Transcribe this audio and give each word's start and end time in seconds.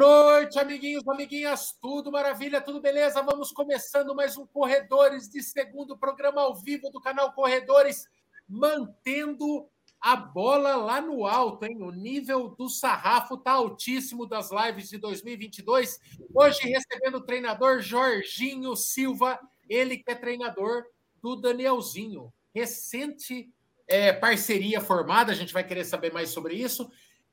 noite, 0.00 0.58
amiguinhos, 0.58 1.06
amiguinhas, 1.06 1.76
tudo 1.78 2.10
maravilha, 2.10 2.58
tudo 2.58 2.80
beleza? 2.80 3.20
Vamos 3.20 3.52
começando 3.52 4.14
mais 4.14 4.34
um 4.34 4.46
Corredores 4.46 5.28
de 5.28 5.42
segundo 5.42 5.94
programa 5.94 6.40
ao 6.40 6.54
vivo 6.54 6.88
do 6.88 7.02
canal 7.02 7.34
Corredores, 7.34 8.08
mantendo 8.48 9.68
a 10.00 10.16
bola 10.16 10.74
lá 10.74 11.02
no 11.02 11.26
alto, 11.26 11.66
hein? 11.66 11.82
O 11.82 11.90
nível 11.90 12.48
do 12.48 12.66
sarrafo 12.66 13.36
tá 13.36 13.52
altíssimo 13.52 14.24
das 14.24 14.48
lives 14.50 14.88
de 14.88 14.96
2022. 14.96 16.00
Hoje 16.34 16.66
recebendo 16.66 17.18
o 17.18 17.26
treinador 17.26 17.82
Jorginho 17.82 18.74
Silva, 18.76 19.38
ele 19.68 19.98
que 19.98 20.10
é 20.10 20.14
treinador 20.14 20.86
do 21.22 21.36
Danielzinho. 21.36 22.32
Recente 22.54 23.52
é, 23.86 24.14
parceria 24.14 24.80
formada, 24.80 25.30
a 25.30 25.34
gente 25.34 25.52
vai 25.52 25.62
querer 25.62 25.84
saber 25.84 26.10
mais 26.10 26.30
sobre 26.30 26.54
isso. 26.54 26.90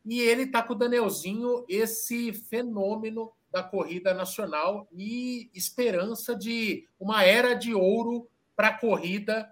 E 0.08 0.22
ele 0.22 0.44
está 0.44 0.64
com 0.64 0.72
o 0.72 0.78
Danielzinho, 0.78 1.66
esse 1.68 2.32
fenômeno 2.32 3.34
da 3.52 3.62
corrida 3.62 4.14
nacional 4.14 4.88
e 4.94 5.52
esperança 5.54 6.34
de 6.34 6.88
uma 6.98 7.24
era 7.24 7.54
de 7.54 7.74
ouro 7.74 8.30
para 8.56 8.70
a 8.70 8.78
corrida 8.78 9.52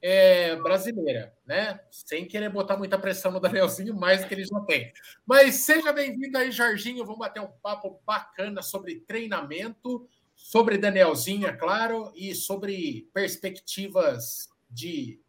é, 0.00 0.54
brasileira, 0.56 1.34
né? 1.44 1.80
Sem 1.90 2.24
querer 2.24 2.50
botar 2.50 2.76
muita 2.76 2.96
pressão 2.96 3.32
no 3.32 3.40
Danielzinho, 3.40 3.96
mais 3.96 4.20
do 4.20 4.28
que 4.28 4.34
ele 4.34 4.44
já 4.44 4.60
tem. 4.60 4.92
Mas 5.26 5.56
seja 5.56 5.92
bem-vindo 5.92 6.38
aí, 6.38 6.52
Jorginho. 6.52 7.04
Vamos 7.04 7.18
bater 7.18 7.42
um 7.42 7.50
papo 7.60 8.00
bacana 8.06 8.62
sobre 8.62 9.00
treinamento, 9.00 10.08
sobre 10.36 10.78
Danielzinho, 10.78 11.48
é 11.48 11.52
claro, 11.52 12.12
e 12.14 12.32
sobre 12.32 13.10
perspectivas 13.12 14.48
de 14.70 15.20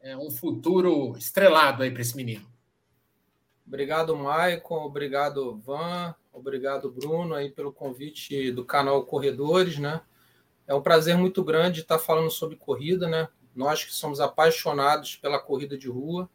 é, 0.00 0.16
um 0.16 0.30
futuro 0.30 1.14
estrelado 1.18 1.82
aí 1.82 1.90
para 1.90 2.00
esse 2.00 2.16
menino. 2.16 2.53
Obrigado, 3.66 4.16
Maicon. 4.16 4.84
Obrigado, 4.84 5.56
Van. 5.58 6.14
Obrigado, 6.32 6.90
Bruno, 6.90 7.34
aí 7.34 7.50
pelo 7.50 7.72
convite 7.72 8.50
do 8.50 8.64
canal 8.64 9.04
Corredores, 9.04 9.78
né? 9.78 10.02
É 10.66 10.74
um 10.74 10.82
prazer 10.82 11.16
muito 11.16 11.44
grande 11.44 11.80
estar 11.80 11.98
falando 11.98 12.30
sobre 12.30 12.56
corrida, 12.56 13.08
né? 13.08 13.28
Nós 13.54 13.84
que 13.84 13.92
somos 13.92 14.20
apaixonados 14.20 15.16
pela 15.16 15.38
corrida 15.38 15.78
de 15.78 15.88
rua, 15.88 16.28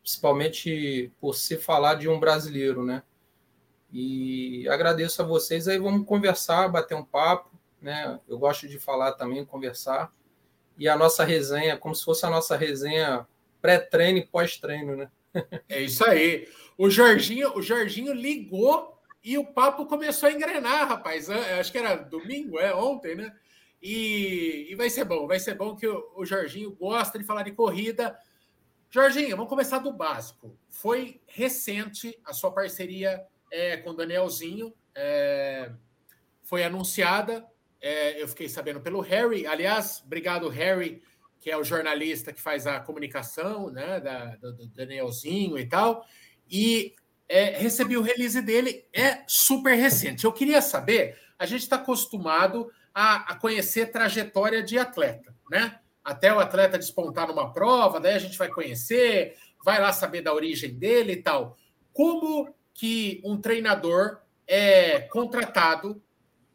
principalmente 0.00 1.12
por 1.20 1.34
se 1.34 1.56
falar 1.56 1.94
de 1.94 2.08
um 2.08 2.20
brasileiro, 2.20 2.84
né? 2.84 3.02
E 3.92 4.68
agradeço 4.68 5.20
a 5.20 5.24
vocês. 5.24 5.66
Aí 5.68 5.78
vamos 5.78 6.06
conversar, 6.06 6.68
bater 6.68 6.94
um 6.94 7.04
papo, 7.04 7.50
né? 7.80 8.20
Eu 8.28 8.38
gosto 8.38 8.68
de 8.68 8.78
falar 8.78 9.12
também, 9.12 9.44
conversar. 9.44 10.12
E 10.78 10.88
a 10.88 10.96
nossa 10.96 11.24
resenha, 11.24 11.76
como 11.76 11.94
se 11.94 12.04
fosse 12.04 12.24
a 12.24 12.30
nossa 12.30 12.56
resenha 12.56 13.26
pré-treino 13.60 14.18
e 14.18 14.26
pós-treino, 14.26 14.96
né? 14.96 15.10
É 15.68 15.80
isso 15.80 16.04
aí. 16.04 16.48
O 16.76 16.90
Jorginho, 16.90 17.56
o 17.56 17.62
Jorginho 17.62 18.12
ligou 18.12 19.00
e 19.22 19.38
o 19.38 19.46
papo 19.46 19.86
começou 19.86 20.28
a 20.28 20.32
engrenar, 20.32 20.88
rapaz. 20.88 21.30
Acho 21.30 21.70
que 21.70 21.78
era 21.78 21.94
domingo, 21.96 22.58
é 22.58 22.74
ontem, 22.74 23.14
né? 23.14 23.34
E, 23.80 24.68
e 24.70 24.74
vai 24.74 24.88
ser 24.88 25.04
bom, 25.04 25.26
vai 25.26 25.40
ser 25.40 25.54
bom 25.54 25.74
que 25.74 25.86
o, 25.86 26.12
o 26.16 26.24
Jorginho 26.24 26.72
gosta 26.72 27.18
de 27.18 27.24
falar 27.24 27.42
de 27.42 27.52
corrida. 27.52 28.16
Jorginho, 28.90 29.36
vamos 29.36 29.48
começar 29.48 29.78
do 29.78 29.92
básico. 29.92 30.56
Foi 30.68 31.20
recente 31.26 32.18
a 32.24 32.32
sua 32.32 32.52
parceria 32.52 33.24
é, 33.50 33.76
com 33.78 33.90
o 33.90 33.94
Danielzinho, 33.94 34.72
é, 34.94 35.72
foi 36.42 36.62
anunciada. 36.62 37.46
É, 37.80 38.22
eu 38.22 38.28
fiquei 38.28 38.48
sabendo 38.48 38.80
pelo 38.80 39.00
Harry. 39.00 39.46
Aliás, 39.46 40.02
obrigado, 40.04 40.48
Harry, 40.48 41.02
que 41.42 41.50
é 41.50 41.56
o 41.56 41.64
jornalista 41.64 42.32
que 42.32 42.40
faz 42.40 42.68
a 42.68 42.78
comunicação, 42.78 43.68
né, 43.68 43.98
da, 43.98 44.36
do, 44.36 44.52
do 44.52 44.66
Danielzinho 44.68 45.58
e 45.58 45.66
tal, 45.66 46.06
e 46.48 46.94
é, 47.28 47.58
recebi 47.58 47.96
o 47.96 48.02
release 48.02 48.40
dele, 48.40 48.86
é 48.92 49.24
super 49.26 49.74
recente. 49.74 50.24
Eu 50.24 50.32
queria 50.32 50.62
saber, 50.62 51.18
a 51.36 51.44
gente 51.44 51.62
está 51.62 51.76
acostumado 51.76 52.70
a, 52.94 53.32
a, 53.32 53.34
conhecer 53.34 53.90
trajetória 53.90 54.62
de 54.62 54.78
atleta, 54.78 55.34
né? 55.50 55.80
Até 56.04 56.32
o 56.32 56.38
atleta 56.38 56.78
despontar 56.78 57.26
numa 57.26 57.52
prova, 57.52 57.98
daí 57.98 58.14
a 58.14 58.20
gente 58.20 58.38
vai 58.38 58.48
conhecer, 58.48 59.36
vai 59.64 59.80
lá 59.80 59.92
saber 59.92 60.22
da 60.22 60.32
origem 60.32 60.72
dele 60.74 61.14
e 61.14 61.22
tal. 61.22 61.56
Como 61.92 62.54
que 62.72 63.20
um 63.24 63.40
treinador 63.40 64.20
é 64.46 65.00
contratado 65.00 66.00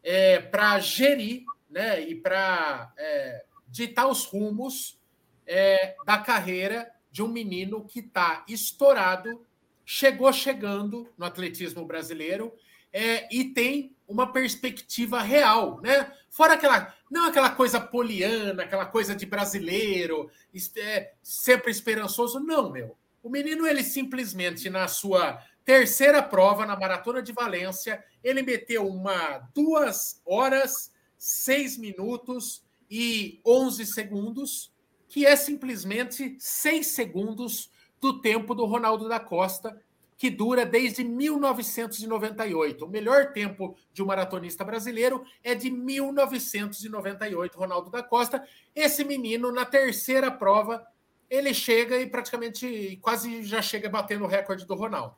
é, 0.02 0.40
para 0.40 0.80
gerir 0.80 1.44
né, 1.69 2.00
e 2.02 2.16
para 2.16 2.94
é, 2.98 3.44
ditar 3.78 4.08
os 4.08 4.26
rumos 4.26 5.00
é, 5.46 5.96
da 6.06 6.18
carreira 6.18 6.92
de 7.12 7.22
um 7.22 7.28
menino 7.28 7.86
que 7.86 8.00
está 8.00 8.44
estourado, 8.48 9.46
chegou 9.86 10.34
chegando 10.34 11.08
no 11.18 11.26
atletismo 11.26 11.86
brasileiro 11.86 12.54
é, 12.92 13.34
e 13.34 13.46
tem 13.46 13.96
uma 14.08 14.32
perspectiva 14.34 15.22
real, 15.22 15.80
né? 15.82 16.12
Fora 16.30 16.54
aquela, 16.54 16.96
não 17.10 17.26
aquela 17.26 17.52
coisa 17.52 17.80
poliana, 17.80 18.64
aquela 18.64 18.86
coisa 18.86 19.16
de 19.16 19.26
brasileiro, 19.26 20.30
é, 20.78 21.14
sempre 21.22 21.72
esperançoso, 21.72 22.40
não, 22.40 22.72
meu. 22.72 22.98
O 23.22 23.30
menino, 23.30 23.68
ele 23.68 23.84
simplesmente, 23.84 24.70
na 24.70 24.88
sua 24.88 25.42
terceira 25.64 26.24
prova, 26.24 26.66
na 26.66 26.78
Maratona 26.78 27.22
de 27.22 27.32
Valência, 27.32 28.04
ele 28.24 28.42
meteu 28.42 28.88
uma 28.88 29.48
duas 29.54 30.22
horas, 30.26 30.92
seis 31.18 31.78
minutos 31.78 32.66
e 32.90 33.40
11 33.46 33.86
segundos, 33.86 34.74
que 35.08 35.25
é 35.25 35.36
simplesmente 35.36 36.36
6 36.40 36.88
segundos 36.88 37.70
do 38.00 38.22
tempo 38.22 38.53
do 38.53 38.66
Ronaldo 38.66 39.08
da 39.08 39.20
Costa, 39.20 39.80
que 40.18 40.30
dura 40.30 40.66
desde 40.66 41.03
1998. 41.03 42.86
O 42.86 42.90
melhor 42.90 43.31
tempo 43.34 43.78
de 43.94 44.02
um 44.02 44.08
maratonista 44.08 44.66
brasileiro 44.66 45.24
é 45.44 45.53
de 45.53 45.70
1998, 45.70 47.58
Ronaldo 47.58 47.92
da 47.92 48.02
Costa. 48.02 48.44
Esse 48.75 49.04
menino, 49.04 49.52
na 49.52 49.64
terceira 49.64 50.31
prova, 50.31 50.86
ele 51.30 51.54
chega 51.54 52.00
e 52.00 52.08
praticamente 52.08 52.98
quase 53.02 53.44
já 53.44 53.62
chega 53.62 53.90
batendo 53.90 54.24
o 54.24 54.28
recorde 54.28 54.66
do 54.66 54.74
Ronaldo. 54.74 55.16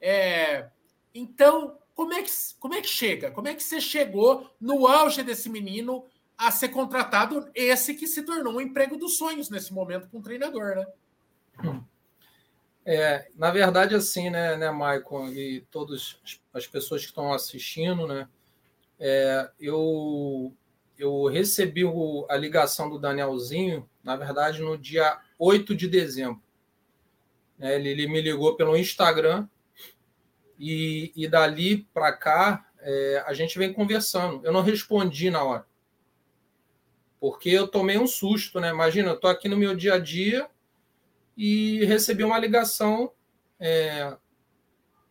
É, 0.00 0.68
então, 1.14 1.76
como 1.94 2.14
é, 2.14 2.22
que, 2.22 2.30
como 2.58 2.74
é 2.74 2.80
que 2.80 2.88
chega? 2.88 3.30
Como 3.30 3.48
é 3.48 3.54
que 3.54 3.62
você 3.62 3.80
chegou 3.80 4.48
no 4.60 4.86
auge 4.86 5.22
desse 5.22 5.50
menino 5.50 6.04
a 6.38 6.52
ser 6.52 6.68
contratado 6.68 7.50
esse 7.52 7.94
que 7.94 8.06
se 8.06 8.22
tornou 8.22 8.54
um 8.54 8.60
emprego 8.60 8.96
dos 8.96 9.18
sonhos 9.18 9.50
nesse 9.50 9.72
momento 9.72 10.08
com 10.08 10.20
o 10.20 10.22
treinador, 10.22 10.76
né? 10.76 11.82
É, 12.86 13.28
na 13.34 13.50
verdade, 13.50 13.96
assim, 13.96 14.30
né, 14.30 14.56
né, 14.56 14.70
Maicon, 14.70 15.28
e 15.28 15.66
todas 15.70 16.16
as 16.54 16.66
pessoas 16.66 17.02
que 17.02 17.08
estão 17.08 17.32
assistindo, 17.32 18.06
né, 18.06 18.28
é, 19.00 19.50
eu, 19.60 20.54
eu 20.96 21.26
recebi 21.26 21.84
o, 21.84 22.24
a 22.30 22.36
ligação 22.36 22.88
do 22.88 23.00
Danielzinho, 23.00 23.86
na 24.02 24.16
verdade, 24.16 24.62
no 24.62 24.78
dia 24.78 25.20
8 25.38 25.74
de 25.74 25.88
dezembro. 25.88 26.40
É, 27.58 27.74
ele, 27.74 27.88
ele, 27.88 28.06
me 28.06 28.22
ligou 28.22 28.56
pelo 28.56 28.76
Instagram 28.76 29.48
e, 30.56 31.12
e 31.16 31.26
dali 31.26 31.78
para 31.92 32.12
cá 32.12 32.64
é, 32.78 33.24
a 33.26 33.34
gente 33.34 33.58
vem 33.58 33.72
conversando. 33.72 34.40
Eu 34.46 34.52
não 34.52 34.62
respondi 34.62 35.30
na 35.30 35.42
hora 35.42 35.66
porque 37.20 37.50
eu 37.50 37.66
tomei 37.66 37.98
um 37.98 38.06
susto, 38.06 38.60
né? 38.60 38.70
Imagina, 38.70 39.10
eu 39.10 39.14
estou 39.14 39.30
aqui 39.30 39.48
no 39.48 39.56
meu 39.56 39.74
dia 39.74 39.94
a 39.94 39.98
dia 39.98 40.48
e 41.36 41.84
recebi 41.84 42.24
uma 42.24 42.38
ligação. 42.38 43.12
É... 43.58 44.16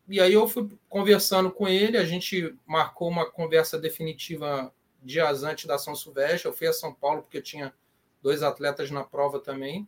E 0.07 0.22
aí 0.22 0.34
eu 0.34 0.47
fui 0.47 0.69
conversando 0.88 1.51
com 1.51 1.68
ele, 1.68 1.97
a 1.97 2.06
gente 2.06 2.56
marcou 2.66 3.09
uma 3.09 3.29
conversa 3.29 3.78
definitiva 3.78 4.73
dias 5.03 5.44
antes 5.44 5.66
da 5.66 5.78
São 5.78 5.95
Silvestre. 5.95 6.47
Eu 6.47 6.53
fui 6.53 6.68
a 6.68 6.74
São 6.74 6.94
Paulo 6.94 7.24
porque 7.24 7.38
eu 7.38 7.44
tinha 7.44 7.74
dois 8.21 8.42
atletas 8.42 8.89
na 8.89 9.04
prova 9.04 9.39
também, 9.39 9.88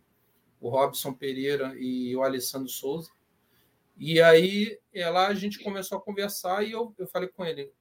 o 0.59 0.69
Robson 0.69 1.13
Pereira 1.13 1.73
e 1.77 2.15
o 2.15 2.23
Alessandro 2.23 2.67
Souza. 2.69 3.11
E 3.97 4.21
aí 4.21 4.77
é, 4.93 5.09
lá 5.09 5.27
a 5.27 5.33
gente 5.33 5.59
começou 5.59 5.97
a 5.97 6.01
conversar 6.01 6.65
e 6.65 6.71
eu, 6.71 6.93
eu 6.97 7.07
falei 7.07 7.29
com 7.29 7.45
ele, 7.45 7.71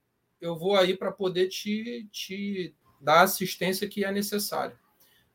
eu 0.40 0.56
vou 0.56 0.76
aí 0.76 0.96
para 0.96 1.12
poder 1.12 1.48
te, 1.48 2.08
te 2.10 2.74
da 3.00 3.22
assistência 3.22 3.88
que 3.88 4.04
é 4.04 4.12
necessária. 4.12 4.78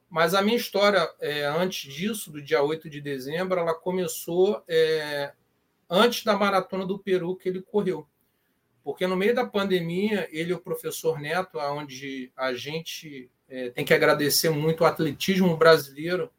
Mas 0.09 0.35
a 0.35 0.41
minha 0.41 0.57
história, 0.57 1.09
é, 1.19 1.45
antes 1.45 1.91
disso, 1.91 2.31
do 2.31 2.41
dia 2.41 2.61
8 2.61 2.89
de 2.89 3.01
dezembro, 3.01 3.59
ela 3.59 3.73
começou 3.73 4.63
é, 4.67 5.33
antes 5.89 6.23
da 6.23 6.37
maratona 6.37 6.85
do 6.85 6.99
Peru 6.99 7.35
que 7.35 7.49
ele 7.49 7.61
correu. 7.61 8.07
Porque 8.83 9.07
no 9.07 9.15
meio 9.15 9.33
da 9.33 9.45
pandemia, 9.45 10.27
ele 10.31 10.51
e 10.51 10.53
o 10.53 10.59
professor 10.59 11.19
Neto, 11.19 11.57
onde 11.57 12.31
a 12.35 12.53
gente 12.53 13.31
é, 13.47 13.69
tem 13.69 13.85
que 13.85 13.93
agradecer 13.93 14.49
muito 14.49 14.81
o 14.81 14.85
atletismo 14.85 15.55
brasileiro, 15.55 16.31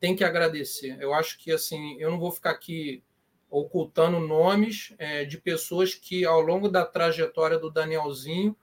tem 0.00 0.14
que 0.14 0.24
agradecer. 0.24 0.98
Eu 1.00 1.14
acho 1.14 1.38
que 1.38 1.52
assim, 1.52 1.96
eu 1.98 2.10
não 2.10 2.18
vou 2.18 2.32
ficar 2.32 2.50
aqui 2.50 3.02
ocultando 3.48 4.18
nomes 4.18 4.92
é, 4.98 5.24
de 5.24 5.38
pessoas 5.38 5.94
que, 5.94 6.24
ao 6.24 6.40
longo 6.40 6.68
da 6.68 6.84
trajetória 6.84 7.58
do 7.58 7.70
Danielzinho, 7.70 8.56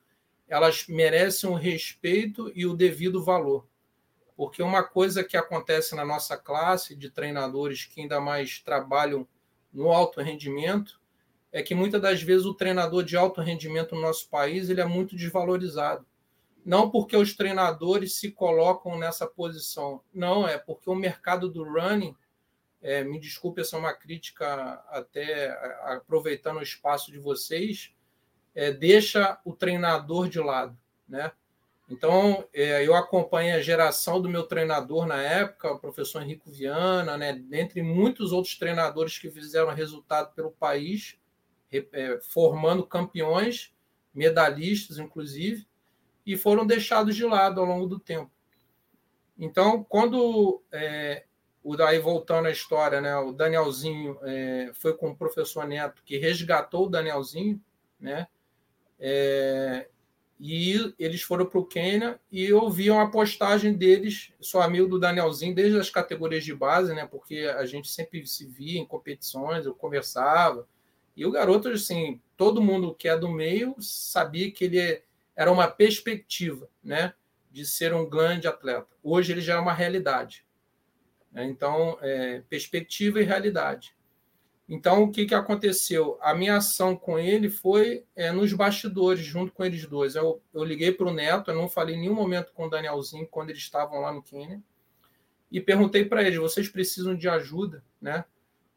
elas 0.51 0.85
merecem 0.85 1.49
o 1.49 1.55
respeito 1.55 2.51
e 2.53 2.65
o 2.65 2.75
devido 2.75 3.23
valor. 3.23 3.65
Porque 4.35 4.61
uma 4.61 4.83
coisa 4.83 5.23
que 5.23 5.37
acontece 5.37 5.95
na 5.95 6.03
nossa 6.03 6.35
classe 6.35 6.93
de 6.93 7.09
treinadores 7.09 7.85
que 7.85 8.01
ainda 8.01 8.19
mais 8.19 8.59
trabalham 8.59 9.25
no 9.71 9.89
alto 9.89 10.19
rendimento 10.19 10.99
é 11.53 11.63
que 11.63 11.73
muitas 11.73 12.01
das 12.01 12.21
vezes 12.21 12.45
o 12.45 12.53
treinador 12.53 13.01
de 13.01 13.15
alto 13.15 13.39
rendimento 13.39 13.95
no 13.95 14.01
nosso 14.01 14.27
país 14.29 14.69
ele 14.69 14.81
é 14.81 14.85
muito 14.85 15.15
desvalorizado. 15.15 16.05
Não 16.65 16.91
porque 16.91 17.15
os 17.15 17.33
treinadores 17.33 18.15
se 18.15 18.29
colocam 18.29 18.99
nessa 18.99 19.25
posição, 19.25 20.01
não, 20.13 20.45
é 20.45 20.57
porque 20.57 20.89
o 20.89 20.95
mercado 20.95 21.49
do 21.49 21.63
running, 21.63 22.13
é, 22.81 23.05
me 23.05 23.21
desculpe, 23.21 23.61
essa 23.61 23.77
é 23.77 23.79
uma 23.79 23.93
crítica 23.93 24.83
até 24.89 25.49
aproveitando 25.83 26.57
o 26.57 26.63
espaço 26.63 27.09
de 27.09 27.19
vocês, 27.19 27.93
é, 28.53 28.71
deixa 28.71 29.39
o 29.45 29.53
treinador 29.53 30.27
de 30.27 30.39
lado, 30.39 30.77
né? 31.07 31.31
Então, 31.89 32.47
é, 32.53 32.87
eu 32.87 32.95
acompanho 32.95 33.53
a 33.53 33.61
geração 33.61 34.21
do 34.21 34.29
meu 34.29 34.43
treinador 34.43 35.05
na 35.05 35.21
época, 35.21 35.73
o 35.73 35.79
professor 35.79 36.21
Henrico 36.21 36.49
Viana, 36.49 37.17
né, 37.17 37.33
dentre 37.33 37.83
muitos 37.83 38.31
outros 38.31 38.57
treinadores 38.57 39.19
que 39.19 39.29
fizeram 39.29 39.73
resultado 39.73 40.33
pelo 40.33 40.51
país, 40.51 41.19
é, 41.69 42.17
formando 42.21 42.87
campeões, 42.87 43.73
medalhistas, 44.13 44.99
inclusive, 44.99 45.67
e 46.25 46.37
foram 46.37 46.65
deixados 46.65 47.13
de 47.13 47.25
lado 47.25 47.59
ao 47.59 47.65
longo 47.65 47.87
do 47.87 47.99
tempo. 47.99 48.31
Então, 49.37 49.83
quando 49.83 50.63
é, 50.71 51.25
o 51.61 51.75
daí 51.75 51.99
voltando 51.99 52.47
à 52.47 52.51
história, 52.51 53.01
né, 53.01 53.17
o 53.17 53.33
Danielzinho 53.33 54.17
é, 54.23 54.71
foi 54.73 54.95
com 54.95 55.09
o 55.09 55.15
professor 55.15 55.67
Neto 55.67 56.01
que 56.05 56.17
resgatou 56.17 56.85
o 56.85 56.89
Danielzinho, 56.89 57.61
né? 57.99 58.27
É, 59.03 59.87
e 60.39 60.93
eles 60.97 61.23
foram 61.23 61.45
para 61.45 61.59
o 61.59 61.65
Quênia 61.65 62.19
e 62.31 62.45
eu 62.45 62.69
vi 62.69 62.89
uma 62.89 63.09
postagem 63.09 63.73
deles, 63.73 64.31
sou 64.39 64.61
amigo 64.61 64.87
do 64.87 64.99
Danielzinho 64.99 65.55
desde 65.55 65.79
as 65.79 65.89
categorias 65.89 66.43
de 66.43 66.53
base, 66.53 66.93
né? 66.93 67.05
Porque 67.05 67.51
a 67.57 67.65
gente 67.65 67.89
sempre 67.89 68.25
se 68.27 68.45
via 68.45 68.79
em 68.79 68.85
competições, 68.85 69.65
eu 69.65 69.73
conversava. 69.73 70.67
E 71.15 71.25
o 71.25 71.31
garoto, 71.31 71.67
assim, 71.69 72.21
todo 72.37 72.61
mundo 72.61 72.93
que 72.95 73.07
é 73.07 73.17
do 73.17 73.27
meio 73.27 73.75
sabia 73.79 74.51
que 74.51 74.65
ele 74.65 75.03
era 75.35 75.51
uma 75.51 75.67
perspectiva, 75.67 76.69
né? 76.83 77.13
De 77.51 77.65
ser 77.65 77.93
um 77.93 78.07
grande 78.07 78.47
atleta. 78.47 78.87
Hoje 79.03 79.31
ele 79.31 79.41
já 79.41 79.55
é 79.55 79.59
uma 79.59 79.73
realidade. 79.73 80.45
Né? 81.31 81.45
Então, 81.45 81.97
é, 82.01 82.41
perspectiva 82.49 83.19
e 83.21 83.25
realidade. 83.25 83.95
Então, 84.73 85.03
o 85.03 85.11
que, 85.11 85.25
que 85.25 85.35
aconteceu? 85.35 86.17
A 86.21 86.33
minha 86.33 86.55
ação 86.55 86.95
com 86.95 87.19
ele 87.19 87.49
foi 87.49 88.05
é, 88.15 88.31
nos 88.31 88.53
bastidores, 88.53 89.19
junto 89.19 89.51
com 89.51 89.65
eles 89.65 89.85
dois. 89.85 90.15
Eu, 90.15 90.41
eu 90.53 90.63
liguei 90.63 90.93
para 90.93 91.09
o 91.09 91.13
Neto, 91.13 91.51
eu 91.51 91.57
não 91.57 91.67
falei 91.67 91.93
em 91.93 91.99
nenhum 91.99 92.13
momento 92.15 92.53
com 92.53 92.67
o 92.67 92.69
Danielzinho 92.69 93.27
quando 93.27 93.49
eles 93.49 93.61
estavam 93.61 93.99
lá 93.99 94.13
no 94.13 94.23
Quênia, 94.23 94.63
e 95.51 95.59
perguntei 95.59 96.05
para 96.05 96.23
eles: 96.23 96.39
vocês 96.39 96.69
precisam 96.69 97.13
de 97.17 97.27
ajuda, 97.27 97.83
né? 98.01 98.23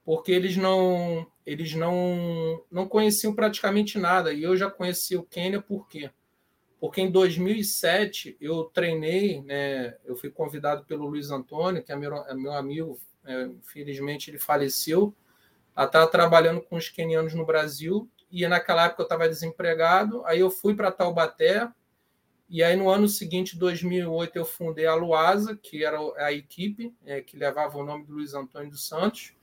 Porque 0.05 0.32
eles 0.32 0.56
não 0.56 1.29
eles 1.46 1.75
não 1.76 2.61
não 2.73 2.88
conheciam 2.88 3.32
praticamente 3.32 3.97
nada 3.97 4.32
e 4.32 4.43
eu 4.43 4.56
já 4.56 4.69
conheci 4.69 5.17
o 5.17 5.23
Quênia 5.23 5.62
por 5.62 5.87
quê? 5.87 6.11
Porque 6.81 7.00
em 7.00 7.11
2007 7.11 8.37
eu 8.40 8.64
treinei, 8.64 9.43
né? 9.43 9.97
Eu 10.05 10.17
fui 10.17 10.29
convidado 10.29 10.85
pelo 10.87 11.06
Luiz 11.06 11.31
Antônio, 11.31 11.85
que 11.85 11.93
é 11.93 11.97
meu, 11.97 12.17
é 12.17 12.35
meu 12.35 12.52
amigo, 12.52 12.99
é, 13.25 13.44
infelizmente 13.44 14.29
ele 14.29 14.40
faleceu 14.40 15.14
a 15.75 15.85
estar 15.85 16.06
trabalhando 16.06 16.61
com 16.61 16.76
os 16.76 16.88
quenianos 16.88 17.35
no 17.35 17.44
Brasil. 17.44 18.09
E 18.31 18.47
naquela 18.47 18.87
época 18.87 19.03
eu 19.03 19.05
estava 19.05 19.29
desempregado. 19.29 20.25
Aí 20.25 20.41
eu 20.41 20.50
fui 20.50 20.75
para 20.75 20.93
Taubaté. 20.93 21.69
E 22.49 22.62
aí 22.62 22.76
no 22.76 22.88
ano 22.88 23.09
seguinte, 23.09 23.59
2008, 23.59 24.37
eu 24.37 24.44
fundei 24.44 24.87
a 24.87 24.94
Luasa, 24.94 25.56
que 25.56 25.85
era 25.85 25.99
a 26.19 26.32
equipe 26.32 26.94
é, 27.05 27.21
que 27.21 27.37
levava 27.37 27.79
o 27.79 27.85
nome 27.85 28.05
do 28.05 28.15
Luiz 28.15 28.35
Antônio 28.35 28.71
dos 28.71 28.87
Santos. 28.87 29.35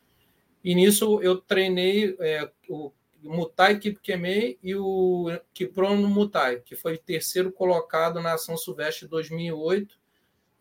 E 0.64 0.76
nisso 0.76 1.20
eu 1.22 1.38
treinei 1.38 2.16
é, 2.20 2.50
o 2.70 2.92
Mutai 3.24 3.80
Kipkemei 3.80 4.60
e 4.64 4.76
o 4.76 5.28
Kiprono 5.54 6.08
Mutai, 6.08 6.60
que 6.60 6.76
foi 6.76 6.98
terceiro 6.98 7.52
colocado 7.52 8.22
na 8.22 8.34
Ação 8.34 8.56
Silvestre 8.56 9.08
2008 9.08 10.01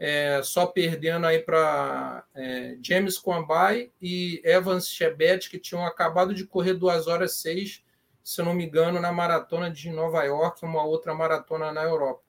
é, 0.02 0.42
só 0.42 0.64
perdendo 0.64 1.26
aí 1.26 1.40
para 1.40 2.24
é, 2.34 2.78
James 2.80 3.18
Kwambai 3.18 3.92
e 4.00 4.40
Evans 4.42 4.88
Chebet, 4.88 5.50
que 5.50 5.58
tinham 5.58 5.84
acabado 5.84 6.32
de 6.32 6.46
correr 6.46 6.72
2 6.72 7.06
horas 7.06 7.34
6, 7.34 7.84
se 8.24 8.42
não 8.42 8.54
me 8.54 8.64
engano, 8.64 8.98
na 8.98 9.12
maratona 9.12 9.70
de 9.70 9.90
Nova 9.90 10.24
York, 10.24 10.64
uma 10.64 10.82
outra 10.82 11.14
maratona 11.14 11.70
na 11.70 11.82
Europa. 11.82 12.22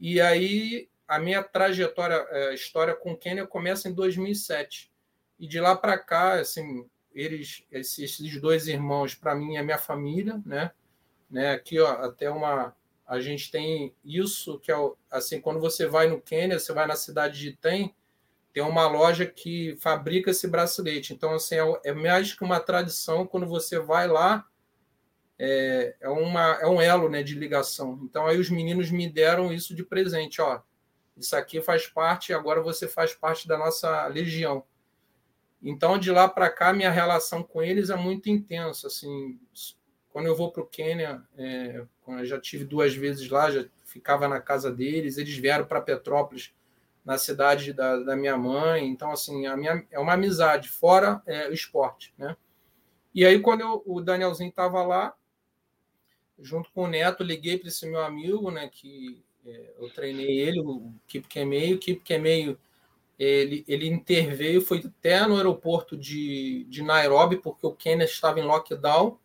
E 0.00 0.20
aí 0.20 0.88
a 1.06 1.20
minha 1.20 1.40
trajetória, 1.44 2.16
a 2.16 2.36
é, 2.36 2.54
história 2.54 2.96
com 2.96 3.12
o 3.12 3.16
Quênia 3.16 3.46
começa 3.46 3.88
em 3.88 3.92
2007. 3.92 4.90
E 5.38 5.46
de 5.46 5.60
lá 5.60 5.76
para 5.76 5.96
cá, 5.96 6.40
assim, 6.40 6.84
eles, 7.14 7.64
esses 7.70 8.40
dois 8.40 8.66
irmãos, 8.66 9.14
para 9.14 9.36
mim, 9.36 9.56
é 9.56 9.62
minha 9.62 9.78
família, 9.78 10.42
né? 10.44 10.72
né? 11.30 11.52
Aqui, 11.52 11.78
ó, 11.78 11.92
até 12.04 12.28
uma 12.28 12.74
a 13.06 13.20
gente 13.20 13.50
tem 13.50 13.94
isso 14.04 14.58
que 14.60 14.72
é 14.72 14.76
assim, 15.10 15.40
quando 15.40 15.60
você 15.60 15.86
vai 15.86 16.08
no 16.08 16.20
Quênia, 16.20 16.58
você 16.58 16.72
vai 16.72 16.86
na 16.86 16.96
cidade 16.96 17.38
de 17.38 17.52
Tem, 17.52 17.94
tem 18.52 18.62
uma 18.62 18.86
loja 18.86 19.26
que 19.26 19.76
fabrica 19.80 20.30
esse 20.30 20.46
bracelete. 20.46 21.12
Então, 21.12 21.34
assim, 21.34 21.56
é, 21.56 21.80
é 21.84 21.92
mais 21.92 22.34
que 22.34 22.44
uma 22.44 22.60
tradição, 22.60 23.26
quando 23.26 23.46
você 23.46 23.78
vai 23.78 24.06
lá, 24.06 24.46
é, 25.38 25.96
é, 26.00 26.08
uma, 26.08 26.58
é 26.60 26.66
um 26.66 26.80
elo 26.80 27.08
né, 27.08 27.22
de 27.22 27.34
ligação. 27.34 27.98
Então, 28.04 28.26
aí 28.26 28.38
os 28.38 28.50
meninos 28.50 28.90
me 28.90 29.08
deram 29.08 29.52
isso 29.52 29.74
de 29.74 29.82
presente, 29.82 30.40
ó. 30.40 30.60
Isso 31.16 31.34
aqui 31.34 31.60
faz 31.60 31.86
parte, 31.86 32.32
agora 32.32 32.62
você 32.62 32.86
faz 32.86 33.14
parte 33.14 33.48
da 33.48 33.58
nossa 33.58 34.06
legião. 34.06 34.64
Então, 35.62 35.98
de 35.98 36.10
lá 36.10 36.28
para 36.28 36.50
cá, 36.50 36.72
minha 36.72 36.90
relação 36.90 37.42
com 37.42 37.62
eles 37.62 37.90
é 37.90 37.96
muito 37.96 38.28
intensa. 38.28 38.88
Assim, 38.88 39.38
quando 40.12 40.26
eu 40.26 40.36
vou 40.36 40.52
para 40.52 40.62
o 40.62 40.66
Quênia, 40.66 41.22
é, 41.36 41.84
já 42.22 42.38
tive 42.38 42.64
duas 42.64 42.94
vezes 42.94 43.28
lá, 43.30 43.50
já 43.50 43.64
ficava 43.84 44.28
na 44.28 44.40
casa 44.40 44.70
deles. 44.70 45.16
Eles 45.16 45.36
vieram 45.36 45.64
para 45.64 45.80
Petrópolis, 45.80 46.52
na 47.04 47.18
cidade 47.18 47.72
da, 47.72 47.96
da, 47.96 48.14
minha 48.14 48.36
mãe. 48.36 48.86
Então, 48.86 49.10
assim, 49.10 49.46
a 49.46 49.56
minha, 49.56 49.84
é 49.90 49.98
uma 49.98 50.12
amizade, 50.12 50.68
fora 50.68 51.22
é, 51.26 51.48
o 51.48 51.52
esporte, 51.52 52.14
né? 52.18 52.36
E 53.14 53.24
aí, 53.24 53.40
quando 53.40 53.62
eu, 53.62 53.82
o 53.86 54.00
Danielzinho 54.00 54.50
estava 54.50 54.82
lá, 54.82 55.14
junto 56.38 56.70
com 56.72 56.84
o 56.84 56.88
Neto, 56.88 57.24
liguei 57.24 57.58
para 57.58 57.68
esse 57.68 57.86
meu 57.86 58.02
amigo, 58.02 58.50
né? 58.50 58.68
Que 58.70 59.22
é, 59.46 59.72
eu 59.78 59.88
treinei 59.90 60.40
ele, 60.40 60.60
o 60.60 60.92
Kip 61.06 61.26
Kemeio. 61.26 61.76
O 61.76 61.78
Kip 61.78 62.02
Kemeio, 62.02 62.58
ele, 63.18 63.64
ele 63.66 63.88
interveio, 63.88 64.60
foi 64.60 64.78
até 64.78 65.26
no 65.26 65.36
aeroporto 65.36 65.96
de, 65.96 66.64
de 66.64 66.82
Nairobi, 66.82 67.36
porque 67.38 67.66
o 67.66 67.72
Quênia 67.72 68.04
estava 68.04 68.38
em 68.38 68.44
lockdown 68.44 69.18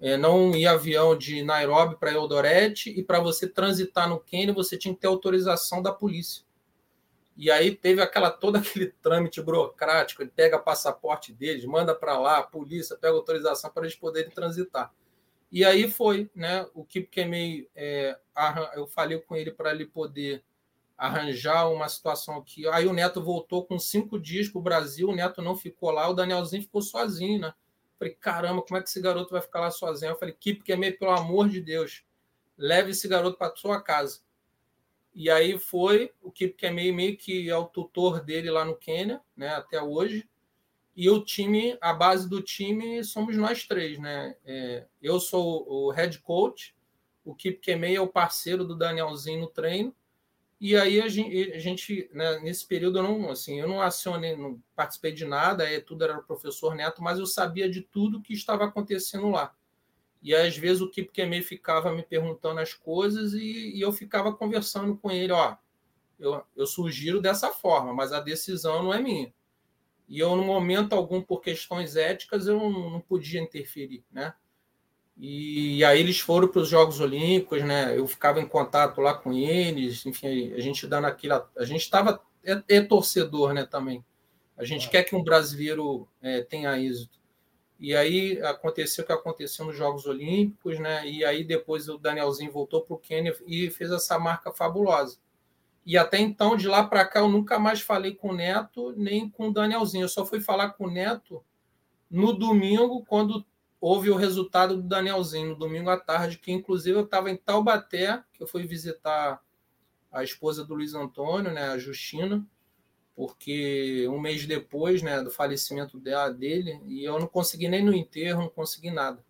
é, 0.00 0.16
não 0.16 0.54
ia 0.54 0.72
avião 0.72 1.16
de 1.16 1.42
Nairobi 1.42 1.96
para 1.96 2.12
Eldoret 2.12 2.86
e 2.86 3.02
para 3.02 3.20
você 3.20 3.48
transitar 3.48 4.08
no 4.08 4.20
Quênia 4.20 4.52
você 4.52 4.76
tinha 4.76 4.94
que 4.94 5.00
ter 5.00 5.06
autorização 5.06 5.82
da 5.82 5.92
polícia. 5.92 6.44
E 7.36 7.50
aí 7.50 7.74
teve 7.74 8.00
aquela 8.00 8.30
todo 8.30 8.56
aquele 8.56 8.88
trâmite 9.02 9.42
burocrático, 9.42 10.22
ele 10.22 10.30
pega 10.34 10.58
passaporte 10.58 11.32
deles, 11.32 11.64
manda 11.64 11.94
para 11.94 12.18
lá, 12.18 12.38
a 12.38 12.42
polícia 12.42 12.96
pega 12.96 13.14
autorização 13.14 13.70
para 13.70 13.84
eles 13.84 13.96
poderem 13.96 14.30
transitar. 14.30 14.92
E 15.50 15.64
aí 15.64 15.88
foi, 15.88 16.28
né? 16.34 16.66
O 16.74 16.84
Kip 16.84 17.08
Kemei, 17.08 17.68
é, 17.76 18.18
eu 18.74 18.86
falei 18.86 19.18
com 19.20 19.36
ele 19.36 19.52
para 19.52 19.72
ele 19.72 19.86
poder 19.86 20.42
arranjar 20.98 21.70
uma 21.70 21.88
situação 21.88 22.36
aqui. 22.38 22.66
Aí 22.68 22.86
o 22.86 22.92
Neto 22.92 23.22
voltou 23.22 23.64
com 23.64 23.78
cinco 23.78 24.18
dias 24.18 24.48
para 24.48 24.58
o 24.58 24.62
Brasil, 24.62 25.08
o 25.08 25.14
Neto 25.14 25.42
não 25.42 25.56
ficou 25.56 25.90
lá, 25.90 26.08
o 26.08 26.14
Danielzinho 26.14 26.62
ficou 26.62 26.82
sozinho, 26.82 27.40
né? 27.40 27.54
Falei, 27.98 28.14
caramba, 28.14 28.62
como 28.62 28.78
é 28.78 28.82
que 28.82 28.88
esse 28.88 29.00
garoto 29.00 29.32
vai 29.32 29.40
ficar 29.40 29.60
lá 29.60 29.70
sozinho? 29.70 30.12
Eu 30.12 30.18
falei, 30.18 30.34
Kip, 30.34 30.62
que 30.62 30.74
meio 30.76 30.98
pelo 30.98 31.12
amor 31.12 31.48
de 31.48 31.60
Deus, 31.60 32.04
leve 32.56 32.90
esse 32.90 33.06
garoto 33.06 33.38
para 33.38 33.54
sua 33.54 33.80
casa. 33.80 34.20
E 35.14 35.30
aí 35.30 35.58
foi 35.58 36.12
o 36.20 36.30
Kip 36.30 36.56
que 36.56 36.68
meio, 36.70 36.92
meio 36.92 37.16
que 37.16 37.48
é 37.48 37.56
o 37.56 37.66
tutor 37.66 38.20
dele 38.20 38.50
lá 38.50 38.64
no 38.64 38.76
Quênia, 38.76 39.20
né, 39.36 39.48
até 39.48 39.80
hoje. 39.80 40.28
E 40.96 41.08
o 41.08 41.24
time, 41.24 41.76
a 41.80 41.92
base 41.92 42.28
do 42.28 42.42
time 42.42 43.02
somos 43.04 43.36
nós 43.36 43.66
três, 43.66 43.98
né? 43.98 44.36
É, 44.44 44.86
eu 45.02 45.18
sou 45.18 45.66
o 45.68 45.90
head 45.90 46.20
coach, 46.20 46.74
o 47.24 47.34
Kip 47.34 47.58
Kemei 47.58 47.96
é 47.96 48.00
o 48.00 48.08
parceiro 48.08 48.64
do 48.64 48.76
Danielzinho 48.76 49.40
no 49.40 49.48
treino, 49.48 49.94
e 50.60 50.76
aí 50.76 51.00
a 51.00 51.08
gente, 51.08 51.52
a 51.52 51.58
gente 51.58 52.10
né, 52.12 52.38
nesse 52.40 52.66
período 52.66 52.98
eu 52.98 53.02
não, 53.02 53.30
assim, 53.30 53.60
eu 53.60 53.68
não 53.68 53.80
acionei, 53.80 54.36
não 54.36 54.62
participei 54.74 55.12
de 55.12 55.24
nada, 55.24 55.68
é, 55.68 55.80
tudo 55.80 56.04
era 56.04 56.18
o 56.18 56.24
professor 56.24 56.74
Neto, 56.74 57.02
mas 57.02 57.18
eu 57.18 57.26
sabia 57.26 57.68
de 57.68 57.82
tudo 57.82 58.22
que 58.22 58.32
estava 58.32 58.64
acontecendo 58.64 59.30
lá. 59.30 59.54
E 60.22 60.34
às 60.34 60.56
vezes 60.56 60.80
o 60.80 60.88
Kip 60.90 61.12
Kemei 61.12 61.42
ficava 61.42 61.92
me 61.92 62.02
perguntando 62.02 62.60
as 62.60 62.72
coisas 62.72 63.34
e, 63.34 63.76
e, 63.76 63.80
eu 63.80 63.92
ficava 63.92 64.32
conversando 64.32 64.96
com 64.96 65.10
ele, 65.10 65.32
ó, 65.32 65.56
eu, 66.18 66.42
eu 66.56 66.66
sugiro 66.66 67.20
dessa 67.20 67.50
forma, 67.50 67.92
mas 67.92 68.12
a 68.12 68.20
decisão 68.20 68.82
não 68.82 68.94
é 68.94 69.02
minha. 69.02 69.34
E 70.08 70.18
eu, 70.18 70.34
no 70.36 70.44
momento 70.44 70.94
algum, 70.94 71.20
por 71.20 71.40
questões 71.40 71.96
éticas, 71.96 72.46
eu 72.46 72.58
não, 72.58 72.90
não 72.90 73.00
podia 73.00 73.40
interferir, 73.40 74.04
né? 74.10 74.34
E 75.16 75.84
aí 75.84 76.00
eles 76.00 76.18
foram 76.18 76.48
para 76.48 76.60
os 76.60 76.68
Jogos 76.68 77.00
Olímpicos, 77.00 77.62
né? 77.62 77.96
Eu 77.96 78.06
ficava 78.06 78.40
em 78.40 78.46
contato 78.46 79.00
lá 79.00 79.14
com 79.14 79.32
eles, 79.32 80.04
enfim, 80.04 80.52
a 80.52 80.60
gente 80.60 80.86
dando 80.86 81.06
aquilo. 81.06 81.44
A 81.56 81.64
gente 81.64 81.82
estava. 81.82 82.20
É, 82.42 82.62
é, 82.68 82.80
torcedor, 82.82 83.54
né? 83.54 83.64
Também. 83.64 84.04
A 84.56 84.64
gente 84.64 84.86
é. 84.88 84.90
quer 84.90 85.04
que 85.04 85.14
um 85.16 85.22
brasileiro 85.22 86.08
é, 86.20 86.42
tenha 86.42 86.78
êxito. 86.78 87.18
E 87.78 87.94
aí 87.94 88.40
aconteceu 88.42 89.04
o 89.04 89.06
que 89.06 89.12
aconteceu 89.12 89.64
nos 89.64 89.76
Jogos 89.76 90.06
Olímpicos, 90.06 90.78
né? 90.78 91.06
E 91.08 91.24
aí 91.24 91.44
depois 91.44 91.88
o 91.88 91.98
Danielzinho 91.98 92.52
voltou 92.52 92.82
para 92.82 92.94
o 92.94 92.98
Quênia 92.98 93.36
e 93.46 93.70
fez 93.70 93.90
essa 93.90 94.18
marca 94.18 94.52
fabulosa. 94.52 95.18
E 95.86 95.98
até 95.98 96.18
então, 96.18 96.56
de 96.56 96.66
lá 96.66 96.82
para 96.84 97.04
cá, 97.04 97.20
eu 97.20 97.28
nunca 97.28 97.58
mais 97.58 97.80
falei 97.80 98.14
com 98.14 98.30
o 98.30 98.34
Neto 98.34 98.94
nem 98.96 99.28
com 99.28 99.48
o 99.48 99.52
Danielzinho. 99.52 100.04
Eu 100.04 100.08
só 100.08 100.24
fui 100.24 100.40
falar 100.40 100.70
com 100.70 100.86
o 100.86 100.90
Neto 100.90 101.44
no 102.10 102.32
domingo, 102.32 103.04
quando 103.06 103.44
houve 103.86 104.08
o 104.08 104.16
resultado 104.16 104.76
do 104.76 104.88
Danielzinho, 104.88 105.50
no 105.50 105.56
domingo 105.56 105.90
à 105.90 106.00
tarde, 106.00 106.38
que 106.38 106.50
inclusive 106.50 106.96
eu 106.96 107.04
estava 107.04 107.30
em 107.30 107.36
Taubaté, 107.36 108.24
que 108.32 108.42
eu 108.42 108.46
fui 108.46 108.62
visitar 108.62 109.44
a 110.10 110.24
esposa 110.24 110.64
do 110.64 110.72
Luiz 110.72 110.94
Antônio, 110.94 111.52
né, 111.52 111.64
a 111.68 111.76
Justina, 111.76 112.42
porque 113.14 114.08
um 114.08 114.18
mês 114.18 114.46
depois 114.46 115.02
né, 115.02 115.20
do 115.22 115.30
falecimento 115.30 116.00
dela, 116.00 116.30
dele, 116.30 116.80
e 116.86 117.04
eu 117.04 117.20
não 117.20 117.26
consegui 117.26 117.68
nem 117.68 117.84
no 117.84 117.92
enterro, 117.92 118.40
não 118.40 118.48
consegui 118.48 118.90
nada, 118.90 119.22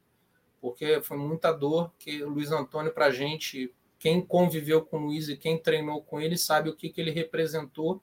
porque 0.60 1.02
foi 1.02 1.16
muita 1.16 1.50
dor, 1.50 1.92
que 1.98 2.22
o 2.22 2.28
Luiz 2.28 2.52
Antônio, 2.52 2.94
para 2.94 3.06
a 3.06 3.10
gente, 3.10 3.74
quem 3.98 4.24
conviveu 4.24 4.82
com 4.82 4.98
o 4.98 5.06
Luiz 5.06 5.28
e 5.28 5.36
quem 5.36 5.58
treinou 5.58 6.00
com 6.00 6.20
ele, 6.20 6.38
sabe 6.38 6.70
o 6.70 6.76
que, 6.76 6.90
que 6.90 7.00
ele 7.00 7.10
representou 7.10 8.00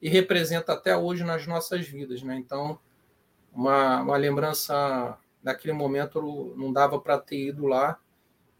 e 0.00 0.08
representa 0.08 0.74
até 0.74 0.96
hoje 0.96 1.24
nas 1.24 1.44
nossas 1.44 1.88
vidas. 1.88 2.22
Né? 2.22 2.36
Então, 2.36 2.78
uma, 3.52 4.00
uma 4.02 4.16
lembrança 4.16 5.18
naquele 5.48 5.72
momento 5.72 6.54
não 6.56 6.72
dava 6.72 7.00
para 7.00 7.18
ter 7.18 7.48
ido 7.48 7.66
lá. 7.66 7.98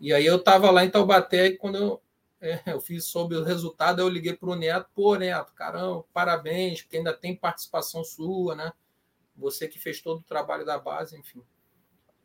E 0.00 0.12
aí 0.12 0.25
eu 0.25 0.37
estava 0.37 0.71
lá 0.71 0.85
em 0.85 0.90
Taubaté 0.90 1.47
e 1.47 1.57
quando 1.57 1.76
eu, 1.76 2.02
é, 2.40 2.62
eu 2.66 2.80
fiz 2.80 3.04
sobre 3.04 3.37
o 3.37 3.45
resultado, 3.45 4.00
eu 4.00 4.09
liguei 4.09 4.33
para 4.33 4.49
o 4.49 4.54
Neto, 4.54 4.88
pô, 4.95 5.14
Neto, 5.16 5.52
caramba, 5.52 6.04
parabéns, 6.14 6.80
porque 6.83 6.97
ainda 6.97 7.12
tem 7.12 7.37
participação 7.37 8.02
sua, 8.02 8.54
né? 8.54 8.73
Você 9.37 9.68
que 9.68 9.78
fez 9.78 10.00
todo 10.00 10.21
o 10.21 10.25
trabalho 10.25 10.64
da 10.64 10.78
base, 10.78 11.16
enfim. 11.16 11.42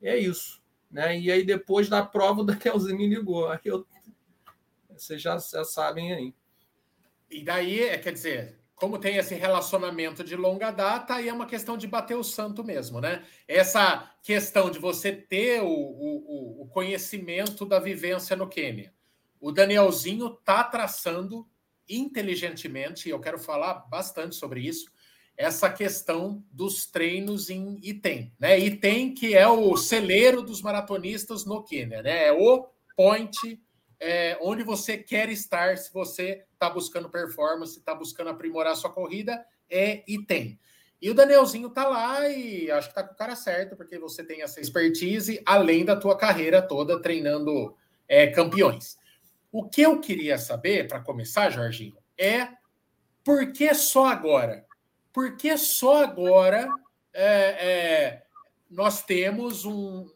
É 0.02 0.18
isso. 0.18 0.62
Né? 0.90 1.20
E 1.20 1.32
aí 1.32 1.44
depois 1.44 1.90
da 1.90 2.06
prova 2.06 2.42
o 2.42 2.46
Danielzinho 2.46 2.98
me 2.98 3.08
ligou. 3.08 3.50
Aí 3.50 3.60
eu, 3.66 3.86
vocês 4.90 5.22
já, 5.22 5.38
já 5.38 5.66
sabem 5.66 6.14
aí. 6.14 6.34
E 7.30 7.44
daí, 7.44 7.82
é, 7.82 7.98
quer 7.98 8.14
dizer, 8.14 8.60
como 8.76 8.98
tem 8.98 9.18
esse 9.18 9.36
relacionamento 9.36 10.24
de 10.24 10.36
longa 10.36 10.72
data, 10.72 11.16
aí 11.16 11.30
é 11.30 11.34
uma 11.34 11.46
questão 11.46 11.78
de 11.78 11.88
bater 11.88 12.18
o 12.18 12.24
santo 12.24 12.64
mesmo, 12.64 13.00
né? 13.00 13.24
Essa 13.48 14.12
questão 14.22 14.70
de 14.70 14.80
você 14.80 15.12
ter 15.12 15.62
o, 15.62 15.68
o, 15.68 16.64
o 16.64 16.68
conhecimento 16.68 17.66
da 17.66 17.80
vivência 17.80 18.36
no 18.36 18.48
Quênia. 18.48 18.94
O 19.40 19.52
Danielzinho 19.52 20.28
está 20.28 20.64
traçando 20.64 21.48
inteligentemente, 21.88 23.08
e 23.08 23.12
eu 23.12 23.20
quero 23.20 23.38
falar 23.38 23.74
bastante 23.90 24.36
sobre 24.36 24.62
isso, 24.62 24.92
essa 25.36 25.70
questão 25.70 26.44
dos 26.52 26.86
treinos 26.86 27.50
em 27.50 27.80
Item, 27.82 28.32
né? 28.40 28.58
Item 28.60 29.14
que 29.14 29.34
é 29.34 29.48
o 29.48 29.76
celeiro 29.76 30.44
dos 30.44 30.62
maratonistas 30.62 31.46
no 31.46 31.64
Quênia, 31.64 32.02
né? 32.02 32.28
É 32.28 32.32
o 32.32 32.68
point 32.96 33.60
é, 34.04 34.38
onde 34.42 34.64
você 34.64 34.98
quer 34.98 35.30
estar 35.30 35.78
se 35.78 35.92
você 35.94 36.44
está 36.52 36.70
buscando 36.70 37.10
performance, 37.10 37.80
está 37.80 37.96
buscando 37.96 38.30
aprimorar 38.30 38.76
sua 38.76 38.92
corrida, 38.92 39.46
é 39.70 40.04
e 40.06 40.22
tem. 40.22 40.60
E 41.02 41.10
o 41.10 41.14
Danielzinho 41.14 41.70
tá 41.70 41.88
lá 41.88 42.28
e 42.28 42.70
acho 42.70 42.90
que 42.90 42.96
tá 42.96 43.04
com 43.04 43.14
o 43.14 43.18
cara 43.18 43.36
certo, 43.36 43.78
porque 43.78 43.98
você 43.98 44.22
tem 44.22 44.42
essa 44.42 44.60
expertise, 44.60 45.42
além 45.46 45.86
da 45.86 45.96
tua 45.96 46.18
carreira 46.18 46.62
toda 46.62 47.02
treinando 47.02 47.76
é, 48.06 48.28
campeões. 48.28 48.98
O 49.50 49.70
que 49.70 49.82
eu 49.82 50.02
queria 50.02 50.38
saber, 50.38 50.88
para 50.88 51.00
começar, 51.00 51.50
Jorginho, 51.50 51.98
é 52.18 52.50
por 53.24 53.54
que 53.54 53.74
só 53.74 54.08
agora? 54.08 54.66
Por 55.14 55.38
que 55.38 55.58
só 55.58 56.04
agora 56.04 56.68
é, 57.14 57.26
é, 57.26 58.24
nós 58.70 59.02
temos 59.02 59.64
um, 59.64 60.10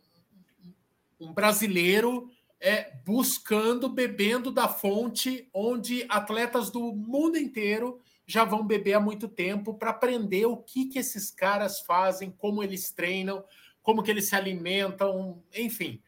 um 1.19 1.33
brasileiro 1.33 2.29
é, 2.59 2.91
buscando, 3.05 3.87
bebendo 3.87 4.51
da 4.51 4.67
fonte 4.67 5.49
onde 5.53 6.05
atletas 6.09 6.69
do 6.71 6.93
mundo 6.93 7.37
inteiro 7.37 7.99
já 8.25 8.43
vão 8.43 8.65
beber 8.65 8.93
há 8.93 8.99
muito 8.99 9.27
tempo 9.27 9.73
para 9.73 9.91
aprender 9.91 10.45
o 10.45 10.57
que, 10.57 10.85
que 10.85 10.99
esses 10.99 11.31
caras 11.31 11.79
fazem, 11.81 12.29
como 12.29 12.61
eles 12.61 12.91
treinam, 12.91 13.43
como 13.81 14.03
que 14.03 14.11
eles 14.11 14.27
se 14.27 14.35
alimentam, 14.35 15.41
enfim. 15.55 16.01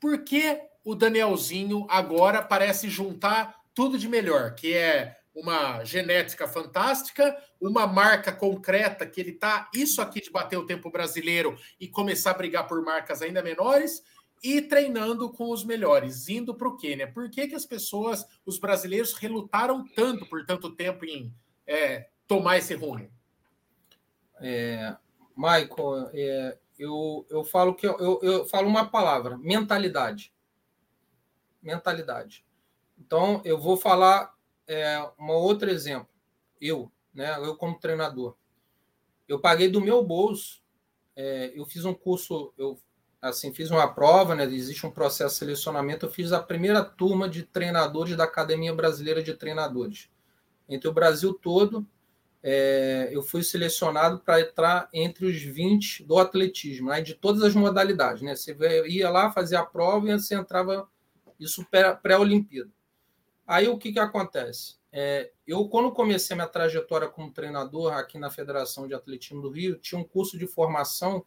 Por 0.00 0.24
que 0.24 0.60
o 0.84 0.94
Danielzinho 0.94 1.86
agora 1.88 2.42
parece 2.42 2.88
juntar 2.88 3.60
tudo 3.74 3.96
de 3.96 4.08
melhor, 4.08 4.54
que 4.54 4.74
é 4.74 5.16
uma 5.32 5.84
genética 5.84 6.48
fantástica, 6.48 7.36
uma 7.60 7.86
marca 7.86 8.32
concreta 8.32 9.06
que 9.06 9.20
ele 9.20 9.32
tá 9.32 9.70
isso 9.72 10.02
aqui 10.02 10.20
de 10.20 10.30
bater 10.30 10.56
o 10.56 10.66
tempo 10.66 10.90
brasileiro 10.90 11.56
e 11.78 11.86
começar 11.86 12.32
a 12.32 12.34
brigar 12.34 12.66
por 12.66 12.82
marcas 12.82 13.22
ainda 13.22 13.42
menores 13.42 14.02
e 14.42 14.62
treinando 14.62 15.30
com 15.30 15.50
os 15.50 15.64
melhores, 15.64 16.28
indo 16.28 16.54
para 16.54 16.68
o 16.68 16.76
Quênia. 16.76 17.10
Por 17.12 17.30
que, 17.30 17.48
que 17.48 17.54
as 17.54 17.66
pessoas, 17.66 18.26
os 18.44 18.58
brasileiros, 18.58 19.12
relutaram 19.12 19.86
tanto 19.94 20.26
por 20.26 20.44
tanto 20.46 20.74
tempo 20.74 21.04
em 21.04 21.34
é, 21.66 22.08
tomar 22.26 22.58
esse 22.58 22.74
rumo? 22.74 23.10
É, 24.40 24.96
Michael, 25.36 26.10
é, 26.14 26.58
eu, 26.78 27.26
eu 27.28 27.44
falo 27.44 27.74
que 27.74 27.86
eu, 27.86 28.20
eu 28.22 28.46
falo 28.46 28.66
uma 28.66 28.88
palavra: 28.88 29.36
mentalidade. 29.36 30.32
Mentalidade. 31.62 32.44
Então, 32.98 33.42
eu 33.44 33.58
vou 33.58 33.76
falar 33.76 34.34
é, 34.66 34.98
um 35.18 35.28
outro 35.28 35.68
exemplo. 35.68 36.08
Eu, 36.58 36.90
né? 37.12 37.36
Eu 37.36 37.56
como 37.56 37.78
treinador, 37.78 38.36
eu 39.28 39.38
paguei 39.38 39.68
do 39.68 39.80
meu 39.80 40.02
bolso. 40.02 40.60
É, 41.14 41.52
eu 41.54 41.66
fiz 41.66 41.84
um 41.84 41.92
curso, 41.92 42.54
eu 42.56 42.80
assim, 43.20 43.52
fiz 43.52 43.70
uma 43.70 43.86
prova, 43.92 44.34
né? 44.34 44.44
Existe 44.44 44.86
um 44.86 44.90
processo 44.90 45.34
de 45.34 45.38
selecionamento. 45.38 46.06
Eu 46.06 46.10
fiz 46.10 46.32
a 46.32 46.42
primeira 46.42 46.82
turma 46.84 47.28
de 47.28 47.42
treinadores 47.42 48.16
da 48.16 48.24
Academia 48.24 48.74
Brasileira 48.74 49.22
de 49.22 49.34
Treinadores. 49.34 50.08
Entre 50.68 50.88
o 50.88 50.92
Brasil 50.92 51.34
todo, 51.34 51.86
é, 52.42 53.10
eu 53.12 53.22
fui 53.22 53.42
selecionado 53.42 54.20
para 54.20 54.40
entrar 54.40 54.88
entre 54.92 55.26
os 55.26 55.36
20 55.42 56.04
do 56.04 56.18
atletismo, 56.18 56.88
né, 56.88 57.00
de 57.00 57.14
todas 57.14 57.42
as 57.42 57.54
modalidades. 57.54 58.22
Né? 58.22 58.34
Você 58.34 58.56
ia 58.88 59.10
lá, 59.10 59.30
fazia 59.30 59.60
a 59.60 59.66
prova 59.66 60.08
e 60.08 60.12
você 60.12 60.34
entrava 60.34 60.88
isso 61.38 61.66
pré-Olimpíada. 62.02 62.70
Aí 63.46 63.68
o 63.68 63.76
que, 63.76 63.92
que 63.92 63.98
acontece? 63.98 64.76
É, 64.92 65.30
eu, 65.46 65.68
quando 65.68 65.92
comecei 65.92 66.34
minha 66.34 66.48
trajetória 66.48 67.08
como 67.08 67.32
treinador 67.32 67.92
aqui 67.92 68.18
na 68.18 68.30
Federação 68.30 68.88
de 68.88 68.94
Atletismo 68.94 69.42
do 69.42 69.50
Rio, 69.50 69.76
tinha 69.76 70.00
um 70.00 70.04
curso 70.04 70.38
de 70.38 70.46
formação 70.46 71.24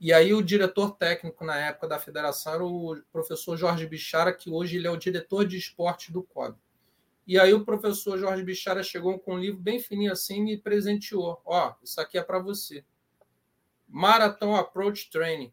e 0.00 0.12
aí 0.12 0.34
o 0.34 0.42
diretor 0.42 0.96
técnico 0.96 1.44
na 1.44 1.56
época 1.56 1.88
da 1.88 1.98
federação 1.98 2.54
era 2.54 2.64
o 2.64 2.96
professor 3.12 3.56
Jorge 3.56 3.86
Bichara, 3.86 4.32
que 4.32 4.50
hoje 4.50 4.76
ele 4.76 4.86
é 4.86 4.90
o 4.90 4.96
diretor 4.96 5.46
de 5.46 5.56
esporte 5.56 6.12
do 6.12 6.22
COB. 6.22 6.56
E 7.26 7.38
aí 7.38 7.54
o 7.54 7.64
professor 7.64 8.18
Jorge 8.18 8.42
Bichara 8.42 8.82
chegou 8.82 9.18
com 9.18 9.34
um 9.34 9.38
livro 9.38 9.58
bem 9.58 9.80
fininho 9.80 10.12
assim 10.12 10.36
e 10.36 10.44
me 10.44 10.56
presenteou. 10.58 11.40
Ó, 11.44 11.74
isso 11.82 12.00
aqui 12.00 12.18
é 12.18 12.22
para 12.22 12.38
você. 12.38 12.84
Marathon 13.88 14.56
Approach 14.56 15.08
Training, 15.10 15.52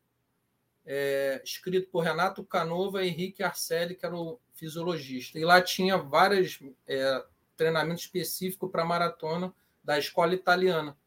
é, 0.85 1.41
escrito 1.45 1.89
por 1.89 2.03
Renato 2.03 2.43
Canova 2.43 3.03
e 3.03 3.07
Henrique 3.07 3.43
Arcelli, 3.43 3.95
que 3.95 4.05
era 4.05 4.15
o 4.15 4.39
fisiologista. 4.53 5.39
E 5.39 5.45
lá 5.45 5.61
tinha 5.61 5.97
vários 5.97 6.59
é, 6.87 7.23
treinamentos 7.55 8.03
específicos 8.03 8.69
para 8.69 8.83
maratona 8.83 9.53
da 9.83 9.97
escola 9.97 10.33
italiana. 10.33 10.97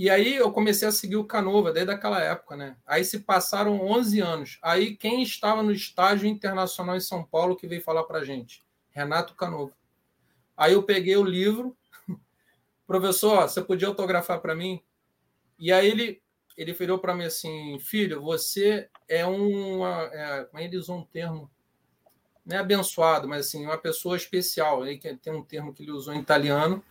E 0.00 0.08
aí 0.08 0.34
eu 0.36 0.50
comecei 0.50 0.88
a 0.88 0.92
seguir 0.92 1.16
o 1.16 1.26
Canova 1.26 1.70
desde 1.70 1.92
aquela 1.92 2.18
época, 2.22 2.56
né? 2.56 2.74
Aí 2.86 3.04
se 3.04 3.18
passaram 3.18 3.82
11 3.82 4.18
anos. 4.18 4.58
Aí 4.62 4.96
quem 4.96 5.22
estava 5.22 5.62
no 5.62 5.70
estágio 5.70 6.26
internacional 6.26 6.96
em 6.96 7.00
São 7.00 7.22
Paulo 7.22 7.54
que 7.54 7.66
veio 7.66 7.82
falar 7.82 8.04
para 8.04 8.24
gente? 8.24 8.62
Renato 8.88 9.34
Canova. 9.34 9.74
Aí 10.56 10.72
eu 10.72 10.82
peguei 10.84 11.18
o 11.18 11.22
livro, 11.22 11.76
professor, 12.86 13.42
você 13.42 13.60
podia 13.60 13.88
autografar 13.88 14.40
para 14.40 14.54
mim? 14.54 14.82
E 15.58 15.70
aí 15.70 15.90
ele 15.90 16.22
ele 16.56 16.72
virou 16.72 16.98
para 16.98 17.14
mim 17.14 17.24
assim, 17.24 17.78
filho, 17.78 18.22
você 18.22 18.88
é 19.06 19.26
uma, 19.26 20.04
é, 20.14 20.44
como 20.44 20.62
é 20.62 20.64
ele 20.64 20.78
usou 20.78 20.96
um 20.96 21.04
termo, 21.04 21.50
não 22.46 22.56
é 22.56 22.58
abençoado, 22.58 23.28
mas 23.28 23.48
assim, 23.48 23.66
uma 23.66 23.76
pessoa 23.76 24.16
especial. 24.16 24.82
Aí 24.82 24.98
tem 24.98 25.34
um 25.34 25.44
termo 25.44 25.74
que 25.74 25.82
ele 25.82 25.92
usou 25.92 26.14
em 26.14 26.20
italiano. 26.20 26.82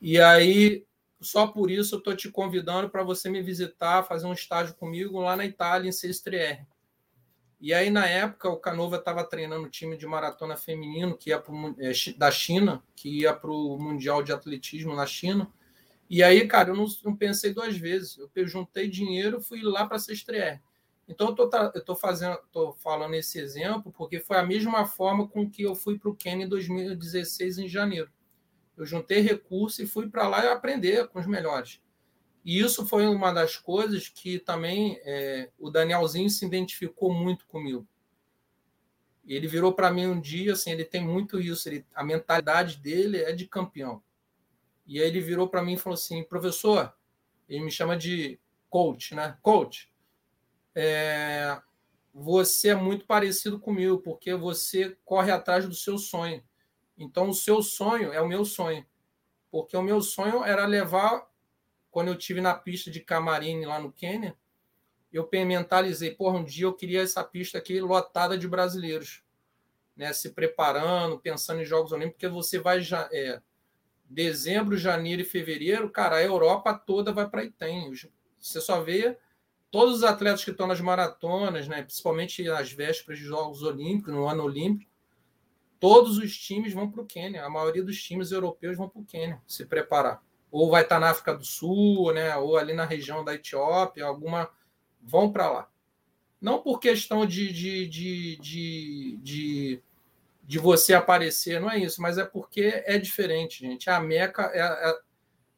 E 0.00 0.18
aí 0.18 0.87
só 1.20 1.46
por 1.46 1.70
isso 1.70 1.94
eu 1.94 1.98
estou 1.98 2.14
te 2.14 2.30
convidando 2.30 2.88
para 2.88 3.02
você 3.02 3.28
me 3.28 3.42
visitar, 3.42 4.04
fazer 4.04 4.26
um 4.26 4.32
estágio 4.32 4.74
comigo 4.74 5.20
lá 5.20 5.36
na 5.36 5.44
Itália, 5.44 5.88
em 5.88 5.92
Sestriere. 5.92 6.66
E 7.60 7.74
aí, 7.74 7.90
na 7.90 8.06
época, 8.06 8.48
o 8.48 8.56
Canova 8.56 8.96
estava 8.96 9.24
treinando 9.24 9.66
o 9.66 9.70
time 9.70 9.96
de 9.96 10.06
maratona 10.06 10.56
feminino 10.56 11.16
que 11.16 11.30
ia 11.30 11.40
pro, 11.40 11.74
é, 11.78 11.92
da 12.16 12.30
China, 12.30 12.82
que 12.94 13.22
ia 13.22 13.34
para 13.34 13.50
o 13.50 13.76
Mundial 13.76 14.22
de 14.22 14.32
Atletismo 14.32 14.94
na 14.94 15.06
China. 15.06 15.50
E 16.08 16.22
aí, 16.22 16.46
cara, 16.46 16.70
eu 16.70 16.76
não, 16.76 16.86
não 17.04 17.16
pensei 17.16 17.52
duas 17.52 17.76
vezes. 17.76 18.16
Eu 18.34 18.46
juntei 18.46 18.88
dinheiro 18.88 19.40
fui 19.40 19.60
lá 19.60 19.86
para 19.86 19.98
Sestriere. 19.98 20.60
Então, 21.08 21.34
eu 21.36 21.48
estou 21.74 21.96
fazendo, 21.96 22.38
tô 22.52 22.74
falando 22.74 23.14
esse 23.14 23.40
exemplo 23.40 23.92
porque 23.96 24.20
foi 24.20 24.36
a 24.36 24.46
mesma 24.46 24.84
forma 24.86 25.26
com 25.26 25.50
que 25.50 25.62
eu 25.62 25.74
fui 25.74 25.98
para 25.98 26.10
o 26.10 26.14
Quênia 26.14 26.44
em 26.44 26.48
2016, 26.48 27.58
em 27.58 27.68
janeiro. 27.68 28.10
Eu 28.78 28.86
juntei 28.86 29.20
recurso 29.20 29.82
e 29.82 29.86
fui 29.86 30.08
para 30.08 30.28
lá 30.28 30.52
aprender 30.52 31.08
com 31.08 31.18
os 31.18 31.26
melhores. 31.26 31.82
E 32.44 32.60
isso 32.60 32.86
foi 32.86 33.06
uma 33.06 33.32
das 33.32 33.56
coisas 33.56 34.08
que 34.08 34.38
também 34.38 34.98
é, 35.02 35.50
o 35.58 35.68
Danielzinho 35.68 36.30
se 36.30 36.46
identificou 36.46 37.12
muito 37.12 37.44
comigo. 37.46 37.86
Ele 39.26 39.48
virou 39.48 39.74
para 39.74 39.90
mim 39.90 40.06
um 40.06 40.20
dia, 40.20 40.52
assim, 40.52 40.70
ele 40.70 40.84
tem 40.84 41.04
muito 41.04 41.40
isso, 41.40 41.68
ele, 41.68 41.84
a 41.92 42.04
mentalidade 42.04 42.78
dele 42.78 43.18
é 43.18 43.32
de 43.32 43.46
campeão. 43.46 44.00
E 44.86 45.00
aí 45.00 45.08
ele 45.08 45.20
virou 45.20 45.48
para 45.48 45.62
mim 45.62 45.74
e 45.74 45.78
falou 45.78 45.94
assim, 45.94 46.22
professor, 46.22 46.94
ele 47.48 47.64
me 47.64 47.70
chama 47.70 47.96
de 47.96 48.40
coach, 48.70 49.14
né? 49.14 49.36
Coach, 49.42 49.92
é, 50.74 51.60
você 52.14 52.68
é 52.68 52.74
muito 52.74 53.04
parecido 53.04 53.58
comigo, 53.58 53.98
porque 53.98 54.34
você 54.34 54.96
corre 55.04 55.32
atrás 55.32 55.66
do 55.66 55.74
seu 55.74 55.98
sonho. 55.98 56.42
Então, 56.98 57.30
o 57.30 57.34
seu 57.34 57.62
sonho 57.62 58.12
é 58.12 58.20
o 58.20 58.28
meu 58.28 58.44
sonho. 58.44 58.84
Porque 59.50 59.76
o 59.76 59.82
meu 59.82 60.02
sonho 60.02 60.44
era 60.44 60.66
levar, 60.66 61.26
quando 61.90 62.08
eu 62.08 62.16
tive 62.16 62.40
na 62.40 62.54
pista 62.54 62.90
de 62.90 63.00
Camarine 63.00 63.64
lá 63.64 63.78
no 63.78 63.92
Quênia, 63.92 64.36
eu 65.12 65.28
mentalizei, 65.32 66.10
porra, 66.14 66.38
um 66.38 66.44
dia 66.44 66.66
eu 66.66 66.74
queria 66.74 67.00
essa 67.00 67.24
pista 67.24 67.56
aqui 67.56 67.80
lotada 67.80 68.36
de 68.36 68.46
brasileiros, 68.46 69.22
né? 69.96 70.12
Se 70.12 70.30
preparando, 70.30 71.18
pensando 71.18 71.62
em 71.62 71.64
Jogos 71.64 71.92
Olímpicos, 71.92 72.20
porque 72.20 72.28
você 72.28 72.58
vai 72.58 72.82
já 72.82 73.08
é, 73.10 73.40
dezembro, 74.04 74.76
janeiro 74.76 75.22
e 75.22 75.24
fevereiro, 75.24 75.90
cara, 75.90 76.16
a 76.16 76.22
Europa 76.22 76.74
toda 76.74 77.12
vai 77.12 77.28
para 77.28 77.44
Item. 77.44 77.92
Você 78.38 78.60
só 78.60 78.82
vê 78.82 79.16
todos 79.70 79.96
os 79.96 80.04
atletas 80.04 80.44
que 80.44 80.50
estão 80.50 80.66
nas 80.66 80.80
maratonas, 80.80 81.66
né? 81.68 81.82
Principalmente 81.82 82.42
nas 82.44 82.70
vésperas 82.70 83.18
de 83.18 83.24
Jogos 83.24 83.62
Olímpicos, 83.62 84.12
no 84.12 84.28
ano 84.28 84.44
olímpico, 84.44 84.87
todos 85.80 86.18
os 86.18 86.36
times 86.36 86.72
vão 86.72 86.90
para 86.90 87.02
o 87.02 87.06
Quênia. 87.06 87.44
A 87.44 87.50
maioria 87.50 87.82
dos 87.82 88.02
times 88.02 88.32
europeus 88.32 88.76
vão 88.76 88.88
para 88.88 89.00
o 89.00 89.04
Quênia 89.04 89.40
se 89.46 89.64
preparar. 89.64 90.22
Ou 90.50 90.70
vai 90.70 90.82
estar 90.82 90.98
na 90.98 91.10
África 91.10 91.34
do 91.34 91.44
Sul, 91.44 92.12
né? 92.12 92.34
Ou 92.36 92.56
ali 92.56 92.72
na 92.72 92.84
região 92.84 93.24
da 93.24 93.34
Etiópia, 93.34 94.04
alguma 94.04 94.50
vão 95.00 95.30
para 95.30 95.50
lá. 95.50 95.68
Não 96.40 96.62
por 96.62 96.78
questão 96.78 97.26
de, 97.26 97.52
de, 97.52 97.86
de, 97.86 98.36
de, 98.36 99.18
de, 99.22 99.82
de, 100.44 100.58
você 100.58 100.94
aparecer, 100.94 101.60
não 101.60 101.70
é 101.70 101.78
isso, 101.78 102.00
mas 102.00 102.16
é 102.16 102.24
porque 102.24 102.82
é 102.86 102.96
diferente, 102.96 103.60
gente. 103.60 103.90
A 103.90 103.98
Meca 103.98 104.50
é, 104.54 104.60
é, 104.60 104.98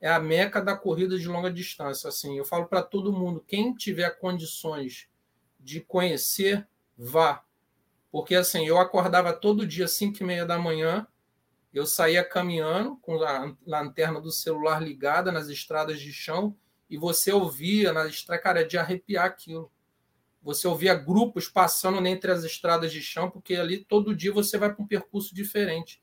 é 0.00 0.10
a 0.10 0.18
Meca 0.18 0.60
da 0.60 0.74
corrida 0.76 1.18
de 1.18 1.28
longa 1.28 1.52
distância. 1.52 2.08
Assim, 2.08 2.38
eu 2.38 2.44
falo 2.44 2.66
para 2.66 2.82
todo 2.82 3.12
mundo: 3.12 3.44
quem 3.46 3.74
tiver 3.74 4.10
condições 4.18 5.08
de 5.58 5.80
conhecer, 5.80 6.66
vá. 6.96 7.44
Porque 8.10 8.34
assim, 8.34 8.66
eu 8.66 8.78
acordava 8.78 9.32
todo 9.32 9.66
dia 9.66 9.84
às 9.84 9.92
5 9.92 10.18
e 10.20 10.24
meia 10.24 10.44
da 10.44 10.58
manhã, 10.58 11.06
eu 11.72 11.86
saía 11.86 12.24
caminhando 12.24 12.96
com 12.96 13.22
a 13.22 13.54
lanterna 13.64 14.20
do 14.20 14.32
celular 14.32 14.82
ligada 14.82 15.30
nas 15.30 15.48
estradas 15.48 16.00
de 16.00 16.12
chão 16.12 16.56
e 16.88 16.96
você 16.96 17.32
ouvia 17.32 17.92
na 17.92 18.06
estrada, 18.06 18.42
cara, 18.42 18.66
de 18.66 18.76
arrepiar 18.76 19.24
aquilo. 19.26 19.70
Você 20.42 20.66
ouvia 20.66 20.94
grupos 20.94 21.48
passando 21.48 22.04
entre 22.06 22.32
as 22.32 22.42
estradas 22.42 22.90
de 22.90 23.00
chão, 23.00 23.30
porque 23.30 23.54
ali 23.54 23.84
todo 23.84 24.16
dia 24.16 24.32
você 24.32 24.58
vai 24.58 24.74
para 24.74 24.82
um 24.82 24.86
percurso 24.86 25.34
diferente. 25.34 26.02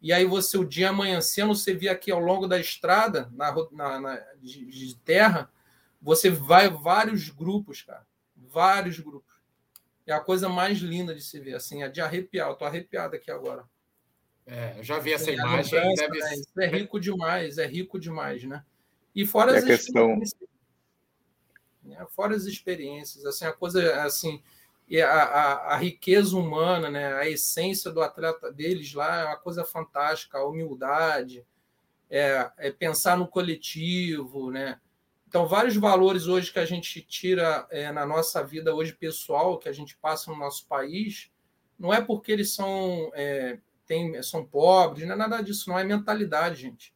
E 0.00 0.12
aí 0.12 0.24
você, 0.24 0.56
o 0.56 0.64
dia 0.64 0.90
amanhecendo, 0.90 1.54
você 1.54 1.74
via 1.74 1.92
aqui 1.92 2.10
ao 2.10 2.20
longo 2.20 2.46
da 2.46 2.58
estrada, 2.58 3.28
na, 3.32 3.52
na, 3.72 4.00
na 4.00 4.16
de, 4.40 4.64
de, 4.66 4.94
terra, 4.96 5.50
você 6.00 6.30
vai 6.30 6.70
vários 6.70 7.28
grupos, 7.30 7.82
cara. 7.82 8.06
Vários 8.36 9.00
grupos. 9.00 9.27
É 10.08 10.14
a 10.14 10.20
coisa 10.20 10.48
mais 10.48 10.78
linda 10.78 11.14
de 11.14 11.20
se 11.20 11.38
ver, 11.38 11.54
assim, 11.54 11.82
é 11.82 11.88
de 11.88 12.00
arrepiar. 12.00 12.48
Eu 12.48 12.54
tô 12.54 12.64
arrepiado 12.64 13.14
aqui 13.14 13.30
agora. 13.30 13.68
É, 14.46 14.78
eu 14.78 14.82
já 14.82 14.98
vi 14.98 15.12
essa 15.12 15.30
imagem. 15.30 15.78
deve... 15.94 16.18
né? 16.18 16.34
Isso 16.34 16.60
é 16.60 16.66
rico 16.66 16.98
demais, 16.98 17.58
é 17.58 17.66
rico 17.66 18.00
demais, 18.00 18.42
né? 18.44 18.64
E 19.14 19.26
fora 19.26 19.52
e 19.52 19.56
as 19.58 19.64
questão... 19.64 20.04
experiências. 20.22 20.48
Né? 21.82 22.06
Fora 22.08 22.34
as 22.34 22.44
experiências, 22.44 23.26
assim, 23.26 23.44
a 23.44 23.52
coisa, 23.52 24.02
assim, 24.02 24.42
a, 25.02 25.04
a, 25.04 25.74
a, 25.74 25.76
riqueza 25.76 26.34
humana, 26.34 26.90
né? 26.90 27.12
a 27.12 27.28
essência 27.28 27.90
do 27.90 28.00
atleta 28.00 28.50
deles 28.50 28.94
lá 28.94 29.20
é 29.20 29.24
uma 29.26 29.36
coisa 29.36 29.62
fantástica, 29.62 30.38
a 30.38 30.46
humildade, 30.46 31.44
é, 32.08 32.50
é 32.56 32.70
pensar 32.70 33.18
no 33.18 33.28
coletivo, 33.28 34.50
né? 34.50 34.80
Então, 35.28 35.46
vários 35.46 35.76
valores 35.76 36.26
hoje 36.26 36.50
que 36.50 36.58
a 36.58 36.64
gente 36.64 37.02
tira 37.02 37.66
é, 37.70 37.92
na 37.92 38.06
nossa 38.06 38.42
vida 38.42 38.74
hoje 38.74 38.94
pessoal, 38.94 39.58
que 39.58 39.68
a 39.68 39.72
gente 39.74 39.94
passa 39.98 40.30
no 40.30 40.38
nosso 40.38 40.66
país, 40.66 41.30
não 41.78 41.92
é 41.92 42.00
porque 42.00 42.32
eles 42.32 42.54
são, 42.54 43.10
é, 43.12 43.58
tem, 43.86 44.22
são 44.22 44.42
pobres, 44.42 45.06
não 45.06 45.12
é 45.12 45.18
nada 45.18 45.42
disso, 45.42 45.68
não 45.68 45.78
é 45.78 45.84
mentalidade, 45.84 46.62
gente. 46.62 46.94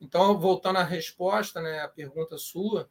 Então, 0.00 0.40
voltando 0.40 0.78
à 0.78 0.82
resposta, 0.82 1.60
né, 1.60 1.80
a 1.80 1.88
pergunta 1.88 2.38
sua, 2.38 2.88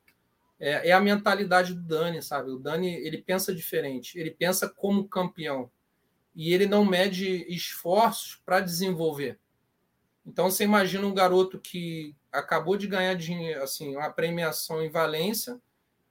é, 0.60 0.90
é, 0.90 0.92
a 0.92 1.02
mentalidade 1.02 1.74
do 1.74 1.82
Dani, 1.82 2.22
sabe? 2.22 2.52
O 2.52 2.60
Dani 2.60 2.94
ele 2.94 3.18
pensa 3.18 3.56
diferente, 3.56 4.20
ele 4.20 4.30
pensa 4.30 4.70
como 4.70 5.10
campeão 5.10 5.72
e 6.36 6.54
ele 6.54 6.68
não 6.68 6.86
mede 6.86 7.44
esforços 7.52 8.40
para 8.46 8.60
desenvolver. 8.60 9.40
Então, 10.26 10.50
você 10.50 10.64
imagina 10.64 11.06
um 11.06 11.14
garoto 11.14 11.60
que 11.60 12.16
acabou 12.32 12.76
de 12.76 12.88
ganhar 12.88 13.14
dinheiro, 13.14 13.62
assim, 13.62 13.96
uma 13.96 14.10
premiação 14.10 14.84
em 14.84 14.90
Valência, 14.90 15.62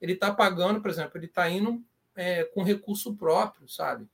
ele 0.01 0.13
está 0.13 0.33
pagando, 0.33 0.81
por 0.81 0.91
exemplo, 0.91 1.19
ele 1.19 1.27
está 1.27 1.49
indo 1.49 1.83
é, 2.15 2.45
com 2.45 2.63
recurso 2.63 3.15
próprio, 3.15 3.69
sabe? 3.69 4.07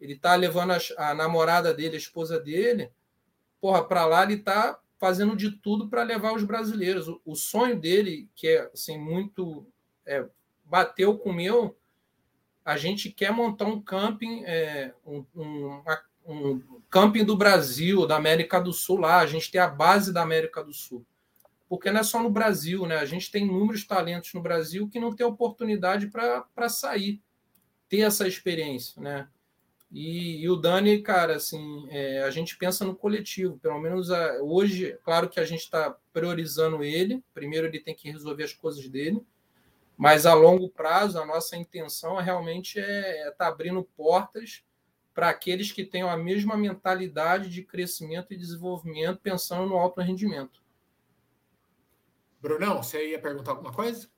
Ele 0.00 0.14
está 0.14 0.34
levando 0.34 0.72
a, 0.72 0.78
a, 1.10 1.14
namorada 1.14 1.72
dele, 1.74 1.96
a 1.96 1.98
esposa 1.98 2.38
dele, 2.40 2.90
porra, 3.60 3.84
para 3.84 4.06
lá 4.06 4.22
ele 4.22 4.34
está 4.34 4.78
fazendo 4.98 5.36
de 5.36 5.50
tudo 5.50 5.88
para 5.88 6.02
levar 6.02 6.34
os 6.34 6.44
brasileiros. 6.44 7.08
O, 7.08 7.20
o, 7.24 7.34
sonho 7.34 7.78
dele, 7.78 8.28
que 8.34 8.48
é 8.48 8.70
assim 8.72 8.98
muito 8.98 9.66
é, 10.06 10.26
bateu 10.64 11.18
com 11.18 11.30
o 11.30 11.34
meu, 11.34 11.76
a 12.64 12.76
gente 12.76 13.10
quer 13.10 13.30
montar 13.30 13.66
um 13.66 13.80
camping, 13.80 14.42
é, 14.44 14.94
um, 15.04 15.24
um, 15.34 15.82
um 16.26 16.62
camping 16.90 17.24
do 17.24 17.36
Brasil, 17.36 18.06
da 18.06 18.16
América 18.16 18.60
do 18.60 18.72
Sul 18.72 18.98
lá. 18.98 19.18
A 19.18 19.26
gente 19.26 19.50
tem 19.50 19.60
a 19.60 19.68
base 19.68 20.12
da 20.12 20.22
América 20.22 20.62
do 20.62 20.72
Sul 20.72 21.04
porque 21.68 21.90
não 21.90 22.00
é 22.00 22.04
só 22.04 22.22
no 22.22 22.30
Brasil, 22.30 22.86
né? 22.86 22.98
A 22.98 23.04
gente 23.04 23.30
tem 23.30 23.44
inúmeros 23.44 23.84
talentos 23.84 24.32
no 24.32 24.40
Brasil 24.40 24.88
que 24.88 25.00
não 25.00 25.14
tem 25.14 25.26
oportunidade 25.26 26.06
para 26.06 26.68
sair, 26.68 27.20
ter 27.88 28.00
essa 28.00 28.28
experiência, 28.28 29.02
né? 29.02 29.28
E, 29.90 30.42
e 30.42 30.48
o 30.48 30.56
Dani, 30.56 31.02
cara, 31.02 31.36
assim, 31.36 31.86
é, 31.90 32.22
a 32.22 32.30
gente 32.30 32.56
pensa 32.56 32.84
no 32.84 32.94
coletivo, 32.94 33.58
pelo 33.58 33.80
menos 33.80 34.10
a, 34.10 34.42
hoje, 34.42 34.98
claro 35.04 35.28
que 35.28 35.38
a 35.38 35.44
gente 35.44 35.60
está 35.60 35.96
priorizando 36.12 36.82
ele, 36.82 37.22
primeiro 37.32 37.66
ele 37.66 37.80
tem 37.80 37.94
que 37.94 38.10
resolver 38.10 38.44
as 38.44 38.52
coisas 38.52 38.88
dele, 38.88 39.20
mas 39.96 40.26
a 40.26 40.34
longo 40.34 40.68
prazo 40.68 41.18
a 41.20 41.26
nossa 41.26 41.56
intenção 41.56 42.18
é 42.18 42.22
realmente 42.22 42.80
é 42.80 43.18
estar 43.18 43.28
é 43.28 43.30
tá 43.30 43.48
abrindo 43.48 43.84
portas 43.96 44.64
para 45.14 45.30
aqueles 45.30 45.70
que 45.70 45.84
tenham 45.84 46.10
a 46.10 46.16
mesma 46.16 46.56
mentalidade 46.56 47.48
de 47.48 47.62
crescimento 47.62 48.34
e 48.34 48.36
desenvolvimento 48.36 49.20
pensando 49.20 49.66
no 49.66 49.78
alto 49.78 50.00
rendimento. 50.00 50.62
Brunão, 52.40 52.82
você 52.82 53.10
ia 53.10 53.18
perguntar 53.18 53.52
alguma 53.52 53.72
coisa? 53.72 54.08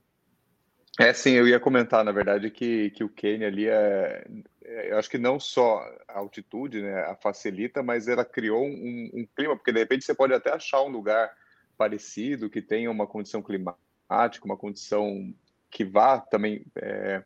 É, 0.99 1.13
sim, 1.13 1.33
eu 1.33 1.47
ia 1.47 1.61
comentar, 1.61 2.03
na 2.03 2.11
verdade, 2.11 2.51
que, 2.51 2.91
que 2.91 3.05
o 3.05 3.09
Quênia 3.09 3.49
ali 3.49 3.69
é, 3.69 4.27
é, 4.65 4.93
Eu 4.93 4.99
acho 4.99 5.11
que 5.11 5.19
não 5.19 5.39
só 5.39 5.79
a 6.09 6.19
altitude 6.19 6.81
né, 6.81 7.03
a 7.03 7.15
facilita, 7.15 7.83
mas 7.83 8.09
ela 8.09 8.25
criou 8.25 8.65
um, 8.65 9.11
um, 9.13 9.29
clima, 9.37 9.55
porque 9.55 9.73
de 9.73 9.79
repente 9.79 10.07
você 10.07 10.15
pode 10.15 10.33
até 10.33 10.51
achar 10.51 10.83
um 10.83 10.89
lugar 10.89 11.31
parecido, 11.77 12.49
que 12.49 12.63
tenha 12.63 12.91
uma 12.91 13.07
condição 13.07 13.43
climática, 13.43 14.47
uma 14.47 14.57
condição 14.57 15.35
que 15.71 15.85
vá 15.85 16.19
também 16.19 16.65
é, 16.77 17.23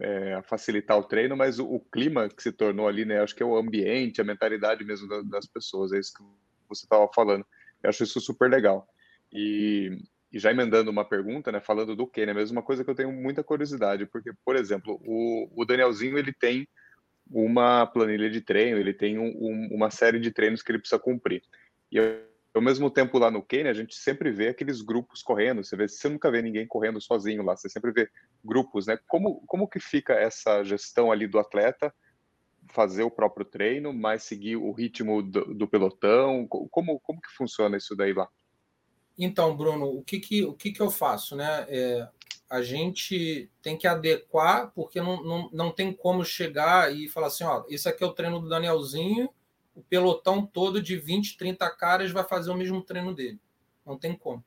é, 0.00 0.40
facilitar 0.42 0.98
o 0.98 1.04
treino, 1.04 1.36
mas 1.36 1.58
o, 1.58 1.66
o, 1.66 1.80
clima 1.80 2.28
que 2.28 2.42
se 2.42 2.52
tornou 2.52 2.88
ali, 2.88 3.04
né? 3.04 3.20
Acho 3.20 3.34
que 3.34 3.42
é 3.42 3.46
o 3.46 3.56
ambiente, 3.56 4.20
a 4.20 4.24
mentalidade 4.24 4.84
mesmo 4.84 5.08
das, 5.08 5.24
das 5.26 5.46
pessoas, 5.46 5.92
é 5.92 5.98
isso 5.98 6.14
que 6.14 6.22
você 6.68 6.84
estava 6.84 7.08
falando. 7.14 7.44
Eu 7.82 7.90
acho 7.90 8.02
isso 8.02 8.20
super 8.20 8.50
legal. 8.50 8.86
E, 9.32 9.98
e 10.32 10.38
já 10.38 10.50
emendando 10.50 10.90
uma 10.90 11.04
pergunta, 11.04 11.52
né, 11.52 11.60
falando 11.60 11.94
do 11.94 12.06
Quênia, 12.06 12.34
mesmo 12.34 12.56
uma 12.56 12.62
coisa 12.62 12.82
que 12.82 12.90
eu 12.90 12.94
tenho 12.94 13.12
muita 13.12 13.44
curiosidade, 13.44 14.06
porque, 14.06 14.32
por 14.44 14.56
exemplo, 14.56 15.00
o, 15.04 15.48
o 15.54 15.64
Danielzinho 15.64 16.18
ele 16.18 16.32
tem 16.32 16.66
uma 17.30 17.86
planilha 17.86 18.30
de 18.30 18.40
treino, 18.40 18.78
ele 18.78 18.92
tem 18.92 19.18
um, 19.18 19.26
um, 19.26 19.68
uma 19.72 19.90
série 19.90 20.18
de 20.18 20.30
treinos 20.30 20.62
que 20.62 20.70
ele 20.70 20.78
precisa 20.78 20.98
cumprir. 20.98 21.42
E 21.90 21.96
eu, 21.96 22.33
ao 22.54 22.62
mesmo 22.62 22.88
tempo 22.88 23.18
lá 23.18 23.30
no 23.30 23.42
Quênia, 23.42 23.72
a 23.72 23.74
gente 23.74 23.96
sempre 23.96 24.30
vê 24.30 24.48
aqueles 24.48 24.80
grupos 24.80 25.22
correndo, 25.22 25.64
você, 25.64 25.76
vê, 25.76 25.88
você 25.88 26.08
nunca 26.08 26.30
vê 26.30 26.40
ninguém 26.40 26.66
correndo 26.66 27.00
sozinho 27.00 27.42
lá, 27.42 27.56
você 27.56 27.68
sempre 27.68 27.90
vê 27.90 28.08
grupos, 28.44 28.86
né? 28.86 28.96
Como, 29.08 29.42
como 29.46 29.68
que 29.68 29.80
fica 29.80 30.14
essa 30.14 30.62
gestão 30.62 31.10
ali 31.10 31.26
do 31.26 31.40
atleta, 31.40 31.92
fazer 32.70 33.02
o 33.02 33.10
próprio 33.10 33.44
treino, 33.44 33.92
mas 33.92 34.22
seguir 34.22 34.56
o 34.56 34.70
ritmo 34.70 35.20
do, 35.20 35.52
do 35.52 35.66
pelotão? 35.66 36.46
Como, 36.46 37.00
como 37.00 37.20
que 37.20 37.30
funciona 37.36 37.76
isso 37.76 37.96
daí 37.96 38.12
lá? 38.12 38.28
Então, 39.18 39.56
Bruno, 39.56 39.86
o 39.86 40.02
que, 40.02 40.20
que, 40.20 40.44
o 40.44 40.54
que, 40.54 40.72
que 40.72 40.80
eu 40.80 40.90
faço? 40.90 41.36
Né? 41.36 41.66
É, 41.68 42.08
a 42.48 42.62
gente 42.62 43.50
tem 43.62 43.76
que 43.76 43.86
adequar, 43.86 44.70
porque 44.74 45.00
não, 45.00 45.22
não, 45.24 45.50
não 45.52 45.72
tem 45.72 45.92
como 45.92 46.24
chegar 46.24 46.94
e 46.94 47.08
falar 47.08 47.28
assim: 47.28 47.44
ó, 47.44 47.64
esse 47.68 47.88
aqui 47.88 48.04
é 48.04 48.06
o 48.06 48.12
treino 48.12 48.40
do 48.40 48.48
Danielzinho, 48.48 49.28
o 49.74 49.82
pelotão 49.82 50.46
todo 50.46 50.80
de 50.80 50.96
20, 50.96 51.36
30 51.36 51.68
caras 51.70 52.10
vai 52.10 52.22
fazer 52.24 52.50
o 52.50 52.56
mesmo 52.56 52.80
treino 52.82 53.14
dele. 53.14 53.40
Não 53.84 53.98
tem 53.98 54.16
como. 54.16 54.44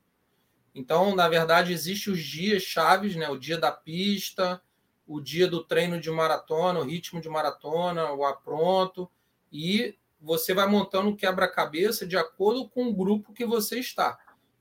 Então, 0.74 1.16
na 1.16 1.28
verdade, 1.28 1.74
existem 1.74 2.14
os 2.14 2.24
dias 2.24 2.64
chaves, 2.64 3.16
né? 3.16 3.30
O 3.30 3.38
dia 3.38 3.58
da 3.58 3.72
pista, 3.72 4.62
o 5.06 5.20
dia 5.20 5.48
do 5.48 5.64
treino 5.64 6.00
de 6.00 6.10
maratona, 6.10 6.80
o 6.80 6.84
ritmo 6.84 7.20
de 7.20 7.28
maratona, 7.28 8.12
o 8.14 8.26
apronto, 8.26 9.10
e 9.52 9.98
você 10.20 10.54
vai 10.54 10.68
montando 10.68 11.10
um 11.10 11.16
quebra-cabeça 11.16 12.06
de 12.06 12.18
acordo 12.18 12.70
com 12.70 12.88
o 12.88 12.94
grupo 12.94 13.34
que 13.34 13.46
você 13.46 13.80
está. 13.80 14.18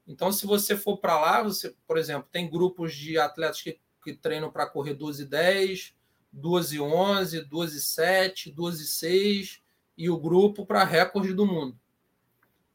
Então, 0.06 0.30
se 0.32 0.46
você 0.46 0.76
for 0.76 0.98
para 0.98 1.18
lá, 1.18 1.42
você, 1.42 1.74
por 1.86 1.96
exemplo, 1.96 2.28
tem 2.30 2.48
grupos 2.48 2.94
de 2.94 3.18
atletas 3.18 3.60
que, 3.60 3.78
que 4.02 4.14
treinam 4.14 4.50
para 4.50 4.66
correr 4.66 4.94
12 4.94 5.22
e 5.22 5.26
10, 5.26 5.94
12 6.32 6.76
e 6.76 6.80
11, 6.80 7.40
12 7.42 7.76
e 7.76 7.80
7, 7.80 8.50
12 8.52 8.82
e 8.82 8.86
6 8.86 9.65
e 9.96 10.10
o 10.10 10.18
grupo 10.18 10.66
para 10.66 10.84
recorde 10.84 11.32
do 11.32 11.46
mundo. 11.46 11.78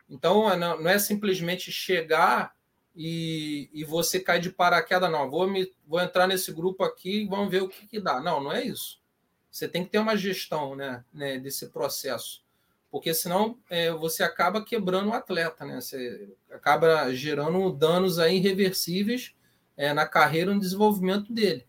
Então, 0.10 0.52
é, 0.52 0.58
não 0.58 0.90
é 0.90 1.00
simplesmente 1.00 1.72
chegar 1.72 2.54
e, 2.96 3.70
e 3.74 3.84
você 3.84 4.20
cair 4.20 4.42
de 4.42 4.50
paraquedas, 4.50 5.10
não. 5.12 5.30
Vou, 5.30 5.48
me, 5.48 5.72
vou 5.86 6.02
entrar 6.02 6.28
nesse 6.28 6.52
grupo 6.52 6.84
aqui 6.84 7.24
e 7.24 7.28
vamos 7.28 7.50
ver 7.50 7.64
o 7.64 7.70
que, 7.70 7.88
que 7.88 8.00
dá. 8.00 8.20
Não, 8.20 8.42
não 8.44 8.52
é 8.52 8.64
isso. 8.64 9.02
Você 9.50 9.68
tem 9.68 9.84
que 9.84 9.92
ter 9.92 10.00
uma 10.00 10.18
gestão 10.18 10.76
né, 10.76 11.04
né 11.14 11.38
desse 11.38 11.68
processo 11.70 12.44
porque 12.92 13.14
senão 13.14 13.58
é, 13.70 13.90
você 13.90 14.22
acaba 14.22 14.64
quebrando 14.64 15.10
o 15.10 15.14
atleta, 15.14 15.66
né? 15.66 15.80
Você 15.80 16.30
acaba 16.52 17.12
gerando 17.14 17.72
danos 17.72 18.20
aí 18.20 18.36
irreversíveis 18.36 19.34
é, 19.78 19.94
na 19.94 20.06
carreira 20.06 20.52
e 20.52 20.54
no 20.54 20.60
desenvolvimento 20.60 21.32
dele. 21.32 21.66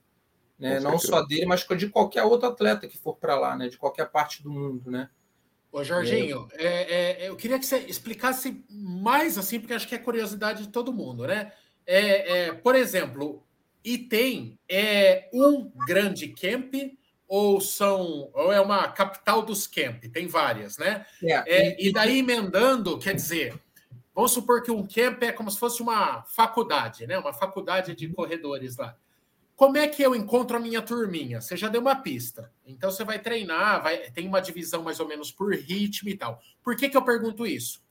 Né? 0.58 0.80
Não 0.80 0.98
só 0.98 1.22
dele, 1.22 1.46
mas 1.46 1.64
de 1.64 1.88
qualquer 1.88 2.24
outro 2.24 2.48
atleta 2.48 2.88
que 2.88 2.98
for 2.98 3.14
para 3.16 3.38
lá, 3.38 3.56
né? 3.56 3.68
De 3.68 3.78
qualquer 3.78 4.10
parte 4.10 4.42
do 4.42 4.50
mundo, 4.50 4.90
né? 4.90 5.08
Ô, 5.72 5.82
Jorginho, 5.82 6.46
é. 6.52 6.66
é, 6.66 7.24
é, 7.24 7.28
eu 7.30 7.34
queria 7.34 7.58
que 7.58 7.64
você 7.64 7.78
explicasse 7.78 8.62
mais 8.70 9.38
assim, 9.38 9.58
porque 9.58 9.72
acho 9.72 9.88
que 9.88 9.94
é 9.94 9.98
curiosidade 9.98 10.64
de 10.64 10.68
todo 10.68 10.92
mundo, 10.92 11.26
né? 11.26 11.50
É, 11.86 12.52
por 12.52 12.74
exemplo, 12.74 13.42
e 13.82 13.96
tem 13.96 14.58
um 15.32 15.72
grande 15.86 16.28
camp 16.28 16.74
ou 17.26 17.62
são 17.62 18.30
ou 18.34 18.52
é 18.52 18.60
uma 18.60 18.86
capital 18.88 19.40
dos 19.40 19.66
camp? 19.66 20.04
Tem 20.12 20.26
várias, 20.26 20.76
né? 20.76 21.06
É, 21.22 21.32
é, 21.46 21.82
e 21.82 21.90
daí 21.90 22.18
emendando, 22.18 22.98
quer 22.98 23.14
dizer, 23.14 23.58
vamos 24.14 24.32
supor 24.32 24.62
que 24.62 24.70
um 24.70 24.86
camp 24.86 25.22
é 25.22 25.32
como 25.32 25.50
se 25.50 25.58
fosse 25.58 25.80
uma 25.80 26.22
faculdade, 26.24 27.06
né? 27.06 27.18
Uma 27.18 27.32
faculdade 27.32 27.94
de 27.94 28.08
corredores 28.08 28.76
lá. 28.76 28.94
Como 29.54 29.76
é 29.76 29.86
que 29.86 30.02
eu 30.02 30.14
encontro 30.14 30.56
a 30.56 30.60
minha 30.60 30.82
turminha? 30.82 31.40
Você 31.40 31.56
já 31.56 31.68
deu 31.68 31.80
uma 31.80 31.96
pista. 31.96 32.52
Então 32.66 32.90
você 32.90 33.04
vai 33.04 33.20
treinar, 33.20 33.82
vai, 33.82 34.10
tem 34.10 34.26
uma 34.26 34.40
divisão 34.40 34.82
mais 34.82 34.98
ou 34.98 35.06
menos 35.06 35.30
por 35.30 35.54
ritmo 35.54 36.08
e 36.08 36.16
tal. 36.16 36.40
Por 36.62 36.74
que, 36.74 36.88
que 36.88 36.96
eu 36.96 37.04
pergunto 37.04 37.46
isso? 37.46 37.82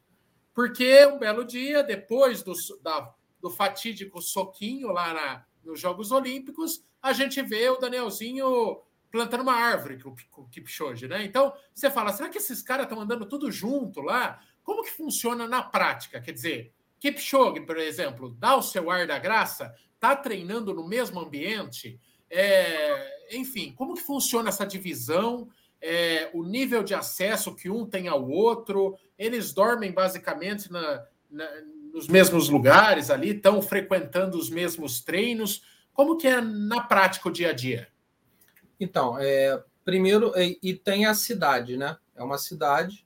Porque 0.53 1.05
um 1.05 1.17
belo 1.17 1.45
dia, 1.45 1.83
depois 1.83 2.43
do, 2.43 2.53
da, 2.81 3.13
do 3.39 3.49
fatídico 3.49 4.21
soquinho 4.21 4.89
lá 4.91 5.13
na, 5.13 5.45
nos 5.63 5.79
Jogos 5.79 6.11
Olímpicos, 6.11 6.83
a 7.01 7.13
gente 7.13 7.41
vê 7.41 7.69
o 7.69 7.77
Danielzinho 7.77 8.81
plantando 9.09 9.41
uma 9.41 9.53
árvore 9.53 9.99
com 9.99 10.41
o 10.41 10.49
Kipchoge, 10.49 11.07
né? 11.07 11.23
Então, 11.25 11.53
você 11.73 11.89
fala, 11.89 12.13
será 12.13 12.29
que 12.29 12.37
esses 12.37 12.61
caras 12.61 12.85
estão 12.85 13.01
andando 13.01 13.25
tudo 13.25 13.51
junto 13.51 14.01
lá? 14.01 14.41
Como 14.63 14.83
que 14.83 14.91
funciona 14.91 15.47
na 15.47 15.61
prática? 15.61 16.21
Quer 16.21 16.31
dizer, 16.31 16.73
Kipchoge, 16.99 17.61
por 17.61 17.77
exemplo, 17.77 18.29
dá 18.39 18.55
o 18.55 18.61
seu 18.61 18.89
ar 18.89 19.05
da 19.05 19.19
graça, 19.19 19.75
está 20.01 20.15
treinando 20.15 20.73
no 20.73 20.87
mesmo 20.87 21.19
ambiente? 21.19 21.99
É, 22.27 23.37
enfim, 23.37 23.71
como 23.77 23.93
que 23.93 24.01
funciona 24.01 24.49
essa 24.49 24.65
divisão? 24.65 25.47
É, 25.79 26.31
o 26.33 26.43
nível 26.43 26.81
de 26.83 26.95
acesso 26.95 27.55
que 27.55 27.69
um 27.69 27.85
tem 27.85 28.07
ao 28.07 28.27
outro? 28.27 28.97
Eles 29.15 29.53
dormem 29.53 29.91
basicamente 29.91 30.71
na, 30.71 31.05
na, 31.29 31.47
nos 31.93 32.07
mesmos 32.07 32.49
lugares 32.49 33.11
ali, 33.11 33.29
estão 33.29 33.61
frequentando 33.61 34.39
os 34.39 34.49
mesmos 34.49 35.01
treinos? 35.01 35.63
Como 35.93 36.17
que 36.17 36.27
é 36.27 36.41
na 36.41 36.81
prática 36.81 37.29
o 37.29 37.31
dia 37.31 37.51
a 37.51 37.53
dia? 37.53 37.87
Então, 38.79 39.19
é, 39.19 39.63
primeiro, 39.85 40.33
é, 40.35 40.55
e 40.63 40.73
tem 40.73 41.05
a 41.05 41.13
cidade, 41.13 41.77
né? 41.77 41.95
É 42.15 42.23
uma 42.23 42.39
cidade. 42.39 43.05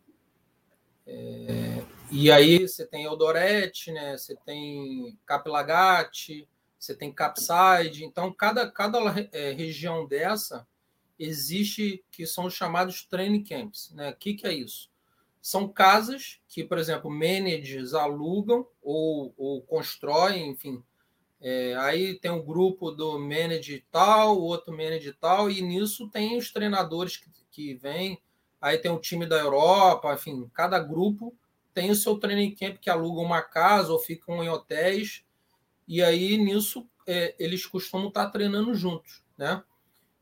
É, 1.06 1.84
e 2.10 2.32
aí 2.32 2.66
você 2.66 2.86
tem 2.86 3.04
Eldorete, 3.04 3.92
né? 3.92 4.18
Você 4.18 4.36
tem 4.46 5.18
Capilagate, 5.26 6.48
você 6.86 6.96
tem 6.96 7.12
Capside. 7.12 8.04
Então, 8.04 8.32
cada, 8.32 8.70
cada 8.70 9.00
é, 9.32 9.52
região 9.52 10.08
dessa 10.08 10.68
existe 11.18 12.04
que 12.12 12.26
são 12.26 12.50
chamados 12.50 13.06
training 13.06 13.44
camps. 13.44 13.92
Né? 13.94 14.10
O 14.12 14.16
que, 14.16 14.34
que 14.34 14.48
é 14.48 14.54
isso? 14.54 14.90
São 15.42 15.68
casas 15.68 16.40
que, 16.48 16.64
por 16.64 16.78
exemplo, 16.78 17.10
managers 17.10 17.94
alugam 17.94 18.68
ou, 18.82 19.34
ou 19.38 19.62
constroem, 19.62 20.50
enfim, 20.50 20.84
é, 21.40 21.76
aí 21.76 22.18
tem 22.20 22.32
um 22.32 22.44
grupo 22.44 22.90
do 22.90 23.20
manager 23.20 23.84
tal, 23.92 24.40
outro 24.40 24.72
manager 24.72 25.16
tal, 25.20 25.52
e 25.52 25.62
nisso 25.62 26.10
tem 26.10 26.38
os 26.38 26.52
treinadores 26.52 27.18
que, 27.18 27.30
que 27.52 27.76
vêm. 27.76 28.20
Aí 28.60 28.78
tem 28.80 28.90
o 28.90 29.00
time 29.00 29.28
da 29.28 29.38
Europa, 29.38 30.12
enfim, 30.14 30.50
cada 30.54 30.80
grupo 30.80 31.36
tem 31.76 31.92
o 31.92 31.96
seu 31.96 32.18
training 32.18 32.56
camp 32.56 32.78
que 32.78 32.90
aluga 32.90 33.20
uma 33.20 33.42
casa 33.42 33.92
ou 33.92 34.00
ficam 34.00 34.42
em 34.42 34.50
hotéis. 34.50 35.25
E 35.88 36.02
aí 36.02 36.38
nisso 36.38 36.88
é, 37.08 37.36
eles 37.38 37.66
costumam 37.66 38.08
estar 38.08 38.30
treinando 38.30 38.74
juntos, 38.74 39.24
né? 39.38 39.64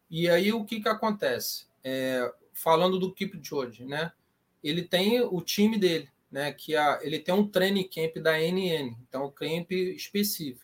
E 0.09 0.29
aí 0.29 0.51
o 0.51 0.65
que, 0.65 0.81
que 0.81 0.89
acontece? 0.89 1.67
É, 1.83 2.31
falando 2.53 2.99
do 2.99 3.13
Keep 3.13 3.39
George, 3.41 3.85
né? 3.85 4.11
Ele 4.63 4.83
tem 4.83 5.21
o 5.21 5.41
time 5.41 5.77
dele, 5.77 6.09
né? 6.31 6.51
Que 6.51 6.75
a, 6.75 6.99
ele 7.01 7.19
tem 7.19 7.33
um 7.33 7.47
training 7.47 7.87
camp 7.87 8.17
da 8.17 8.37
NN, 8.37 8.95
então 9.07 9.31
camp 9.31 9.71
específico. 9.71 10.63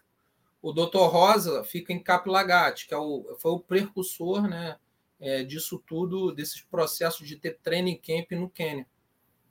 O 0.62 0.73
Dr. 0.73 1.07
Rosa 1.07 1.63
fica 1.63 1.93
em 1.93 2.03
Capilagate, 2.03 2.88
que 2.88 2.93
é 2.93 2.97
o, 2.97 3.35
foi 3.39 3.51
o 3.51 3.59
precursor 3.59 4.47
né, 4.47 4.77
é, 5.19 5.43
disso 5.43 5.81
tudo, 5.88 6.33
desses 6.33 6.62
processos 6.62 7.25
de 7.27 7.38
ter 7.38 7.57
training 7.63 7.97
camp 7.97 8.31
no 8.31 8.49
Quênia. 8.49 8.85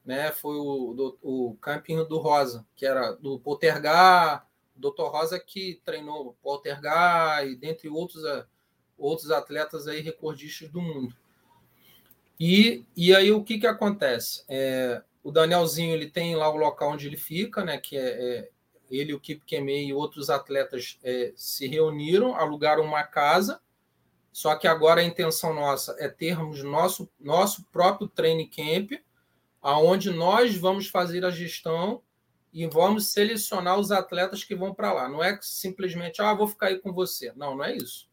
Né? 0.04 0.30
Foi 0.32 0.56
o, 0.56 0.92
do, 0.94 1.18
o 1.22 1.56
camping 1.61 2.04
do 2.06 2.18
Rosa, 2.18 2.66
que 2.76 2.84
era 2.84 3.12
do 3.12 3.38
Poltergar, 3.38 4.47
Dr. 4.78 5.08
Rosa 5.10 5.38
que 5.38 5.80
treinou 5.84 6.36
Poltergar 6.42 7.46
e 7.46 7.56
dentre 7.56 7.88
outros, 7.88 8.22
outros 8.96 9.30
atletas 9.30 9.86
aí 9.86 10.00
recordistas 10.00 10.70
do 10.70 10.80
mundo. 10.80 11.14
E, 12.38 12.84
e 12.96 13.14
aí 13.14 13.32
o 13.32 13.42
que, 13.42 13.58
que 13.58 13.66
acontece? 13.66 14.44
É, 14.48 15.02
o 15.22 15.32
Danielzinho 15.32 15.92
ele 15.92 16.08
tem 16.08 16.36
lá 16.36 16.48
o 16.48 16.56
local 16.56 16.92
onde 16.92 17.06
ele 17.06 17.16
fica, 17.16 17.64
né, 17.64 17.78
que 17.78 17.96
é, 17.96 18.02
é 18.02 18.50
ele, 18.90 19.12
o 19.12 19.20
Kip 19.20 19.44
Kemei 19.44 19.86
e 19.86 19.92
outros 19.92 20.30
atletas 20.30 20.98
é, 21.02 21.32
se 21.36 21.66
reuniram, 21.66 22.34
alugaram 22.34 22.82
uma 22.82 23.02
casa. 23.02 23.60
Só 24.32 24.54
que 24.54 24.68
agora 24.68 25.00
a 25.00 25.04
intenção 25.04 25.52
nossa 25.52 25.96
é 25.98 26.08
termos 26.08 26.62
nosso, 26.62 27.10
nosso 27.18 27.64
próprio 27.72 28.08
training 28.08 28.48
camp, 28.48 28.92
aonde 29.60 30.10
nós 30.10 30.56
vamos 30.56 30.88
fazer 30.88 31.24
a 31.24 31.30
gestão 31.30 32.02
e 32.52 32.66
vamos 32.66 33.08
selecionar 33.08 33.78
os 33.78 33.90
atletas 33.90 34.42
que 34.44 34.54
vão 34.54 34.74
para 34.74 34.92
lá. 34.92 35.08
Não 35.08 35.22
é 35.22 35.38
simplesmente, 35.42 36.22
ah, 36.22 36.34
vou 36.34 36.48
ficar 36.48 36.68
aí 36.68 36.78
com 36.78 36.92
você. 36.92 37.32
Não, 37.37 37.56
não 37.56 37.64
é 37.64 37.76
isso. 37.76 38.08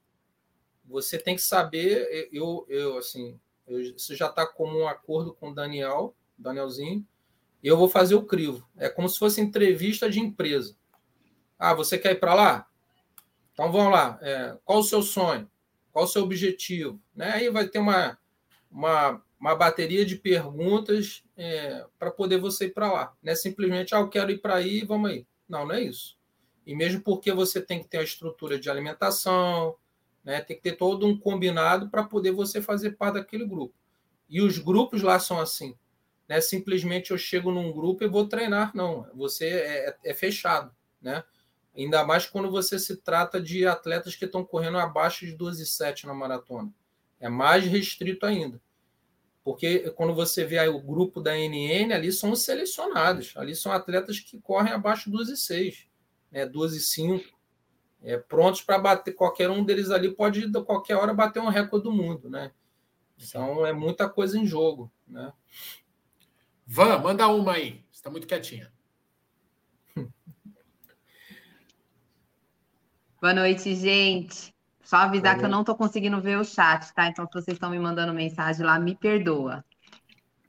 Você 0.85 1.17
tem 1.17 1.35
que 1.35 1.41
saber, 1.41 2.29
eu, 2.31 2.65
eu 2.69 2.97
assim, 2.97 3.39
eu, 3.67 3.79
isso 3.81 4.15
já 4.15 4.27
está 4.27 4.45
como 4.45 4.79
um 4.79 4.87
acordo 4.87 5.33
com 5.33 5.49
o 5.49 5.55
Daniel, 5.55 6.15
Danielzinho, 6.37 7.05
e 7.63 7.67
eu 7.67 7.77
vou 7.77 7.89
fazer 7.89 8.15
o 8.15 8.25
crivo. 8.25 8.67
É 8.77 8.89
como 8.89 9.09
se 9.09 9.17
fosse 9.17 9.41
entrevista 9.41 10.09
de 10.09 10.19
empresa. 10.19 10.75
Ah, 11.57 11.73
você 11.73 11.97
quer 11.97 12.11
ir 12.11 12.19
para 12.19 12.35
lá? 12.35 12.67
Então 13.53 13.71
vamos 13.71 13.91
lá. 13.91 14.19
É, 14.21 14.57
qual 14.63 14.79
o 14.79 14.83
seu 14.83 15.01
sonho? 15.01 15.49
Qual 15.91 16.05
o 16.05 16.07
seu 16.07 16.23
objetivo? 16.23 17.01
Né? 17.15 17.31
Aí 17.31 17.49
vai 17.49 17.67
ter 17.67 17.79
uma, 17.79 18.19
uma, 18.69 19.23
uma 19.45 19.55
bateria 19.55 20.03
de 20.03 20.15
perguntas 20.15 21.23
é, 21.37 21.85
para 21.99 22.09
poder 22.09 22.39
você 22.39 22.65
ir 22.65 22.73
para 22.73 22.91
lá. 22.91 23.13
Não 23.21 23.31
é 23.31 23.35
simplesmente, 23.35 23.93
ah, 23.93 23.99
eu 23.99 24.09
quero 24.09 24.31
ir 24.31 24.39
para 24.39 24.55
aí, 24.55 24.83
vamos 24.83 25.11
aí. 25.11 25.27
Não, 25.47 25.67
não 25.67 25.75
é 25.75 25.83
isso. 25.83 26.17
E 26.65 26.75
mesmo 26.75 27.01
porque 27.01 27.31
você 27.31 27.61
tem 27.61 27.79
que 27.79 27.87
ter 27.87 27.99
a 27.99 28.03
estrutura 28.03 28.57
de 28.59 28.71
alimentação, 28.71 29.75
né? 30.23 30.41
tem 30.41 30.57
que 30.57 30.63
ter 30.63 30.71
todo 30.71 31.05
um 31.05 31.15
combinado 31.15 31.91
para 31.91 32.03
poder 32.03 32.31
você 32.31 32.59
fazer 32.59 32.97
parte 32.97 33.15
daquele 33.19 33.45
grupo. 33.45 33.75
E 34.27 34.41
os 34.41 34.57
grupos 34.57 35.03
lá 35.03 35.19
são 35.19 35.39
assim. 35.39 35.75
Né? 36.27 36.41
Simplesmente 36.41 37.11
eu 37.11 37.17
chego 37.19 37.51
num 37.51 37.71
grupo 37.71 38.03
e 38.03 38.07
vou 38.07 38.27
treinar, 38.27 38.71
não. 38.75 39.07
Você 39.13 39.45
é, 39.45 39.89
é, 39.89 39.97
é 40.05 40.13
fechado, 40.15 40.75
né? 40.99 41.23
Ainda 41.77 42.03
mais 42.03 42.25
quando 42.25 42.49
você 42.49 42.79
se 42.79 42.97
trata 42.97 43.39
de 43.39 43.67
atletas 43.67 44.15
que 44.15 44.25
estão 44.25 44.43
correndo 44.43 44.79
abaixo 44.79 45.23
de 45.23 45.37
12,7 45.37 46.05
na 46.05 46.15
maratona. 46.15 46.73
É 47.19 47.29
mais 47.29 47.63
restrito 47.65 48.25
ainda. 48.25 48.59
Porque 49.45 49.91
quando 49.91 50.15
você 50.15 50.43
vê 50.43 50.59
o 50.67 50.81
grupo 50.81 51.21
da 51.21 51.37
NN, 51.37 51.93
ali 51.93 52.11
são 52.11 52.31
os 52.31 52.41
selecionados. 52.41 53.31
Ali 53.37 53.55
são 53.55 53.71
atletas 53.71 54.19
que 54.19 54.41
correm 54.41 54.73
abaixo 54.73 55.11
de 55.11 55.15
12,6, 55.15 55.85
né? 56.31 56.47
12,5. 56.47 57.23
É, 58.01 58.17
prontos 58.17 58.63
para 58.63 58.79
bater. 58.79 59.13
Qualquer 59.13 59.51
um 59.51 59.63
deles 59.63 59.91
ali 59.91 60.09
pode, 60.11 60.45
a 60.45 60.61
qualquer 60.63 60.95
hora, 60.95 61.13
bater 61.13 61.39
um 61.41 61.49
recorde 61.49 61.83
do 61.83 61.91
mundo. 61.91 62.27
Né? 62.27 62.51
Então, 63.19 63.63
é 63.63 63.71
muita 63.71 64.09
coisa 64.09 64.35
em 64.35 64.47
jogo. 64.47 64.91
Né? 65.07 65.31
Van, 66.65 66.97
manda 66.97 67.27
uma 67.27 67.53
aí. 67.53 67.85
Está 67.91 68.09
muito 68.09 68.25
quietinha. 68.25 68.73
Boa 73.21 73.33
noite, 73.35 73.75
gente. 73.75 74.54
Só 74.85 74.97
avisar 74.97 75.37
que 75.37 75.43
eu 75.43 75.49
não 75.49 75.61
estou 75.61 75.75
conseguindo 75.75 76.21
ver 76.21 76.37
o 76.37 76.45
chat, 76.45 76.93
tá? 76.93 77.07
Então, 77.07 77.25
se 77.25 77.33
vocês 77.33 77.55
estão 77.55 77.71
me 77.71 77.79
mandando 77.79 78.13
mensagem 78.13 78.63
lá, 78.63 78.79
me 78.79 78.95
perdoa. 78.95 79.65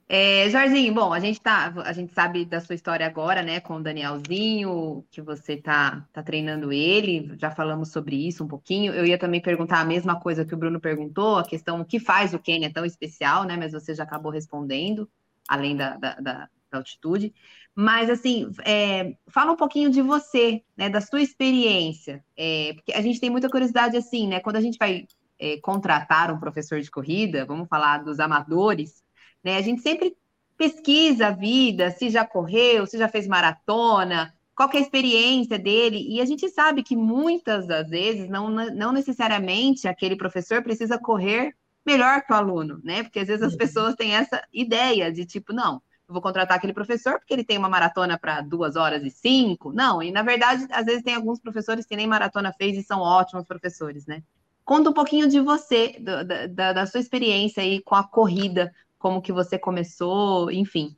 É, 0.07 0.49
Jorginho, 0.49 0.93
bom, 0.93 1.11
a 1.11 1.19
gente 1.19 1.41
tá, 1.41 1.73
a 1.83 1.91
gente 1.91 2.13
sabe 2.13 2.45
da 2.45 2.61
sua 2.61 2.75
história 2.75 3.05
agora, 3.05 3.41
né, 3.41 3.59
com 3.59 3.75
o 3.75 3.83
Danielzinho, 3.83 5.03
que 5.11 5.21
você 5.21 5.57
tá, 5.57 6.07
tá 6.13 6.23
treinando 6.23 6.71
ele, 6.71 7.35
já 7.37 7.51
falamos 7.51 7.91
sobre 7.91 8.15
isso 8.15 8.41
um 8.43 8.47
pouquinho. 8.47 8.93
Eu 8.93 9.05
ia 9.05 9.17
também 9.17 9.41
perguntar 9.41 9.81
a 9.81 9.85
mesma 9.85 10.17
coisa 10.17 10.45
que 10.45 10.53
o 10.53 10.57
Bruno 10.57 10.79
perguntou, 10.79 11.37
a 11.37 11.43
questão 11.43 11.81
o 11.81 11.85
que 11.85 11.99
faz 11.99 12.33
o 12.33 12.39
Quênia 12.39 12.71
tão 12.71 12.85
especial, 12.85 13.43
né? 13.43 13.57
Mas 13.57 13.73
você 13.73 13.93
já 13.93 14.03
acabou 14.03 14.31
respondendo, 14.31 15.09
além 15.45 15.75
da, 15.75 15.97
da, 15.97 16.13
da, 16.15 16.49
da 16.71 16.77
altitude. 16.77 17.33
Mas 17.79 18.09
assim, 18.09 18.51
é, 18.65 19.15
fala 19.27 19.51
um 19.51 19.55
pouquinho 19.55 19.91
de 19.91 20.01
você, 20.01 20.63
né, 20.75 20.89
da 20.89 20.99
sua 20.99 21.21
experiência, 21.21 22.23
é, 22.35 22.73
porque 22.73 22.91
a 22.91 23.01
gente 23.01 23.19
tem 23.19 23.29
muita 23.29 23.49
curiosidade 23.49 23.95
assim, 23.95 24.27
né? 24.27 24.39
Quando 24.39 24.55
a 24.55 24.61
gente 24.61 24.79
vai 24.79 25.07
é, 25.37 25.57
contratar 25.61 26.31
um 26.31 26.39
professor 26.39 26.81
de 26.81 26.89
corrida, 26.89 27.45
vamos 27.45 27.67
falar 27.67 27.99
dos 27.99 28.19
amadores 28.19 29.03
né? 29.47 29.55
A 29.57 29.61
gente 29.61 29.81
sempre 29.81 30.15
pesquisa 30.57 31.27
a 31.27 31.31
vida, 31.31 31.91
se 31.91 32.09
já 32.09 32.25
correu, 32.25 32.85
se 32.85 32.97
já 32.97 33.07
fez 33.07 33.27
maratona, 33.27 34.33
qual 34.55 34.69
é 34.73 34.77
a 34.77 34.81
experiência 34.81 35.57
dele, 35.57 36.05
e 36.09 36.19
a 36.19 36.25
gente 36.25 36.49
sabe 36.49 36.83
que 36.83 36.95
muitas 36.95 37.67
das 37.67 37.89
vezes, 37.89 38.27
não, 38.27 38.49
não 38.49 38.91
necessariamente 38.91 39.87
aquele 39.87 40.17
professor 40.17 40.63
precisa 40.63 40.97
correr 40.97 41.55
melhor 41.85 42.23
que 42.23 42.33
o 42.33 42.35
aluno, 42.35 42.81
né? 42.83 43.03
Porque 43.03 43.19
às 43.19 43.27
vezes 43.27 43.43
as 43.43 43.53
uhum. 43.53 43.57
pessoas 43.57 43.95
têm 43.95 44.15
essa 44.15 44.43
ideia 44.51 45.11
de 45.11 45.25
tipo, 45.25 45.53
não, 45.53 45.81
eu 46.07 46.13
vou 46.13 46.21
contratar 46.21 46.57
aquele 46.57 46.73
professor 46.73 47.19
porque 47.19 47.33
ele 47.33 47.43
tem 47.43 47.57
uma 47.57 47.67
maratona 47.67 48.17
para 48.17 48.41
duas 48.41 48.75
horas 48.75 49.03
e 49.03 49.09
cinco. 49.09 49.73
Não, 49.73 50.01
e 50.01 50.11
na 50.11 50.23
verdade, 50.23 50.65
às 50.71 50.85
vezes 50.85 51.03
tem 51.03 51.15
alguns 51.15 51.39
professores 51.39 51.85
que 51.85 51.95
nem 51.95 52.07
maratona 52.07 52.53
fez 52.53 52.77
e 52.77 52.83
são 52.83 53.01
ótimos 53.01 53.45
professores, 53.45 54.05
né? 54.05 54.23
Conta 54.63 54.89
um 54.89 54.93
pouquinho 54.93 55.27
de 55.27 55.39
você, 55.39 55.97
do, 55.99 56.25
da, 56.53 56.73
da 56.73 56.85
sua 56.85 56.99
experiência 56.99 57.61
aí 57.61 57.81
com 57.81 57.95
a 57.95 58.03
corrida, 58.03 58.73
como 58.97 59.21
que 59.21 59.31
você 59.31 59.57
começou, 59.57 60.51
enfim. 60.51 60.95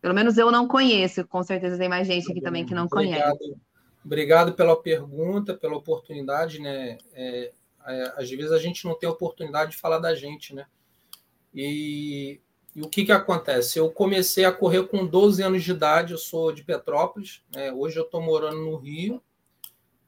Pelo 0.00 0.14
menos 0.14 0.36
eu 0.36 0.50
não 0.50 0.68
conheço, 0.68 1.26
com 1.26 1.42
certeza 1.42 1.78
tem 1.78 1.88
mais 1.88 2.06
gente 2.06 2.30
aqui 2.30 2.40
também 2.40 2.66
que 2.66 2.74
não 2.74 2.86
conhece. 2.86 3.56
Obrigado 4.04 4.52
pela 4.52 4.76
pergunta, 4.76 5.54
pela 5.54 5.76
oportunidade, 5.76 6.60
né? 6.60 6.98
É, 7.14 7.52
é, 7.86 8.12
às 8.16 8.28
vezes 8.30 8.52
a 8.52 8.58
gente 8.58 8.84
não 8.84 8.98
tem 8.98 9.08
oportunidade 9.08 9.70
de 9.70 9.76
falar 9.78 9.98
da 9.98 10.14
gente, 10.14 10.54
né? 10.54 10.66
E, 11.54 12.40
e, 12.74 12.82
o 12.82 12.88
que 12.88 13.04
que 13.04 13.12
acontece? 13.12 13.78
Eu 13.78 13.90
comecei 13.90 14.44
a 14.44 14.52
correr 14.52 14.86
com 14.88 15.06
12 15.06 15.42
anos 15.42 15.62
de 15.62 15.70
idade, 15.70 16.12
eu 16.12 16.18
sou 16.18 16.52
de 16.52 16.62
Petrópolis, 16.62 17.42
né? 17.54 17.72
hoje 17.72 17.98
eu 17.98 18.04
estou 18.04 18.20
morando 18.20 18.60
no 18.60 18.76
Rio, 18.76 19.22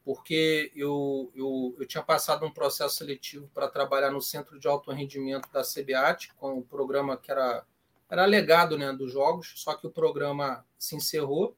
porque 0.04 0.70
eu, 0.74 1.32
eu, 1.34 1.76
eu 1.78 1.86
tinha 1.86 2.02
passado 2.02 2.46
um 2.46 2.50
processo 2.50 2.96
seletivo 2.96 3.50
para 3.52 3.68
trabalhar 3.68 4.10
no 4.10 4.22
Centro 4.22 4.58
de 4.58 4.68
Alto 4.68 4.92
Rendimento 4.92 5.48
da 5.52 5.62
CBAT, 5.62 6.32
com 6.36 6.54
o 6.54 6.58
um 6.58 6.62
programa 6.62 7.16
que 7.16 7.30
era, 7.30 7.64
era 8.08 8.24
legado 8.24 8.78
né, 8.78 8.92
dos 8.92 9.12
Jogos, 9.12 9.52
só 9.56 9.74
que 9.74 9.86
o 9.86 9.90
programa 9.90 10.64
se 10.78 10.94
encerrou. 10.94 11.56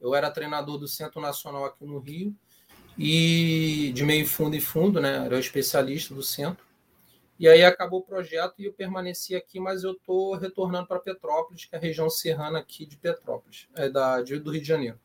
Eu 0.00 0.14
era 0.14 0.30
treinador 0.30 0.78
do 0.78 0.88
Centro 0.88 1.20
Nacional 1.20 1.64
aqui 1.64 1.84
no 1.84 1.98
Rio, 1.98 2.34
e 2.98 3.92
de 3.94 4.04
meio 4.04 4.26
fundo 4.26 4.56
e 4.56 4.60
fundo, 4.60 5.00
né, 5.00 5.26
era 5.26 5.38
especialista 5.38 6.14
do 6.14 6.22
centro. 6.22 6.64
E 7.38 7.48
aí 7.48 7.64
acabou 7.64 8.00
o 8.00 8.04
projeto 8.04 8.54
e 8.58 8.66
eu 8.66 8.72
permaneci 8.72 9.34
aqui, 9.34 9.58
mas 9.58 9.82
eu 9.82 9.92
estou 9.92 10.34
retornando 10.36 10.86
para 10.86 11.00
Petrópolis, 11.00 11.64
que 11.64 11.74
é 11.74 11.78
a 11.78 11.80
região 11.80 12.08
serrana 12.08 12.60
aqui 12.60 12.86
de 12.86 12.96
Petrópolis, 12.96 13.68
é 13.74 13.88
da, 13.88 14.20
do 14.22 14.50
Rio 14.50 14.60
de 14.60 14.68
Janeiro. 14.68 15.00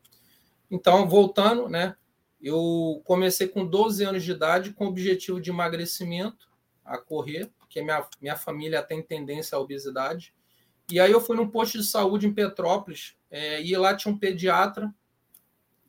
Então, 0.70 1.08
voltando, 1.08 1.68
né, 1.68 1.96
eu 2.42 3.02
comecei 3.04 3.48
com 3.48 3.66
12 3.66 4.04
anos 4.04 4.24
de 4.24 4.32
idade 4.32 4.72
com 4.72 4.86
o 4.86 4.90
objetivo 4.90 5.42
de 5.42 5.50
emagrecimento, 5.50 6.48
a 6.86 6.98
correr, 6.98 7.52
porque 7.58 7.82
minha, 7.82 8.08
minha 8.22 8.36
família 8.36 8.82
tem 8.82 9.02
tendência 9.02 9.56
à 9.56 9.62
obesidade. 9.62 10.34
E 10.92 11.00
aí 11.00 11.12
eu 11.12 11.22
fui 11.22 11.36
num 11.36 11.50
posto 11.50 11.78
de 11.78 11.84
saúde 11.84 12.28
em 12.28 12.34
Petrópolis, 12.34 13.16
é, 13.30 13.62
e 13.62 13.76
lá 13.76 13.96
tinha 13.96 14.14
um 14.14 14.18
pediatra 14.18 14.94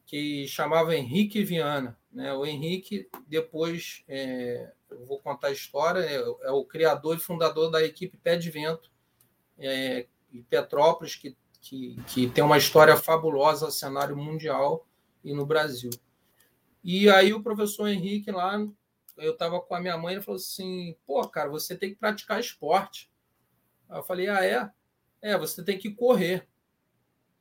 que 0.04 0.46
chamava 0.48 0.96
Henrique 0.96 1.44
Viana. 1.44 1.96
Né? 2.12 2.32
O 2.32 2.44
Henrique, 2.44 3.08
depois, 3.28 4.02
é, 4.08 4.72
eu 4.90 5.06
vou 5.06 5.18
contar 5.18 5.48
a 5.48 5.52
história, 5.52 6.00
é, 6.00 6.16
é, 6.16 6.50
o 6.50 6.64
criador 6.64 7.16
e 7.16 7.20
fundador 7.20 7.70
da 7.70 7.82
equipe 7.82 8.16
Pé 8.16 8.36
de 8.36 8.50
Vento, 8.50 8.90
é, 9.58 10.06
em 10.32 10.42
Petrópolis, 10.42 11.14
que, 11.16 11.36
que, 11.60 11.96
que 12.06 12.28
tem 12.28 12.42
uma 12.42 12.58
história 12.58 12.96
fabulosa 12.96 13.70
cenário 13.70 14.16
mundial 14.16 14.86
e 15.24 15.34
no 15.34 15.44
Brasil. 15.44 15.90
E 16.82 17.10
aí 17.10 17.32
o 17.32 17.42
professor 17.42 17.88
Henrique 17.88 18.30
lá, 18.30 18.58
eu 19.16 19.32
estava 19.32 19.60
com 19.60 19.74
a 19.74 19.80
minha 19.80 19.98
mãe, 19.98 20.14
ele 20.14 20.22
falou 20.22 20.36
assim: 20.36 20.96
pô, 21.06 21.26
cara, 21.28 21.50
você 21.50 21.76
tem 21.76 21.90
que 21.90 21.96
praticar 21.96 22.40
esporte. 22.40 23.10
Aí 23.88 23.98
eu 23.98 24.02
falei: 24.02 24.28
ah, 24.28 24.44
é? 24.44 24.70
É, 25.20 25.36
você 25.36 25.62
tem 25.62 25.78
que 25.78 25.90
correr. 25.90 26.48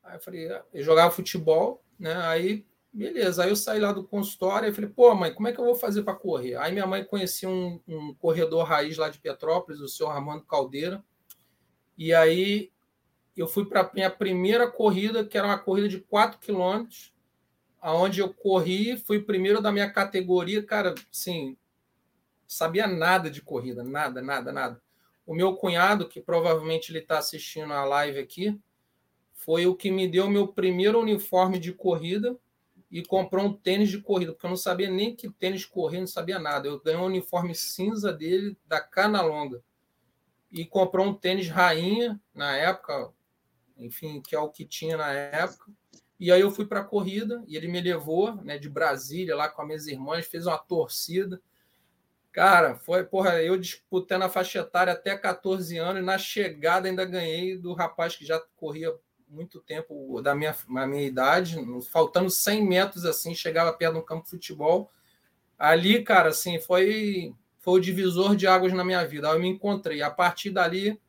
Aí 0.03 0.15
eu 0.15 0.19
falei: 0.19 0.51
ah, 0.51 0.63
eu 0.73 0.83
jogava 0.83 1.11
futebol, 1.11 1.81
né? 1.97 2.13
Aí, 2.27 2.65
beleza. 2.91 3.43
Aí 3.43 3.49
eu 3.49 3.55
saí 3.55 3.79
lá 3.79 3.91
do 3.91 4.03
consultório 4.03 4.69
e 4.69 4.73
falei: 4.73 4.89
pô, 4.89 5.13
mãe, 5.15 5.33
como 5.33 5.47
é 5.47 5.53
que 5.53 5.59
eu 5.59 5.65
vou 5.65 5.75
fazer 5.75 6.03
para 6.03 6.15
correr? 6.15 6.55
Aí 6.55 6.71
minha 6.71 6.87
mãe 6.87 7.03
conhecia 7.03 7.49
um, 7.49 7.79
um 7.87 8.13
corredor 8.13 8.65
raiz 8.65 8.97
lá 8.97 9.09
de 9.09 9.19
Petrópolis, 9.19 9.81
o 9.81 9.87
senhor 9.87 10.09
Armando 10.09 10.43
Caldeira. 10.45 11.03
E 11.97 12.13
aí 12.13 12.71
eu 13.35 13.47
fui 13.47 13.65
para 13.65 13.81
a 13.81 13.91
minha 13.93 14.09
primeira 14.09 14.69
corrida, 14.69 15.25
que 15.25 15.37
era 15.37 15.47
uma 15.47 15.57
corrida 15.57 15.87
de 15.87 15.99
4 15.99 16.39
quilômetros 16.39 17.13
aonde 17.81 18.19
eu 18.19 18.33
corri, 18.33 18.97
fui 18.97 19.21
primeiro 19.21 19.61
da 19.61 19.71
minha 19.71 19.89
categoria, 19.89 20.63
cara, 20.63 20.93
sim, 21.11 21.57
sabia 22.47 22.87
nada 22.87 23.29
de 23.29 23.41
corrida, 23.41 23.83
nada, 23.83 24.21
nada, 24.21 24.51
nada. 24.51 24.81
O 25.25 25.33
meu 25.33 25.55
cunhado, 25.55 26.07
que 26.07 26.19
provavelmente 26.19 26.91
ele 26.91 26.99
está 26.99 27.19
assistindo 27.19 27.71
a 27.71 27.85
live 27.85 28.19
aqui, 28.19 28.59
foi 29.33 29.67
o 29.67 29.75
que 29.75 29.91
me 29.91 30.07
deu 30.07 30.25
o 30.25 30.29
meu 30.29 30.47
primeiro 30.47 30.99
uniforme 30.99 31.59
de 31.59 31.71
corrida 31.71 32.37
e 32.91 33.03
comprou 33.03 33.45
um 33.45 33.53
tênis 33.53 33.89
de 33.89 34.01
corrida, 34.01 34.31
porque 34.31 34.45
eu 34.45 34.49
não 34.49 34.57
sabia 34.57 34.89
nem 34.89 35.15
que 35.15 35.29
tênis 35.29 35.65
correr, 35.65 35.99
não 35.99 36.07
sabia 36.07 36.39
nada. 36.39 36.67
Eu 36.67 36.79
ganhei 36.81 36.99
um 36.99 37.05
uniforme 37.05 37.53
cinza 37.53 38.11
dele 38.11 38.57
da 38.65 38.81
Cana 38.81 39.21
Longa 39.21 39.61
e 40.51 40.65
comprou 40.65 41.05
um 41.05 41.13
tênis 41.13 41.47
rainha 41.49 42.19
na 42.33 42.55
época, 42.55 43.11
enfim, 43.77 44.21
que 44.21 44.35
é 44.35 44.39
o 44.39 44.49
que 44.49 44.65
tinha 44.65 44.97
na 44.97 45.11
época. 45.11 45.71
E 46.19 46.31
aí 46.31 46.41
eu 46.41 46.51
fui 46.51 46.65
para 46.65 46.81
a 46.81 46.83
corrida 46.83 47.43
e 47.47 47.55
ele 47.55 47.67
me 47.67 47.79
levou, 47.79 48.35
né, 48.43 48.57
de 48.57 48.67
Brasília, 48.67 49.35
lá 49.35 49.47
com 49.47 49.61
as 49.61 49.67
minhas 49.67 49.87
irmãs, 49.87 50.25
fez 50.25 50.47
uma 50.47 50.57
torcida. 50.57 51.39
Cara, 52.31 52.75
foi, 52.75 53.03
porra, 53.05 53.41
eu 53.41 53.57
disputando 53.57 54.23
a 54.23 54.29
faixa 54.29 54.59
etária 54.59 54.93
até 54.93 55.15
14 55.17 55.77
anos 55.77 56.01
e 56.01 56.05
na 56.05 56.17
chegada 56.17 56.87
ainda 56.87 57.05
ganhei 57.05 57.57
do 57.57 57.73
rapaz 57.73 58.15
que 58.15 58.25
já 58.25 58.39
corria 58.57 58.93
muito 59.29 59.59
tempo 59.61 60.21
da 60.21 60.33
minha, 60.33 60.55
da 60.67 60.87
minha 60.87 61.05
idade, 61.05 61.57
faltando 61.91 62.29
100 62.29 62.65
metros 62.65 63.05
assim, 63.05 63.35
chegava 63.35 63.71
perto 63.71 63.93
de 63.93 63.99
um 63.99 64.05
campo 64.05 64.23
de 64.23 64.31
futebol. 64.31 64.91
Ali, 65.57 66.03
cara, 66.03 66.29
assim, 66.29 66.59
foi 66.59 67.33
foi 67.59 67.73
o 67.73 67.79
divisor 67.79 68.35
de 68.35 68.47
águas 68.47 68.73
na 68.73 68.83
minha 68.83 69.05
vida. 69.05 69.29
Aí 69.29 69.35
eu 69.35 69.39
me 69.39 69.49
encontrei. 69.49 70.01
A 70.01 70.09
partir 70.09 70.49
dali, 70.49 70.99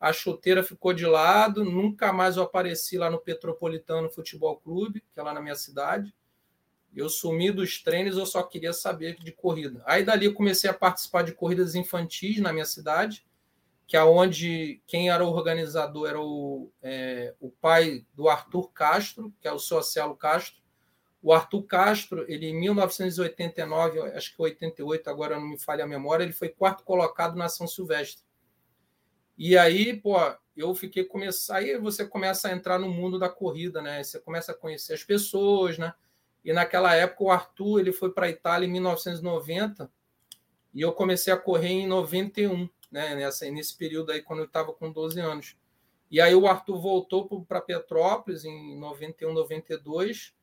a 0.00 0.12
chuteira 0.12 0.62
ficou 0.62 0.92
de 0.92 1.06
lado, 1.06 1.64
nunca 1.64 2.12
mais 2.12 2.36
eu 2.36 2.42
apareci 2.42 2.96
lá 2.96 3.10
no 3.10 3.18
Petropolitano 3.18 4.10
Futebol 4.10 4.56
Clube, 4.56 5.04
que 5.12 5.20
é 5.20 5.22
lá 5.22 5.34
na 5.34 5.40
minha 5.40 5.54
cidade. 5.54 6.14
Eu 6.96 7.08
sumi 7.10 7.52
dos 7.52 7.82
treinos, 7.82 8.16
eu 8.16 8.24
só 8.24 8.42
queria 8.42 8.72
saber 8.72 9.16
de 9.22 9.30
corrida. 9.30 9.82
Aí 9.84 10.02
dali 10.02 10.24
eu 10.24 10.34
comecei 10.34 10.68
a 10.70 10.74
participar 10.74 11.22
de 11.22 11.32
corridas 11.32 11.74
infantis 11.74 12.40
na 12.40 12.52
minha 12.52 12.64
cidade, 12.64 13.24
que 13.88 13.96
é 13.96 14.04
onde 14.04 14.82
quem 14.86 15.08
era 15.08 15.24
o 15.24 15.30
organizador 15.30 16.10
era 16.10 16.20
o, 16.20 16.70
é, 16.82 17.34
o 17.40 17.50
pai 17.50 18.04
do 18.12 18.28
Arthur 18.28 18.70
Castro, 18.70 19.32
que 19.40 19.48
é 19.48 19.52
o 19.52 19.58
Socialo 19.58 20.14
Castro. 20.14 20.60
O 21.22 21.32
Arthur 21.32 21.62
Castro, 21.62 22.26
ele 22.28 22.48
em 22.48 22.60
1989, 22.60 23.98
acho 24.12 24.36
que 24.36 24.42
88, 24.42 25.08
agora 25.08 25.40
não 25.40 25.48
me 25.48 25.58
falha 25.58 25.84
a 25.84 25.86
memória, 25.86 26.22
ele 26.22 26.34
foi 26.34 26.50
quarto 26.50 26.84
colocado 26.84 27.34
na 27.34 27.48
São 27.48 27.66
Silvestre. 27.66 28.22
E 29.38 29.56
aí, 29.56 29.96
pô, 29.96 30.16
eu 30.54 30.74
fiquei 30.74 31.04
começar, 31.04 31.56
aí 31.56 31.78
você 31.78 32.06
começa 32.06 32.48
a 32.48 32.52
entrar 32.52 32.78
no 32.78 32.90
mundo 32.90 33.18
da 33.18 33.30
corrida, 33.30 33.80
né? 33.80 34.02
Você 34.02 34.20
começa 34.20 34.52
a 34.52 34.54
conhecer 34.54 34.92
as 34.92 35.02
pessoas, 35.02 35.78
né? 35.78 35.94
E 36.44 36.52
naquela 36.52 36.94
época 36.94 37.24
o 37.24 37.30
Arthur, 37.30 37.80
ele 37.80 37.92
foi 37.92 38.12
para 38.12 38.26
a 38.26 38.30
Itália 38.30 38.66
em 38.66 38.70
1990 38.70 39.90
e 40.74 40.82
eu 40.82 40.92
comecei 40.92 41.32
a 41.32 41.38
correr 41.38 41.68
em 41.68 41.86
91, 41.86 42.68
né, 42.90 43.14
nessa 43.14 43.50
nesse 43.50 43.76
período 43.76 44.12
aí 44.12 44.22
quando 44.22 44.40
eu 44.40 44.46
estava 44.46 44.72
com 44.72 44.90
12 44.90 45.20
anos. 45.20 45.56
E 46.10 46.20
aí 46.20 46.34
o 46.34 46.46
Arthur 46.46 46.80
voltou 46.80 47.44
para 47.44 47.60
Petrópolis 47.60 48.44
em 48.44 48.78
91, 48.78 49.32
92. 49.32 50.34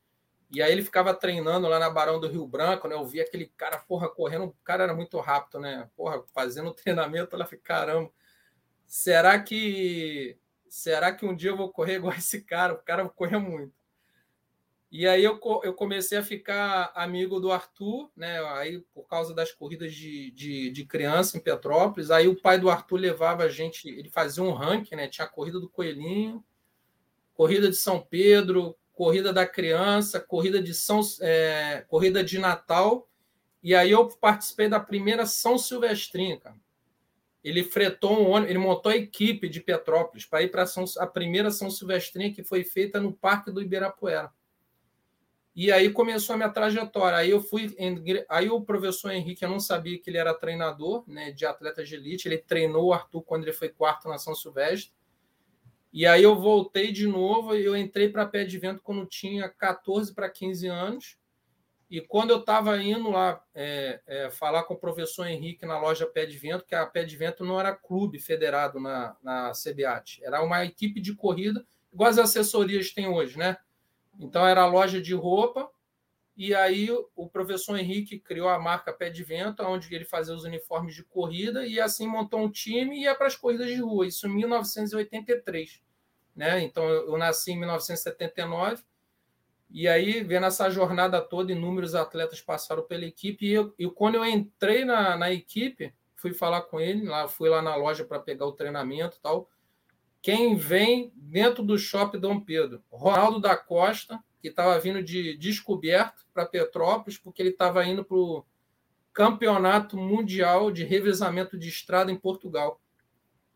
E 0.50 0.62
aí 0.62 0.70
ele 0.70 0.84
ficava 0.84 1.12
treinando 1.12 1.66
lá 1.66 1.78
na 1.78 1.90
Barão 1.90 2.20
do 2.20 2.28
Rio 2.28 2.46
Branco, 2.46 2.86
né? 2.86 2.94
Eu 2.94 3.04
vi 3.04 3.20
aquele 3.20 3.46
cara, 3.56 3.78
porra, 3.78 4.08
correndo, 4.08 4.44
o 4.44 4.56
cara 4.62 4.84
era 4.84 4.94
muito 4.94 5.18
rápido, 5.18 5.58
né? 5.58 5.90
Porra, 5.96 6.22
fazendo 6.32 6.72
treinamento, 6.74 7.34
ela 7.34 7.46
fica, 7.46 7.62
caramba. 7.62 8.10
Será 8.86 9.40
que 9.42 10.38
será 10.68 11.12
que 11.12 11.26
um 11.26 11.34
dia 11.34 11.50
eu 11.50 11.56
vou 11.56 11.72
correr 11.72 11.96
igual 11.96 12.14
esse 12.14 12.42
cara? 12.42 12.74
O 12.74 12.78
cara 12.78 13.08
correr 13.08 13.38
muito. 13.38 13.74
E 14.90 15.06
aí 15.06 15.24
eu, 15.24 15.38
eu 15.64 15.74
comecei 15.74 16.16
a 16.16 16.22
ficar 16.22 16.92
amigo 16.94 17.40
do 17.40 17.50
Arthur, 17.50 18.08
né? 18.16 18.38
Aí 18.54 18.80
por 18.94 19.06
causa 19.08 19.34
das 19.34 19.52
corridas 19.52 19.92
de, 19.92 20.30
de, 20.30 20.70
de, 20.70 20.84
criança 20.84 21.36
em 21.36 21.40
Petrópolis, 21.40 22.10
aí 22.10 22.28
o 22.28 22.40
pai 22.40 22.58
do 22.58 22.70
Arthur 22.70 22.96
levava 22.96 23.42
a 23.42 23.48
gente, 23.48 23.88
ele 23.88 24.08
fazia 24.08 24.42
um 24.42 24.52
ranking, 24.52 24.94
né? 24.94 25.08
Tinha 25.08 25.26
a 25.26 25.30
corrida 25.30 25.58
do 25.58 25.68
Coelhinho, 25.68 26.44
corrida 27.34 27.68
de 27.68 27.76
São 27.76 28.00
Pedro, 28.00 28.76
corrida 28.92 29.32
da 29.32 29.46
criança, 29.46 30.20
corrida 30.20 30.62
de 30.62 30.72
São, 30.72 31.00
é, 31.20 31.84
corrida 31.88 32.22
de 32.22 32.38
Natal. 32.38 33.08
E 33.62 33.74
aí 33.74 33.90
eu 33.90 34.06
participei 34.08 34.68
da 34.68 34.78
primeira 34.78 35.26
São 35.26 35.58
Silvestrinha, 35.58 36.38
cara. 36.38 36.56
Ele 37.42 37.62
fretou 37.62 38.12
um 38.12 38.30
ônibus, 38.30 38.50
ele 38.50 38.58
montou 38.58 38.90
a 38.90 38.96
equipe 38.96 39.48
de 39.48 39.60
Petrópolis 39.60 40.24
para 40.24 40.42
ir 40.42 40.50
para 40.50 40.64
a 40.98 41.06
primeira 41.06 41.50
São 41.50 41.70
Silvestrinha 41.70 42.32
que 42.32 42.42
foi 42.42 42.64
feita 42.64 43.00
no 43.00 43.12
Parque 43.12 43.52
do 43.52 43.60
Ibirapuera. 43.60 44.32
E 45.56 45.72
aí 45.72 45.90
começou 45.90 46.34
a 46.34 46.36
minha 46.36 46.50
trajetória. 46.50 47.16
Aí 47.16 47.30
eu 47.30 47.40
fui, 47.40 47.74
aí 48.28 48.50
o 48.50 48.60
professor 48.60 49.10
Henrique, 49.10 49.42
eu 49.42 49.48
não 49.48 49.58
sabia 49.58 49.98
que 49.98 50.10
ele 50.10 50.18
era 50.18 50.34
treinador, 50.34 51.02
né, 51.08 51.32
de 51.32 51.46
atletas 51.46 51.88
de 51.88 51.94
elite. 51.94 52.28
Ele 52.28 52.36
treinou 52.36 52.88
o 52.88 52.92
Arthur 52.92 53.22
quando 53.22 53.44
ele 53.44 53.54
foi 53.54 53.70
quarto 53.70 54.06
na 54.06 54.18
São 54.18 54.34
Silvestre. 54.34 54.92
E 55.90 56.04
aí 56.06 56.22
eu 56.22 56.38
voltei 56.38 56.92
de 56.92 57.06
novo 57.06 57.56
e 57.56 57.64
eu 57.64 57.74
entrei 57.74 58.10
para 58.10 58.26
pé 58.26 58.44
de 58.44 58.58
vento 58.58 58.82
quando 58.82 59.06
tinha 59.06 59.48
14 59.48 60.14
para 60.14 60.28
15 60.28 60.66
anos. 60.66 61.16
E 61.88 62.02
quando 62.02 62.32
eu 62.32 62.40
estava 62.40 62.76
indo 62.82 63.08
lá 63.10 63.42
é, 63.54 64.02
é, 64.06 64.30
falar 64.30 64.64
com 64.64 64.74
o 64.74 64.78
professor 64.78 65.26
Henrique 65.26 65.64
na 65.64 65.80
loja 65.80 66.04
Pé 66.04 66.26
de 66.26 66.36
Vento, 66.36 66.66
que 66.66 66.74
a 66.74 66.84
Pé 66.84 67.04
de 67.04 67.16
Vento 67.16 67.44
não 67.44 67.58
era 67.58 67.74
clube 67.74 68.18
federado 68.18 68.78
na, 68.78 69.16
na 69.22 69.52
CBAT, 69.52 70.20
era 70.22 70.42
uma 70.42 70.64
equipe 70.64 71.00
de 71.00 71.14
corrida, 71.14 71.64
igual 71.92 72.10
as 72.10 72.18
assessorias 72.18 72.92
têm 72.92 73.08
hoje, 73.08 73.38
né? 73.38 73.56
Então 74.18 74.46
era 74.46 74.66
loja 74.66 75.00
de 75.00 75.14
roupa, 75.14 75.70
e 76.36 76.54
aí 76.54 76.88
o 77.14 77.28
professor 77.28 77.78
Henrique 77.78 78.18
criou 78.18 78.48
a 78.48 78.58
marca 78.58 78.92
Pé 78.92 79.08
de 79.08 79.24
Vento, 79.24 79.62
onde 79.62 79.94
ele 79.94 80.04
fazia 80.04 80.34
os 80.34 80.44
uniformes 80.44 80.94
de 80.94 81.02
corrida, 81.02 81.66
e 81.66 81.80
assim 81.80 82.06
montou 82.06 82.40
um 82.40 82.50
time 82.50 82.96
e 82.96 83.02
ia 83.02 83.14
para 83.14 83.26
as 83.26 83.36
corridas 83.36 83.68
de 83.68 83.76
rua, 83.76 84.06
isso 84.06 84.26
em 84.26 84.34
1983. 84.34 85.80
Né? 86.34 86.62
Então 86.62 86.84
eu 86.84 87.16
nasci 87.16 87.52
em 87.52 87.58
1979, 87.58 88.82
e 89.70 89.88
aí, 89.88 90.22
vendo 90.22 90.46
essa 90.46 90.70
jornada 90.70 91.20
toda, 91.20 91.52
inúmeros 91.52 91.94
atletas 91.94 92.40
passaram 92.40 92.82
pela 92.84 93.04
equipe, 93.04 93.46
e, 93.46 93.52
eu, 93.52 93.74
e 93.78 93.88
quando 93.88 94.14
eu 94.14 94.24
entrei 94.24 94.84
na, 94.84 95.16
na 95.16 95.32
equipe, 95.32 95.92
fui 96.14 96.32
falar 96.32 96.62
com 96.62 96.80
ele, 96.80 97.06
lá, 97.06 97.26
fui 97.26 97.48
lá 97.48 97.60
na 97.60 97.74
loja 97.74 98.04
para 98.04 98.20
pegar 98.20 98.46
o 98.46 98.52
treinamento 98.52 99.16
e 99.16 99.20
tal, 99.20 99.48
quem 100.22 100.56
vem 100.56 101.12
dentro 101.14 101.62
do 101.62 101.78
shopping 101.78 102.18
Dom 102.18 102.40
Pedro? 102.40 102.82
Ronaldo 102.90 103.40
da 103.40 103.56
Costa, 103.56 104.18
que 104.40 104.48
estava 104.48 104.78
vindo 104.78 105.02
de 105.02 105.36
descoberto 105.36 106.26
para 106.32 106.46
Petrópolis, 106.46 107.18
porque 107.18 107.42
ele 107.42 107.50
estava 107.50 107.84
indo 107.84 108.04
para 108.04 108.16
o 108.16 108.44
campeonato 109.12 109.96
mundial 109.96 110.70
de 110.70 110.84
revezamento 110.84 111.58
de 111.58 111.68
estrada 111.68 112.12
em 112.12 112.16
Portugal, 112.16 112.80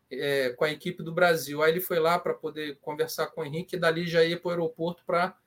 é, 0.09 0.49
com 0.49 0.65
a 0.65 0.71
equipe 0.71 1.03
do 1.03 1.13
Brasil. 1.13 1.61
Aí 1.61 1.71
ele 1.71 1.79
foi 1.79 1.99
lá 1.99 2.17
para 2.17 2.33
poder 2.33 2.77
conversar 2.81 3.27
com 3.27 3.41
o 3.41 3.45
Henrique, 3.45 3.75
e 3.75 3.79
dali 3.79 4.07
já 4.07 4.23
ia 4.23 4.39
para 4.39 4.49
o 4.49 4.51
aeroporto 4.51 5.03
para 5.05 5.37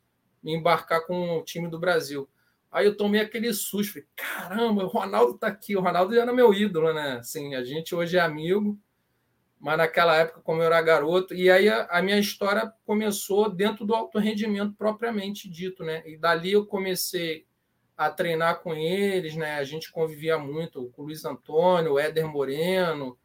embarcar 0.43 1.07
com 1.07 1.39
o 1.39 1.43
time 1.43 1.69
do 1.69 1.79
Brasil. 1.79 2.29
Aí 2.71 2.87
eu 2.87 2.97
tomei 2.97 3.21
aquele 3.21 3.53
susto, 3.53 3.93
falei, 3.93 4.09
caramba, 4.17 4.85
o 4.85 4.89
Ronaldo 4.89 5.37
está 5.37 5.47
aqui, 5.47 5.77
o 5.77 5.81
Ronaldo 5.81 6.15
era 6.19 6.33
meu 6.33 6.53
ídolo, 6.53 6.93
né? 6.93 7.19
Assim, 7.19 7.55
a 7.55 7.65
gente 7.65 7.95
hoje 7.95 8.17
é 8.17 8.21
amigo, 8.21 8.79
mas 9.65 9.79
naquela 9.79 10.15
época, 10.15 10.43
como 10.43 10.61
eu 10.61 10.67
era 10.67 10.83
garoto, 10.83 11.33
e 11.33 11.51
aí 11.51 11.71
a, 11.71 11.87
a, 11.87 12.03
minha 12.03 12.19
história 12.19 12.71
começou 12.85 13.49
dentro 13.49 13.87
do 13.87 13.95
alto 13.95 14.19
rendimento 14.19 14.75
propriamente 14.75 15.49
dito, 15.49 15.83
né? 15.83 16.03
E 16.05 16.19
dali 16.19 16.53
eu 16.53 16.67
comecei 16.67 17.47
a 17.97 18.11
treinar 18.11 18.61
com 18.61 18.75
eles, 18.75 19.35
né? 19.37 19.55
A 19.55 19.65
gente 19.65 19.91
convivia 19.91 20.37
muito 20.37 20.91
com 20.91 21.01
o 21.01 21.05
Luiz 21.07 21.25
Antônio, 21.25 21.95
o 21.95 21.99
Éder 21.99 22.29
Moreno, 22.29 23.19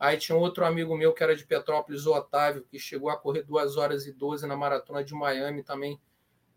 aí 0.00 0.16
tinha 0.16 0.34
outro 0.34 0.64
amigo 0.64 0.96
meu 0.96 1.12
que 1.12 1.22
era 1.22 1.36
de 1.36 1.44
Petrópolis, 1.44 2.06
o 2.06 2.14
Otávio, 2.14 2.64
que 2.70 2.78
chegou 2.78 3.10
a 3.10 3.16
correr 3.18 3.42
2 3.42 3.76
horas 3.76 4.06
e 4.06 4.12
12 4.12 4.46
na 4.46 4.56
maratona 4.56 5.04
de 5.04 5.12
Miami 5.12 5.62
também, 5.62 6.00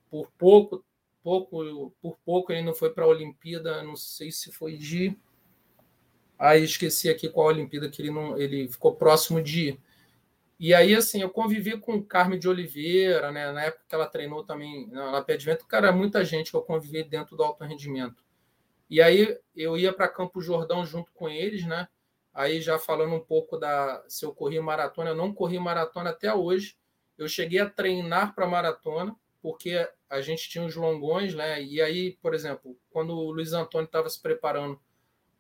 por 0.10 0.32
pouco, 0.38 0.82
pouco, 1.22 1.92
por 2.02 2.18
pouco 2.24 2.54
ele 2.54 2.62
não 2.62 2.74
foi 2.74 2.90
para 2.90 3.04
a 3.04 3.10
Olimpíada, 3.10 3.84
não 3.84 3.98
sei 3.98 4.32
se 4.32 4.50
foi 4.50 4.78
de 4.78 5.14
Aí 6.38 6.64
esqueci 6.64 7.10
aqui 7.10 7.30
qual 7.30 7.48
a 7.48 7.52
Olimpíada 7.52 7.90
que 7.90 8.02
ele 8.02 8.12
não 8.12 8.38
ele 8.38 8.68
ficou 8.68 8.96
próximo 8.96 9.42
de 9.42 9.70
ir. 9.70 9.80
E 10.58 10.74
aí, 10.74 10.96
assim, 10.96 11.22
eu 11.22 11.30
convivi 11.30 11.78
com 11.78 12.02
Carmen 12.02 12.40
de 12.40 12.48
Oliveira, 12.48 13.32
né? 13.32 13.52
Na 13.52 13.64
época 13.64 13.84
que 13.88 13.96
ela 13.96 14.08
treinou 14.08 14.44
também 14.44 14.88
na 14.88 15.22
Pé 15.22 15.36
de 15.36 15.46
Vento, 15.46 15.68
cara, 15.68 15.92
muita 15.92 16.24
gente 16.24 16.50
que 16.50 16.58
eu 16.58 16.62
convivi 16.62 17.04
dentro 17.04 17.36
do 17.36 17.44
alto 17.44 17.64
rendimento. 17.66 18.24
E 18.90 19.02
aí 19.02 19.38
eu 19.56 19.78
ia 19.78 19.92
para 19.92 20.08
Campo 20.08 20.42
Jordão 20.42 20.86
junto 20.86 21.12
com 21.14 21.28
eles, 21.28 21.66
né? 21.66 21.88
Aí 22.34 22.62
já 22.62 22.80
falando 22.80 23.16
um 23.16 23.20
pouco 23.20 23.58
da 23.58 24.04
se 24.08 24.26
eu 24.26 24.34
corri 24.34 24.60
maratona, 24.60 25.12
eu 25.12 25.16
não 25.16 25.34
corri 25.34 25.60
maratona 25.60 26.12
até 26.12 26.34
hoje. 26.34 26.78
Eu 27.18 27.28
cheguei 27.28 27.60
a 27.60 27.70
treinar 27.70 28.36
para 28.36 28.48
maratona, 28.48 29.16
porque 29.42 29.88
a 30.10 30.22
gente 30.22 30.50
tinha 30.50 30.66
os 30.66 30.76
longões, 30.76 31.34
né? 31.34 31.62
E 31.62 31.82
aí, 31.82 32.18
por 32.22 32.34
exemplo, 32.34 32.78
quando 32.90 33.12
o 33.12 33.32
Luiz 33.32 33.54
Antônio 33.54 33.86
estava 33.86 34.10
se 34.10 34.22
preparando 34.22 34.80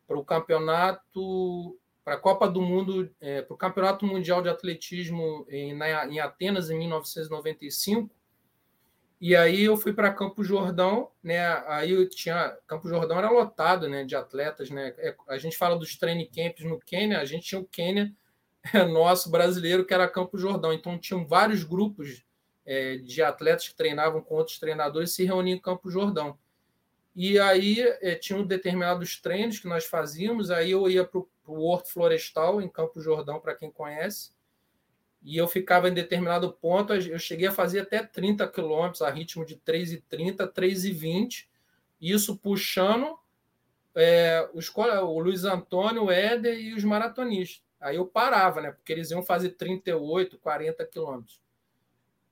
para 0.07 0.17
o 0.17 0.23
campeonato, 0.23 1.77
para 2.03 2.15
a 2.15 2.19
Copa 2.19 2.47
do 2.47 2.61
Mundo, 2.61 3.09
é, 3.19 3.41
para 3.41 3.53
o 3.53 3.57
Campeonato 3.57 4.05
Mundial 4.05 4.41
de 4.41 4.49
Atletismo 4.49 5.45
em, 5.49 5.73
na, 5.73 6.05
em 6.07 6.19
Atenas 6.19 6.69
em 6.69 6.77
1995. 6.77 8.09
E 9.19 9.35
aí 9.35 9.63
eu 9.63 9.75
fui 9.77 9.93
para 9.93 10.13
Campo 10.13 10.43
Jordão, 10.43 11.09
né? 11.23 11.39
Aí 11.67 11.91
eu 11.91 12.07
tinha 12.07 12.55
Campo 12.67 12.87
Jordão 12.87 13.17
era 13.17 13.31
lotado, 13.31 13.87
né, 13.87 14.03
de 14.03 14.15
atletas, 14.15 14.69
né? 14.69 14.93
É, 14.97 15.15
a 15.29 15.37
gente 15.37 15.57
fala 15.57 15.77
dos 15.77 15.95
training 15.95 16.27
camps 16.27 16.65
no 16.65 16.79
Quênia, 16.79 17.19
a 17.19 17.25
gente 17.25 17.47
tinha 17.47 17.61
o 17.61 17.65
Quênia 17.65 18.13
é, 18.73 18.83
nosso 18.85 19.31
brasileiro 19.31 19.85
que 19.85 19.93
era 19.93 20.07
Campo 20.07 20.37
Jordão. 20.37 20.73
Então 20.73 20.99
tinham 20.99 21.25
vários 21.25 21.63
grupos 21.63 22.23
é, 22.65 22.97
de 22.97 23.23
atletas 23.23 23.69
que 23.69 23.75
treinavam 23.75 24.21
com 24.21 24.35
outros 24.35 24.59
treinadores 24.59 25.11
se 25.11 25.23
reuniam 25.23 25.57
em 25.57 25.61
Campo 25.61 25.89
Jordão. 25.89 26.37
E 27.15 27.39
aí 27.39 27.80
é, 28.01 28.15
tinha 28.15 28.38
um 28.38 28.45
determinados 28.45 29.21
treinos 29.21 29.58
que 29.58 29.67
nós 29.67 29.86
fazíamos, 29.86 30.51
aí 30.51 30.71
eu 30.71 30.89
ia 30.89 31.06
para 31.06 31.19
o 31.19 31.63
Horto 31.63 31.89
Florestal, 31.89 32.62
em 32.62 32.67
Campo 32.67 32.99
Jordão, 32.99 33.39
para 33.39 33.56
quem 33.56 33.71
conhece, 33.71 34.32
e 35.23 35.38
eu 35.38 35.47
ficava 35.47 35.89
em 35.89 35.93
determinado 35.93 36.51
ponto, 36.51 36.93
eu 36.93 37.17
cheguei 37.17 37.47
a 37.47 37.51
fazer 37.51 37.80
até 37.80 38.04
30 38.04 38.47
quilômetros 38.47 39.01
a 39.01 39.10
ritmo 39.10 39.45
de 39.45 39.56
3,30, 39.56 40.51
3,20, 40.51 41.47
isso 41.99 42.38
puxando 42.38 43.17
é, 43.95 44.47
os, 44.54 44.71
o 44.75 45.19
Luiz 45.19 45.45
Antônio, 45.45 46.04
o 46.04 46.12
Éder 46.12 46.60
e 46.60 46.73
os 46.73 46.84
maratonistas. 46.84 47.63
Aí 47.80 47.95
eu 47.95 48.06
parava, 48.06 48.62
né? 48.62 48.71
Porque 48.71 48.91
eles 48.91 49.10
iam 49.10 49.23
fazer 49.23 49.51
38, 49.51 50.38
40 50.38 50.86
quilômetros. 50.86 51.41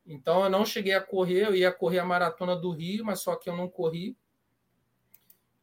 Então 0.06 0.44
eu 0.44 0.50
não 0.50 0.66
cheguei 0.66 0.94
a 0.94 1.02
correr, 1.02 1.48
eu 1.48 1.56
ia 1.56 1.72
correr 1.72 2.00
a 2.00 2.06
maratona 2.06 2.56
do 2.56 2.70
Rio, 2.72 3.06
mas 3.06 3.22
só 3.22 3.36
que 3.36 3.50
eu 3.50 3.56
não 3.56 3.70
corri. 3.70 4.18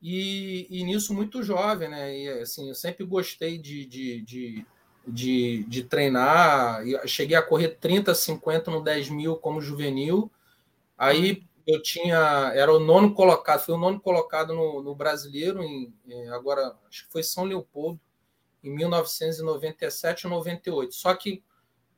E, 0.02 0.66
e 0.70 0.82
nisso 0.84 1.12
muito 1.12 1.42
jovem, 1.42 1.88
né? 1.88 2.16
E, 2.16 2.28
assim, 2.28 2.68
eu 2.68 2.74
sempre 2.74 3.04
gostei 3.04 3.58
de, 3.58 3.84
de, 3.84 4.22
de, 4.22 4.66
de, 5.06 5.64
de 5.64 5.84
treinar. 5.84 6.86
Eu 6.86 7.06
cheguei 7.06 7.36
a 7.36 7.42
correr 7.42 7.76
30, 7.80 8.14
50 8.14 8.70
no 8.70 8.82
10 8.82 9.10
mil 9.10 9.36
como 9.36 9.60
juvenil. 9.60 10.30
Aí 10.96 11.44
eu 11.66 11.82
tinha, 11.82 12.52
era 12.54 12.72
o 12.72 12.80
nono 12.80 13.14
colocado, 13.14 13.60
fui 13.60 13.74
o 13.74 13.78
nono 13.78 14.00
colocado 14.00 14.54
no, 14.54 14.82
no 14.82 14.94
brasileiro, 14.94 15.62
em, 15.62 15.94
agora 16.30 16.74
acho 16.88 17.06
que 17.06 17.12
foi 17.12 17.22
São 17.22 17.44
Leopoldo, 17.44 18.00
em 18.62 18.70
1997 18.70 20.26
ou 20.26 20.32
98. 20.32 20.94
Só 20.94 21.14
que 21.14 21.42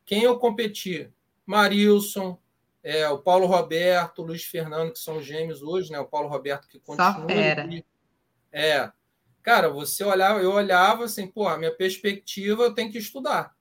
quem 0.05 0.23
eu 0.23 0.39
competi? 0.39 1.11
Marilson, 1.47 2.39
é, 2.83 3.09
o 3.09 3.19
Paulo 3.19 3.47
Roberto, 3.47 4.23
o 4.23 4.27
Luiz 4.27 4.45
Fernando, 4.45 4.93
que 4.93 4.99
são 4.99 5.23
gêmeos 5.23 5.63
hoje, 5.63 5.91
né? 5.91 5.99
O 5.99 6.07
Paulo 6.07 6.29
Roberto 6.29 6.69
que 6.69 6.79
continua. 6.79 7.13
Só 7.13 7.27
fera. 7.27 7.67
É. 8.53 8.91
Cara, 9.43 9.69
você 9.69 10.05
olhava, 10.05 10.41
eu 10.41 10.53
olhava 10.53 11.05
assim, 11.05 11.27
pô, 11.27 11.49
a 11.49 11.59
minha 11.59 11.75
perspectiva 11.75 12.63
eu 12.65 12.75
tenho 12.75 12.93
que 12.93 12.99
estudar. 12.99 13.55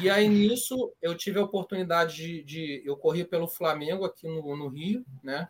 E 0.00 0.08
aí 0.08 0.28
nisso 0.28 0.94
eu 1.02 1.14
tive 1.16 1.38
a 1.38 1.44
oportunidade 1.44 2.16
de, 2.16 2.42
de 2.42 2.82
eu 2.84 2.96
corri 2.96 3.24
pelo 3.24 3.48
Flamengo 3.48 4.04
aqui 4.04 4.26
no, 4.26 4.56
no 4.56 4.68
Rio, 4.68 5.04
né? 5.22 5.48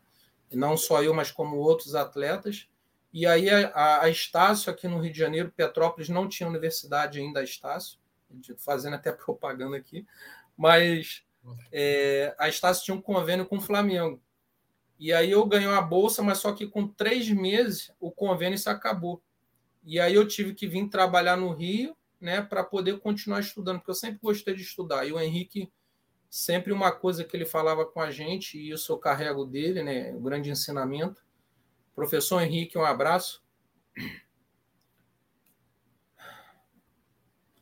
Não 0.53 0.77
só 0.77 1.03
eu, 1.03 1.15
mas 1.15 1.31
como 1.31 1.57
outros 1.57 1.95
atletas. 1.95 2.69
E 3.13 3.27
aí 3.27 3.49
a, 3.49 4.03
a 4.03 4.09
Estácio 4.09 4.73
aqui 4.73 4.89
no 4.89 4.99
Rio 4.99 5.13
de 5.13 5.19
Janeiro, 5.19 5.53
Petrópolis 5.57 6.09
não 6.09 6.29
tinha 6.29 6.49
universidade 6.49 7.21
ainda 7.21 7.41
a 7.41 7.45
Estácio, 7.45 7.99
fazendo 8.59 8.95
até 8.95 9.13
propaganda 9.13 9.77
aqui, 9.77 10.05
mas 10.57 11.23
é, 11.71 12.35
a 12.39 12.49
Estácio 12.49 12.85
tinha 12.85 12.97
um 12.97 13.01
convênio 13.01 13.47
com 13.47 13.59
o 13.59 13.61
Flamengo. 13.61 14.21
E 14.99 15.13
aí 15.13 15.31
eu 15.31 15.45
ganhei 15.47 15.69
a 15.69 15.81
bolsa, 15.81 16.23
mas 16.23 16.39
só 16.39 16.53
que 16.53 16.67
com 16.67 16.87
três 16.87 17.29
meses 17.31 17.93
o 17.99 18.11
convênio 18.11 18.59
se 18.59 18.69
acabou. 18.69 19.23
E 19.85 20.01
aí 20.01 20.15
eu 20.15 20.27
tive 20.27 20.55
que 20.55 20.67
vir 20.67 20.89
trabalhar 20.89 21.37
no 21.37 21.53
Rio, 21.53 21.97
né, 22.21 22.41
para 22.41 22.65
poder 22.65 23.01
continuar 23.01 23.41
estudando, 23.41 23.79
porque 23.79 23.91
eu 23.91 23.95
sempre 23.95 24.19
gostei 24.23 24.55
de 24.55 24.63
estudar. 24.63 25.05
E 25.05 25.13
o 25.13 25.21
Henrique 25.21 25.71
sempre 26.31 26.73
uma 26.73 26.91
coisa 26.91 27.23
que 27.23 27.37
ele 27.37 27.45
falava 27.45 27.87
com 27.87 28.01
a 28.01 28.11
gente, 28.11 28.59
e 28.59 28.71
isso 28.71 28.93
eu 28.93 28.99
carrego 28.99 29.45
dele, 29.45 29.85
né? 29.85 30.13
O 30.15 30.21
grande 30.21 30.51
ensinamento. 30.51 31.25
Professor 31.95 32.41
Henrique, 32.41 32.77
um 32.77 32.85
abraço. 32.85 33.45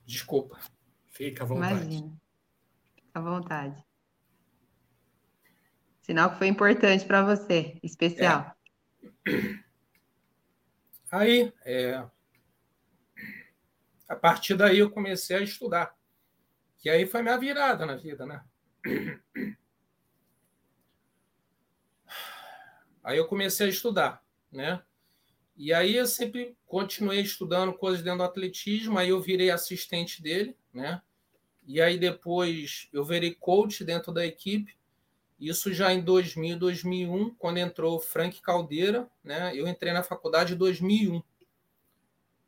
Desculpa. 0.07 0.59
Fica 1.11 1.45
à 1.45 1.47
vontade. 1.47 1.75
Imagina. 1.75 2.23
Fica 2.95 3.19
à 3.19 3.21
vontade. 3.21 3.85
Sinal 6.13 6.33
que 6.33 6.37
foi 6.37 6.47
importante 6.49 7.07
para 7.07 7.23
você, 7.25 7.79
especial. 7.83 8.55
É. 9.27 9.33
Aí, 11.11 11.51
é, 11.65 12.05
a 14.07 14.15
partir 14.15 14.55
daí 14.55 14.81
eu 14.81 14.91
comecei 14.91 15.35
a 15.35 15.41
estudar. 15.41 15.97
Que 16.77 16.91
aí 16.91 17.07
foi 17.07 17.23
minha 17.23 17.39
virada 17.39 17.87
na 17.87 17.97
vida, 17.97 18.27
né? 18.27 18.45
Aí 23.03 23.17
eu 23.17 23.27
comecei 23.27 23.69
a 23.69 23.71
estudar, 23.71 24.23
né? 24.53 24.83
E 25.57 25.73
aí 25.73 25.97
eu 25.97 26.05
sempre 26.05 26.55
continuei 26.67 27.23
estudando 27.23 27.73
coisas 27.73 28.03
dentro 28.03 28.19
do 28.19 28.25
atletismo, 28.25 28.99
aí 28.99 29.09
eu 29.09 29.21
virei 29.23 29.51
assistente 29.51 30.23
dele, 30.23 30.55
né? 30.75 31.01
E 31.67 31.81
aí 31.81 31.97
depois 31.99 32.91
eu 32.93 33.03
virei 33.03 33.35
coach 33.35 33.83
dentro 33.83 34.13
da 34.13 34.27
equipe. 34.27 34.77
Isso 35.43 35.73
já 35.73 35.93
em 35.93 36.01
2000, 36.01 36.57
2001, 36.57 37.35
quando 37.35 37.59
entrou 37.59 37.99
Frank 37.99 38.41
Caldeira, 38.41 39.11
né? 39.25 39.51
Eu 39.57 39.67
entrei 39.67 39.93
na 39.93 40.05
faculdade 40.05 40.55
em 40.55 40.57
2001. 40.57 41.21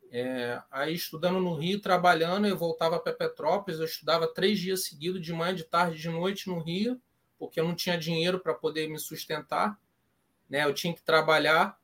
É, 0.09 0.61
aí 0.71 0.93
estudando 0.93 1.41
no 1.41 1.55
Rio, 1.55 1.81
trabalhando, 1.81 2.47
eu 2.47 2.57
voltava 2.57 2.97
para 2.97 3.11
Petrópolis, 3.11 3.81
eu 3.81 3.85
estudava 3.85 4.33
três 4.33 4.57
dias 4.57 4.85
seguidos, 4.85 5.21
de 5.21 5.33
manhã, 5.33 5.53
de 5.53 5.65
tarde, 5.65 5.99
de 5.99 6.07
noite 6.07 6.47
no 6.47 6.57
Rio, 6.59 6.97
porque 7.37 7.59
eu 7.59 7.65
não 7.65 7.75
tinha 7.75 7.97
dinheiro 7.97 8.39
para 8.39 8.53
poder 8.53 8.87
me 8.87 8.97
sustentar, 8.97 9.77
né? 10.49 10.63
Eu 10.63 10.73
tinha 10.73 10.93
que 10.93 11.03
trabalhar 11.03 11.77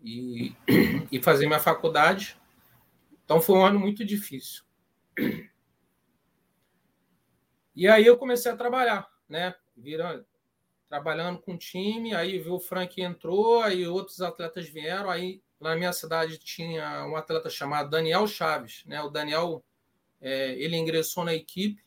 e, 0.00 0.56
e 1.12 1.22
fazer 1.22 1.46
minha 1.46 1.60
faculdade. 1.60 2.36
Então 3.24 3.40
foi 3.40 3.56
um 3.56 3.64
ano 3.64 3.78
muito 3.78 4.04
difícil. 4.04 4.64
E 7.76 7.86
aí 7.86 8.04
eu 8.04 8.18
comecei 8.18 8.50
a 8.50 8.56
trabalhar, 8.56 9.08
né? 9.28 9.54
Virando, 9.76 10.26
trabalhando 10.88 11.38
com 11.38 11.54
o 11.54 11.58
time, 11.58 12.14
aí 12.14 12.38
viu 12.38 12.54
o 12.54 12.60
Frank 12.60 13.00
entrou, 13.00 13.62
aí 13.62 13.86
outros 13.86 14.20
atletas 14.20 14.68
vieram, 14.68 15.10
aí 15.10 15.42
na 15.60 15.76
minha 15.76 15.92
cidade 15.92 16.38
tinha 16.38 17.06
um 17.06 17.16
atleta 17.16 17.50
chamado 17.50 17.90
Daniel 17.90 18.26
Chaves, 18.26 18.84
né? 18.86 19.02
O 19.02 19.10
Daniel 19.10 19.62
é, 20.20 20.52
ele 20.52 20.76
ingressou 20.76 21.24
na 21.24 21.34
equipe, 21.34 21.82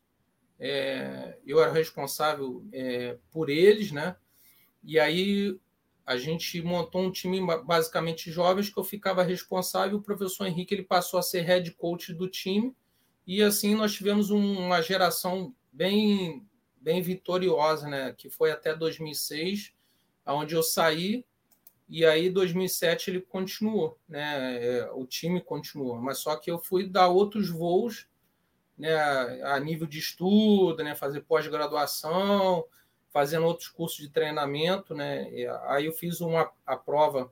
é, 0.59 1.37
eu 1.45 1.61
era 1.61 1.71
responsável 1.71 2.63
é, 2.71 3.17
por 3.31 3.49
eles, 3.49 3.91
né? 3.91 4.15
E 4.83 4.99
aí 4.99 5.59
a 6.05 6.17
gente 6.17 6.61
montou 6.61 7.01
um 7.01 7.11
time 7.11 7.39
basicamente 7.63 8.31
jovens 8.31 8.69
que 8.69 8.77
eu 8.77 8.83
ficava 8.83 9.23
responsável. 9.23 9.97
O 9.97 10.01
professor 10.01 10.45
Henrique 10.45 10.73
ele 10.73 10.83
passou 10.83 11.19
a 11.19 11.23
ser 11.23 11.41
head 11.41 11.71
coach 11.71 12.13
do 12.13 12.27
time 12.27 12.75
e 13.25 13.41
assim 13.41 13.75
nós 13.75 13.93
tivemos 13.93 14.29
uma 14.29 14.81
geração 14.81 15.55
bem 15.71 16.45
bem 16.82 17.01
vitoriosa, 17.01 17.88
né? 17.88 18.13
Que 18.17 18.29
foi 18.29 18.51
até 18.51 18.75
2006, 18.75 19.73
aonde 20.25 20.55
eu 20.55 20.63
saí 20.63 21.23
e 21.91 22.05
aí, 22.05 22.29
2007, 22.29 23.11
ele 23.11 23.19
continuou, 23.19 23.99
né? 24.07 24.65
É, 24.65 24.91
o 24.93 25.05
time 25.05 25.41
continuou, 25.41 25.97
mas 25.97 26.19
só 26.19 26.38
que 26.38 26.49
eu 26.49 26.57
fui 26.57 26.88
dar 26.88 27.09
outros 27.09 27.49
voos, 27.49 28.07
né? 28.77 28.95
A 29.43 29.59
nível 29.59 29.86
de 29.86 29.99
estudo, 29.99 30.82
né? 30.86 30.95
Fazer 30.95 31.19
pós-graduação, 31.19 32.63
fazendo 33.09 33.45
outros 33.45 33.67
cursos 33.67 33.97
de 33.97 34.09
treinamento, 34.09 34.95
né? 34.95 35.27
Aí 35.67 35.86
eu 35.86 35.91
fiz 35.91 36.21
uma 36.21 36.49
a 36.65 36.77
prova 36.77 37.29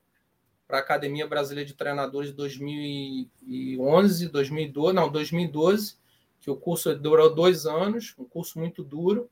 para 0.68 0.80
a 0.80 0.82
Academia 0.82 1.26
Brasileira 1.26 1.66
de 1.66 1.74
Treinadores 1.74 2.32
de 2.32 2.36
2011, 2.36 4.28
2012, 4.28 4.93
não, 4.93 5.10
2012, 5.10 5.95
que 6.41 6.52
o 6.52 6.58
curso 6.58 6.93
durou 6.97 7.34
dois 7.34 7.66
anos, 7.66 8.14
um 8.20 8.26
curso 8.26 8.60
muito 8.60 8.84
duro. 8.84 9.30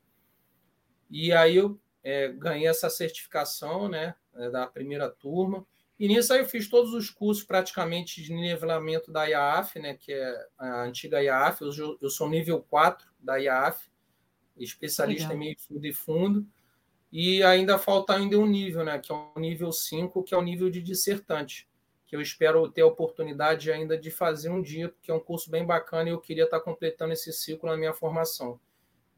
E 1.10 1.32
aí 1.32 1.56
eu 1.56 1.80
é, 2.04 2.30
ganhei 2.30 2.68
essa 2.68 2.90
certificação, 2.90 3.90
né? 3.90 4.16
né, 4.38 4.50
da 4.50 4.68
primeira 4.68 5.10
turma. 5.10 5.66
E 6.00 6.08
nisso 6.08 6.32
aí 6.32 6.40
eu 6.40 6.46
fiz 6.46 6.70
todos 6.70 6.94
os 6.94 7.10
cursos 7.10 7.44
praticamente 7.44 8.22
de 8.22 8.32
nivelamento 8.32 9.12
da 9.12 9.26
IAF, 9.26 9.80
né, 9.80 9.96
que 9.96 10.14
é 10.14 10.48
a 10.58 10.84
antiga 10.84 11.22
IAF. 11.22 11.62
Eu, 11.62 11.98
eu 12.00 12.10
sou 12.10 12.30
nível 12.30 12.62
4 12.70 13.08
da 13.20 13.38
IAF, 13.38 13.90
especialista 14.56 15.30
Legal. 15.30 15.36
em 15.36 15.40
meio 15.40 15.60
fundo 15.60 15.86
e 15.86 15.94
fundo. 15.94 16.48
E 17.12 17.42
ainda 17.42 17.80
falta 17.80 18.14
ainda 18.14 18.38
um 18.38 18.46
nível, 18.46 18.84
né, 18.84 19.00
que 19.00 19.12
é 19.12 19.16
o 19.16 19.40
nível 19.40 19.72
5, 19.72 20.24
que 20.24 20.36
é 20.36 20.38
o 20.38 20.42
nível 20.42 20.70
de 20.70 20.84
dissertante, 20.84 21.68
que 22.06 22.16
eu 22.16 22.22
espero 22.22 22.70
ter 22.70 22.82
a 22.82 22.88
oportunidade 22.88 23.72
ainda 23.72 23.98
de 23.98 24.12
fazer 24.12 24.50
um 24.50 24.62
dia, 24.62 24.90
porque 24.90 25.10
é 25.10 25.14
um 25.14 25.20
curso 25.20 25.50
bem 25.50 25.66
bacana 25.66 26.10
e 26.10 26.12
eu 26.12 26.22
queria 26.22 26.44
estar 26.44 26.60
completando 26.60 27.14
esse 27.14 27.34
ciclo 27.34 27.70
na 27.70 27.78
minha 27.78 27.94
formação. 27.94 28.60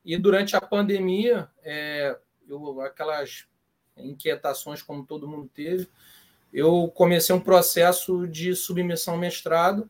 E 0.04 0.18
durante 0.18 0.56
a 0.56 0.62
pandemia, 0.62 1.50
é, 1.64 2.18
eu, 2.48 2.82
aquelas 2.82 3.46
inquietações 3.98 4.82
como 4.82 5.06
todo 5.06 5.28
mundo 5.28 5.50
teve, 5.54 5.88
eu 6.52 6.88
comecei 6.96 7.34
um 7.36 7.40
processo 7.40 8.28
de 8.28 8.56
submissão 8.56 9.18
mestrado 9.18 9.90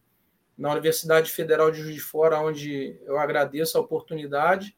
na 0.57 0.72
Universidade 0.72 1.32
Federal 1.32 1.72
de 1.72 1.82
Juiz 1.82 1.95
de 1.95 2.01
Fora, 2.01 2.41
onde 2.41 2.99
eu 3.05 3.18
agradeço 3.18 3.78
a 3.78 3.82
oportunidade. 3.82 4.76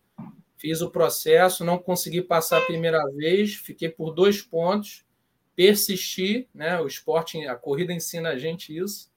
Fiz 0.55 0.79
o 0.81 0.91
processo, 0.91 1.65
não 1.65 1.79
consegui 1.79 2.21
passar 2.21 2.59
a 2.59 2.65
primeira 2.65 3.03
vez, 3.15 3.55
fiquei 3.55 3.89
por 3.89 4.11
dois 4.11 4.43
pontos, 4.43 5.03
persisti, 5.55 6.47
né? 6.53 6.79
O 6.79 6.85
esporte, 6.85 7.47
a 7.47 7.55
corrida 7.55 7.91
ensina 7.91 8.29
a 8.29 8.37
gente 8.37 8.77
isso. 8.77 9.09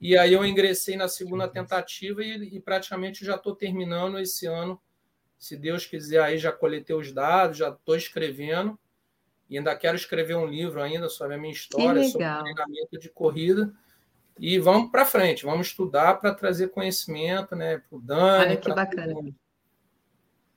E 0.00 0.16
aí 0.16 0.32
eu 0.32 0.44
ingressei 0.44 0.96
na 0.96 1.06
segunda 1.06 1.46
tentativa 1.46 2.24
e, 2.24 2.56
e 2.56 2.60
praticamente 2.60 3.24
já 3.24 3.36
estou 3.36 3.54
terminando 3.54 4.18
esse 4.18 4.46
ano. 4.46 4.80
Se 5.40 5.56
Deus 5.56 5.86
quiser, 5.86 6.20
aí 6.20 6.36
já 6.36 6.52
coletei 6.52 6.94
os 6.94 7.10
dados, 7.10 7.56
já 7.56 7.70
estou 7.70 7.96
escrevendo 7.96 8.78
e 9.48 9.56
ainda 9.56 9.74
quero 9.74 9.96
escrever 9.96 10.36
um 10.36 10.46
livro 10.46 10.82
ainda 10.82 11.08
sobre 11.08 11.34
a 11.34 11.38
minha 11.38 11.52
história, 11.52 12.04
sobre 12.04 12.26
treinamento 12.26 12.98
de 13.00 13.08
corrida. 13.08 13.72
E 14.38 14.58
vamos 14.58 14.90
para 14.90 15.06
frente, 15.06 15.44
vamos 15.46 15.68
estudar 15.68 16.20
para 16.20 16.34
trazer 16.34 16.68
conhecimento 16.68 17.56
né, 17.56 17.78
para 17.78 17.96
o 17.96 18.00
Dani. 18.00 18.44
Olha 18.44 18.56
que 18.58 18.68
bacana. 18.68 19.14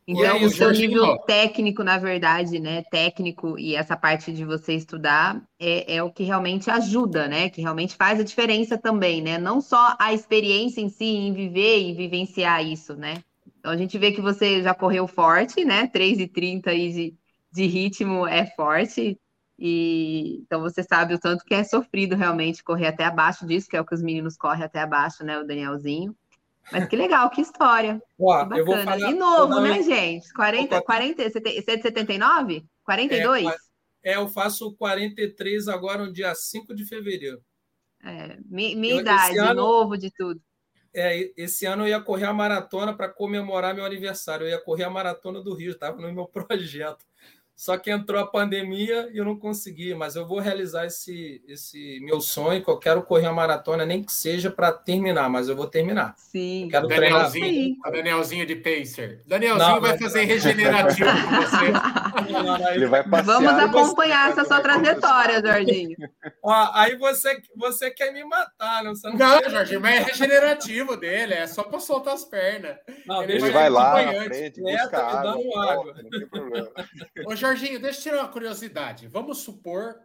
Então, 0.05 0.35
aí, 0.35 0.45
o 0.45 0.49
seu 0.49 0.69
nível 0.71 1.17
técnico, 1.19 1.81
na 1.81 1.97
verdade, 1.97 2.59
né? 2.59 2.83
Técnico 2.83 3.57
e 3.57 3.73
essa 3.73 3.95
parte 3.95 4.33
de 4.33 4.43
você 4.43 4.73
estudar 4.73 5.41
é, 5.57 5.95
é 5.95 6.03
o 6.03 6.11
que 6.11 6.23
realmente 6.23 6.69
ajuda, 6.69 7.25
né? 7.25 7.49
Que 7.49 7.61
realmente 7.61 7.95
faz 7.95 8.19
a 8.19 8.23
diferença 8.23 8.77
também, 8.77 9.21
né? 9.21 9.37
Não 9.37 9.61
só 9.61 9.95
a 9.97 10.13
experiência 10.13 10.81
em 10.81 10.89
si, 10.89 11.05
em 11.05 11.33
viver 11.33 11.79
e 11.79 11.93
vivenciar 11.93 12.65
isso, 12.65 12.95
né? 12.95 13.23
Então 13.63 13.71
a 13.71 13.77
gente 13.77 13.97
vê 13.97 14.11
que 14.11 14.19
você 14.19 14.61
já 14.61 14.75
correu 14.75 15.07
forte, 15.07 15.63
né? 15.63 15.87
3,30 15.87 16.67
aí 16.67 16.91
de, 16.91 17.17
de 17.49 17.65
ritmo 17.65 18.27
é 18.27 18.45
forte. 18.45 19.17
E 19.57 20.41
então 20.41 20.59
você 20.59 20.83
sabe 20.83 21.13
o 21.13 21.19
tanto 21.19 21.45
que 21.45 21.53
é 21.53 21.63
sofrido 21.63 22.13
realmente 22.13 22.61
correr 22.61 22.87
até 22.87 23.05
abaixo 23.05 23.47
disso, 23.47 23.69
que 23.69 23.77
é 23.77 23.79
o 23.79 23.85
que 23.85 23.95
os 23.95 24.01
meninos 24.01 24.35
correm 24.35 24.65
até 24.65 24.81
abaixo, 24.81 25.23
né? 25.23 25.39
O 25.39 25.47
Danielzinho. 25.47 26.13
Mas 26.73 26.89
que 26.89 26.97
legal, 26.97 27.29
que 27.29 27.39
história. 27.39 28.03
Ó, 28.19 28.43
que 28.43 28.49
bacana. 28.49 28.83
Falar, 28.83 29.11
e 29.11 29.13
novo, 29.13 29.61
né, 29.61 29.81
gente? 29.81 30.33
40, 30.33 30.81
40, 30.81 31.29
você 31.29 31.37
é 31.37 31.75
de 31.77 31.81
79? 31.81 32.65
42? 32.83 33.45
É, 33.45 34.11
é, 34.11 34.15
eu 34.17 34.27
faço 34.27 34.75
43 34.75 35.69
agora 35.69 36.05
no 36.05 36.11
dia 36.11 36.35
5 36.35 36.75
de 36.75 36.85
fevereiro. 36.85 37.41
É, 38.03 38.37
minha, 38.45 38.75
minha 38.75 38.95
eu, 38.95 38.99
idade, 38.99 39.39
ano, 39.39 39.53
novo 39.53 39.97
de 39.97 40.11
tudo. 40.11 40.41
É, 40.93 41.31
esse 41.35 41.65
ano 41.65 41.83
eu 41.83 41.89
ia 41.89 42.01
correr 42.01 42.25
a 42.25 42.33
maratona 42.33 42.95
para 42.95 43.09
comemorar 43.09 43.73
meu 43.73 43.85
aniversário. 43.85 44.45
Eu 44.45 44.51
ia 44.51 44.61
correr 44.61 44.83
a 44.83 44.89
maratona 44.89 45.41
do 45.41 45.53
Rio, 45.53 45.71
estava 45.71 45.99
no 46.01 46.11
meu 46.13 46.27
projeto. 46.27 47.05
Só 47.63 47.77
que 47.77 47.89
entrou 47.89 48.19
a 48.19 48.27
pandemia 48.27 49.09
e 49.13 49.17
eu 49.19 49.23
não 49.23 49.37
consegui, 49.37 49.95
mas 49.95 50.17
eu 50.17 50.27
vou 50.27 50.39
realizar 50.39 50.85
esse, 50.85 51.41
esse 51.47 51.97
meu 52.01 52.19
sonho, 52.19 52.61
que 52.61 52.69
eu 52.69 52.77
quero 52.77 53.01
correr 53.03 53.27
uma 53.27 53.31
maratona, 53.31 53.85
nem 53.85 54.03
que 54.03 54.11
seja 54.11 54.51
para 54.51 54.69
terminar, 54.73 55.29
mas 55.29 55.47
eu 55.47 55.55
vou 55.55 55.65
terminar. 55.65 56.13
Sim. 56.17 56.67
quero 56.69 56.89
Danielzinho, 56.89 57.45
treinar. 57.45 57.91
Danielzinho 57.93 58.45
de 58.45 58.55
Pacer. 58.57 59.21
Danielzinho 59.25 59.65
não, 59.65 59.79
vai 59.79 59.91
mas... 59.91 60.01
fazer 60.01 60.25
regenerativo 60.27 61.09
com 61.09 61.35
você. 61.37 62.73
Ele 62.75 62.85
vai 62.87 63.01
passear, 63.01 63.23
Vamos 63.23 63.53
acompanhar 63.53 64.31
essa 64.31 64.43
sua 64.43 64.59
trajetória, 64.59 65.41
Jorginho. 65.41 65.95
Ó, 66.43 66.71
aí 66.73 66.97
você, 66.97 67.41
você 67.55 67.89
quer 67.89 68.11
me 68.11 68.25
matar, 68.25 68.83
não? 68.83 68.93
Você 68.93 69.07
não, 69.07 69.15
não 69.15 69.49
Jorginho, 69.49 69.79
mas 69.79 70.01
é 70.01 70.03
regenerativo 70.03 70.97
dele, 70.97 71.33
é 71.35 71.47
só 71.47 71.63
para 71.63 71.79
soltar 71.79 72.15
as 72.15 72.25
pernas. 72.25 72.75
Não, 73.07 73.23
ele, 73.23 73.37
ele 73.37 73.51
vai, 73.51 73.69
lá 73.69 74.03
na 74.03 74.23
frente, 74.25 74.59
busca 74.59 74.97
água. 74.97 75.71
água. 75.71 75.95
Não 76.03 76.09
tem 76.09 76.27
problema. 76.27 76.69
Jorginho, 77.53 77.79
deixa 77.79 77.99
eu 77.99 78.03
tirar 78.03 78.17
uma 78.21 78.31
curiosidade. 78.31 79.07
Vamos 79.07 79.39
supor 79.39 80.01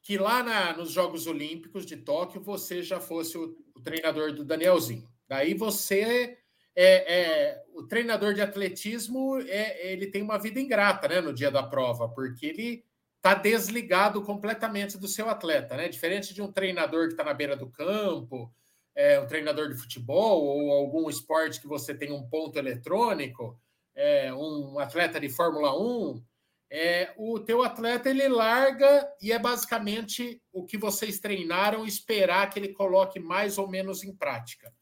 que 0.00 0.16
lá 0.16 0.40
na, 0.40 0.76
nos 0.76 0.92
Jogos 0.92 1.26
Olímpicos 1.26 1.84
de 1.84 1.96
Tóquio 1.96 2.40
você 2.40 2.80
já 2.80 3.00
fosse 3.00 3.36
o, 3.36 3.56
o 3.74 3.80
treinador 3.80 4.32
do 4.32 4.44
Danielzinho. 4.44 5.08
Daí 5.26 5.52
você 5.52 6.38
é, 6.76 7.14
é, 7.14 7.64
o 7.74 7.82
treinador 7.82 8.34
de 8.34 8.40
atletismo 8.40 9.40
é, 9.40 9.92
ele 9.92 10.06
tem 10.06 10.22
uma 10.22 10.38
vida 10.38 10.60
ingrata 10.60 11.08
né, 11.08 11.20
no 11.20 11.34
dia 11.34 11.50
da 11.50 11.62
prova, 11.62 12.08
porque 12.08 12.46
ele 12.46 12.84
está 13.16 13.34
desligado 13.34 14.22
completamente 14.22 14.96
do 14.96 15.08
seu 15.08 15.28
atleta, 15.28 15.76
né? 15.76 15.88
Diferente 15.88 16.32
de 16.32 16.40
um 16.40 16.52
treinador 16.52 17.06
que 17.06 17.14
está 17.14 17.24
na 17.24 17.34
beira 17.34 17.56
do 17.56 17.68
campo, 17.68 18.52
é, 18.94 19.18
um 19.18 19.26
treinador 19.26 19.70
de 19.70 19.74
futebol 19.74 20.44
ou 20.44 20.70
algum 20.70 21.10
esporte 21.10 21.60
que 21.60 21.66
você 21.66 21.92
tem 21.92 22.12
um 22.12 22.22
ponto 22.28 22.56
eletrônico, 22.56 23.58
é, 23.92 24.32
um 24.32 24.78
atleta 24.78 25.18
de 25.18 25.28
Fórmula 25.28 25.76
1, 25.76 26.22
é, 26.70 27.12
o 27.16 27.38
teu 27.38 27.62
atleta 27.62 28.10
ele 28.10 28.26
larga 28.28 29.08
e 29.20 29.32
é 29.32 29.38
basicamente 29.38 30.42
o 30.52 30.64
que 30.64 30.76
vocês 30.76 31.18
treinaram 31.18 31.86
esperar 31.86 32.50
que 32.50 32.58
ele 32.58 32.72
coloque 32.72 33.20
mais 33.20 33.58
ou 33.58 33.68
menos 33.68 34.02
em 34.02 34.14
prática. 34.14 34.72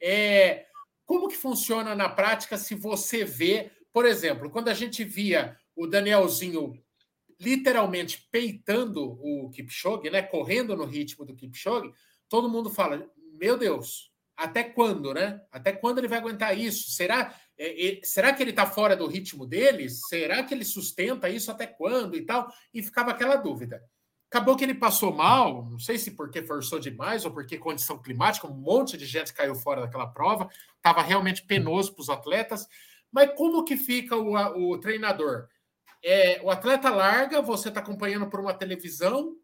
É, 0.00 0.66
como 1.04 1.28
que 1.28 1.36
funciona 1.36 1.94
na 1.94 2.08
prática 2.08 2.56
se 2.56 2.74
você 2.74 3.24
vê, 3.24 3.70
por 3.92 4.06
exemplo, 4.06 4.50
quando 4.50 4.68
a 4.68 4.74
gente 4.74 5.04
via 5.04 5.56
o 5.76 5.86
Danielzinho 5.86 6.82
literalmente 7.40 8.26
peitando 8.30 9.18
o 9.20 9.50
Kipchoge, 9.50 10.08
né, 10.08 10.22
correndo 10.22 10.76
no 10.76 10.84
ritmo 10.84 11.24
do 11.24 11.34
Kipchoge, 11.34 11.92
todo 12.28 12.48
mundo 12.48 12.70
fala: 12.70 13.10
"Meu 13.38 13.58
Deus, 13.58 14.10
até 14.36 14.64
quando, 14.64 15.14
né? 15.14 15.40
Até 15.50 15.72
quando 15.72 15.98
ele 15.98 16.08
vai 16.08 16.18
aguentar 16.18 16.58
isso? 16.58 16.90
Será 16.90 17.34
é, 17.58 17.88
é, 17.88 18.00
será 18.02 18.32
que 18.32 18.42
ele 18.42 18.50
está 18.50 18.66
fora 18.66 18.96
do 18.96 19.06
ritmo 19.06 19.46
dele? 19.46 19.88
Será 19.88 20.42
que 20.42 20.52
ele 20.52 20.64
sustenta 20.64 21.28
isso 21.28 21.50
até 21.50 21.66
quando 21.66 22.16
e 22.16 22.22
tal? 22.22 22.52
E 22.72 22.82
ficava 22.82 23.10
aquela 23.10 23.36
dúvida. 23.36 23.82
Acabou 24.30 24.56
que 24.56 24.64
ele 24.64 24.74
passou 24.74 25.12
mal, 25.12 25.64
não 25.70 25.78
sei 25.78 25.96
se 25.96 26.10
porque 26.10 26.42
forçou 26.42 26.80
demais 26.80 27.24
ou 27.24 27.30
porque 27.30 27.56
condição 27.56 28.02
climática, 28.02 28.48
um 28.48 28.54
monte 28.54 28.96
de 28.96 29.06
gente 29.06 29.32
caiu 29.32 29.54
fora 29.54 29.82
daquela 29.82 30.08
prova, 30.08 30.48
estava 30.76 31.02
realmente 31.02 31.46
penoso 31.46 31.94
para 31.94 32.02
os 32.02 32.10
atletas. 32.10 32.66
Mas 33.12 33.32
como 33.36 33.62
que 33.62 33.76
fica 33.76 34.16
o, 34.16 34.34
o 34.72 34.78
treinador? 34.78 35.46
É, 36.02 36.40
o 36.42 36.50
atleta 36.50 36.90
larga, 36.90 37.40
você 37.40 37.68
está 37.68 37.80
acompanhando 37.80 38.28
por 38.28 38.40
uma 38.40 38.52
televisão 38.52 39.36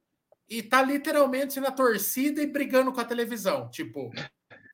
e 0.48 0.58
está 0.58 0.82
literalmente 0.82 1.60
na 1.60 1.70
torcida 1.70 2.42
e 2.42 2.46
brigando 2.48 2.92
com 2.92 3.00
a 3.00 3.04
televisão. 3.04 3.70
Tipo, 3.70 4.10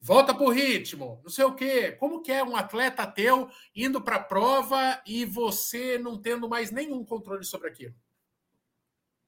volta 0.07 0.32
para 0.32 0.44
o 0.44 0.50
ritmo, 0.50 1.20
não 1.24 1.30
sei 1.30 1.44
o 1.44 1.52
quê. 1.52 1.90
Como 1.90 2.22
que 2.22 2.30
é 2.30 2.44
um 2.44 2.54
atleta 2.54 3.04
teu 3.04 3.50
indo 3.74 4.00
para 4.00 4.16
a 4.16 4.22
prova 4.22 5.02
e 5.04 5.24
você 5.24 5.98
não 5.98 6.16
tendo 6.16 6.48
mais 6.48 6.70
nenhum 6.70 7.04
controle 7.04 7.44
sobre 7.44 7.68
aquilo? 7.68 7.94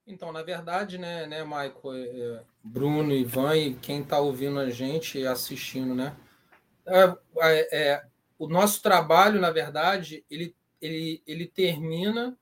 Então, 0.06 0.32
na 0.32 0.40
verdade, 0.40 0.96
né, 0.96 1.26
né 1.26 1.42
Michael, 1.42 1.94
é, 1.94 2.20
é, 2.20 2.42
Bruno, 2.62 3.12
Ivan 3.12 3.56
e 3.56 3.74
quem 3.74 4.02
está 4.02 4.20
ouvindo 4.20 4.60
a 4.60 4.70
gente 4.70 5.18
e 5.18 5.26
assistindo, 5.26 5.96
né? 5.96 6.16
É, 6.86 7.16
é, 7.40 7.76
é, 7.76 8.06
o 8.38 8.46
nosso 8.46 8.80
trabalho, 8.80 9.40
na 9.40 9.50
verdade, 9.50 10.24
ele, 10.30 10.54
ele, 10.80 11.20
ele 11.26 11.46
termina 11.48 12.38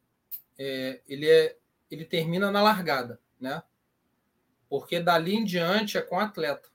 é, 0.58 1.00
ele, 1.08 1.26
é, 1.26 1.56
ele 1.90 2.04
termina 2.04 2.50
na 2.50 2.62
largada, 2.62 3.18
né? 3.40 3.62
Porque 4.68 5.00
dali 5.00 5.34
em 5.34 5.44
diante 5.44 5.96
é 5.96 6.02
com 6.02 6.16
o 6.16 6.20
atleta. 6.20 6.68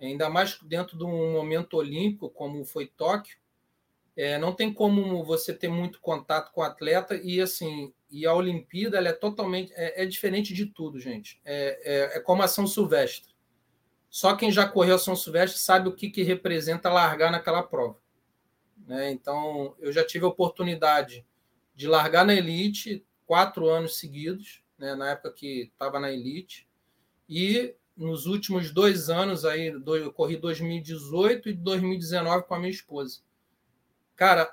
Ainda 0.00 0.30
mais 0.30 0.58
dentro 0.62 0.96
de 0.96 1.04
um 1.04 1.32
momento 1.32 1.76
olímpico, 1.76 2.30
como 2.30 2.64
foi 2.64 2.86
Tóquio, 2.86 3.36
é, 4.16 4.38
não 4.38 4.52
tem 4.52 4.72
como 4.72 5.22
você 5.24 5.54
ter 5.54 5.68
muito 5.68 6.00
contato 6.00 6.52
com 6.52 6.60
o 6.60 6.64
atleta 6.64 7.14
e 7.14 7.40
assim 7.40 7.92
e 8.10 8.26
a 8.26 8.34
Olimpíada 8.34 8.98
é 8.98 9.12
totalmente 9.12 9.72
é, 9.74 10.02
é 10.02 10.06
diferente 10.06 10.52
de 10.52 10.66
tudo, 10.66 10.98
gente. 10.98 11.40
É, 11.44 11.80
é, 11.84 12.16
é, 12.16 12.20
como 12.20 12.42
a 12.42 12.48
São 12.48 12.66
Silvestre. 12.66 13.34
Só 14.08 14.34
quem 14.34 14.50
já 14.50 14.66
correu 14.66 14.96
a 14.96 14.98
São 14.98 15.14
Silvestre 15.14 15.60
sabe 15.60 15.88
o 15.88 15.94
que, 15.94 16.10
que 16.10 16.22
representa 16.24 16.90
largar 16.90 17.30
naquela 17.30 17.62
prova. 17.62 17.98
Né? 18.76 19.12
Então, 19.12 19.76
eu 19.78 19.92
já 19.92 20.04
tive 20.04 20.24
a 20.24 20.28
oportunidade 20.28 21.24
de 21.76 21.86
largar 21.86 22.26
na 22.26 22.34
elite 22.34 23.06
quatro 23.24 23.68
anos 23.68 23.98
seguidos, 23.98 24.64
né? 24.76 24.96
na 24.96 25.10
época 25.10 25.32
que 25.32 25.70
estava 25.72 26.00
na 26.00 26.10
elite, 26.10 26.68
e 27.28 27.76
nos 28.00 28.24
últimos 28.24 28.70
dois 28.70 29.10
anos 29.10 29.44
aí, 29.44 29.66
eu 29.66 30.10
corri 30.10 30.38
2018 30.38 31.50
e 31.50 31.52
2019 31.52 32.46
com 32.46 32.54
a 32.54 32.58
minha 32.58 32.70
esposa. 32.70 33.20
Cara, 34.16 34.50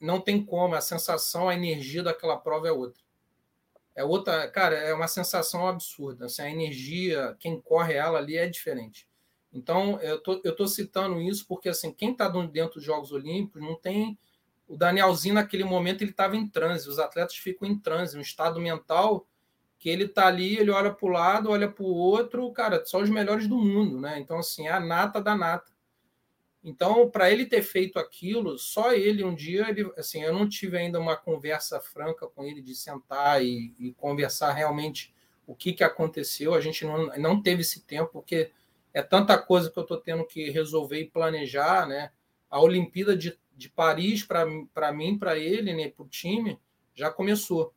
não 0.00 0.20
tem 0.20 0.44
como, 0.44 0.76
a 0.76 0.80
sensação, 0.80 1.48
a 1.48 1.54
energia 1.54 2.04
daquela 2.04 2.36
prova 2.36 2.68
é 2.68 2.72
outra. 2.72 3.02
É 3.96 4.04
outra, 4.04 4.48
cara, 4.48 4.76
é 4.76 4.94
uma 4.94 5.08
sensação 5.08 5.66
absurda. 5.66 6.26
Assim, 6.26 6.42
a 6.42 6.50
energia, 6.50 7.36
quem 7.40 7.60
corre 7.60 7.94
ela 7.94 8.18
ali 8.18 8.36
é 8.36 8.46
diferente. 8.46 9.08
Então, 9.52 10.00
eu 10.00 10.20
tô, 10.20 10.40
eu 10.44 10.54
tô 10.54 10.68
citando 10.68 11.20
isso 11.20 11.46
porque, 11.48 11.68
assim, 11.68 11.92
quem 11.92 12.12
está 12.12 12.28
dentro 12.28 12.74
dos 12.74 12.84
Jogos 12.84 13.10
Olímpicos 13.10 13.60
não 13.60 13.74
tem. 13.74 14.16
O 14.68 14.76
Danielzinho, 14.76 15.34
naquele 15.34 15.64
momento, 15.64 16.02
ele 16.02 16.12
estava 16.12 16.36
em 16.36 16.46
transe. 16.46 16.88
Os 16.88 17.00
atletas 17.00 17.36
ficam 17.36 17.66
em 17.68 17.76
transe, 17.76 18.16
um 18.16 18.20
estado 18.20 18.60
mental 18.60 19.26
que 19.84 19.90
ele 19.90 20.08
tá 20.08 20.26
ali, 20.28 20.56
ele 20.56 20.70
olha 20.70 20.90
para 20.90 21.06
o 21.06 21.10
lado, 21.10 21.50
olha 21.50 21.70
para 21.70 21.84
o 21.84 21.94
outro, 21.94 22.50
cara, 22.52 22.82
só 22.86 23.02
os 23.02 23.10
melhores 23.10 23.46
do 23.46 23.58
mundo, 23.58 24.00
né? 24.00 24.18
Então, 24.18 24.38
assim, 24.38 24.66
é 24.66 24.70
a 24.72 24.80
nata 24.80 25.20
da 25.20 25.36
nata. 25.36 25.70
Então, 26.64 27.10
para 27.10 27.30
ele 27.30 27.44
ter 27.44 27.60
feito 27.60 27.98
aquilo, 27.98 28.58
só 28.58 28.94
ele 28.94 29.22
um 29.22 29.34
dia, 29.34 29.68
ele, 29.68 29.92
assim, 29.98 30.22
eu 30.22 30.32
não 30.32 30.48
tive 30.48 30.78
ainda 30.78 30.98
uma 30.98 31.18
conversa 31.18 31.78
franca 31.80 32.26
com 32.26 32.44
ele 32.44 32.62
de 32.62 32.74
sentar 32.74 33.44
e, 33.44 33.74
e 33.78 33.92
conversar 33.92 34.54
realmente 34.54 35.14
o 35.46 35.54
que, 35.54 35.74
que 35.74 35.84
aconteceu. 35.84 36.54
A 36.54 36.62
gente 36.62 36.82
não, 36.86 37.08
não 37.18 37.42
teve 37.42 37.60
esse 37.60 37.82
tempo, 37.82 38.08
porque 38.10 38.50
é 38.94 39.02
tanta 39.02 39.36
coisa 39.36 39.70
que 39.70 39.78
eu 39.78 39.82
estou 39.82 39.98
tendo 39.98 40.24
que 40.24 40.48
resolver 40.48 40.98
e 40.98 41.10
planejar, 41.10 41.86
né? 41.86 42.10
A 42.48 42.58
Olimpíada 42.58 43.14
de, 43.14 43.38
de 43.54 43.68
Paris, 43.68 44.24
para 44.24 44.46
mim, 44.94 45.18
para 45.18 45.38
ele, 45.38 45.74
né, 45.74 45.90
para 45.90 46.06
o 46.06 46.08
time, 46.08 46.58
já 46.94 47.10
começou. 47.10 47.74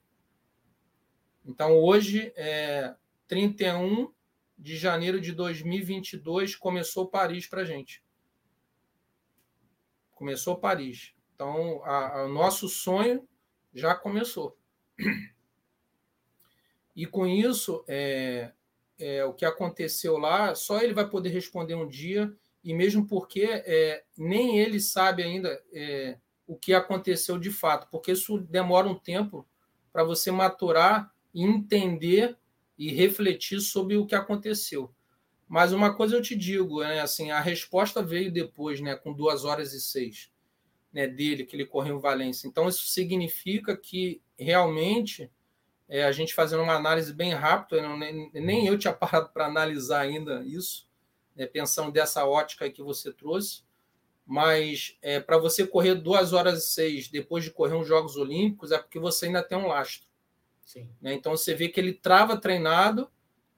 Então, 1.48 1.80
hoje, 1.80 2.32
é 2.36 2.94
31 3.28 4.12
de 4.58 4.76
janeiro 4.76 5.20
de 5.20 5.32
2022, 5.32 6.56
começou 6.56 7.08
Paris 7.08 7.48
para 7.48 7.62
a 7.62 7.66
gente 7.66 8.04
começou 10.18 10.58
Paris. 10.58 11.14
Então, 11.36 11.84
o 12.26 12.28
nosso 12.28 12.68
sonho 12.68 13.28
já 13.74 13.94
começou. 13.94 14.58
E 16.96 17.06
com 17.06 17.28
isso, 17.28 17.86
é, 17.88 18.52
é, 18.98 19.24
o 19.24 19.32
que 19.32 19.46
aconteceu 19.46 20.18
lá, 20.18 20.56
só 20.56 20.82
ele 20.82 20.96
vai 20.96 21.08
poder 21.08 21.30
responder 21.30 21.76
um 21.76 21.88
dia, 21.88 22.36
e 22.64 22.74
mesmo 22.74 23.06
porque 23.06 23.44
é, 23.44 24.04
nem 24.18 24.58
ele 24.58 24.80
sabe 24.80 25.22
ainda 25.22 25.64
é, 25.72 26.18
o 26.48 26.56
que 26.56 26.74
aconteceu 26.74 27.38
de 27.38 27.52
fato, 27.52 27.88
porque 27.92 28.14
isso 28.14 28.40
demora 28.40 28.88
um 28.88 28.98
tempo 28.98 29.48
para 29.94 30.04
você 30.04 30.32
maturar 30.32 31.14
entender 31.44 32.38
e 32.78 32.92
refletir 32.92 33.60
sobre 33.60 33.98
o 33.98 34.06
que 34.06 34.16
aconteceu. 34.16 34.94
Mas 35.48 35.72
uma 35.72 35.94
coisa 35.94 36.16
eu 36.16 36.22
te 36.22 36.36
digo, 36.36 36.82
né, 36.82 37.00
assim, 37.00 37.32
a 37.32 37.40
resposta 37.40 38.04
veio 38.04 38.32
depois, 38.32 38.82
né, 38.82 38.96
com 38.96 39.14
duas 39.14 39.46
horas 39.46 39.74
e 39.74 39.82
seis, 39.82 40.30
né, 40.92 41.08
dele 41.08 41.46
que 41.46 41.56
ele 41.56 41.66
correu 41.66 41.98
em 41.98 42.02
Valência. 42.02 42.48
Então 42.48 42.68
isso 42.68 42.86
significa 42.88 43.76
que 43.78 44.22
realmente 44.38 45.32
é, 45.88 46.04
a 46.04 46.12
gente 46.12 46.34
fazendo 46.34 46.64
uma 46.64 46.76
análise 46.76 47.14
bem 47.14 47.34
rápida, 47.34 47.82
não, 47.82 47.98
nem, 47.98 48.30
nem, 48.34 48.68
eu 48.68 48.78
tinha 48.78 48.92
parado 48.94 49.30
para 49.30 49.46
analisar 49.46 50.02
ainda 50.02 50.44
isso, 50.46 50.88
né, 51.36 51.46
pensando 51.46 51.92
dessa 51.92 52.26
ótica 52.26 52.70
que 52.70 52.84
você 52.84 53.14
trouxe, 53.14 53.64
mas 54.26 54.98
é, 55.02 55.22
para 55.22 55.38
você 55.38 55.66
correr 55.66 55.96
duas 55.96 56.34
horas 56.34 56.66
e 56.66 56.68
seis 56.68 57.08
depois 57.08 57.46
de 57.46 57.52
correr 57.52 57.76
uns 57.76 57.88
Jogos 57.88 58.18
Olímpicos 58.18 58.74
é 58.74 58.78
porque 58.78 59.00
você 59.00 59.28
ainda 59.28 59.42
tem 59.42 59.58
um 59.58 59.68
lastro. 59.68 60.07
Né? 61.02 61.14
Então 61.14 61.36
você 61.36 61.54
vê 61.54 61.70
que 61.70 61.80
ele 61.80 61.94
trava 61.94 62.38
treinado 62.38 63.10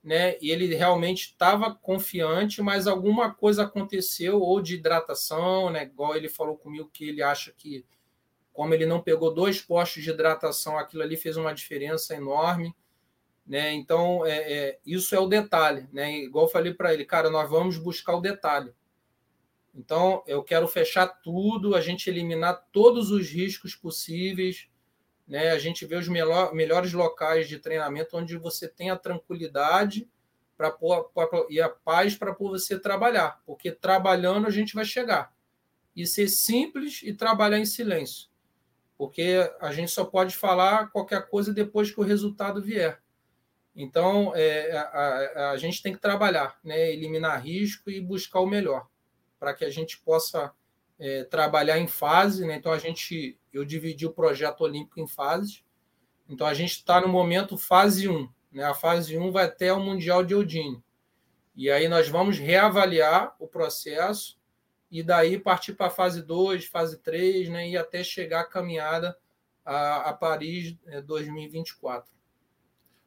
né? 0.03 0.37
E 0.41 0.49
ele 0.49 0.73
realmente 0.75 1.25
estava 1.25 1.73
confiante, 1.75 2.61
mas 2.61 2.87
alguma 2.87 3.33
coisa 3.33 3.63
aconteceu, 3.63 4.41
ou 4.41 4.61
de 4.61 4.75
hidratação, 4.75 5.69
né? 5.69 5.83
Igual 5.83 6.15
ele 6.15 6.29
falou 6.29 6.57
comigo 6.57 6.89
que 6.91 7.09
ele 7.09 7.21
acha 7.21 7.51
que, 7.51 7.85
como 8.53 8.73
ele 8.73 8.85
não 8.85 9.01
pegou 9.01 9.33
dois 9.33 9.61
postos 9.61 10.03
de 10.03 10.09
hidratação, 10.09 10.77
aquilo 10.77 11.03
ali 11.03 11.17
fez 11.17 11.37
uma 11.37 11.53
diferença 11.53 12.15
enorme. 12.15 12.73
Né? 13.45 13.73
Então, 13.73 14.25
é, 14.25 14.53
é, 14.53 14.79
isso 14.85 15.15
é 15.15 15.19
o 15.19 15.27
detalhe. 15.27 15.87
Né? 15.91 16.19
Igual 16.19 16.45
eu 16.45 16.51
falei 16.51 16.73
para 16.73 16.93
ele, 16.93 17.03
cara, 17.03 17.29
nós 17.29 17.49
vamos 17.49 17.77
buscar 17.77 18.15
o 18.15 18.21
detalhe. 18.21 18.73
Então, 19.73 20.23
eu 20.27 20.43
quero 20.43 20.67
fechar 20.67 21.07
tudo, 21.07 21.75
a 21.75 21.81
gente 21.81 22.09
eliminar 22.09 22.67
todos 22.71 23.11
os 23.11 23.29
riscos 23.29 23.75
possíveis, 23.75 24.68
né? 25.29 25.51
A 25.51 25.59
gente 25.59 25.85
vê 25.85 25.95
os 25.95 26.07
melhor, 26.07 26.53
melhores 26.55 26.91
locais 26.91 27.47
de 27.47 27.59
treinamento 27.59 28.17
onde 28.17 28.35
você 28.35 28.67
tem 28.67 28.89
a 28.89 28.97
tranquilidade 28.97 30.09
pra, 30.57 30.71
pra, 30.71 31.03
pra 31.03 31.45
e 31.49 31.61
a 31.61 31.69
paz 31.69 32.15
para 32.15 32.33
você 32.33 32.79
trabalhar, 32.79 33.39
porque 33.45 33.71
trabalhando 33.71 34.47
a 34.47 34.49
gente 34.49 34.73
vai 34.73 34.83
chegar. 34.83 35.31
E 35.95 36.07
ser 36.07 36.27
simples 36.27 37.01
e 37.03 37.13
trabalhar 37.13 37.59
em 37.59 37.65
silêncio, 37.65 38.29
porque 38.97 39.49
a 39.61 39.71
gente 39.71 39.91
só 39.91 40.03
pode 40.03 40.35
falar 40.35 40.89
qualquer 40.89 41.29
coisa 41.29 41.53
depois 41.53 41.91
que 41.91 41.99
o 41.99 42.03
resultado 42.03 42.61
vier. 42.61 42.99
Então, 43.75 44.33
é, 44.35 44.75
a, 44.75 44.81
a, 44.81 45.51
a, 45.51 45.57
gente 45.57 45.81
tem 45.81 45.93
que 45.93 46.01
trabalhar, 46.01 46.57
né? 46.63 46.91
eliminar 46.91 47.41
risco 47.41 47.89
e 47.89 48.01
buscar 48.01 48.39
o 48.39 48.47
melhor, 48.47 48.87
para 49.39 49.53
que 49.53 49.63
a 49.63 49.69
gente 49.69 49.99
possa 49.99 50.53
é, 50.99 51.23
trabalhar 51.23 51.79
em 51.79 51.87
fase, 51.87 52.45
né? 52.45 52.55
Então 52.55 52.71
a 52.71 52.77
gente, 52.77 53.39
eu 53.53 53.63
dividi 53.63 54.05
o 54.05 54.11
projeto 54.11 54.61
olímpico 54.61 54.99
em 54.99 55.07
fases. 55.07 55.63
Então 56.27 56.45
a 56.45 56.53
gente 56.53 56.73
está 56.73 56.99
no 56.99 57.07
momento 57.07 57.57
fase 57.57 58.07
1, 58.09 58.29
né? 58.51 58.63
A 58.63 58.73
fase 58.73 59.17
1 59.17 59.31
vai 59.31 59.45
até 59.45 59.71
o 59.71 59.79
Mundial 59.79 60.23
de 60.23 60.33
Eudine. 60.33 60.83
E 61.55 61.71
aí 61.71 61.87
nós 61.87 62.09
vamos 62.09 62.37
reavaliar 62.37 63.35
o 63.39 63.47
processo 63.47 64.37
e 64.91 65.01
daí 65.01 65.39
partir 65.39 65.73
para 65.73 65.87
a 65.87 65.91
fase 65.91 66.21
2, 66.21 66.65
fase 66.65 66.99
3, 66.99 67.49
né? 67.49 67.69
E 67.69 67.77
até 67.77 68.03
chegar 68.03 68.41
a 68.41 68.45
caminhada 68.45 69.17
a, 69.65 70.09
a 70.09 70.13
Paris 70.13 70.75
2024. 71.05 72.11
É, 72.11 72.19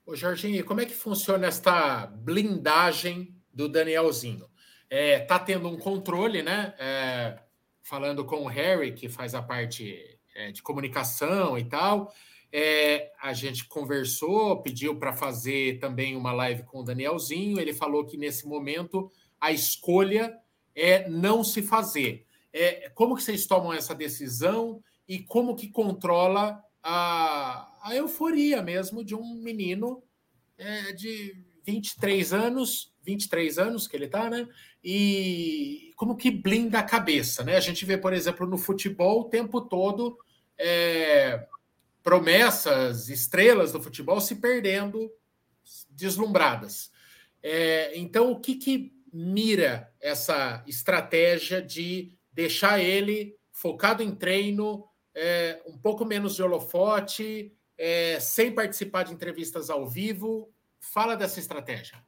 Ô 0.04 0.16
Jorginho, 0.16 0.64
como 0.64 0.80
é 0.80 0.86
que 0.86 0.94
funciona 0.94 1.46
esta 1.46 2.06
blindagem 2.06 3.34
do 3.52 3.68
Danielzinho? 3.68 4.50
É, 4.90 5.20
tá 5.20 5.38
tendo 5.38 5.68
um 5.68 5.78
controle, 5.78 6.42
né? 6.42 6.74
É, 6.78 7.38
falando 7.82 8.24
com 8.24 8.44
o 8.44 8.48
Harry, 8.48 8.92
que 8.92 9.08
faz 9.08 9.34
a 9.34 9.42
parte 9.42 10.18
é, 10.34 10.52
de 10.52 10.62
comunicação 10.62 11.58
e 11.58 11.64
tal. 11.64 12.12
É, 12.52 13.10
a 13.20 13.32
gente 13.32 13.66
conversou, 13.66 14.60
pediu 14.62 14.98
para 14.98 15.12
fazer 15.12 15.78
também 15.78 16.16
uma 16.16 16.32
live 16.32 16.64
com 16.64 16.80
o 16.80 16.84
Danielzinho. 16.84 17.58
Ele 17.58 17.72
falou 17.72 18.04
que 18.04 18.16
nesse 18.16 18.46
momento 18.46 19.10
a 19.40 19.50
escolha 19.50 20.38
é 20.74 21.08
não 21.08 21.42
se 21.42 21.62
fazer. 21.62 22.26
É, 22.52 22.90
como 22.90 23.16
que 23.16 23.22
vocês 23.22 23.46
tomam 23.46 23.72
essa 23.72 23.94
decisão 23.94 24.82
e 25.08 25.18
como 25.18 25.56
que 25.56 25.68
controla 25.68 26.62
a, 26.82 27.70
a 27.82 27.94
euforia 27.94 28.60
mesmo 28.62 29.04
de 29.04 29.14
um 29.14 29.34
menino 29.36 30.02
é, 30.58 30.92
de 30.92 31.34
23 31.64 32.32
anos, 32.32 32.92
23 33.02 33.58
anos 33.58 33.86
que 33.86 33.96
ele 33.96 34.06
está, 34.06 34.28
né? 34.28 34.46
E 34.84 35.91
como 36.02 36.16
que 36.16 36.32
blinda 36.32 36.80
a 36.80 36.82
cabeça, 36.82 37.44
né? 37.44 37.56
A 37.56 37.60
gente 37.60 37.84
vê, 37.84 37.96
por 37.96 38.12
exemplo, 38.12 38.44
no 38.44 38.58
futebol 38.58 39.20
o 39.20 39.28
tempo 39.28 39.60
todo 39.60 40.18
é, 40.58 41.46
promessas, 42.02 43.08
estrelas 43.08 43.70
do 43.70 43.80
futebol 43.80 44.20
se 44.20 44.34
perdendo, 44.34 45.08
deslumbradas. 45.88 46.90
É, 47.40 47.96
então, 47.96 48.32
o 48.32 48.40
que, 48.40 48.56
que 48.56 48.92
mira 49.12 49.94
essa 50.00 50.64
estratégia 50.66 51.62
de 51.62 52.18
deixar 52.32 52.80
ele 52.80 53.36
focado 53.52 54.02
em 54.02 54.12
treino, 54.12 54.84
é, 55.14 55.62
um 55.64 55.78
pouco 55.78 56.04
menos 56.04 56.34
de 56.34 56.42
holofote, 56.42 57.56
é, 57.78 58.18
sem 58.18 58.50
participar 58.50 59.04
de 59.04 59.14
entrevistas 59.14 59.70
ao 59.70 59.88
vivo? 59.88 60.52
Fala 60.80 61.14
dessa 61.14 61.38
estratégia. 61.38 62.02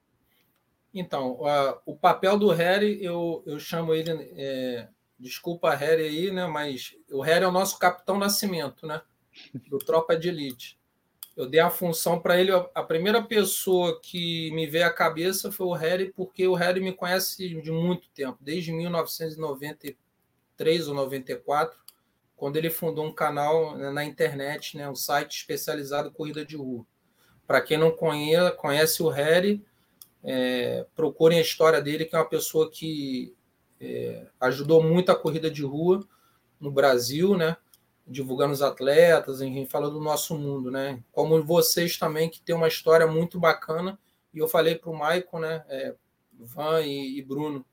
Então, 0.94 1.40
o 1.84 1.96
papel 1.96 2.38
do 2.38 2.50
Harry, 2.50 3.04
eu, 3.04 3.42
eu 3.44 3.58
chamo 3.58 3.92
ele. 3.92 4.12
É, 4.36 4.88
desculpa 5.18 5.70
a 5.70 5.74
Harry 5.74 6.04
aí, 6.04 6.30
né? 6.30 6.46
Mas 6.46 6.94
o 7.10 7.20
Harry 7.20 7.44
é 7.44 7.48
o 7.48 7.52
nosso 7.52 7.80
capitão 7.80 8.16
Nascimento, 8.16 8.86
né? 8.86 9.02
Do 9.68 9.78
Tropa 9.78 10.16
de 10.16 10.28
Elite. 10.28 10.78
Eu 11.36 11.48
dei 11.48 11.58
a 11.58 11.68
função 11.68 12.20
para 12.20 12.40
ele. 12.40 12.52
A 12.52 12.82
primeira 12.84 13.20
pessoa 13.20 14.00
que 14.00 14.52
me 14.52 14.68
veio 14.68 14.86
à 14.86 14.90
cabeça 14.90 15.50
foi 15.50 15.66
o 15.66 15.72
Harry, 15.72 16.12
porque 16.12 16.46
o 16.46 16.54
Harry 16.54 16.80
me 16.80 16.92
conhece 16.92 17.60
de 17.60 17.72
muito 17.72 18.08
tempo, 18.10 18.38
desde 18.40 18.70
1993 18.70 20.86
ou 20.86 20.94
94, 20.94 21.76
quando 22.36 22.56
ele 22.56 22.70
fundou 22.70 23.04
um 23.04 23.12
canal 23.12 23.76
né, 23.76 23.90
na 23.90 24.04
internet, 24.04 24.76
né, 24.76 24.88
um 24.88 24.94
site 24.94 25.38
especializado 25.38 26.08
em 26.08 26.12
corrida 26.12 26.46
de 26.46 26.56
rua. 26.56 26.86
Para 27.48 27.60
quem 27.60 27.76
não 27.76 27.90
conhece, 27.90 28.56
conhece 28.56 29.02
o 29.02 29.08
Harry, 29.08 29.60
é, 30.24 30.86
procurem 30.96 31.38
a 31.38 31.42
história 31.42 31.80
dele, 31.80 32.06
que 32.06 32.16
é 32.16 32.18
uma 32.18 32.28
pessoa 32.28 32.70
que 32.70 33.34
é, 33.80 34.26
ajudou 34.40 34.82
muito 34.82 35.12
a 35.12 35.16
corrida 35.16 35.50
de 35.50 35.62
rua 35.62 36.00
no 36.58 36.70
Brasil, 36.70 37.36
né? 37.36 37.56
divulgando 38.06 38.52
os 38.52 38.62
atletas, 38.62 39.40
enfim, 39.40 39.66
falando 39.66 39.94
do 39.94 40.00
nosso 40.00 40.36
mundo, 40.36 40.70
né? 40.70 41.02
Como 41.10 41.42
vocês 41.42 41.96
também, 41.96 42.28
que 42.28 42.40
tem 42.40 42.54
uma 42.54 42.68
história 42.68 43.06
muito 43.06 43.40
bacana, 43.40 43.98
e 44.32 44.38
eu 44.38 44.48
falei 44.48 44.74
para 44.74 44.90
o 44.90 44.96
Maicon, 44.96 45.40
né? 45.40 45.64
É, 45.68 45.94
Van 46.32 46.82
e, 46.82 47.18
e, 47.18 47.22
Bruno, 47.22 47.64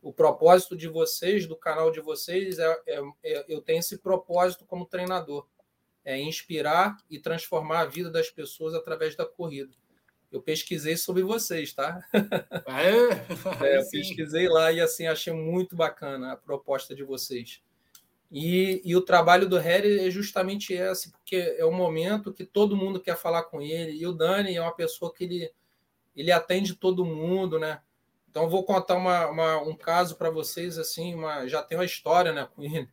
o 0.00 0.12
propósito 0.12 0.76
de 0.76 0.86
vocês, 0.86 1.46
do 1.46 1.56
canal 1.56 1.90
de 1.90 2.00
vocês, 2.00 2.58
é, 2.58 2.82
é, 2.86 3.02
é, 3.24 3.44
eu 3.48 3.60
tenho 3.60 3.80
esse 3.80 3.98
propósito 3.98 4.64
como 4.64 4.86
treinador, 4.86 5.46
é 6.04 6.20
inspirar 6.20 6.96
e 7.10 7.18
transformar 7.18 7.80
a 7.80 7.86
vida 7.86 8.10
das 8.10 8.30
pessoas 8.30 8.74
através 8.74 9.16
da 9.16 9.24
corrida. 9.24 9.74
Eu 10.34 10.42
pesquisei 10.42 10.96
sobre 10.96 11.22
vocês, 11.22 11.72
tá? 11.72 12.04
Ah, 12.66 12.82
é? 12.82 12.90
é, 13.70 13.78
eu 13.78 13.88
pesquisei 13.88 14.48
lá 14.48 14.72
e 14.72 14.80
assim 14.80 15.06
achei 15.06 15.32
muito 15.32 15.76
bacana 15.76 16.32
a 16.32 16.36
proposta 16.36 16.92
de 16.92 17.04
vocês. 17.04 17.62
E, 18.32 18.82
e, 18.84 18.96
o 18.96 19.00
trabalho 19.00 19.48
do 19.48 19.56
Harry 19.58 20.08
é 20.08 20.10
justamente 20.10 20.72
esse, 20.72 21.12
porque 21.12 21.36
é 21.36 21.64
o 21.64 21.70
momento 21.70 22.32
que 22.32 22.44
todo 22.44 22.76
mundo 22.76 22.98
quer 22.98 23.16
falar 23.16 23.44
com 23.44 23.62
ele. 23.62 23.92
E 23.92 24.04
o 24.08 24.12
Dani 24.12 24.56
é 24.56 24.60
uma 24.60 24.74
pessoa 24.74 25.14
que 25.14 25.22
ele, 25.22 25.52
ele 26.16 26.32
atende 26.32 26.74
todo 26.74 27.04
mundo, 27.04 27.56
né? 27.56 27.80
Então, 28.28 28.50
vou 28.50 28.64
contar 28.64 28.96
uma, 28.96 29.28
uma 29.28 29.62
um 29.62 29.76
caso 29.76 30.16
para 30.16 30.30
vocês, 30.30 30.78
assim, 30.78 31.14
uma, 31.14 31.46
já 31.46 31.62
tem 31.62 31.78
uma 31.78 31.84
história 31.84 32.32
né, 32.32 32.48
com 32.52 32.64
ele. 32.64 32.88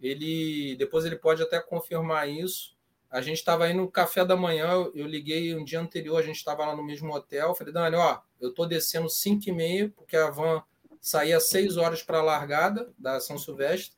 Ele, 0.00 0.74
depois 0.74 1.04
ele 1.04 1.14
pode 1.14 1.40
até 1.40 1.60
confirmar 1.60 2.28
isso. 2.28 2.76
A 3.12 3.20
gente 3.20 3.36
estava 3.36 3.66
aí 3.66 3.74
no 3.74 3.88
café 3.88 4.24
da 4.24 4.34
manhã, 4.34 4.68
eu 4.94 5.06
liguei 5.06 5.54
um 5.54 5.62
dia 5.62 5.78
anterior, 5.78 6.18
a 6.18 6.22
gente 6.22 6.36
estava 6.36 6.66
lá 6.66 6.74
no 6.74 6.82
mesmo 6.82 7.14
hotel. 7.14 7.54
Falei, 7.54 7.72
Dani, 7.72 7.94
ó, 7.94 8.20
eu 8.40 8.48
estou 8.48 8.66
descendo 8.66 9.08
5 9.08 9.48
e 9.48 9.52
meia, 9.52 9.92
porque 9.94 10.16
a 10.16 10.30
van 10.30 10.62
saía 11.00 11.38
6 11.38 11.76
horas 11.76 12.02
para 12.02 12.18
a 12.18 12.22
largada 12.22 12.92
da 12.98 13.20
São 13.20 13.38
Silvestre 13.38 13.94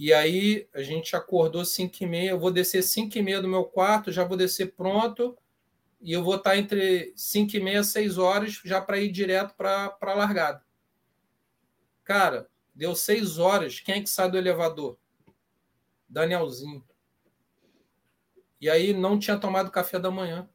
e 0.00 0.14
aí 0.14 0.68
a 0.72 0.80
gente 0.80 1.16
acordou 1.16 1.64
5 1.64 2.04
e 2.04 2.06
meia, 2.06 2.30
eu 2.30 2.38
vou 2.38 2.52
descer 2.52 2.84
5 2.84 3.18
e 3.18 3.20
meia 3.20 3.42
do 3.42 3.48
meu 3.48 3.64
quarto, 3.64 4.12
já 4.12 4.22
vou 4.22 4.36
descer 4.36 4.72
pronto, 4.76 5.36
e 6.00 6.12
eu 6.12 6.22
vou 6.22 6.36
estar 6.36 6.56
entre 6.56 7.12
5 7.16 7.56
e 7.56 7.60
meia, 7.60 7.82
6 7.82 8.16
horas, 8.16 8.60
já 8.64 8.80
para 8.80 9.00
ir 9.00 9.10
direto 9.10 9.56
para 9.56 9.98
a 10.00 10.14
largada. 10.14 10.64
Cara, 12.04 12.48
deu 12.72 12.94
6 12.94 13.38
horas, 13.38 13.80
quem 13.80 13.96
é 13.96 14.00
que 14.00 14.08
sai 14.08 14.30
do 14.30 14.38
elevador? 14.38 14.96
Danielzinho. 16.08 16.87
E 18.60 18.68
aí 18.68 18.92
não 18.92 19.18
tinha 19.18 19.38
tomado 19.38 19.70
café 19.70 19.98
da 19.98 20.10
manhã. 20.10 20.48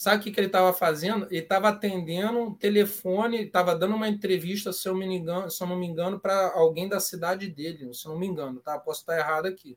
Sabe 0.00 0.16
o 0.16 0.20
que, 0.22 0.30
que 0.30 0.40
ele 0.40 0.46
estava 0.46 0.72
fazendo? 0.72 1.26
Ele 1.26 1.42
estava 1.42 1.68
atendendo 1.68 2.38
um 2.38 2.54
telefone, 2.54 3.42
estava 3.42 3.76
dando 3.76 3.94
uma 3.94 4.08
entrevista, 4.08 4.72
se 4.72 4.88
eu, 4.88 4.94
me 4.94 5.04
engano, 5.04 5.50
se 5.50 5.62
eu 5.62 5.66
não 5.66 5.76
me 5.76 5.86
engano, 5.86 6.18
para 6.18 6.52
alguém 6.54 6.88
da 6.88 6.98
cidade 6.98 7.48
dele, 7.48 7.92
se 7.92 8.06
eu 8.06 8.12
não 8.12 8.18
me 8.18 8.26
engano, 8.26 8.60
tá? 8.60 8.78
Posso 8.78 9.00
estar 9.00 9.18
errado 9.18 9.44
aqui. 9.44 9.76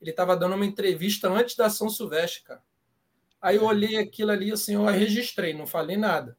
Ele 0.00 0.10
estava 0.10 0.36
dando 0.36 0.56
uma 0.56 0.66
entrevista 0.66 1.28
antes 1.28 1.54
da 1.54 1.70
São 1.70 1.88
Silvestre, 1.88 2.42
cara. 2.42 2.62
Aí 3.40 3.54
eu 3.56 3.64
olhei 3.64 3.96
aquilo 3.96 4.32
ali, 4.32 4.50
assim, 4.50 4.74
eu 4.74 4.86
registrei, 4.86 5.54
não 5.54 5.68
falei 5.68 5.96
nada. 5.96 6.36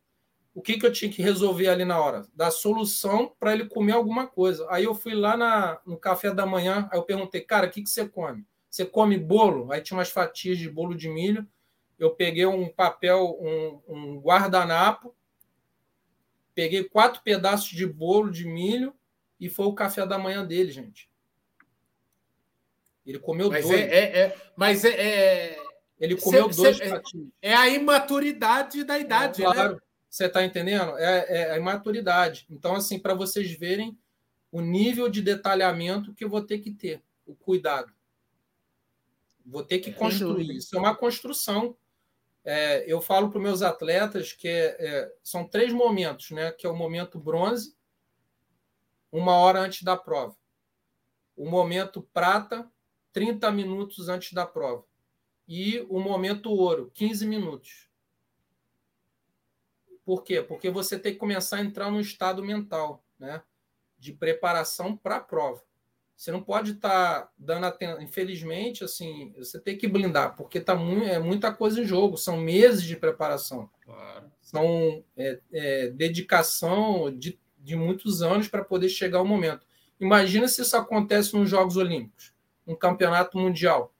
O 0.53 0.61
que, 0.61 0.77
que 0.77 0.85
eu 0.85 0.91
tinha 0.91 1.09
que 1.09 1.21
resolver 1.21 1.69
ali 1.69 1.85
na 1.85 1.97
hora? 1.97 2.27
Dar 2.33 2.51
solução 2.51 3.33
para 3.39 3.53
ele 3.53 3.69
comer 3.69 3.93
alguma 3.93 4.27
coisa. 4.27 4.67
Aí 4.69 4.83
eu 4.83 4.93
fui 4.93 5.13
lá 5.13 5.37
na, 5.37 5.79
no 5.85 5.97
café 5.97 6.33
da 6.33 6.45
manhã, 6.45 6.89
aí 6.91 6.99
eu 6.99 7.03
perguntei, 7.03 7.39
cara, 7.39 7.67
o 7.67 7.69
que, 7.69 7.81
que 7.81 7.89
você 7.89 8.05
come? 8.05 8.45
Você 8.75 8.85
come 8.85 9.17
bolo? 9.17 9.71
Aí 9.71 9.81
tinha 9.81 9.97
umas 9.97 10.09
fatias 10.09 10.57
de 10.57 10.69
bolo 10.69 10.95
de 10.95 11.07
milho 11.07 11.47
eu 11.97 12.11
peguei 12.11 12.45
um 12.45 12.67
papel, 12.67 13.37
um, 13.39 13.81
um 13.87 14.19
guardanapo, 14.19 15.15
peguei 16.53 16.83
quatro 16.83 17.21
pedaços 17.23 17.69
de 17.69 17.85
bolo 17.85 18.29
de 18.29 18.45
milho 18.45 18.93
e 19.39 19.49
foi 19.49 19.65
o 19.65 19.73
café 19.73 20.05
da 20.05 20.17
manhã 20.17 20.45
dele, 20.45 20.71
gente. 20.71 21.09
Ele 23.05 23.19
comeu 23.19 23.49
mas 23.49 23.65
dois. 23.65 23.79
É, 23.79 23.85
é, 23.85 24.19
é 24.19 24.37
mas 24.55 24.83
é, 24.83 24.89
é, 24.89 25.63
Ele 25.99 26.17
comeu 26.17 26.51
cê, 26.51 26.61
dois 26.61 26.77
cê, 26.77 27.01
É 27.41 27.53
a 27.53 27.69
imaturidade 27.69 28.83
da 28.83 28.97
idade, 28.97 29.43
é, 29.43 29.45
claro. 29.45 29.75
né? 29.75 29.79
Você 30.09 30.25
está 30.25 30.43
entendendo? 30.43 30.97
É, 30.97 31.25
é 31.29 31.51
a 31.51 31.57
imaturidade. 31.57 32.45
Então, 32.49 32.73
assim, 32.73 32.97
para 32.97 33.13
vocês 33.13 33.51
verem 33.51 33.97
o 34.51 34.61
nível 34.61 35.09
de 35.09 35.21
detalhamento 35.21 36.13
que 36.13 36.23
eu 36.23 36.29
vou 36.29 36.41
ter 36.41 36.59
que 36.59 36.71
ter, 36.71 37.01
o 37.25 37.35
cuidado. 37.35 37.94
Vou 39.45 39.63
ter 39.63 39.79
que 39.79 39.93
construir. 39.93 40.55
Isso 40.55 40.75
é 40.75 40.79
uma 40.79 40.95
construção 40.95 41.77
é, 42.45 42.85
eu 42.85 43.01
falo 43.01 43.29
para 43.29 43.39
os 43.39 43.43
meus 43.43 43.61
atletas 43.63 44.31
que 44.31 44.47
é, 44.47 44.77
é, 44.79 45.15
são 45.23 45.47
três 45.47 45.73
momentos, 45.73 46.29
né? 46.29 46.51
Que 46.51 46.67
é 46.67 46.69
o 46.69 46.75
momento 46.75 47.17
bronze, 47.17 47.75
uma 49.11 49.33
hora 49.33 49.59
antes 49.59 49.81
da 49.81 49.97
prova. 49.97 50.37
O 51.35 51.49
momento 51.49 52.03
prata, 52.13 52.71
30 53.11 53.51
minutos 53.51 54.07
antes 54.09 54.31
da 54.31 54.45
prova. 54.45 54.85
E 55.47 55.79
o 55.89 55.99
momento 55.99 56.51
ouro, 56.51 56.91
15 56.93 57.25
minutos. 57.25 57.89
Por 60.05 60.23
quê? 60.23 60.43
Porque 60.43 60.69
você 60.69 60.99
tem 60.99 61.13
que 61.13 61.19
começar 61.19 61.57
a 61.57 61.61
entrar 61.61 61.89
no 61.89 61.99
estado 61.99 62.43
mental, 62.43 63.03
né? 63.17 63.41
De 63.97 64.13
preparação 64.13 64.95
para 64.95 65.15
a 65.15 65.21
prova. 65.21 65.63
Você 66.15 66.31
não 66.31 66.41
pode 66.41 66.71
estar 66.71 67.21
tá 67.21 67.29
dando 67.37 67.65
atenção. 67.65 68.01
Infelizmente, 68.01 68.83
assim, 68.83 69.33
você 69.37 69.59
tem 69.59 69.77
que 69.77 69.87
blindar, 69.87 70.35
porque 70.35 70.61
tá 70.61 70.73
muito, 70.73 71.05
é 71.05 71.19
muita 71.19 71.53
coisa 71.53 71.81
em 71.81 71.85
jogo, 71.85 72.17
são 72.17 72.37
meses 72.37 72.83
de 72.83 72.95
preparação. 72.95 73.69
Claro. 73.83 74.31
São 74.41 75.03
é, 75.17 75.39
é, 75.51 75.87
dedicação 75.89 77.11
de, 77.15 77.37
de 77.59 77.75
muitos 77.75 78.21
anos 78.21 78.47
para 78.47 78.63
poder 78.63 78.87
chegar 78.89 79.19
ao 79.19 79.25
momento. 79.25 79.65
Imagina 79.99 80.47
se 80.47 80.61
isso 80.61 80.75
acontece 80.77 81.35
nos 81.35 81.49
Jogos 81.49 81.75
Olímpicos, 81.75 82.33
um 82.65 82.75
campeonato 82.75 83.37
mundial. 83.37 83.93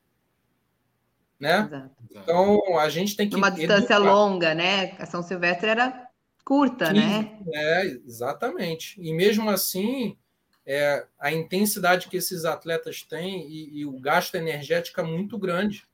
Né? 1.38 1.66
Exato. 1.68 1.96
Então, 2.12 2.80
a 2.80 2.88
gente 2.88 3.18
tem 3.18 3.30
que. 3.30 3.36
Uma 3.36 3.50
distância 3.50 3.96
educar. 3.96 4.00
longa, 4.00 4.56
né? 4.56 4.96
A 4.98 5.06
São 5.06 5.22
Silvestre 5.22 5.70
era 5.70 6.08
curta, 6.46 6.94
né? 6.94 7.38
É, 7.52 7.86
exatamente. 8.06 8.96
E 9.02 9.14
mesmo 9.14 9.50
assim, 9.50 10.18
é, 10.66 11.06
a 11.20 11.32
intensidade 11.32 12.08
que 12.08 12.18
esses 12.18 12.44
atletas 12.44 13.04
têm 13.04 13.48
e, 13.48 13.80
e, 13.80 13.86
o 13.86 14.00
gasto 14.00 14.36
energético 14.36 15.00
é 15.00 15.04
muito 15.04 15.38
grande. 15.38 15.88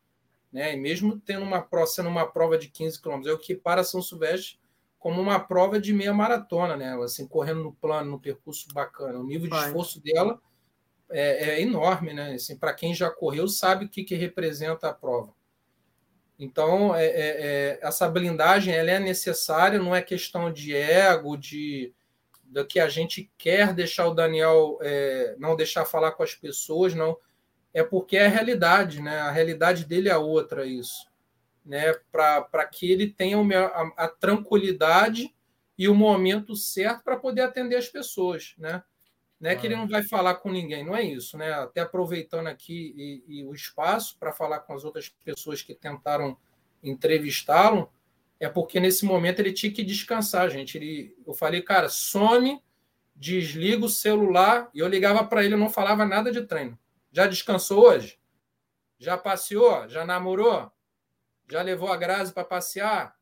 Né? 0.52 0.74
E 0.74 0.78
mesmo 0.78 1.20
tendo 1.20 1.44
uma 1.44 1.62
prova, 1.62 1.88
sendo 1.88 2.10
uma 2.10 2.26
prova 2.26 2.58
de 2.58 2.68
15 2.70 3.02
quilômetros, 3.02 3.32
é 3.32 3.36
o 3.36 3.40
que 3.40 3.56
para 3.56 3.84
São 3.84 4.02
Silvestre 4.02 4.60
como 5.02 5.20
uma 5.20 5.40
prova 5.40 5.82
de 5.82 5.92
meia 5.92 6.14
maratona, 6.14 6.78
né? 6.78 6.94
Assim, 7.04 7.28
correndo 7.28 7.64
no 7.64 7.74
plano, 7.74 8.12
no 8.12 8.20
percurso 8.20 8.68
bacana. 8.72 9.18
O 9.18 9.26
nível 9.26 9.50
de 9.50 9.56
Vai. 9.56 9.66
esforço 9.66 10.00
dela 10.00 10.40
é, 11.10 11.50
é, 11.50 11.62
enorme, 11.62 12.14
né? 12.14 12.34
Assim, 12.34 12.56
para 12.56 12.72
quem 12.72 12.94
já 12.94 13.10
correu, 13.10 13.48
sabe 13.48 13.86
o 13.86 13.90
que, 13.90 14.04
que 14.04 14.14
representa 14.14 14.90
a 14.90 14.94
prova. 14.94 15.34
Então, 16.38 16.96
é, 16.96 17.06
é, 17.06 17.12
é, 17.16 17.80
essa 17.82 18.08
blindagem 18.08 18.76
ela 18.76 18.92
é 18.92 19.00
necessária, 19.00 19.80
não 19.80 19.96
é 19.96 20.04
questão 20.04 20.54
de 20.54 20.76
ego, 20.76 21.36
de 21.36 21.92
do 22.52 22.66
que 22.66 22.80
a 22.80 22.90
gente 22.90 23.32
quer 23.38 23.74
deixar 23.74 24.08
o 24.08 24.14
Daniel 24.14 24.78
é, 24.82 25.36
não 25.40 25.56
deixar 25.56 25.86
falar 25.86 26.12
com 26.12 26.24
as 26.24 26.36
pessoas, 26.36 26.94
não. 26.94 27.18
É 27.74 27.84
porque 27.84 28.18
é 28.18 28.26
a 28.26 28.30
realidade, 28.30 29.02
né? 29.02 29.20
A 29.20 29.32
realidade 29.32 29.86
dele 29.86 30.10
é 30.10 30.18
outra, 30.18 30.66
isso 30.66 31.12
né, 31.66 31.94
para 32.12 32.66
que 32.66 32.92
ele 32.92 33.08
tenha 33.08 33.38
a, 33.68 34.06
a, 34.06 34.08
tranquilidade 34.08 35.34
e 35.78 35.88
o 35.88 35.96
momento 35.96 36.56
certo 36.56 37.04
para 37.04 37.18
poder 37.18 37.42
atender 37.42 37.76
as 37.76 37.88
pessoas, 37.88 38.56
né? 38.58 38.84
Não 39.40 39.50
é 39.50 39.56
que 39.56 39.66
ele 39.66 39.76
não 39.76 39.88
vai 39.88 40.04
falar 40.04 40.36
com 40.36 40.52
ninguém, 40.52 40.86
não 40.86 40.96
é 40.96 41.02
isso, 41.02 41.36
né? 41.36 41.52
Até 41.54 41.82
aproveitando 41.82 42.46
aqui 42.46 42.94
e, 42.96 43.40
e 43.40 43.44
o 43.44 43.54
espaço 43.56 44.16
para 44.20 44.32
falar 44.32 44.60
com 44.60 44.74
as 44.74 44.84
outras 44.84 45.10
pessoas 45.10 45.64
que 45.64 45.74
tentaram 45.74 46.38
entrevistá-lo, 46.84 47.92
é 48.42 48.50
porque 48.50 48.80
nesse 48.80 49.06
momento 49.06 49.40
ele 49.40 49.54
tinha 49.54 49.72
que 49.72 49.84
descansar, 49.84 50.50
gente. 50.50 50.76
Ele, 50.76 51.16
eu 51.28 51.32
falei, 51.32 51.62
cara, 51.62 51.88
some, 51.88 52.60
desliga 53.16 53.86
o 53.86 53.90
celular, 53.90 54.68
e 54.74 54.80
eu 54.80 54.88
ligava 54.88 55.24
para 55.24 55.46
ele, 55.46 55.54
eu 55.54 55.60
não 55.60 55.70
falava 55.70 56.08
nada 56.08 56.32
de 56.32 56.42
treino. 56.42 56.76
Já 57.12 57.28
descansou 57.28 57.86
hoje? 57.86 58.20
Já 58.98 59.16
passeou? 59.16 59.88
Já 59.88 60.04
namorou? 60.04 60.72
Já 61.52 61.62
levou 61.62 61.92
a 61.92 61.96
Grazi 61.96 62.34
para 62.34 62.44
passear? 62.44 63.16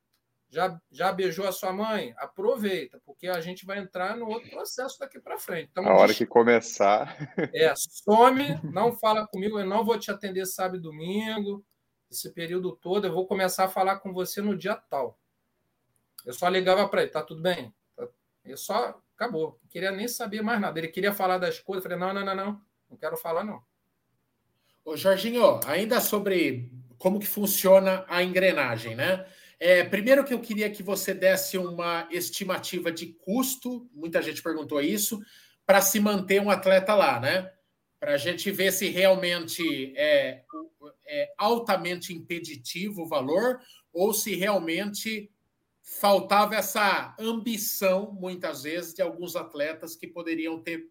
Já, 0.49 0.79
já 0.89 1.11
beijou 1.11 1.45
a 1.45 1.51
sua 1.51 1.73
mãe? 1.73 2.13
Aproveita, 2.17 3.01
porque 3.05 3.27
a 3.27 3.41
gente 3.41 3.65
vai 3.65 3.77
entrar 3.77 4.15
no 4.15 4.25
outro 4.25 4.49
processo 4.49 4.97
daqui 4.99 5.19
para 5.19 5.37
frente. 5.37 5.67
Então, 5.69 5.85
a 5.85 5.95
hora 5.95 6.13
que 6.13 6.25
começar. 6.25 7.17
É, 7.53 7.73
some, 7.75 8.57
não 8.63 8.93
fala 8.93 9.27
comigo, 9.27 9.59
eu 9.59 9.65
não 9.65 9.83
vou 9.83 9.99
te 9.99 10.09
atender 10.09 10.45
sábado 10.45 10.77
e 10.77 10.81
domingo, 10.81 11.63
esse 12.09 12.29
período 12.31 12.71
todo, 12.71 13.05
eu 13.07 13.13
vou 13.13 13.27
começar 13.27 13.65
a 13.65 13.69
falar 13.69 13.99
com 13.99 14.11
você 14.13 14.41
no 14.41 14.57
dia 14.57 14.75
tal. 14.75 15.19
Eu 16.25 16.33
só 16.33 16.47
ligava 16.49 16.87
para 16.87 17.03
ele, 17.03 17.11
tá 17.11 17.21
tudo 17.21 17.41
bem? 17.41 17.73
Eu 18.43 18.57
só 18.57 18.99
acabou. 19.15 19.59
Não 19.61 19.69
queria 19.69 19.91
nem 19.91 20.07
saber 20.07 20.41
mais 20.41 20.59
nada. 20.59 20.79
Ele 20.79 20.87
queria 20.87 21.13
falar 21.13 21.37
das 21.37 21.59
coisas, 21.59 21.85
eu 21.85 21.91
falei, 21.91 22.05
não, 22.05 22.13
não, 22.13 22.25
não, 22.25 22.35
não, 22.35 22.61
não 22.89 22.97
quero 22.97 23.15
falar, 23.17 23.43
não. 23.43 23.61
Ô, 24.83 24.97
Jorginho, 24.97 25.59
ainda 25.65 26.01
sobre 26.01 26.71
como 26.97 27.19
que 27.19 27.27
funciona 27.27 28.05
a 28.07 28.23
engrenagem, 28.23 28.95
né? 28.95 29.25
É, 29.59 29.83
primeiro 29.83 30.23
que 30.23 30.33
eu 30.33 30.39
queria 30.39 30.69
que 30.69 30.81
você 30.81 31.13
desse 31.13 31.57
uma 31.57 32.07
estimativa 32.09 32.91
de 32.91 33.07
custo, 33.07 33.89
muita 33.93 34.21
gente 34.21 34.41
perguntou 34.41 34.81
isso, 34.81 35.19
para 35.65 35.81
se 35.81 35.99
manter 35.99 36.41
um 36.41 36.49
atleta 36.49 36.95
lá, 36.95 37.19
né? 37.19 37.51
Para 37.99 38.13
a 38.13 38.17
gente 38.17 38.49
ver 38.51 38.71
se 38.71 38.89
realmente 38.89 39.93
é, 39.97 40.43
é 41.05 41.33
altamente 41.37 42.13
impeditivo 42.13 43.03
o 43.03 43.07
valor 43.07 43.59
ou 43.91 44.13
se 44.13 44.35
realmente 44.35 45.29
faltava 45.81 46.55
essa 46.55 47.15
ambição, 47.19 48.13
muitas 48.13 48.63
vezes, 48.63 48.93
de 48.93 49.01
alguns 49.01 49.35
atletas 49.35 49.95
que 49.95 50.07
poderiam 50.07 50.61
ter 50.61 50.87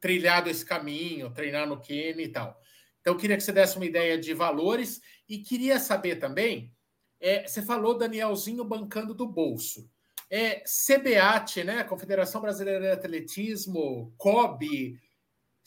trilhado 0.00 0.50
esse 0.50 0.64
caminho, 0.64 1.30
treinar 1.30 1.68
no 1.68 1.80
Quênia 1.80 2.24
e 2.24 2.28
tal. 2.28 2.60
Então, 3.00 3.16
queria 3.16 3.36
que 3.36 3.42
você 3.42 3.52
desse 3.52 3.76
uma 3.76 3.86
ideia 3.86 4.18
de 4.18 4.34
valores 4.34 5.00
e 5.28 5.38
queria 5.38 5.78
saber 5.78 6.16
também, 6.16 6.72
é, 7.20 7.46
você 7.46 7.62
falou 7.62 7.96
Danielzinho 7.96 8.64
bancando 8.64 9.14
do 9.14 9.26
bolso. 9.26 9.88
É, 10.30 10.62
CBAT, 10.62 11.64
né, 11.64 11.84
Confederação 11.84 12.40
Brasileira 12.40 12.80
de 12.80 12.90
Atletismo, 12.90 14.12
COB, 14.18 14.98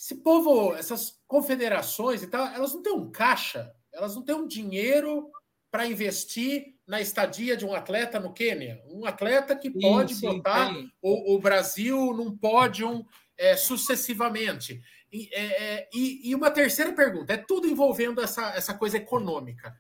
esse 0.01 0.15
povo, 0.15 0.73
essas 0.73 1.21
confederações 1.27 2.23
e 2.23 2.27
tal, 2.27 2.47
elas 2.47 2.73
não 2.73 2.81
têm 2.81 2.91
um 2.91 3.11
caixa, 3.11 3.71
elas 3.93 4.15
não 4.15 4.23
têm 4.23 4.33
um 4.33 4.47
dinheiro 4.47 5.29
para 5.69 5.85
investir 5.85 6.73
na 6.87 6.99
estadia 6.99 7.55
de 7.55 7.63
um 7.63 7.75
atleta 7.75 8.19
no 8.19 8.33
Quênia. 8.33 8.81
Um 8.87 9.05
atleta 9.05 9.55
que 9.55 9.69
pode 9.69 10.15
sim, 10.15 10.25
botar 10.25 10.73
o, 11.03 11.35
o, 11.35 11.39
Brasil 11.39 12.13
num 12.13 12.35
pódio 12.35 13.05
é, 13.37 13.55
sucessivamente. 13.55 14.81
E, 15.13 15.29
é, 15.33 15.43
é, 15.43 15.89
e, 15.93 16.31
e, 16.31 16.33
uma 16.33 16.49
terceira 16.49 16.91
pergunta, 16.93 17.33
é 17.33 17.37
tudo 17.37 17.67
envolvendo 17.67 18.21
essa, 18.21 18.55
essa 18.55 18.73
coisa 18.73 18.97
econômica. 18.97 19.79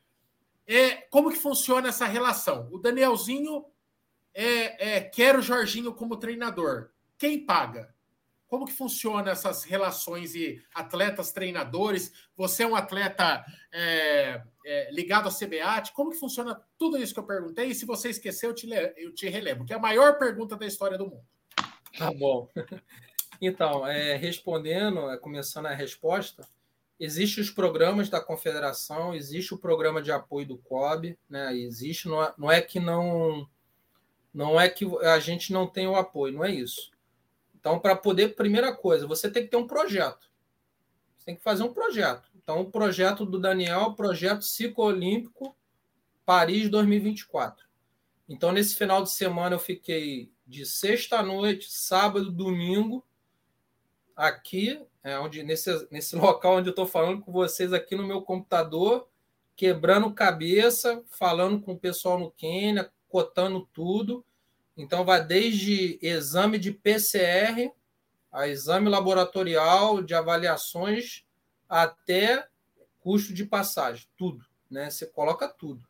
É, 0.67 0.97
como 1.09 1.31
que 1.31 1.37
funciona 1.37 1.89
essa 1.89 2.05
relação? 2.05 2.69
O 2.71 2.77
Danielzinho 2.77 3.65
é, 4.35 4.97
é, 4.97 5.01
quer 5.01 5.35
o 5.35 5.41
Jorginho 5.41 5.95
como 5.95 6.15
treinador. 6.15 6.91
Quem 7.17 7.43
paga? 7.43 7.91
Como 8.51 8.65
que 8.65 8.73
funciona 8.73 9.31
essas 9.31 9.63
relações 9.63 10.35
e 10.35 10.61
atletas-treinadores? 10.75 12.11
Você 12.35 12.63
é 12.63 12.67
um 12.67 12.75
atleta 12.75 13.45
é, 13.71 14.41
é, 14.65 14.91
ligado 14.91 15.29
à 15.29 15.31
CBAT? 15.31 15.93
Como 15.93 16.11
que 16.11 16.19
funciona 16.19 16.61
tudo 16.77 16.97
isso 16.97 17.13
que 17.13 17.19
eu 17.21 17.25
perguntei? 17.25 17.67
E 17.67 17.73
se 17.73 17.85
você 17.85 18.09
esqueceu, 18.09 18.49
eu 18.49 18.53
te, 18.53 18.69
eu 18.97 19.13
te 19.13 19.29
relembro, 19.29 19.63
que 19.63 19.71
é 19.71 19.77
a 19.77 19.79
maior 19.79 20.19
pergunta 20.19 20.57
da 20.57 20.65
história 20.67 20.97
do 20.97 21.05
mundo. 21.05 21.25
Tá 21.97 22.11
bom. 22.11 22.49
Então, 23.43 23.87
é, 23.87 24.15
respondendo, 24.17 25.09
é, 25.09 25.17
começando 25.17 25.65
a 25.65 25.73
resposta, 25.73 26.47
existem 26.99 27.43
os 27.43 27.49
programas 27.49 28.07
da 28.07 28.21
confederação, 28.21 29.15
existe 29.15 29.51
o 29.51 29.57
programa 29.57 29.99
de 29.99 30.11
apoio 30.11 30.45
do 30.45 30.59
COB, 30.59 31.17
né? 31.27 31.57
Existe, 31.57 32.07
não 32.07 32.21
é, 32.21 32.33
não 32.37 32.51
é 32.51 32.61
que 32.61 32.79
não 32.79 33.49
não 34.31 34.61
é 34.61 34.69
que 34.69 34.85
a 35.03 35.19
gente 35.19 35.51
não 35.51 35.65
tem 35.65 35.87
o 35.87 35.95
apoio, 35.95 36.35
não 36.35 36.45
é 36.45 36.51
isso. 36.51 36.90
Então, 37.61 37.79
para 37.79 37.95
poder, 37.95 38.35
primeira 38.35 38.75
coisa, 38.75 39.07
você 39.07 39.29
tem 39.29 39.43
que 39.43 39.49
ter 39.49 39.57
um 39.57 39.67
projeto. 39.67 40.29
Você 41.15 41.25
tem 41.25 41.35
que 41.35 41.43
fazer 41.43 41.61
um 41.61 41.71
projeto. 41.71 42.29
Então, 42.35 42.59
o 42.59 42.71
projeto 42.71 43.23
do 43.23 43.39
Daniel, 43.39 43.93
projeto 43.93 44.43
Ciclo 44.43 44.83
Olímpico 44.83 45.55
Paris 46.25 46.69
2024. 46.69 47.65
Então, 48.27 48.51
nesse 48.51 48.75
final 48.75 49.03
de 49.03 49.11
semana, 49.11 49.55
eu 49.55 49.59
fiquei 49.59 50.31
de 50.47 50.65
sexta 50.65 51.19
à 51.19 51.23
noite, 51.23 51.71
sábado, 51.71 52.31
domingo, 52.31 53.05
aqui, 54.15 54.81
é 55.03 55.19
onde 55.19 55.43
nesse, 55.43 55.87
nesse 55.91 56.15
local 56.17 56.57
onde 56.57 56.69
eu 56.69 56.71
estou 56.71 56.87
falando 56.87 57.21
com 57.21 57.31
vocês 57.31 57.73
aqui 57.73 57.95
no 57.95 58.07
meu 58.07 58.23
computador, 58.23 59.07
quebrando 59.55 60.11
cabeça, 60.13 61.03
falando 61.11 61.61
com 61.61 61.73
o 61.73 61.79
pessoal 61.79 62.17
no 62.17 62.31
Quênia, 62.31 62.91
cotando 63.07 63.69
tudo. 63.71 64.25
Então, 64.81 65.05
vai 65.05 65.23
desde 65.23 65.99
exame 66.01 66.57
de 66.57 66.71
PCR, 66.71 67.71
a 68.31 68.47
exame 68.47 68.89
laboratorial, 68.89 70.01
de 70.01 70.15
avaliações, 70.15 71.23
até 71.69 72.47
custo 72.99 73.33
de 73.33 73.45
passagem, 73.45 74.07
tudo. 74.17 74.43
Né? 74.69 74.89
Você 74.89 75.05
coloca 75.05 75.47
tudo. 75.47 75.87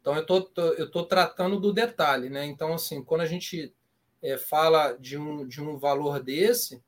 Então, 0.00 0.14
eu 0.14 0.26
tô, 0.26 0.42
tô 0.42 0.62
eu 0.74 0.86
estou 0.86 1.06
tratando 1.06 1.58
do 1.58 1.72
detalhe. 1.72 2.28
Né? 2.28 2.44
Então, 2.44 2.74
assim, 2.74 3.02
quando 3.02 3.22
a 3.22 3.26
gente 3.26 3.74
é, 4.22 4.36
fala 4.36 4.92
de 4.92 5.16
um, 5.16 5.46
de 5.46 5.62
um 5.62 5.78
valor 5.78 6.22
desse, 6.22 6.82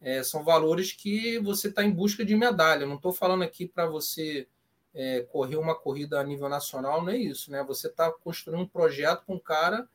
é, 0.00 0.22
são 0.22 0.42
valores 0.42 0.92
que 0.92 1.38
você 1.38 1.68
está 1.68 1.84
em 1.84 1.90
busca 1.90 2.24
de 2.24 2.34
medalha. 2.34 2.86
não 2.86 2.96
estou 2.96 3.12
falando 3.12 3.42
aqui 3.42 3.66
para 3.66 3.86
você 3.86 4.48
é, 4.94 5.20
correr 5.30 5.56
uma 5.56 5.74
corrida 5.74 6.20
a 6.20 6.24
nível 6.24 6.48
nacional, 6.48 7.02
não 7.02 7.12
é 7.12 7.16
isso, 7.16 7.50
né? 7.50 7.62
Você 7.64 7.88
está 7.88 8.10
construindo 8.10 8.62
um 8.62 8.66
projeto 8.66 9.24
com 9.26 9.34
um 9.34 9.40
cara 9.40 9.88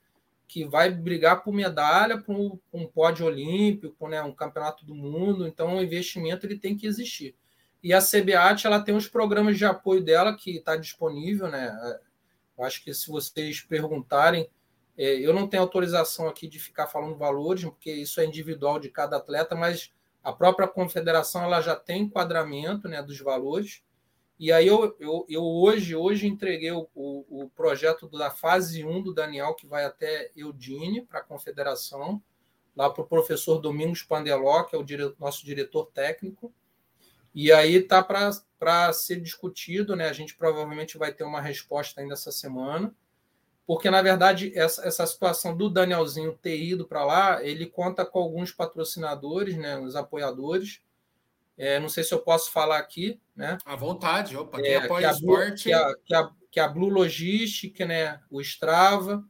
que 0.53 0.63
vai 0.63 0.91
brigar 0.91 1.41
por 1.41 1.51
medalha, 1.51 2.19
por 2.19 2.59
um, 2.71 2.85
pódio 2.85 3.25
olímpico, 3.25 4.07
né? 4.07 4.21
um 4.21 4.31
campeonato 4.31 4.85
do 4.85 4.93
mundo. 4.93 5.47
Então, 5.47 5.77
o 5.77 5.81
investimento 5.81 6.45
ele 6.45 6.59
tem 6.59 6.77
que 6.77 6.85
existir. 6.85 7.35
E 7.81 7.91
a 7.91 7.99
CBAT 7.99 8.67
ela 8.67 8.79
tem 8.79 8.95
os 8.95 9.07
programas 9.07 9.57
de 9.57 9.65
apoio 9.65 10.03
dela 10.03 10.37
que 10.37 10.57
está 10.57 10.75
disponível, 10.75 11.47
né? 11.47 11.75
Eu 12.55 12.63
acho 12.63 12.83
que 12.83 12.93
se 12.93 13.09
vocês 13.09 13.61
perguntarem, 13.61 14.47
é, 14.95 15.15
eu 15.15 15.33
não 15.33 15.47
tenho 15.47 15.63
autorização 15.63 16.27
aqui 16.27 16.47
de 16.47 16.59
ficar 16.59 16.85
falando 16.85 17.17
valores, 17.17 17.63
porque 17.63 17.91
isso 17.91 18.21
é 18.21 18.25
individual 18.25 18.79
de 18.79 18.89
cada 18.89 19.17
atleta, 19.17 19.55
mas 19.55 19.91
a 20.23 20.31
própria 20.31 20.67
confederação 20.67 21.43
ela 21.43 21.61
já 21.61 21.75
tem 21.75 22.03
enquadramento 22.03 22.87
né, 22.87 23.01
dos 23.01 23.19
valores. 23.19 23.81
E 24.39 24.51
aí 24.51 24.67
eu, 24.67 24.95
eu, 24.99 25.25
eu 25.29 25.43
hoje, 25.43 25.95
hoje 25.95 26.27
entreguei 26.27 26.71
o, 26.71 26.87
o, 26.95 27.43
o, 27.43 27.49
projeto 27.49 28.07
da 28.09 28.31
fase 28.31 28.83
1 28.83 29.01
do 29.01 29.13
Daniel, 29.13 29.53
que 29.53 29.67
vai 29.67 29.85
até 29.85 30.31
Eudine, 30.35 31.01
para 31.01 31.19
a 31.19 31.23
confederação. 31.23 32.21
lá 32.75 32.89
para 32.89 33.03
o 33.03 33.07
professor 33.07 33.59
Domingos 33.59 34.03
Pandeló, 34.03 34.63
que 34.63 34.75
é 34.75 34.79
o 34.79 34.83
dire... 34.83 35.13
nosso 35.19 35.45
diretor 35.45 35.85
técnico. 35.93 36.53
E 37.33 37.51
aí 37.51 37.75
está 37.75 38.03
para 38.03 38.93
ser 38.93 39.19
discutido, 39.19 39.95
né? 39.95 40.07
A 40.07 40.13
gente 40.13 40.35
provavelmente 40.35 40.97
vai 40.97 41.11
ter 41.11 41.23
uma 41.23 41.41
resposta 41.41 41.99
ainda 41.99 42.13
essa 42.13 42.31
semana, 42.31 42.93
porque 43.65 43.89
na 43.89 44.01
verdade 44.01 44.51
essa, 44.55 44.85
essa 44.85 45.05
situação 45.07 45.55
do 45.55 45.69
Danielzinho 45.69 46.37
ter 46.39 46.61
ido 46.61 46.85
para 46.85 47.03
lá, 47.03 47.43
ele 47.43 47.65
conta 47.65 48.05
com 48.05 48.19
alguns 48.19 48.51
patrocinadores, 48.51 49.57
né? 49.57 49.79
Os 49.79 49.95
apoiadores. 49.95 50.81
É, 51.57 51.79
não 51.79 51.89
sei 51.89 52.03
se 52.03 52.13
eu 52.13 52.19
posso 52.19 52.51
falar 52.51 52.77
aqui, 52.77 53.19
né? 53.35 53.57
À 53.65 53.75
vontade, 53.75 54.35
opa, 54.35 54.61
quem 54.61 54.71
é, 54.71 54.77
apoia 54.77 55.07
que 55.07 55.13
o 55.13 55.17
esporte. 55.17 55.63
Que 55.63 55.73
a, 55.73 55.95
que, 56.05 56.15
a, 56.15 56.31
que 56.51 56.59
a 56.59 56.67
Blue 56.67 56.89
Logistic, 56.89 57.79
né? 57.81 58.19
O 58.29 58.41
Strava 58.41 59.23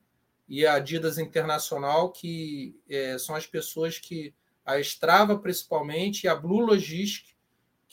e 0.47 0.65
a 0.65 0.75
Adidas 0.75 1.17
Internacional, 1.17 2.11
que 2.11 2.79
é, 2.89 3.17
são 3.17 3.35
as 3.35 3.45
pessoas 3.45 3.99
que 3.99 4.33
a 4.65 4.79
Strava 4.79 5.37
principalmente 5.37 6.23
e 6.23 6.27
a 6.27 6.35
Blue 6.35 6.61
Logistic 6.61 7.33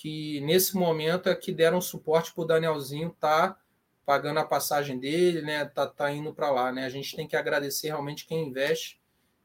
que 0.01 0.41
nesse 0.41 0.77
momento 0.77 1.29
é 1.29 1.35
que 1.35 1.53
deram 1.53 1.79
suporte 1.79 2.33
para 2.33 2.43
o 2.43 2.47
Danielzinho 2.47 3.15
tá 3.21 3.59
pagando 4.07 4.41
a 4.41 4.47
passagem 4.47 4.99
dele, 4.99 5.43
né? 5.43 5.67
Tá, 5.67 5.87
tá 5.87 6.11
indo 6.11 6.33
para 6.33 6.51
lá, 6.51 6.73
né? 6.73 6.87
A 6.87 6.89
gente 6.89 7.15
tem 7.15 7.29
que 7.29 7.37
agradecer 7.37 7.89
realmente 7.89 8.27
quem 8.27 8.49
investe 8.49 9.00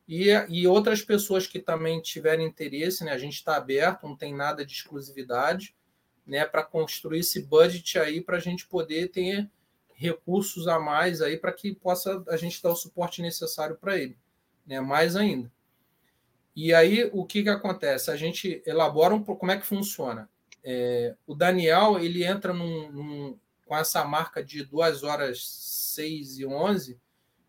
e, 0.08 0.30
e 0.49 0.68
outras 0.68 1.01
pessoas 1.01 1.47
que 1.47 1.60
também 1.60 2.01
tiverem 2.01 2.45
interesse, 2.45 3.03
né? 3.03 3.12
A 3.12 3.18
gente 3.18 3.36
está 3.36 3.56
aberto, 3.56 4.08
não 4.08 4.16
tem 4.16 4.34
nada 4.34 4.66
de 4.66 4.74
exclusividade, 4.74 5.76
né? 6.26 6.45
Para 6.45 6.64
construir 6.64 7.20
esse 7.20 7.41
budget 7.41 7.97
aí 7.97 8.22
para 8.22 8.38
a 8.38 8.39
gente 8.39 8.68
poder 8.68 9.10
ter 9.10 9.49
recursos 9.93 10.68
a 10.68 10.78
mais 10.80 11.22
aí 11.22 11.38
para 11.38 11.53
que 11.53 11.74
possa 11.74 12.24
a 12.28 12.38
gente 12.38 12.62
dar 12.62 12.72
o 12.72 12.76
suporte 12.76 13.22
necessário 13.22 13.78
para 13.78 13.97
ele, 13.97 14.18
né? 14.66 14.80
Mais 14.80 15.16
ainda. 15.16 15.51
E 16.56 16.74
aí 16.74 17.10
o 17.12 17.26
que 17.26 17.43
que 17.43 17.49
acontece? 17.49 18.12
A 18.12 18.16
gente 18.16 18.62
elabora 18.66 19.14
um 19.14 19.24
como 19.24 19.51
é 19.51 19.58
que 19.58 19.66
funciona. 19.66 20.30
É, 20.64 21.16
o 21.26 21.36
Daniel 21.36 21.99
ele 21.99 22.24
entra 22.24 22.53
num, 22.53 22.91
num, 22.91 23.39
com 23.66 23.76
essa 23.76 24.03
marca 24.03 24.43
de 24.43 24.64
2 24.64 25.03
horas 25.03 25.47
6 25.95 26.39
e 26.39 26.45
11, 26.45 26.99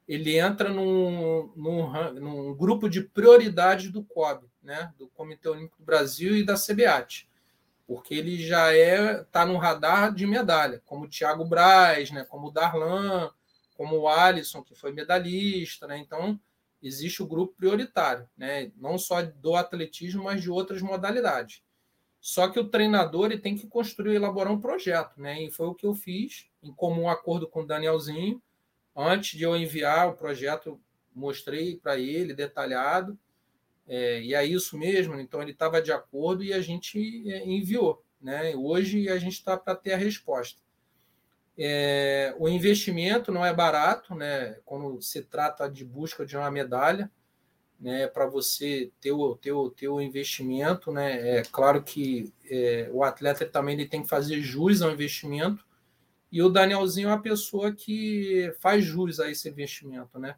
ele 0.07 0.39
entra 0.39 0.69
num, 0.69 1.53
num, 1.57 2.13
num 2.15 2.55
grupo 2.55 2.89
de 2.89 3.03
prioridade 3.03 3.91
do 3.91 4.05
COB, 4.05 4.47
né, 4.63 4.93
do 4.99 5.09
Comitê 5.09 5.49
Olímpico 5.49 5.79
do 5.79 5.85
Brasil 5.85 6.37
e 6.37 6.45
da 6.45 6.55
CBAT, 6.55 7.29
porque 7.87 8.15
ele 8.15 8.45
já 8.45 8.73
é 8.75 9.21
está 9.21 9.45
no 9.45 9.57
radar 9.57 10.15
de 10.15 10.27
medalha, 10.27 10.83
como 10.85 11.05
o 11.05 11.09
Thiago 11.09 11.45
Braz, 11.45 12.11
né, 12.11 12.25
como 12.25 12.49
o 12.49 12.51
Darlan, 12.51 13.31
como 13.77 13.97
o 13.97 14.09
Alisson, 14.09 14.63
que 14.63 14.75
foi 14.75 14.93
medalhista, 14.93 15.87
né, 15.87 15.99
então 15.99 16.39
existe 16.83 17.23
o 17.23 17.27
grupo 17.27 17.55
prioritário, 17.57 18.29
né, 18.37 18.71
não 18.77 18.99
só 18.99 19.23
do 19.23 19.57
atletismo, 19.57 20.25
mas 20.25 20.41
de 20.41 20.51
outras 20.51 20.81
modalidades. 20.83 21.63
Só 22.21 22.49
que 22.49 22.59
o 22.59 22.69
treinador 22.69 23.27
ele 23.27 23.39
tem 23.39 23.57
que 23.57 23.69
construir 23.69 24.15
e 24.15 24.17
elaborar 24.17 24.53
um 24.53 24.61
projeto, 24.61 25.21
né? 25.21 25.45
E 25.45 25.51
foi 25.51 25.69
o 25.69 25.75
que 25.77 25.87
eu 25.87 25.95
fiz, 25.95 26.49
em 26.61 26.73
comum 26.73 27.09
acordo 27.09 27.47
com 27.47 27.63
o 27.63 27.67
Danielzinho. 27.67 28.43
Antes 28.97 29.39
de 29.39 29.45
eu 29.45 29.55
enviar 29.55 30.09
o 30.09 30.15
projeto, 30.15 30.81
mostrei 31.15 31.77
para 31.77 31.99
ele 31.99 32.33
detalhado. 32.33 33.19
É, 33.87 34.21
e 34.23 34.35
é 34.35 34.45
isso 34.45 34.79
mesmo. 34.79 35.21
Então 35.21 35.43
ele 35.43 35.53
estava 35.53 35.83
de 35.83 35.93
acordo 35.93 36.43
e 36.43 36.53
a 36.53 36.61
gente 36.61 37.31
é, 37.31 37.45
enviou. 37.47 38.03
Né? 38.21 38.55
Hoje 38.57 39.09
a 39.09 39.19
gente 39.19 39.35
está 39.35 39.57
para 39.57 39.77
ter 39.77 39.93
a 39.93 39.97
resposta. 39.97 40.61
É, 41.59 42.35
o 42.39 42.49
investimento 42.49 43.33
não 43.33 43.45
é 43.45 43.53
barato, 43.53 44.15
né? 44.15 44.59
Quando 44.65 45.01
se 45.01 45.23
trata 45.23 45.71
de 45.71 45.85
busca 45.85 46.27
de 46.27 46.37
uma 46.37 46.51
medalha, 46.51 47.11
né, 47.79 48.07
para 48.07 48.27
você 48.27 48.91
ter 49.01 49.13
o, 49.13 49.35
ter 49.37 49.89
o 49.89 50.01
investimento. 50.01 50.91
Né? 50.93 51.39
É 51.39 51.43
claro 51.43 51.83
que 51.83 52.33
é, 52.51 52.89
o 52.93 53.03
atleta 53.03 53.47
também 53.47 53.75
ele 53.75 53.89
tem 53.89 54.03
que 54.03 54.09
fazer 54.09 54.41
jus 54.41 54.83
ao 54.83 54.91
investimento, 54.91 55.65
e 56.37 56.43
o 56.43 56.51
Danielzinho 56.51 57.09
é 57.09 57.13
uma 57.13 57.23
pessoa 57.23 57.73
que 57.73 58.55
faz 58.61 58.85
jus 58.85 59.21
a 59.21 59.31
esse 59.31 59.49
investimento. 59.49 60.19
Né? 60.19 60.37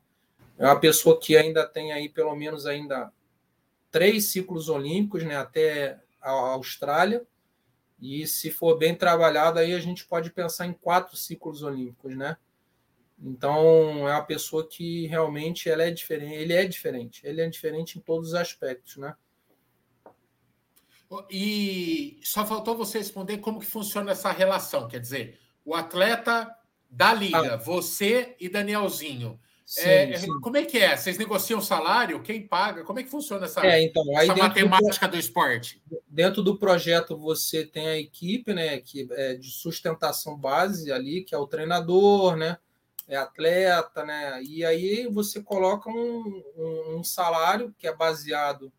É 0.57 0.65
uma 0.65 0.79
pessoa 0.79 1.19
que 1.19 1.37
ainda 1.37 1.67
tem 1.67 1.91
aí 1.91 2.09
pelo 2.09 2.37
menos 2.37 2.67
ainda 2.67 3.13
três 3.91 4.27
ciclos 4.27 4.69
olímpicos 4.69 5.25
né, 5.25 5.35
até 5.35 5.99
a 6.23 6.31
Austrália, 6.31 7.27
e 8.01 8.29
se 8.29 8.49
for 8.53 8.79
bem 8.79 8.95
trabalhado, 8.95 9.59
aí 9.59 9.75
a 9.75 9.81
gente 9.81 10.07
pode 10.07 10.31
pensar 10.31 10.67
em 10.67 10.73
quatro 10.73 11.17
ciclos 11.17 11.65
olímpicos, 11.65 12.17
né? 12.17 12.37
Então 13.21 14.09
é 14.09 14.13
uma 14.13 14.23
pessoa 14.23 14.69
que 14.69 15.09
realmente 15.09 15.69
ela 15.69 15.83
é 15.83 15.91
diferente, 15.91 16.37
ele 16.37 16.53
é 16.53 16.65
diferente, 16.65 17.27
ele 17.27 17.41
é 17.41 17.49
diferente 17.49 17.99
em 17.99 18.01
todos 18.01 18.29
os 18.29 18.35
aspectos, 18.35 18.99
né? 18.99 19.17
E 21.29 22.21
só 22.23 22.47
faltou 22.47 22.77
você 22.77 22.99
responder 22.99 23.39
como 23.39 23.59
que 23.59 23.67
funciona 23.67 24.13
essa 24.13 24.31
relação, 24.31 24.87
quer 24.87 25.01
dizer, 25.01 25.41
o 25.69 25.75
atleta 25.75 26.51
da 26.89 27.13
liga, 27.13 27.55
ah. 27.55 27.57
você 27.59 28.35
e 28.41 28.49
Danielzinho. 28.49 29.39
Sim, 29.67 29.83
é, 29.83 30.13
é, 30.13 30.17
sim. 30.17 30.41
Como 30.41 30.57
é 30.57 30.65
que 30.65 30.79
é? 30.79 30.97
Vocês 30.97 31.19
negociam 31.19 31.61
salário? 31.61 32.23
Quem 32.23 32.47
paga? 32.49 32.85
Como 32.85 32.99
é 32.99 33.03
que 33.03 33.11
funciona 33.11 33.45
essa, 33.45 33.61
é, 33.67 33.83
então, 33.83 34.03
essa 34.19 34.35
matemática 34.35 35.07
do, 35.07 35.13
do, 35.13 35.19
esporte? 35.19 35.83
Dentro 36.09 36.43
do 36.43 36.57
projeto 36.57 37.19
você 37.19 37.67
tem 37.67 37.87
a 37.87 37.99
equipe, 37.99 38.55
né, 38.55 38.79
que 38.79 39.07
é 39.11 39.35
de 39.35 39.51
sustentação 39.51 40.39
base 40.39 40.91
ali, 40.91 41.23
que 41.23 41.35
é 41.35 41.39
o 41.39 41.47
treinador, 41.47 42.35
né, 42.35 42.57
é 43.07 43.17
atleta, 43.17 44.07
né? 44.07 44.43
E 44.43 44.65
aí 44.65 45.07
você 45.07 45.43
coloca 45.43 45.91
um, 45.91 46.43
um, 46.57 46.97
um, 46.97 47.05
salário 47.05 47.75
que 47.79 47.87
é 47.87 47.95
baseado. 47.95 48.73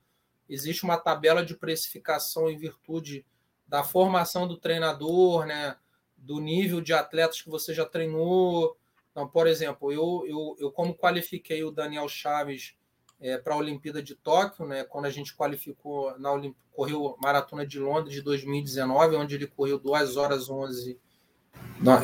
Existe 0.49 0.83
uma 0.85 0.97
tabela 0.97 1.45
de 1.45 1.55
precificação 1.55 2.49
em 2.49 2.57
virtude 2.57 3.23
da 3.67 3.83
formação 3.83 4.47
do 4.47 4.57
treinador, 4.57 5.45
né? 5.45 5.75
Do 6.21 6.39
nível 6.39 6.81
de 6.81 6.93
atletas 6.93 7.41
que 7.41 7.49
você 7.49 7.73
já 7.73 7.85
treinou. 7.85 8.77
Então, 9.11 9.27
por 9.27 9.47
exemplo, 9.47 9.91
eu, 9.91 10.23
eu, 10.27 10.55
eu 10.59 10.71
como 10.71 10.93
qualifiquei 10.93 11.63
o 11.63 11.71
Daniel 11.71 12.07
Chaves 12.07 12.75
é, 13.19 13.37
para 13.37 13.53
a 13.53 13.57
Olimpíada 13.57 14.01
de 14.01 14.15
Tóquio, 14.15 14.65
né? 14.65 14.83
Quando 14.83 15.05
a 15.05 15.09
gente 15.09 15.35
qualificou 15.35 16.17
na 16.19 16.31
Olimp... 16.31 16.55
correu 16.71 17.17
Maratona 17.21 17.65
de 17.65 17.79
Londres 17.79 18.13
de 18.13 18.21
2019, 18.21 19.15
onde 19.15 19.35
ele 19.35 19.47
correu 19.47 19.79
2 19.79 20.15
horas 20.17 20.49
11 20.49 20.99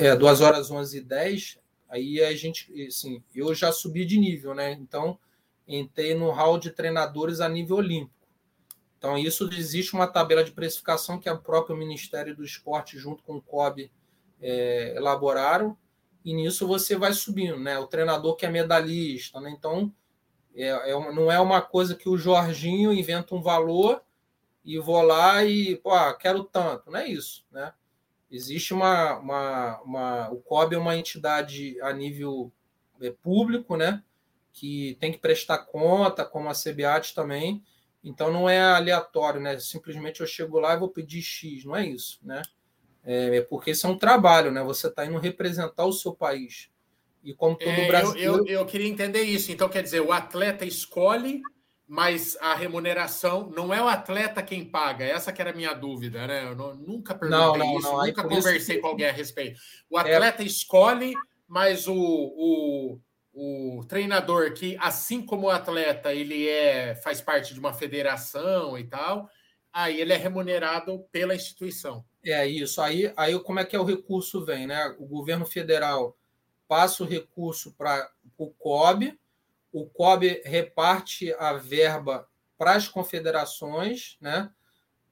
é, 0.01 0.15
2 0.15 0.41
horas 0.41 0.71
11 0.71 0.97
e 0.97 1.01
10, 1.01 1.59
Aí 1.95 2.21
a 2.21 2.35
gente, 2.35 2.71
assim, 2.85 3.23
eu 3.33 3.53
já 3.53 3.71
subi 3.71 4.05
de 4.05 4.19
nível, 4.19 4.53
né? 4.53 4.73
Então, 4.73 5.17
entrei 5.67 6.13
no 6.13 6.31
hall 6.31 6.57
de 6.57 6.71
treinadores 6.71 7.39
a 7.39 7.47
nível 7.47 7.77
olímpico. 7.77 8.13
Então, 8.97 9.17
isso 9.17 9.47
existe 9.53 9.93
uma 9.93 10.07
tabela 10.07 10.43
de 10.43 10.51
precificação 10.51 11.19
que 11.19 11.29
o 11.29 11.37
próprio 11.37 11.77
Ministério 11.77 12.35
do 12.35 12.43
Esporte, 12.43 12.97
junto 12.97 13.23
com 13.23 13.37
o 13.37 13.41
COB, 13.41 13.91
é, 14.41 14.95
elaboraram, 14.95 15.77
e 16.23 16.33
nisso 16.33 16.67
você 16.67 16.95
vai 16.95 17.13
subindo, 17.13 17.59
né? 17.59 17.77
O 17.77 17.87
treinador 17.87 18.35
que 18.35 18.45
é 18.45 18.49
medalhista, 18.49 19.39
né? 19.39 19.51
Então, 19.51 19.93
é, 20.55 20.91
é 20.91 20.95
uma, 20.95 21.11
não 21.11 21.31
é 21.31 21.39
uma 21.39 21.61
coisa 21.61 21.95
que 21.95 22.09
o 22.09 22.17
Jorginho 22.17 22.91
inventa 22.91 23.35
um 23.35 23.41
valor 23.41 24.01
e 24.63 24.79
vou 24.79 25.01
lá 25.01 25.43
e, 25.43 25.75
pô, 25.75 25.91
ah, 25.91 26.13
quero 26.13 26.43
tanto. 26.43 26.89
Não 26.89 26.99
é 26.99 27.07
isso, 27.07 27.45
né? 27.51 27.73
Existe 28.31 28.73
uma, 28.73 29.17
uma, 29.19 29.81
uma, 29.81 30.31
O 30.31 30.37
COB 30.41 30.75
é 30.75 30.79
uma 30.79 30.97
entidade 30.97 31.79
a 31.81 31.93
nível 31.93 32.51
é, 32.99 33.11
público, 33.11 33.77
né? 33.77 34.03
Que 34.51 34.97
tem 34.99 35.11
que 35.11 35.19
prestar 35.19 35.59
conta, 35.59 36.25
como 36.25 36.49
a 36.49 36.53
CBAT 36.53 37.13
também. 37.13 37.63
Então 38.03 38.31
não 38.31 38.49
é 38.49 38.59
aleatório, 38.59 39.39
né? 39.39 39.59
Simplesmente 39.59 40.21
eu 40.21 40.27
chego 40.27 40.59
lá 40.59 40.73
e 40.73 40.79
vou 40.79 40.89
pedir 40.89 41.21
X, 41.21 41.65
não 41.65 41.75
é 41.75 41.85
isso, 41.85 42.19
né? 42.23 42.41
É, 43.05 43.41
porque 43.41 43.71
isso 43.71 43.85
é 43.85 43.89
um 43.89 43.97
trabalho, 43.97 44.51
né? 44.51 44.63
Você 44.63 44.87
está 44.87 45.05
indo 45.05 45.17
representar 45.17 45.85
o 45.85 45.93
seu 45.93 46.13
país. 46.13 46.69
E 47.23 47.33
como 47.33 47.55
todo 47.55 47.69
é, 47.69 47.87
Brasil. 47.87 48.15
Eu, 48.15 48.37
eu, 48.37 48.47
eu, 48.47 48.65
queria 48.65 48.87
entender 48.87 49.21
isso. 49.21 49.51
Então, 49.51 49.69
quer 49.69 49.83
dizer, 49.83 50.01
o 50.01 50.11
atleta 50.11 50.65
escolhe 50.65 51.41
mas 51.87 52.35
a 52.41 52.55
remuneração 52.55 53.49
não 53.55 53.73
é 53.73 53.81
o 53.81 53.87
atleta 53.87 54.41
quem 54.41 54.65
paga. 54.65 55.05
Essa 55.05 55.31
que 55.31 55.41
era 55.41 55.51
a 55.51 55.55
minha 55.55 55.73
dúvida, 55.73 56.25
né? 56.25 56.43
Eu 56.43 56.55
não, 56.55 56.75
nunca 56.75 57.13
perguntei 57.13 57.39
não, 57.39 57.57
não, 57.57 57.79
isso, 57.79 57.91
nunca 57.91 58.23
conversei 58.23 58.75
que... 58.75 58.81
com 58.81 58.87
alguém 58.87 59.07
a 59.07 59.11
respeito. 59.11 59.59
O 59.89 59.99
é. 59.99 60.01
atleta 60.01 60.41
é... 60.41 60.45
escolhe, 60.45 61.13
mas 61.47 61.87
o, 61.87 61.95
o, 61.95 62.99
o 63.33 63.85
treinador 63.85 64.53
que, 64.53 64.75
assim 64.79 65.23
como 65.23 65.47
o 65.47 65.51
atleta, 65.51 66.11
ele 66.11 66.47
é 66.47 66.95
faz 66.95 67.21
parte 67.21 67.53
de 67.53 67.59
uma 67.59 67.73
federação 67.73 68.77
e 68.77 68.85
tal, 68.85 69.29
aí 69.71 70.01
ele 70.01 70.13
é 70.13 70.17
remunerado 70.17 71.05
pela 71.11 71.35
instituição. 71.35 72.03
É 72.25 72.47
isso. 72.47 72.81
Aí, 72.81 73.13
aí 73.15 73.39
como 73.39 73.59
é 73.59 73.65
que 73.65 73.75
é 73.75 73.79
o 73.79 73.83
recurso 73.83 74.43
vem, 74.43 74.67
né? 74.67 74.95
O 74.99 75.05
governo 75.05 75.45
federal 75.45 76.17
passa 76.67 77.03
o 77.03 77.07
recurso 77.07 77.71
para 77.73 78.11
o 78.37 78.49
COB, 78.49 79.17
o 79.71 79.85
COB 79.85 80.41
reparte 80.43 81.33
a 81.33 81.53
verba 81.53 82.27
para 82.57 82.73
as 82.73 82.87
confederações, 82.87 84.17
né? 84.19 84.49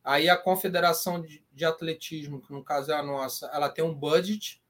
Aí 0.03 0.29
a 0.29 0.35
confederação 0.35 1.21
de, 1.21 1.63
atletismo, 1.63 2.41
que 2.41 2.51
no 2.51 2.63
caso 2.63 2.91
é 2.91 2.95
a 2.95 3.03
nossa, 3.03 3.45
ela 3.53 3.69
tem 3.69 3.83
um 3.83 3.93
budget 3.93 4.61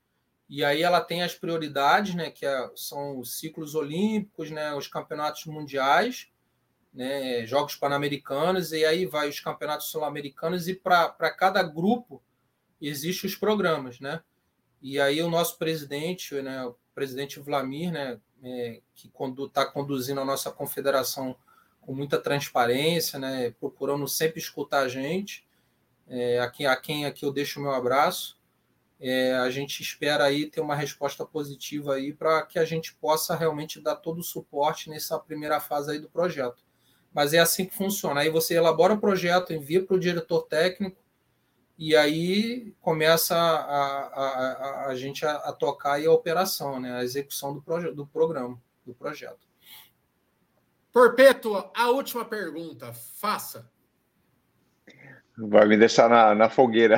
e 0.49 0.63
aí 0.63 0.83
ela 0.83 1.01
tem 1.01 1.23
as 1.23 1.33
prioridades, 1.33 2.13
né? 2.13 2.29
Que 2.29 2.45
é, 2.45 2.69
são 2.75 3.17
os 3.17 3.39
ciclos 3.39 3.73
olímpicos, 3.73 4.51
né? 4.51 4.73
Os 4.75 4.87
campeonatos 4.87 5.45
mundiais 5.45 6.27
né, 6.93 7.45
Jogos 7.45 7.75
Pan-Americanos, 7.75 8.71
e 8.71 8.85
aí 8.85 9.05
vai 9.05 9.27
os 9.27 9.39
Campeonatos 9.39 9.87
Sul-Americanos, 9.87 10.67
e 10.67 10.75
para 10.75 11.31
cada 11.31 11.63
grupo 11.63 12.21
existem 12.87 13.29
os 13.29 13.35
programas, 13.35 13.99
né? 13.99 14.21
E 14.81 14.99
aí 14.99 15.21
o 15.21 15.29
nosso 15.29 15.57
presidente, 15.57 16.35
né, 16.41 16.65
o 16.65 16.75
presidente 16.93 17.39
Vlamir, 17.39 17.91
né, 17.91 18.19
é, 18.43 18.81
que 18.93 19.09
está 19.45 19.65
conduzindo 19.65 20.19
a 20.19 20.25
nossa 20.25 20.51
confederação 20.51 21.37
com 21.79 21.93
muita 21.95 22.19
transparência, 22.19 23.17
né, 23.17 23.51
procurando 23.51 24.05
sempre 24.09 24.39
escutar 24.39 24.81
a 24.81 24.89
gente, 24.89 25.47
é, 26.07 26.39
a, 26.39 26.49
quem, 26.49 26.65
a 26.65 26.75
quem 26.75 27.05
aqui 27.05 27.25
eu 27.25 27.31
deixo 27.31 27.59
o 27.59 27.63
meu 27.63 27.71
abraço. 27.71 28.37
É, 28.99 29.33
a 29.35 29.49
gente 29.49 29.81
espera 29.81 30.25
aí 30.25 30.45
ter 30.45 30.61
uma 30.61 30.75
resposta 30.75 31.25
positiva 31.25 31.95
aí 31.95 32.13
para 32.13 32.41
que 32.45 32.59
a 32.59 32.65
gente 32.65 32.93
possa 32.95 33.35
realmente 33.35 33.79
dar 33.81 33.95
todo 33.95 34.19
o 34.19 34.23
suporte 34.23 34.89
nessa 34.89 35.17
primeira 35.17 35.59
fase 35.59 35.91
aí 35.91 35.99
do 35.99 36.09
projeto. 36.09 36.63
Mas 37.13 37.33
é 37.33 37.39
assim 37.39 37.65
que 37.65 37.75
funciona. 37.75 38.21
Aí 38.21 38.29
você 38.29 38.55
elabora 38.55 38.93
o 38.93 38.99
projeto, 38.99 39.53
envia 39.53 39.83
para 39.83 39.95
o 39.95 39.99
diretor 39.99 40.43
técnico 40.43 41.02
e 41.77 41.95
aí 41.95 42.73
começa 42.79 43.35
a, 43.35 44.07
a, 44.07 44.27
a, 44.27 44.87
a 44.87 44.95
gente 44.95 45.25
a, 45.25 45.35
a, 45.37 45.51
tocar 45.51 45.93
aí 45.93 46.05
a 46.05 46.11
operação, 46.11 46.79
né? 46.79 46.93
a 46.93 47.03
execução 47.03 47.53
do, 47.53 47.61
proje 47.61 47.91
do 47.91 48.05
programa, 48.05 48.61
do 48.85 48.93
projeto. 48.93 49.47
Porpeto, 50.91 51.71
a 51.75 51.89
última 51.89 52.23
pergunta, 52.23 52.93
faça. 52.93 53.71
Vai 55.35 55.65
me 55.65 55.75
deixar 55.75 56.07
na, 56.07 56.35
na 56.35 56.47
fogueira. 56.47 56.97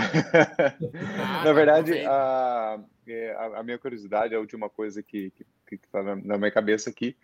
Ah, 1.23 1.45
na 1.45 1.53
verdade, 1.53 2.05
a, 2.05 2.77
é, 3.07 3.31
a, 3.31 3.59
a, 3.59 3.63
minha 3.63 3.79
curiosidade, 3.79 4.35
a 4.35 4.39
última 4.39 4.69
coisa 4.69 5.01
que 5.01 5.31
está 5.71 6.03
na, 6.03 6.17
na, 6.17 6.37
minha 6.37 6.51
cabeça 6.51 6.89
aqui, 6.89 7.15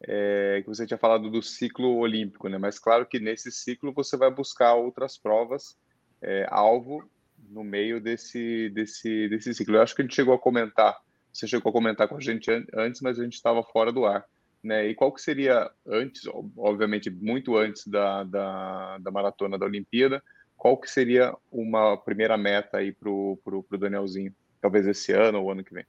é 0.00 0.60
que 0.62 0.68
você 0.68 0.86
tinha 0.86 0.96
falado 0.96 1.28
do 1.28 1.42
ciclo 1.42 1.96
olímpico, 1.96 2.48
né? 2.48 2.56
Mas 2.56 2.78
claro 2.78 3.04
que 3.04 3.18
nesse 3.18 3.50
ciclo 3.50 3.92
você 3.92 4.16
vai 4.16 4.30
buscar 4.30 4.74
outras 4.74 5.18
provas 5.18 5.76
é, 6.22 6.46
alvo 6.50 7.08
no 7.48 7.64
meio 7.64 8.00
desse, 8.00 8.70
desse, 8.70 9.28
desse 9.28 9.54
ciclo. 9.54 9.76
Eu 9.76 9.82
acho 9.82 9.94
que 9.94 10.02
a 10.02 10.04
gente 10.04 10.14
chegou 10.14 10.34
a 10.34 10.38
comentar, 10.38 10.96
você 11.32 11.46
chegou 11.46 11.70
a 11.70 11.72
comentar 11.72 12.08
com 12.08 12.16
a 12.16 12.20
gente 12.20 12.50
antes, 12.74 13.00
mas 13.00 13.18
a 13.18 13.24
gente 13.24 13.34
estava 13.34 13.62
fora 13.62 13.92
do 13.92 14.04
ar. 14.04 14.24
Né? 14.62 14.88
E 14.88 14.94
qual 14.94 15.12
que 15.12 15.20
seria 15.20 15.70
antes, 15.86 16.22
obviamente 16.56 17.08
muito 17.10 17.56
antes 17.56 17.86
da, 17.86 18.24
da, 18.24 18.98
da 18.98 19.10
maratona 19.10 19.58
da 19.58 19.66
Olimpíada, 19.66 20.22
qual 20.56 20.76
que 20.76 20.90
seria 20.90 21.34
uma 21.50 21.96
primeira 21.96 22.36
meta 22.36 22.76
aí 22.76 22.92
para 22.92 23.08
o 23.08 23.66
Danielzinho? 23.78 24.34
Talvez 24.60 24.86
esse 24.86 25.10
ano 25.12 25.42
ou 25.42 25.50
ano 25.50 25.64
que 25.64 25.72
vem. 25.72 25.86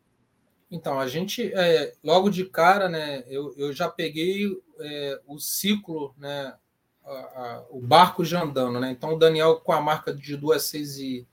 Então, 0.72 0.98
a 0.98 1.06
gente, 1.06 1.54
é, 1.54 1.92
logo 2.02 2.30
de 2.30 2.46
cara, 2.46 2.88
né, 2.88 3.26
eu, 3.28 3.54
eu 3.58 3.74
já 3.74 3.90
peguei 3.90 4.58
é, 4.80 5.20
o 5.28 5.38
ciclo, 5.38 6.16
né, 6.18 6.54
a, 7.06 7.12
a, 7.12 7.66
o 7.70 7.82
barco 7.82 8.24
já 8.24 8.44
andando, 8.44 8.80
né? 8.80 8.92
Então, 8.92 9.14
o 9.14 9.18
Daniel, 9.18 9.58
com 9.58 9.72
a 9.72 9.82
marca 9.82 10.14
de 10.14 10.36
2, 10.38 10.62
6 10.62 10.98
e, 10.98 11.28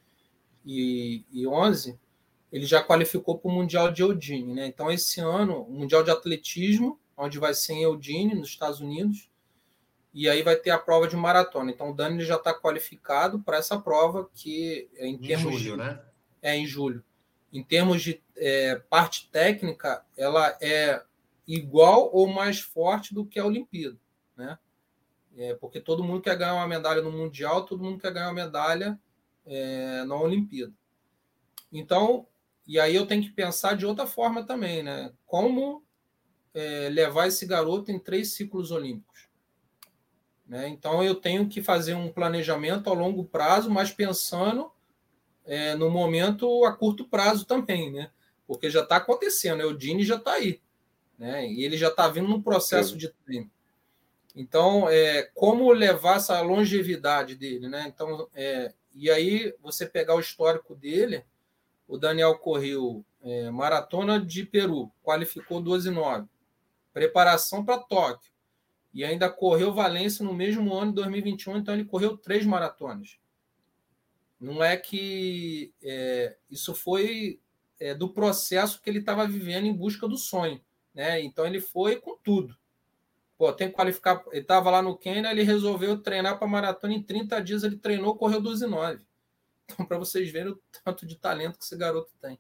e, 0.64 1.24
e 1.30 1.46
11, 1.46 1.98
ele 2.50 2.66
já 2.66 2.82
qualificou 2.82 3.38
para 3.38 3.50
o 3.50 3.54
Mundial 3.54 3.90
de 3.90 4.02
Eudine, 4.02 4.54
né? 4.54 4.66
Então, 4.66 4.90
esse 4.90 5.20
ano, 5.20 5.62
o 5.62 5.72
Mundial 5.72 6.02
de 6.02 6.10
Atletismo, 6.10 6.98
onde 7.16 7.38
vai 7.38 7.52
ser 7.54 7.74
em 7.74 7.82
Eudine, 7.82 8.34
nos 8.34 8.48
Estados 8.48 8.80
Unidos, 8.80 9.28
e 10.12 10.28
aí 10.28 10.42
vai 10.42 10.56
ter 10.56 10.70
a 10.70 10.78
prova 10.78 11.06
de 11.06 11.16
maratona. 11.16 11.70
Então 11.70 11.90
o 11.90 11.94
Dani 11.94 12.24
já 12.24 12.36
está 12.36 12.54
qualificado 12.54 13.40
para 13.40 13.58
essa 13.58 13.78
prova 13.78 14.28
que 14.34 14.88
é 14.96 15.06
em, 15.06 15.14
em 15.14 15.18
termos 15.18 15.60
julho, 15.60 15.72
de, 15.72 15.76
né? 15.76 16.00
É 16.40 16.56
em 16.56 16.66
julho. 16.66 17.04
Em 17.52 17.62
termos 17.62 18.02
de 18.02 18.22
é, 18.36 18.76
parte 18.90 19.28
técnica, 19.30 20.04
ela 20.16 20.56
é 20.60 21.02
igual 21.46 22.10
ou 22.12 22.26
mais 22.26 22.60
forte 22.60 23.14
do 23.14 23.24
que 23.24 23.38
a 23.38 23.46
Olimpíada, 23.46 23.96
né? 24.36 24.58
É, 25.38 25.54
porque 25.54 25.80
todo 25.80 26.02
mundo 26.02 26.20
quer 26.20 26.36
ganhar 26.36 26.54
uma 26.54 26.66
medalha 26.66 27.00
no 27.00 27.12
mundial, 27.12 27.64
todo 27.64 27.82
mundo 27.82 28.00
quer 28.00 28.12
ganhar 28.12 28.26
uma 28.26 28.34
medalha 28.34 28.98
é, 29.46 30.02
na 30.04 30.16
Olimpíada. 30.16 30.72
Então, 31.72 32.26
e 32.66 32.80
aí 32.80 32.96
eu 32.96 33.06
tenho 33.06 33.22
que 33.22 33.30
pensar 33.30 33.76
de 33.76 33.86
outra 33.86 34.04
forma 34.04 34.44
também, 34.44 34.82
né? 34.82 35.12
Como 35.24 35.84
é, 36.52 36.88
levar 36.88 37.28
esse 37.28 37.46
garoto 37.46 37.92
em 37.92 38.00
três 38.00 38.32
ciclos 38.32 38.72
olímpicos? 38.72 39.28
Né? 40.44 40.66
Então, 40.68 41.04
eu 41.04 41.14
tenho 41.14 41.48
que 41.48 41.62
fazer 41.62 41.94
um 41.94 42.10
planejamento 42.10 42.90
a 42.90 42.94
longo 42.94 43.24
prazo, 43.24 43.70
mas 43.70 43.92
pensando 43.92 44.72
é, 45.44 45.76
no 45.76 45.88
momento 45.88 46.64
a 46.64 46.72
curto 46.72 47.06
prazo 47.06 47.44
também, 47.44 47.92
né? 47.92 48.10
porque 48.44 48.70
já 48.70 48.82
está 48.82 48.96
acontecendo, 48.96 49.58
né? 49.58 49.64
o 49.66 49.76
Dini 49.76 50.04
já 50.04 50.16
está 50.16 50.32
aí, 50.32 50.60
né? 51.18 51.46
e 51.46 51.62
ele 51.62 51.76
já 51.76 51.88
está 51.88 52.08
vindo 52.08 52.26
no 52.26 52.42
processo 52.42 52.96
de 52.96 53.08
treino. 53.08 53.50
Então, 54.40 54.88
é, 54.88 55.24
como 55.34 55.72
levar 55.72 56.18
essa 56.18 56.40
longevidade 56.40 57.34
dele? 57.34 57.68
Né? 57.68 57.86
Então, 57.88 58.28
é, 58.32 58.72
e 58.94 59.10
aí, 59.10 59.52
você 59.60 59.84
pegar 59.84 60.14
o 60.14 60.20
histórico 60.20 60.76
dele, 60.76 61.24
o 61.88 61.98
Daniel 61.98 62.38
correu 62.38 63.04
é, 63.20 63.50
maratona 63.50 64.24
de 64.24 64.44
Peru, 64.44 64.92
qualificou 65.02 65.60
12,9. 65.60 66.28
Preparação 66.92 67.64
para 67.64 67.80
Tóquio, 67.80 68.30
e 68.94 69.04
ainda 69.04 69.28
correu 69.28 69.74
Valência 69.74 70.24
no 70.24 70.32
mesmo 70.32 70.72
ano, 70.72 70.92
2021, 70.92 71.56
então 71.56 71.74
ele 71.74 71.84
correu 71.84 72.16
três 72.16 72.46
maratonas. 72.46 73.18
Não 74.38 74.62
é 74.62 74.76
que 74.76 75.74
é, 75.82 76.36
isso 76.48 76.76
foi 76.76 77.40
é, 77.80 77.92
do 77.92 78.08
processo 78.08 78.80
que 78.80 78.88
ele 78.88 79.00
estava 79.00 79.26
vivendo 79.26 79.66
em 79.66 79.74
busca 79.74 80.06
do 80.06 80.16
sonho. 80.16 80.60
Né? 80.94 81.20
Então 81.22 81.44
ele 81.44 81.60
foi 81.60 81.96
com 81.96 82.16
tudo. 82.16 82.56
Pô, 83.38 83.52
tem 83.52 83.68
que 83.68 83.74
qualificar. 83.74 84.24
Ele 84.32 84.40
estava 84.40 84.68
lá 84.68 84.82
no 84.82 84.98
Quênia, 84.98 85.30
ele 85.30 85.44
resolveu 85.44 86.02
treinar 86.02 86.38
para 86.38 86.48
maratona 86.48 86.92
em 86.92 87.02
30 87.02 87.40
dias, 87.40 87.62
ele 87.62 87.76
treinou, 87.76 88.16
correu 88.16 88.42
12 88.42 88.64
e 88.64 88.68
9. 88.68 89.06
Então, 89.70 89.86
para 89.86 89.96
vocês 89.96 90.30
verem 90.30 90.52
o 90.52 90.60
tanto 90.84 91.06
de 91.06 91.14
talento 91.14 91.58
que 91.58 91.64
esse 91.64 91.76
garoto 91.76 92.10
tem. 92.20 92.38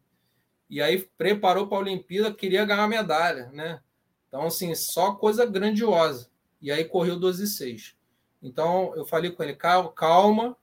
E 0.68 0.82
aí 0.82 0.98
preparou 1.16 1.68
para 1.68 1.78
a 1.78 1.80
Olimpíada, 1.80 2.34
queria 2.34 2.64
ganhar 2.64 2.88
medalha, 2.88 3.50
né? 3.52 3.80
Então, 4.26 4.42
assim, 4.42 4.74
só 4.74 5.14
coisa 5.14 5.46
grandiosa. 5.46 6.30
E 6.60 6.72
aí 6.72 6.84
correu 6.84 7.18
12,6. 7.18 7.94
Então 8.42 8.92
eu 8.96 9.06
falei 9.06 9.30
com 9.30 9.42
ele: 9.42 9.54
calma, 9.54 10.56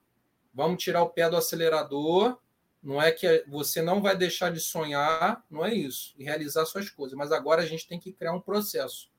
vamos 0.52 0.82
tirar 0.82 1.02
o 1.02 1.10
pé 1.10 1.30
do 1.30 1.36
acelerador. 1.36 2.38
Não 2.82 3.00
é 3.02 3.10
que 3.10 3.44
você 3.48 3.82
não 3.82 4.00
vai 4.00 4.16
deixar 4.16 4.52
de 4.52 4.60
sonhar, 4.60 5.44
não 5.50 5.64
é 5.64 5.74
isso, 5.74 6.14
e 6.16 6.22
realizar 6.22 6.64
suas 6.66 6.88
coisas, 6.88 7.18
mas 7.18 7.32
agora 7.32 7.62
a 7.62 7.66
gente 7.66 7.88
tem 7.88 7.98
que 7.98 8.12
criar 8.12 8.32
um 8.32 8.40
processo. 8.40 9.10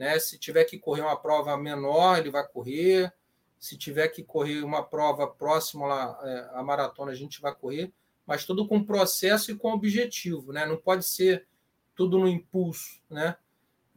Né? 0.00 0.18
Se 0.18 0.38
tiver 0.38 0.64
que 0.64 0.78
correr 0.78 1.02
uma 1.02 1.16
prova 1.16 1.54
menor, 1.56 2.18
ele 2.18 2.30
vai 2.30 2.46
correr. 2.48 3.12
Se 3.58 3.76
tiver 3.76 4.08
que 4.08 4.24
correr 4.24 4.64
uma 4.64 4.82
prova 4.82 5.26
próxima 5.26 5.86
lá, 5.86 6.18
é, 6.22 6.50
a 6.54 6.62
maratona, 6.62 7.12
a 7.12 7.14
gente 7.14 7.40
vai 7.40 7.54
correr, 7.54 7.92
mas 8.26 8.46
tudo 8.46 8.66
com 8.66 8.82
processo 8.82 9.50
e 9.50 9.54
com 9.54 9.70
objetivo, 9.70 10.50
né? 10.50 10.64
Não 10.64 10.78
pode 10.78 11.04
ser 11.04 11.46
tudo 11.94 12.18
no 12.18 12.26
impulso, 12.26 13.02
né? 13.10 13.36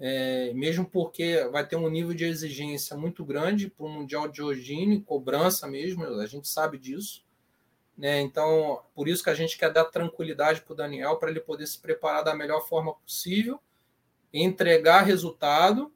é, 0.05 0.53
mesmo 0.53 0.85
porque 0.85 1.47
vai 1.51 1.65
ter 1.65 1.77
um 1.77 1.89
nível 1.89 2.13
de 2.13 2.25
exigência 2.25 2.97
muito 2.97 3.23
grande 3.23 3.69
para 3.69 3.85
o 3.85 3.89
Mundial 3.89 4.27
de 4.27 4.41
Ogine, 4.41 5.01
cobrança 5.01 5.65
mesmo, 5.65 6.03
a 6.19 6.25
gente 6.25 6.47
sabe 6.47 6.77
disso. 6.77 7.23
Né? 7.97 8.19
Então, 8.19 8.81
por 8.93 9.07
isso 9.07 9.23
que 9.23 9.29
a 9.29 9.33
gente 9.33 9.57
quer 9.57 9.71
dar 9.71 9.85
tranquilidade 9.85 10.61
para 10.61 10.73
o 10.73 10.75
Daniel, 10.75 11.15
para 11.15 11.29
ele 11.29 11.39
poder 11.39 11.67
se 11.67 11.79
preparar 11.79 12.21
da 12.21 12.35
melhor 12.35 12.67
forma 12.67 12.93
possível, 12.95 13.61
entregar 14.33 15.03
resultado, 15.03 15.93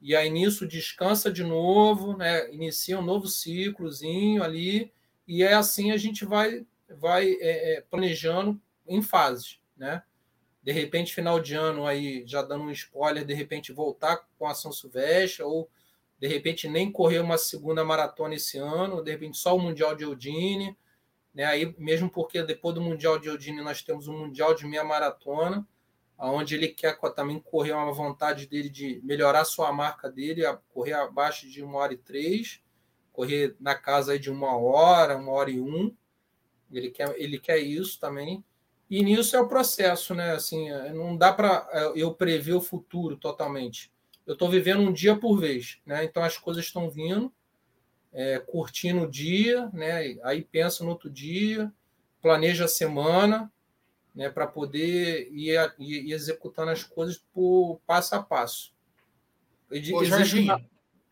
e 0.00 0.14
aí 0.14 0.28
nisso 0.30 0.66
descansa 0.66 1.32
de 1.32 1.42
novo, 1.42 2.16
né? 2.16 2.52
inicia 2.52 2.98
um 2.98 3.02
novo 3.02 3.26
ciclozinho 3.26 4.42
ali, 4.42 4.92
e 5.26 5.42
é 5.42 5.54
assim 5.54 5.90
a 5.90 5.96
gente 5.96 6.24
vai, 6.24 6.66
vai 6.88 7.32
é, 7.40 7.76
é 7.76 7.80
planejando 7.80 8.60
em 8.86 9.02
fases. 9.02 9.58
Né? 9.76 10.02
de 10.68 10.72
repente, 10.72 11.14
final 11.14 11.40
de 11.40 11.54
ano, 11.54 11.86
aí 11.86 12.22
já 12.26 12.42
dando 12.42 12.64
um 12.64 12.70
spoiler, 12.70 13.24
de 13.24 13.32
repente 13.32 13.72
voltar 13.72 14.28
com 14.38 14.46
a 14.46 14.52
São 14.52 14.70
Silvestre, 14.70 15.42
ou 15.42 15.66
de 16.20 16.28
repente 16.28 16.68
nem 16.68 16.92
correr 16.92 17.20
uma 17.20 17.38
segunda 17.38 17.82
maratona 17.82 18.34
esse 18.34 18.58
ano, 18.58 19.02
de 19.02 19.10
repente 19.10 19.38
só 19.38 19.56
o 19.56 19.58
Mundial 19.58 19.94
de 19.94 20.04
Eudine, 20.04 20.76
né? 21.32 21.46
Aí, 21.46 21.74
mesmo 21.78 22.10
porque 22.10 22.42
depois 22.42 22.74
do 22.74 22.82
Mundial 22.82 23.18
de 23.18 23.28
Eudine 23.28 23.62
nós 23.62 23.80
temos 23.80 24.08
um 24.08 24.18
Mundial 24.18 24.52
de 24.54 24.66
meia 24.66 24.84
maratona, 24.84 25.66
onde 26.18 26.54
ele 26.56 26.68
quer 26.68 26.98
também 27.14 27.38
correr 27.38 27.72
uma 27.72 27.92
vontade 27.92 28.46
dele 28.46 28.68
de 28.68 29.00
melhorar 29.04 29.44
sua 29.44 29.72
marca 29.72 30.10
dele, 30.10 30.42
correr 30.68 30.94
abaixo 30.94 31.48
de 31.48 31.62
uma 31.62 31.78
hora 31.78 31.94
e 31.94 31.98
três, 31.98 32.60
correr 33.12 33.54
na 33.60 33.74
casa 33.74 34.12
aí 34.12 34.18
de 34.18 34.30
uma 34.30 34.56
hora, 34.56 35.16
uma 35.16 35.32
hora 35.32 35.50
e 35.50 35.60
um. 35.60 35.94
Ele 36.70 36.90
quer, 36.90 37.14
ele 37.18 37.38
quer 37.38 37.58
isso 37.58 38.00
também. 38.00 38.44
E 38.90 39.02
nisso 39.02 39.36
é 39.36 39.40
o 39.40 39.48
processo, 39.48 40.14
né? 40.14 40.32
Assim, 40.32 40.70
é, 40.70 40.92
não 40.92 41.16
dá 41.16 41.32
para 41.32 41.68
é, 41.72 41.92
eu 41.94 42.14
prever 42.14 42.54
o 42.54 42.60
futuro 42.60 43.16
totalmente. 43.16 43.92
Eu 44.26 44.32
estou 44.32 44.50
vivendo 44.50 44.80
um 44.80 44.92
dia 44.92 45.16
por 45.16 45.38
vez, 45.38 45.78
né? 45.86 46.04
Então 46.04 46.22
as 46.22 46.36
coisas 46.36 46.64
estão 46.64 46.90
vindo, 46.90 47.32
é, 48.12 48.38
curtindo 48.38 49.02
o 49.02 49.10
dia, 49.10 49.70
né? 49.72 50.16
Aí 50.22 50.42
pensa 50.42 50.82
no 50.82 50.90
outro 50.90 51.10
dia, 51.10 51.72
planeja 52.20 52.64
a 52.64 52.68
semana, 52.68 53.52
né? 54.18 54.28
Para 54.28 54.48
poder 54.48 55.28
ir, 55.32 55.56
ir, 55.78 56.12
executando 56.12 56.72
as 56.72 56.82
coisas 56.82 57.22
por 57.32 57.80
passo 57.86 58.16
a 58.16 58.22
passo. 58.22 58.74
Ô, 59.70 60.04
Jorginho, 60.04 60.56
uma... 60.56 60.64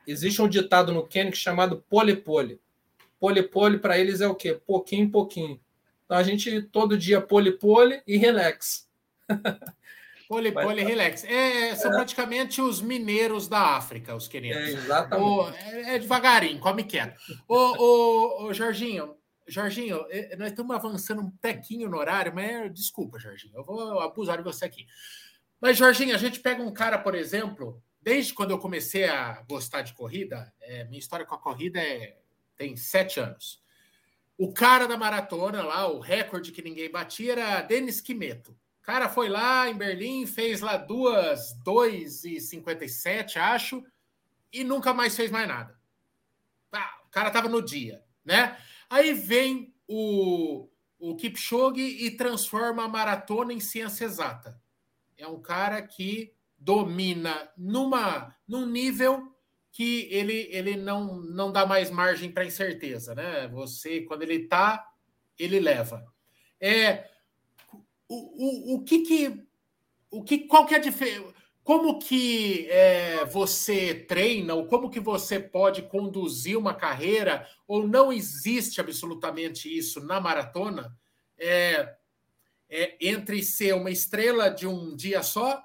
existe 0.05 0.43
um 0.43 0.49
ditado 0.49 0.93
no 0.93 1.07
Quênia 1.07 1.33
chamado 1.33 1.85
pole-pole. 1.89 2.61
Pole-pole 3.21 3.79
para 3.79 3.97
eles 3.97 4.21
é 4.21 4.27
o 4.27 4.35
quê? 4.35 4.61
Pouquinho 4.67 5.09
pouquinho. 5.09 5.61
Então 6.05 6.17
a 6.17 6.23
gente 6.25 6.63
todo 6.63 6.99
dia 6.99 7.21
pole-pole 7.21 8.03
e 8.09 8.17
relax. 8.17 8.89
Pole, 10.29 10.51
pole, 10.51 10.83
relax. 10.83 11.23
É, 11.23 11.77
são 11.77 11.93
é. 11.93 11.95
praticamente 11.95 12.61
os 12.61 12.83
mineiros 12.83 13.47
da 13.47 13.77
África, 13.77 14.13
os 14.13 14.27
queridos. 14.27 14.57
É, 14.57 14.71
exatamente. 14.73 15.57
é, 15.57 15.95
é, 15.95 15.99
devagarinho, 16.01 16.59
come 16.59 16.83
quieto. 16.83 17.17
Ô, 17.47 17.55
ô, 17.55 18.45
ô, 18.47 18.53
Jorginho, 18.53 19.15
Jorginho, 19.47 20.05
é, 20.11 20.36
nós 20.36 20.51
estamos 20.51 20.74
avançando 20.74 21.22
um 21.22 21.30
tequinho 21.30 21.88
no 21.88 21.97
horário, 21.97 22.34
mas 22.34 22.72
desculpa, 22.74 23.18
Jorginho, 23.18 23.57
eu 23.57 23.64
vou 23.64 24.01
abusar 24.01 24.38
de 24.38 24.42
você 24.42 24.64
aqui. 24.64 24.86
Mas, 25.61 25.78
Jorginho, 25.78 26.14
a 26.14 26.18
gente 26.18 26.40
pega 26.40 26.62
um 26.62 26.72
cara, 26.72 26.99
por 26.99 27.14
exemplo, 27.14 27.82
desde 28.01 28.34
quando 28.34 28.51
eu 28.51 28.59
comecei 28.59 29.05
a 29.05 29.42
gostar 29.49 29.82
de 29.82 29.94
corrida, 29.94 30.53
é, 30.61 30.84
minha 30.84 30.99
história 30.99 31.24
com 31.24 31.34
a 31.34 31.38
corrida 31.38 31.80
é, 31.80 32.16
tem 32.57 32.76
sete 32.76 33.20
anos. 33.20 33.62
O 34.36 34.53
cara 34.53 34.86
da 34.86 34.97
maratona 34.97 35.62
lá, 35.62 35.86
o 35.88 35.99
recorde 35.99 36.53
que 36.53 36.62
ninguém 36.62 36.90
batia, 36.90 37.32
era 37.32 37.62
Denis 37.62 38.01
Quimeto. 38.01 38.53
O 38.80 38.82
cara 38.82 39.09
foi 39.09 39.28
lá 39.28 39.68
em 39.68 39.76
Berlim, 39.76 40.26
fez 40.26 40.61
lá 40.61 40.76
duas, 40.76 41.57
2,57, 41.64 43.36
acho, 43.36 43.82
e 44.53 44.62
nunca 44.62 44.92
mais 44.92 45.16
fez 45.16 45.30
mais 45.30 45.49
nada. 45.49 45.76
Ah, 46.70 47.01
o 47.07 47.11
cara 47.11 47.30
tava 47.30 47.49
no 47.49 47.62
dia, 47.62 48.03
né? 48.24 48.57
Aí 48.89 49.12
vem 49.12 49.74
o, 49.89 50.68
o 50.99 51.16
Kipchoge 51.16 51.80
e 51.80 52.11
transforma 52.11 52.84
a 52.84 52.89
maratona 52.89 53.53
em 53.53 53.61
ciência 53.61 54.05
exata. 54.05 54.61
É 55.16 55.26
um 55.26 55.41
cara 55.41 55.82
que 55.82 56.34
domina 56.59 57.51
numa, 57.57 58.34
num 58.47 58.66
nível 58.66 59.32
que 59.72 60.09
ele, 60.11 60.49
ele 60.51 60.76
não, 60.76 61.16
não 61.16 61.53
dá 61.53 61.66
mais 61.66 61.91
margem 61.91 62.30
para 62.32 62.47
incerteza, 62.47 63.14
né? 63.14 63.47
Você, 63.49 64.01
quando 64.03 64.22
ele 64.22 64.45
está, 64.45 64.91
ele 65.39 65.61
leva. 65.61 66.07
É, 66.59 67.11
o, 68.09 68.74
o, 68.74 68.74
o 68.76 68.84
que 68.84 69.01
que 69.01 69.47
o 70.11 70.22
que 70.22 70.39
qual 70.47 70.64
que 70.64 70.74
é 70.74 70.78
a 70.78 70.80
diferença? 70.80 71.34
Como 71.67 71.99
que 71.99 72.69
é, 72.71 73.25
você 73.25 73.93
treina, 73.93 74.55
ou 74.55 74.69
como 74.69 74.89
que 74.89 75.01
você 75.01 75.41
pode 75.41 75.83
conduzir 75.83 76.57
uma 76.57 76.73
carreira, 76.73 77.45
ou 77.67 77.89
não 77.89 78.12
existe 78.12 78.81
absolutamente 78.81 79.69
isso 79.77 80.01
na 80.01 80.21
maratona, 80.21 80.97
é, 81.37 81.97
é, 82.71 82.97
entre 83.01 83.43
ser 83.43 83.75
uma 83.75 83.91
estrela 83.91 84.49
de 84.49 84.64
um 84.64 84.95
dia 84.95 85.25
só 85.25 85.61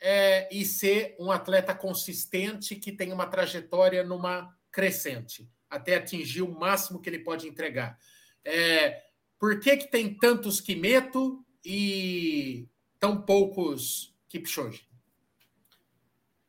é, 0.00 0.48
e 0.54 0.64
ser 0.64 1.16
um 1.18 1.32
atleta 1.32 1.74
consistente 1.74 2.76
que 2.76 2.92
tem 2.92 3.12
uma 3.12 3.26
trajetória 3.26 4.04
numa 4.04 4.56
crescente, 4.70 5.50
até 5.68 5.96
atingir 5.96 6.42
o 6.42 6.54
máximo 6.56 7.00
que 7.00 7.10
ele 7.10 7.24
pode 7.24 7.48
entregar. 7.48 7.98
É, 8.44 9.02
por 9.36 9.58
que, 9.58 9.78
que 9.78 9.90
tem 9.90 10.14
tantos 10.14 10.60
Kimeto 10.60 11.44
e 11.64 12.68
tão 13.00 13.20
poucos 13.20 14.14
Kipchoge? 14.28 14.89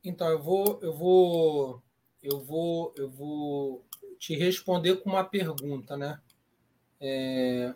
Então, 0.04 0.28
eu 0.30 0.42
vou, 0.42 0.80
eu 0.82 0.94
vou, 0.94 1.84
eu 2.24 2.40
vou, 2.40 2.94
eu 2.98 3.10
vou 3.10 3.86
te 4.18 4.36
responder 4.36 4.98
com 4.98 5.12
uma 5.12 5.24
pergunta, 5.24 5.96
né? 5.96 6.20
É, 7.00 7.74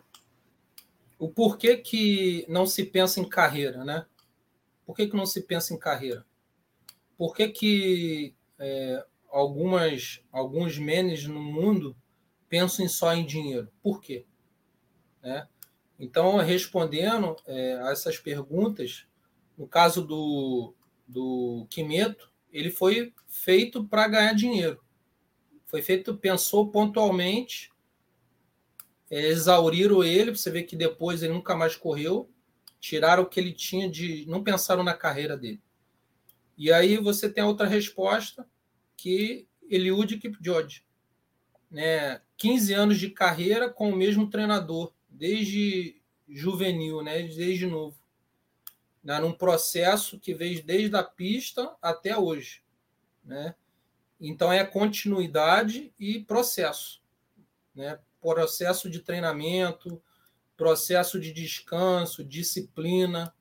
o 1.18 1.28
porquê 1.28 1.76
que 1.76 2.44
não 2.48 2.66
se 2.66 2.84
pensa 2.84 3.20
em 3.20 3.28
carreira, 3.28 3.84
né? 3.84 4.06
Por 4.84 4.94
que, 4.94 5.08
que 5.08 5.16
não 5.16 5.26
se 5.26 5.42
pensa 5.42 5.74
em 5.74 5.78
carreira? 5.78 6.24
Por 7.16 7.34
que, 7.34 7.48
que 7.48 8.34
é, 8.58 9.04
algumas, 9.30 10.22
alguns 10.30 10.78
menes 10.78 11.26
no 11.26 11.40
mundo 11.40 11.96
pensam 12.48 12.88
só 12.88 13.14
em 13.14 13.26
dinheiro? 13.26 13.68
Por 13.82 14.00
quê? 14.00 14.24
Né? 15.22 15.48
Então, 15.98 16.36
respondendo 16.36 17.36
é, 17.46 17.80
a 17.82 17.90
essas 17.90 18.18
perguntas, 18.18 19.06
no 19.58 19.66
caso 19.66 20.06
do, 20.06 20.75
do 21.06 21.66
Quimeto, 21.70 22.32
ele 22.50 22.70
foi 22.70 23.12
feito 23.28 23.84
para 23.84 24.08
ganhar 24.08 24.32
dinheiro. 24.32 24.80
Foi 25.66 25.82
feito, 25.82 26.16
pensou 26.16 26.68
pontualmente, 26.68 27.70
é, 29.10 29.26
exauriram 29.26 30.02
ele, 30.02 30.30
você 30.30 30.50
vê 30.50 30.62
que 30.62 30.76
depois 30.76 31.22
ele 31.22 31.34
nunca 31.34 31.54
mais 31.54 31.76
correu, 31.76 32.30
tiraram 32.80 33.22
o 33.22 33.26
que 33.26 33.38
ele 33.38 33.52
tinha 33.52 33.88
de. 33.88 34.24
não 34.26 34.42
pensaram 34.42 34.82
na 34.82 34.94
carreira 34.94 35.36
dele. 35.36 35.60
E 36.56 36.72
aí 36.72 36.96
você 36.96 37.28
tem 37.28 37.44
outra 37.44 37.66
resposta, 37.66 38.48
que 38.96 39.46
Eliud 39.68 40.16
Kipchoge. 40.16 40.84
Né? 41.70 42.20
15 42.36 42.72
anos 42.72 42.98
de 42.98 43.10
carreira 43.10 43.68
com 43.68 43.90
o 43.90 43.96
mesmo 43.96 44.30
treinador, 44.30 44.92
desde 45.08 46.00
juvenil, 46.28 47.02
né? 47.02 47.22
desde 47.22 47.66
novo 47.66 48.05
né, 49.06 49.20
num 49.20 49.32
processo 49.32 50.18
que 50.18 50.34
veio 50.34 50.64
desde 50.64 50.96
a 50.96 51.02
pista 51.04 51.76
até 51.80 52.18
hoje. 52.18 52.60
Né? 53.24 53.54
Então, 54.20 54.52
é 54.52 54.64
continuidade 54.64 55.94
e 55.96 56.24
processo. 56.24 57.00
Né? 57.72 58.00
Processo 58.20 58.90
de 58.90 58.98
treinamento, 58.98 60.02
processo 60.56 61.20
de 61.20 61.32
descanso, 61.32 62.24
disciplina, 62.24 63.32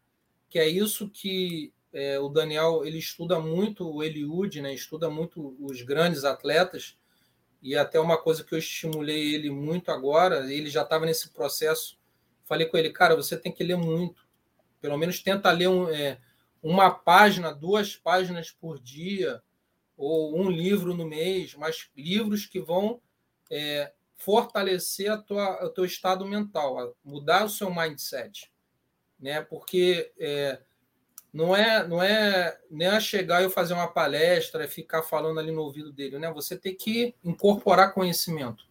que 0.47 0.59
é 0.59 0.67
isso 0.67 1.09
que 1.09 1.73
é, 1.91 2.19
o 2.19 2.29
Daniel 2.29 2.85
ele 2.85 2.99
estuda 2.99 3.39
muito, 3.39 3.89
o 3.89 4.03
Eliud, 4.03 4.61
né? 4.61 4.71
estuda 4.71 5.09
muito 5.09 5.57
os 5.59 5.81
grandes 5.81 6.25
atletas, 6.25 6.95
e 7.59 7.75
até 7.75 7.99
uma 7.99 8.21
coisa 8.21 8.43
que 8.43 8.53
eu 8.53 8.59
estimulei 8.59 9.33
ele 9.33 9.49
muito 9.49 9.89
agora, 9.89 10.53
ele 10.53 10.69
já 10.69 10.83
estava 10.83 11.07
nesse 11.07 11.29
processo, 11.29 11.97
falei 12.43 12.67
com 12.67 12.77
ele, 12.77 12.91
cara, 12.91 13.15
você 13.15 13.35
tem 13.35 13.51
que 13.51 13.63
ler 13.63 13.77
muito, 13.77 14.24
pelo 14.79 14.97
menos 14.97 15.21
tenta 15.21 15.51
ler 15.51 15.67
um, 15.67 15.89
é, 15.89 16.19
uma 16.61 16.91
página, 16.91 17.53
duas 17.53 17.95
páginas 17.95 18.51
por 18.51 18.79
dia, 18.79 19.41
ou 19.97 20.37
um 20.37 20.49
livro 20.49 20.93
no 20.93 21.07
mês, 21.07 21.55
mas 21.55 21.89
livros 21.95 22.45
que 22.45 22.59
vão 22.59 23.01
é, 23.49 23.93
fortalecer 24.15 25.11
a 25.11 25.17
tua, 25.17 25.65
o 25.65 25.69
teu 25.69 25.85
estado 25.85 26.25
mental, 26.25 26.95
mudar 27.03 27.45
o 27.45 27.49
seu 27.49 27.73
mindset. 27.73 28.51
Né? 29.19 29.41
Porque 29.41 30.11
é, 30.19 30.59
não 31.35 31.53
é 31.55 31.85
não 31.85 32.01
é 32.01 32.57
nem 32.71 32.87
a 32.87 32.99
chegar 32.99 33.43
e 33.43 33.49
fazer 33.49 33.73
uma 33.73 33.91
palestra 33.91 34.63
e 34.63 34.69
ficar 34.69 35.03
falando 35.03 35.37
ali 35.37 35.51
no 35.51 35.61
ouvido 35.61 35.91
dele, 35.91 36.17
né? 36.17 36.31
Você 36.31 36.57
tem 36.57 36.73
que 36.73 37.13
incorporar 37.21 37.93
conhecimento, 37.93 38.65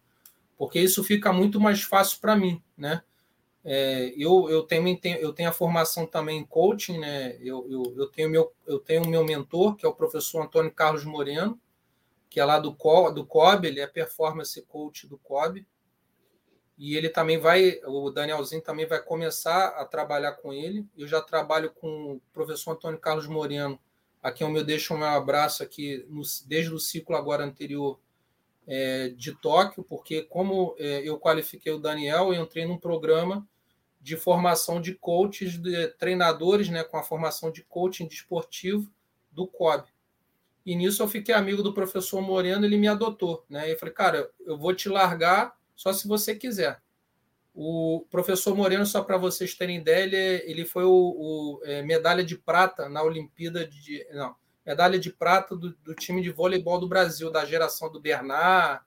porque 0.57 0.79
isso 0.79 1.03
fica 1.03 1.31
muito 1.31 1.59
mais 1.59 1.83
fácil 1.83 2.19
para 2.19 2.35
mim, 2.35 2.61
né? 2.75 3.03
É, 3.67 4.13
eu, 4.15 4.47
eu, 4.47 4.61
tenho, 4.61 4.99
eu 5.19 5.33
tenho 5.33 5.49
a 5.49 5.51
formação 5.51 6.05
também 6.05 6.37
em 6.37 6.45
coaching, 6.45 6.99
né? 6.99 7.35
Eu, 7.41 7.65
eu, 7.67 7.95
eu 7.97 8.07
tenho 8.07 8.29
meu 8.29 8.53
eu 8.67 8.77
tenho 8.77 9.09
meu 9.09 9.25
mentor, 9.25 9.75
que 9.75 9.83
é 9.83 9.89
o 9.89 9.95
professor 9.95 10.43
Antônio 10.43 10.71
Carlos 10.71 11.03
Moreno, 11.03 11.59
que 12.29 12.39
é 12.39 12.45
lá 12.45 12.59
do, 12.59 12.75
Co, 12.75 13.09
do 13.09 13.25
COB, 13.25 13.67
ele 13.67 13.79
é 13.79 13.87
performance 13.87 14.61
coach 14.63 15.07
do 15.07 15.17
COB. 15.17 15.65
E 16.77 16.95
ele 16.95 17.09
também 17.09 17.39
vai, 17.39 17.79
o 17.85 18.11
Danielzinho 18.11 18.61
também 18.61 18.85
vai 18.85 19.01
começar 19.01 19.69
a 19.69 19.85
trabalhar 19.85 20.33
com 20.33 20.53
ele. 20.53 20.85
Eu 20.95 21.07
já 21.07 21.21
trabalho 21.21 21.71
com 21.71 22.13
o 22.13 22.21
professor 22.33 22.71
Antônio 22.71 22.99
Carlos 22.99 23.25
Moreno, 23.25 23.79
a 24.21 24.31
quem 24.31 24.53
eu 24.53 24.63
deixo 24.63 24.93
o 24.93 24.97
meu 24.97 25.07
abraço 25.07 25.63
aqui 25.63 26.05
no, 26.09 26.21
desde 26.45 26.71
o 26.71 26.79
ciclo 26.79 27.15
agora 27.15 27.43
anterior 27.43 27.99
é, 28.67 29.09
de 29.09 29.33
Tóquio, 29.33 29.83
porque 29.83 30.21
como 30.21 30.75
é, 30.77 31.01
eu 31.07 31.17
qualifiquei 31.17 31.71
o 31.71 31.79
Daniel, 31.79 32.31
eu 32.33 32.43
entrei 32.43 32.65
num 32.65 32.77
programa 32.77 33.47
de 34.05 34.15
formação 34.15 34.79
de 34.79 34.93
coaches, 34.93 35.59
de 35.59 35.87
treinadores, 35.97 36.69
né, 36.69 36.83
com 36.83 36.95
a 36.95 37.01
formação 37.01 37.49
de 37.49 37.63
coaching 37.63 38.07
desportivo 38.07 38.87
do 39.31 39.47
COB. 39.47 39.83
E 40.63 40.75
nisso 40.75 41.01
eu 41.01 41.07
fiquei 41.07 41.33
amigo 41.33 41.63
do 41.63 41.73
professor 41.73 42.21
Moreno, 42.21 42.63
ele 42.63 42.77
me 42.77 42.87
adotou, 42.87 43.43
né? 43.49 43.71
Eu 43.71 43.79
falei, 43.79 43.95
cara, 43.95 44.29
eu 44.45 44.59
vou 44.59 44.75
te 44.75 44.87
largar 44.87 45.57
só 45.75 45.91
se 45.91 46.07
você 46.07 46.35
quiser. 46.35 46.79
O 47.51 48.05
professor 48.11 48.55
Moreno, 48.55 48.85
só 48.85 49.03
para 49.03 49.17
vocês 49.17 49.55
terem 49.55 49.77
ideia, 49.77 50.03
ele, 50.03 50.51
ele 50.51 50.65
foi 50.65 50.83
o, 50.83 50.91
o 50.91 51.61
é, 51.63 51.81
medalha 51.81 52.23
de 52.23 52.37
prata 52.37 52.87
na 52.87 53.01
Olimpíada 53.01 53.65
de. 53.65 54.05
Não, 54.13 54.35
medalha 54.63 54.99
de 54.99 55.11
prata 55.11 55.55
do, 55.55 55.71
do, 55.77 55.95
time 55.95 56.21
de 56.21 56.29
voleibol 56.29 56.79
do 56.79 56.87
Brasil, 56.87 57.31
da 57.31 57.43
geração 57.43 57.91
do 57.91 57.99
Bernard, 57.99 58.83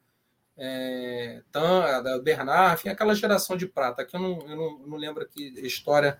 é, 0.58 1.42
Tan, 1.52 2.02
Bernard, 2.22 2.74
enfim, 2.74 2.88
aquela 2.88 3.14
geração 3.14 3.56
de 3.56 3.66
prata. 3.66 4.02
Aqui 4.02 4.16
eu 4.16 4.20
não, 4.20 4.38
eu 4.40 4.56
não, 4.56 4.78
não 4.80 4.96
lembro 4.96 5.22
aqui 5.22 5.54
a 5.56 5.66
história 5.66 6.18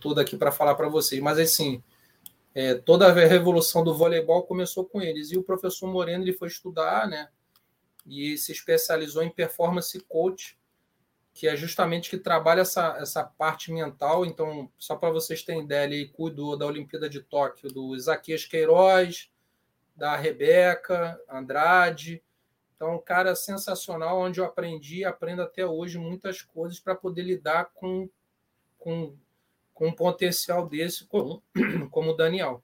toda 0.00 0.22
aqui 0.22 0.36
para 0.36 0.50
falar 0.50 0.74
para 0.74 0.88
vocês, 0.88 1.20
mas 1.20 1.38
assim, 1.38 1.82
é, 2.54 2.74
toda 2.74 3.06
a 3.06 3.12
revolução 3.12 3.84
do 3.84 3.94
voleibol 3.94 4.42
começou 4.44 4.86
com 4.86 5.02
eles. 5.02 5.30
E 5.30 5.36
o 5.36 5.42
professor 5.42 5.86
Moreno 5.86 6.24
ele 6.24 6.32
foi 6.32 6.48
estudar, 6.48 7.06
né? 7.06 7.28
E 8.06 8.38
se 8.38 8.50
especializou 8.50 9.22
em 9.22 9.28
performance 9.28 10.00
coach, 10.08 10.58
que 11.34 11.46
é 11.46 11.54
justamente 11.54 12.08
que 12.08 12.16
trabalha 12.16 12.62
essa, 12.62 12.96
essa 12.98 13.22
parte 13.22 13.70
mental. 13.70 14.24
Então, 14.24 14.70
só 14.78 14.96
para 14.96 15.10
vocês 15.10 15.42
terem 15.42 15.64
ideia, 15.64 15.84
ele 15.84 16.08
cuidou 16.08 16.56
da 16.56 16.64
Olimpíada 16.64 17.10
de 17.10 17.20
Tóquio 17.20 17.68
do 17.68 17.94
Isaquias 17.94 18.46
Queiroz, 18.46 19.30
da 19.94 20.16
Rebeca 20.16 21.20
Andrade. 21.28 22.22
Então, 22.76 22.96
um 22.96 23.00
cara 23.00 23.34
sensacional, 23.34 24.20
onde 24.20 24.38
eu 24.38 24.44
aprendi 24.44 24.98
e 24.98 25.04
aprendo 25.04 25.40
até 25.40 25.66
hoje 25.66 25.98
muitas 25.98 26.42
coisas 26.42 26.78
para 26.78 26.94
poder 26.94 27.22
lidar 27.22 27.70
com, 27.72 28.08
com, 28.78 29.16
com 29.72 29.88
um 29.88 29.92
potencial 29.92 30.68
desse, 30.68 31.06
como, 31.06 31.42
como 31.90 32.10
o 32.10 32.16
Daniel. 32.16 32.62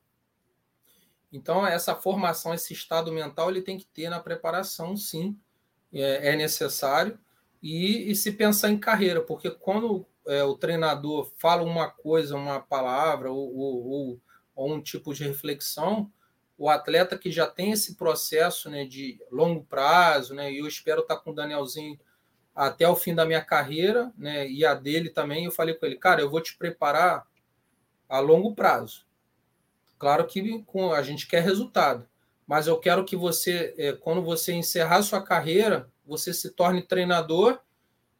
Então, 1.32 1.66
essa 1.66 1.94
formação, 1.94 2.52
esse 2.52 2.74
estado 2.74 3.10
mental, 3.10 3.50
ele 3.50 3.62
tem 3.62 3.78
que 3.78 3.86
ter 3.86 4.10
na 4.10 4.20
preparação, 4.20 4.94
sim, 4.98 5.34
é, 5.90 6.32
é 6.32 6.36
necessário. 6.36 7.18
E, 7.62 8.10
e, 8.10 8.14
se 8.14 8.32
pensar 8.32 8.70
em 8.70 8.78
carreira, 8.78 9.22
porque 9.22 9.50
quando 9.50 10.04
é, 10.26 10.44
o 10.44 10.54
treinador 10.54 11.32
fala 11.38 11.62
uma 11.62 11.88
coisa, 11.88 12.36
uma 12.36 12.60
palavra 12.60 13.30
ou, 13.30 13.56
ou, 13.56 13.86
ou, 13.86 14.20
ou, 14.54 14.74
um 14.74 14.82
tipo 14.82 15.14
de 15.14 15.24
reflexão, 15.24 16.12
o 16.62 16.68
atleta 16.68 17.18
que 17.18 17.28
já 17.28 17.44
tem 17.44 17.72
esse 17.72 17.96
processo 17.96 18.70
né, 18.70 18.84
de 18.84 19.20
longo 19.32 19.64
prazo, 19.64 20.32
né, 20.32 20.52
e 20.52 20.58
eu 20.58 20.66
espero 20.68 21.00
estar 21.00 21.16
com 21.16 21.32
o 21.32 21.34
Danielzinho 21.34 21.98
até 22.54 22.88
o 22.88 22.94
fim 22.94 23.16
da 23.16 23.26
minha 23.26 23.44
carreira, 23.44 24.12
né, 24.16 24.48
e 24.48 24.64
a 24.64 24.72
dele 24.72 25.10
também, 25.10 25.46
eu 25.46 25.50
falei 25.50 25.74
com 25.74 25.84
ele, 25.84 25.96
cara, 25.96 26.20
eu 26.20 26.30
vou 26.30 26.40
te 26.40 26.56
preparar 26.56 27.26
a 28.08 28.20
longo 28.20 28.54
prazo. 28.54 29.04
Claro 29.98 30.24
que 30.24 30.64
a 30.94 31.02
gente 31.02 31.26
quer 31.26 31.42
resultado, 31.42 32.08
mas 32.46 32.68
eu 32.68 32.78
quero 32.78 33.04
que 33.04 33.16
você, 33.16 33.74
é, 33.76 33.92
quando 33.94 34.22
você 34.22 34.52
encerrar 34.52 35.02
sua 35.02 35.20
carreira, 35.20 35.90
você 36.06 36.32
se 36.32 36.48
torne 36.50 36.80
treinador 36.80 37.58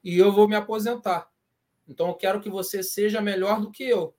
e 0.03 0.19
eu 0.19 0.33
vou 0.33 0.49
me 0.49 0.57
aposentar. 0.57 1.31
Então 1.87 2.09
eu 2.09 2.15
quero 2.15 2.41
que 2.41 2.51
você 2.51 2.83
seja 2.83 3.21
melhor 3.21 3.61
do 3.61 3.71
que 3.71 3.85
eu. 3.85 4.13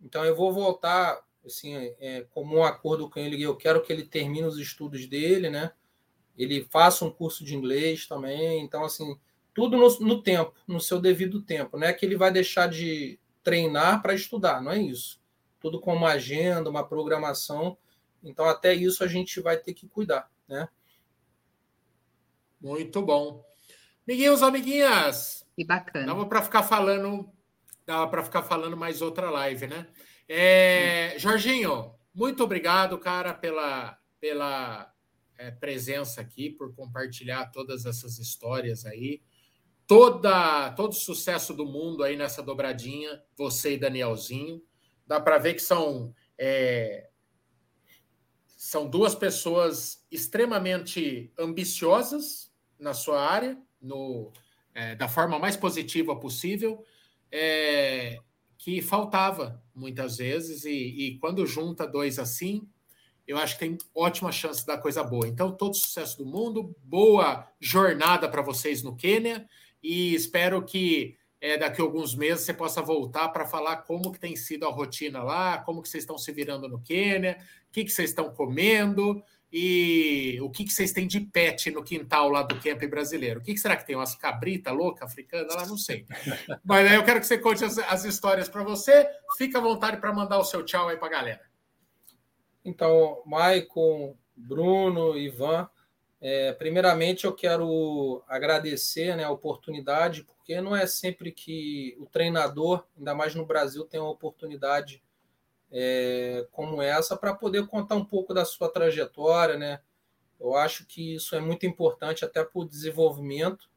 Então 0.00 0.24
eu 0.24 0.34
vou 0.34 0.52
voltar 0.52 1.22
assim, 1.44 1.74
é, 1.98 2.26
como 2.30 2.56
um 2.56 2.64
acordo 2.64 3.08
com 3.08 3.18
ele, 3.18 3.42
eu 3.42 3.56
quero 3.56 3.82
que 3.82 3.92
ele 3.92 4.04
termine 4.04 4.46
os 4.46 4.58
estudos 4.58 5.06
dele, 5.06 5.50
né? 5.50 5.72
Ele 6.36 6.64
faça 6.64 7.04
um 7.04 7.10
curso 7.10 7.44
de 7.44 7.54
inglês 7.54 8.06
também. 8.06 8.62
Então 8.62 8.84
assim, 8.84 9.18
tudo 9.54 9.76
no, 9.76 9.88
no 10.00 10.22
tempo, 10.22 10.54
no 10.66 10.80
seu 10.80 11.00
devido 11.00 11.42
tempo, 11.42 11.78
não 11.78 11.86
é 11.86 11.92
que 11.92 12.06
ele 12.06 12.16
vai 12.16 12.32
deixar 12.32 12.68
de 12.68 13.18
treinar 13.42 14.00
para 14.00 14.14
estudar, 14.14 14.62
não 14.62 14.72
é 14.72 14.78
isso. 14.78 15.20
Tudo 15.60 15.80
com 15.80 15.94
uma 15.94 16.12
agenda, 16.12 16.70
uma 16.70 16.86
programação. 16.86 17.76
Então 18.22 18.46
até 18.46 18.72
isso 18.72 19.02
a 19.04 19.06
gente 19.06 19.40
vai 19.40 19.56
ter 19.56 19.74
que 19.74 19.88
cuidar, 19.88 20.30
né? 20.48 20.68
Muito 22.60 23.02
bom. 23.02 23.44
Amiguinhos, 24.06 24.42
amiguinhas. 24.42 25.44
Que 25.56 25.64
bacana. 25.64 26.06
Dava 26.06 26.26
para 26.26 26.42
ficar 26.42 26.62
falando, 26.62 27.28
dava 27.84 28.08
para 28.08 28.22
ficar 28.22 28.42
falando 28.42 28.76
mais 28.76 29.02
outra 29.02 29.30
live, 29.30 29.66
né? 29.66 29.88
É, 30.28 31.14
Jorginho, 31.18 31.94
muito 32.14 32.42
obrigado, 32.44 32.98
cara, 32.98 33.32
pela, 33.34 33.98
pela 34.20 34.92
é, 35.38 35.50
presença 35.50 36.20
aqui, 36.20 36.50
por 36.50 36.74
compartilhar 36.74 37.46
todas 37.46 37.86
essas 37.86 38.18
histórias 38.18 38.84
aí. 38.86 39.22
Toda, 39.86 40.70
todo 40.72 40.94
sucesso 40.94 41.52
do 41.52 41.66
mundo 41.66 42.02
aí 42.02 42.16
nessa 42.16 42.42
dobradinha, 42.42 43.22
você 43.36 43.74
e 43.74 43.78
Danielzinho. 43.78 44.62
Dá 45.06 45.20
para 45.20 45.38
ver 45.38 45.54
que 45.54 45.62
são 45.62 46.14
é, 46.38 47.08
são 48.62 48.88
duas 48.88 49.14
pessoas 49.14 50.06
extremamente 50.10 51.32
ambiciosas 51.36 52.50
na 52.78 52.94
sua 52.94 53.20
área, 53.20 53.60
no, 53.80 54.32
é, 54.72 54.94
da 54.94 55.08
forma 55.08 55.38
mais 55.38 55.56
positiva 55.56 56.14
possível, 56.14 56.84
é, 57.30 58.18
que 58.62 58.80
faltava 58.80 59.60
muitas 59.74 60.18
vezes, 60.18 60.64
e, 60.64 60.70
e, 60.70 61.18
quando 61.18 61.44
junta 61.44 61.84
dois 61.84 62.16
assim, 62.16 62.62
eu 63.26 63.36
acho 63.36 63.54
que 63.54 63.66
tem 63.66 63.78
ótima 63.92 64.30
chance 64.30 64.64
dar 64.64 64.78
coisa 64.78 65.02
boa. 65.02 65.26
Então, 65.26 65.50
todo 65.50 65.74
sucesso 65.74 66.18
do 66.18 66.24
mundo, 66.24 66.72
boa 66.80 67.48
jornada 67.58 68.28
para 68.28 68.40
vocês 68.40 68.80
no 68.80 68.94
Quênia, 68.94 69.48
e 69.82 70.14
espero 70.14 70.64
que 70.64 71.16
é, 71.40 71.58
daqui 71.58 71.80
a 71.80 71.84
alguns 71.84 72.14
meses 72.14 72.44
você 72.44 72.54
possa 72.54 72.80
voltar 72.80 73.30
para 73.30 73.44
falar 73.44 73.78
como 73.78 74.12
que 74.12 74.20
tem 74.20 74.36
sido 74.36 74.64
a 74.64 74.70
rotina 74.70 75.24
lá, 75.24 75.58
como 75.58 75.82
que 75.82 75.88
vocês 75.88 76.04
estão 76.04 76.16
se 76.16 76.30
virando 76.30 76.68
no 76.68 76.80
Quênia, 76.80 77.38
o 77.68 77.72
que, 77.72 77.82
que 77.82 77.90
vocês 77.90 78.10
estão 78.10 78.32
comendo, 78.32 79.20
e 79.52 80.38
o 80.40 80.48
que, 80.48 80.64
que 80.64 80.72
vocês 80.72 80.92
têm 80.92 81.06
de 81.06 81.20
pet 81.20 81.70
no 81.70 81.84
quintal 81.84 82.30
lá 82.30 82.42
do 82.42 82.58
camp 82.58 82.82
brasileiro? 82.84 83.38
O 83.38 83.42
que, 83.42 83.52
que 83.52 83.60
será 83.60 83.76
que 83.76 83.86
tem? 83.86 83.94
Umas 83.94 84.14
cabritas 84.14 84.74
loucas 84.74 85.10
africanas 85.10 85.54
lá? 85.54 85.66
Não 85.66 85.76
sei. 85.76 86.06
Mas 86.64 86.90
aí 86.90 86.94
eu 86.94 87.04
quero 87.04 87.20
que 87.20 87.26
você 87.26 87.36
conte 87.36 87.62
as, 87.62 87.76
as 87.78 88.04
histórias 88.04 88.48
para 88.48 88.64
você. 88.64 89.06
Fica 89.36 89.58
à 89.58 89.60
vontade 89.60 89.98
para 89.98 90.10
mandar 90.10 90.38
o 90.38 90.44
seu 90.44 90.64
tchau 90.64 90.88
aí 90.88 90.96
para 90.96 91.08
a 91.08 91.10
galera. 91.10 91.42
Então, 92.64 93.22
Maicon, 93.26 94.16
Bruno, 94.34 95.18
Ivan, 95.18 95.68
é, 96.18 96.52
primeiramente 96.52 97.26
eu 97.26 97.34
quero 97.34 98.24
agradecer 98.26 99.16
né, 99.16 99.24
a 99.24 99.30
oportunidade, 99.30 100.24
porque 100.24 100.62
não 100.62 100.74
é 100.74 100.86
sempre 100.86 101.30
que 101.30 101.94
o 101.98 102.06
treinador, 102.06 102.86
ainda 102.96 103.14
mais 103.14 103.34
no 103.34 103.44
Brasil, 103.44 103.84
tem 103.84 104.00
uma 104.00 104.08
oportunidade 104.08 105.02
é, 105.72 106.46
como 106.52 106.82
essa 106.82 107.16
para 107.16 107.34
poder 107.34 107.66
contar 107.66 107.96
um 107.96 108.04
pouco 108.04 108.34
da 108.34 108.44
sua 108.44 108.68
trajetória, 108.68 109.56
né? 109.56 109.80
Eu 110.38 110.54
acho 110.54 110.84
que 110.86 111.14
isso 111.14 111.34
é 111.34 111.40
muito 111.40 111.64
importante 111.64 112.24
até 112.24 112.44
para 112.44 112.60
o 112.60 112.68
desenvolvimento 112.68 113.70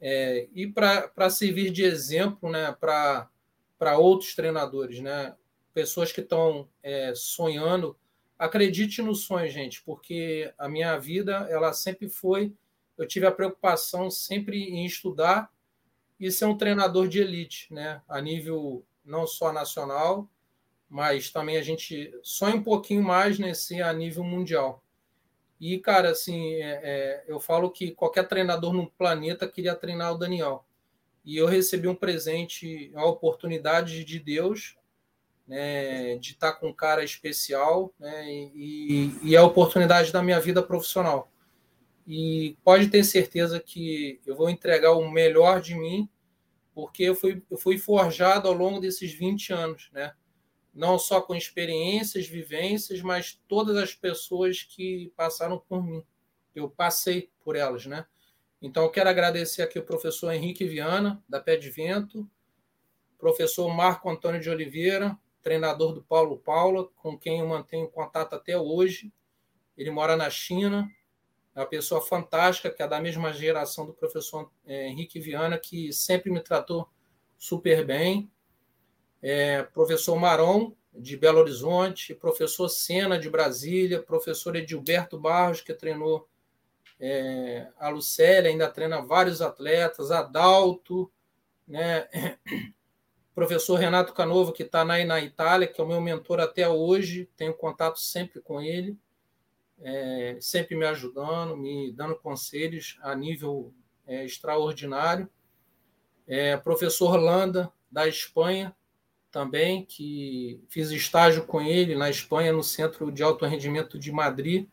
é, 0.00 0.48
e 0.52 0.66
para 0.66 1.30
servir 1.30 1.70
de 1.70 1.84
exemplo, 1.84 2.50
né? 2.50 2.76
Para 2.78 3.98
outros 3.98 4.34
treinadores, 4.34 5.00
né? 5.00 5.34
Pessoas 5.72 6.12
que 6.12 6.20
estão 6.20 6.68
é, 6.82 7.14
sonhando, 7.14 7.96
acredite 8.38 9.00
no 9.00 9.14
sonho, 9.14 9.48
gente, 9.48 9.82
porque 9.82 10.52
a 10.58 10.68
minha 10.68 10.98
vida 10.98 11.46
ela 11.48 11.72
sempre 11.72 12.10
foi, 12.10 12.52
eu 12.98 13.06
tive 13.06 13.24
a 13.24 13.32
preocupação 13.32 14.10
sempre 14.10 14.64
em 14.64 14.84
estudar 14.84 15.50
e 16.20 16.30
ser 16.30 16.44
um 16.44 16.58
treinador 16.58 17.08
de 17.08 17.20
elite, 17.20 17.72
né? 17.72 18.02
A 18.06 18.20
nível 18.20 18.84
não 19.04 19.26
só 19.26 19.52
nacional, 19.52 20.28
mas 20.92 21.30
também 21.30 21.56
a 21.56 21.62
gente 21.62 22.14
sonha 22.22 22.54
um 22.54 22.62
pouquinho 22.62 23.02
mais 23.02 23.38
nesse 23.38 23.80
a 23.80 23.90
nível 23.94 24.22
mundial. 24.22 24.84
E, 25.58 25.78
cara, 25.78 26.10
assim, 26.10 26.56
é, 26.56 26.80
é, 26.84 27.24
eu 27.26 27.40
falo 27.40 27.70
que 27.70 27.92
qualquer 27.92 28.28
treinador 28.28 28.74
no 28.74 28.90
planeta 28.90 29.48
queria 29.48 29.74
treinar 29.74 30.12
o 30.12 30.18
Daniel. 30.18 30.66
E 31.24 31.38
eu 31.38 31.46
recebi 31.46 31.88
um 31.88 31.94
presente, 31.94 32.90
uma 32.92 33.06
oportunidade 33.06 34.04
de 34.04 34.18
Deus, 34.18 34.76
né, 35.48 36.18
de 36.18 36.32
estar 36.32 36.52
com 36.52 36.68
um 36.68 36.74
cara 36.74 37.02
especial, 37.02 37.90
né, 37.98 38.30
e, 38.30 39.18
e 39.22 39.34
é 39.34 39.38
a 39.38 39.46
oportunidade 39.46 40.12
da 40.12 40.22
minha 40.22 40.40
vida 40.40 40.62
profissional. 40.62 41.32
E 42.06 42.54
pode 42.62 42.88
ter 42.88 43.02
certeza 43.02 43.58
que 43.58 44.20
eu 44.26 44.36
vou 44.36 44.50
entregar 44.50 44.92
o 44.92 45.10
melhor 45.10 45.62
de 45.62 45.74
mim, 45.74 46.06
porque 46.74 47.04
eu 47.04 47.14
fui, 47.14 47.42
eu 47.50 47.56
fui 47.56 47.78
forjado 47.78 48.46
ao 48.46 48.52
longo 48.52 48.78
desses 48.78 49.10
20 49.14 49.54
anos, 49.54 49.88
né? 49.90 50.12
Não 50.72 50.98
só 50.98 51.20
com 51.20 51.34
experiências, 51.34 52.26
vivências, 52.26 53.02
mas 53.02 53.40
todas 53.46 53.76
as 53.76 53.94
pessoas 53.94 54.62
que 54.62 55.12
passaram 55.16 55.58
por 55.58 55.84
mim. 55.84 56.04
Eu 56.54 56.70
passei 56.70 57.30
por 57.44 57.56
elas, 57.56 57.86
né? 57.86 58.06
Então, 58.60 58.84
eu 58.84 58.90
quero 58.90 59.08
agradecer 59.08 59.62
aqui 59.62 59.78
o 59.78 59.84
professor 59.84 60.32
Henrique 60.32 60.64
Viana, 60.64 61.22
da 61.28 61.40
Pé 61.40 61.56
de 61.56 61.68
Vento, 61.68 62.28
professor 63.18 63.68
Marco 63.68 64.08
Antônio 64.08 64.40
de 64.40 64.48
Oliveira, 64.48 65.18
treinador 65.42 65.92
do 65.92 66.02
Paulo 66.02 66.38
Paula, 66.38 66.88
com 66.96 67.18
quem 67.18 67.40
eu 67.40 67.46
mantenho 67.46 67.88
contato 67.88 68.34
até 68.34 68.56
hoje. 68.56 69.12
Ele 69.76 69.90
mora 69.90 70.16
na 70.16 70.30
China, 70.30 70.88
é 71.54 71.60
uma 71.60 71.66
pessoa 71.66 72.00
fantástica, 72.00 72.70
que 72.70 72.82
é 72.82 72.88
da 72.88 73.00
mesma 73.00 73.32
geração 73.32 73.84
do 73.84 73.92
professor 73.92 74.50
é, 74.64 74.88
Henrique 74.88 75.20
Viana, 75.20 75.58
que 75.58 75.92
sempre 75.92 76.30
me 76.30 76.40
tratou 76.40 76.88
super 77.36 77.84
bem 77.84 78.31
é, 79.22 79.62
professor 79.62 80.16
Maron, 80.16 80.74
de 80.92 81.16
Belo 81.16 81.38
Horizonte, 81.38 82.14
professor 82.14 82.68
Sena, 82.68 83.18
de 83.18 83.30
Brasília, 83.30 84.02
professor 84.02 84.56
Edilberto 84.56 85.18
Barros, 85.18 85.62
que 85.62 85.72
treinou 85.72 86.28
é, 87.00 87.68
a 87.78 87.88
Lucélia, 87.88 88.50
ainda 88.50 88.68
treina 88.68 89.00
vários 89.00 89.40
atletas, 89.40 90.10
Adalto, 90.10 91.10
né? 91.66 92.06
professor 93.34 93.76
Renato 93.76 94.12
Canova, 94.12 94.52
que 94.52 94.62
está 94.62 94.84
na, 94.84 95.02
na 95.04 95.20
Itália, 95.20 95.66
que 95.66 95.80
é 95.80 95.84
o 95.84 95.88
meu 95.88 96.00
mentor 96.00 96.38
até 96.38 96.68
hoje, 96.68 97.30
tenho 97.34 97.54
contato 97.54 97.98
sempre 97.98 98.42
com 98.42 98.60
ele, 98.60 98.98
é, 99.80 100.36
sempre 100.38 100.76
me 100.76 100.84
ajudando, 100.84 101.56
me 101.56 101.90
dando 101.92 102.14
conselhos 102.14 102.98
a 103.02 103.14
nível 103.14 103.72
é, 104.06 104.24
extraordinário. 104.24 105.28
É, 106.26 106.56
professor 106.58 107.16
Landa, 107.16 107.72
da 107.90 108.06
Espanha, 108.06 108.76
também, 109.32 109.84
que 109.84 110.62
fiz 110.68 110.90
estágio 110.90 111.46
com 111.46 111.60
ele 111.60 111.96
na 111.96 112.10
Espanha, 112.10 112.52
no 112.52 112.62
Centro 112.62 113.10
de 113.10 113.22
Alto 113.22 113.46
Rendimento 113.46 113.98
de 113.98 114.12
Madrid 114.12 114.68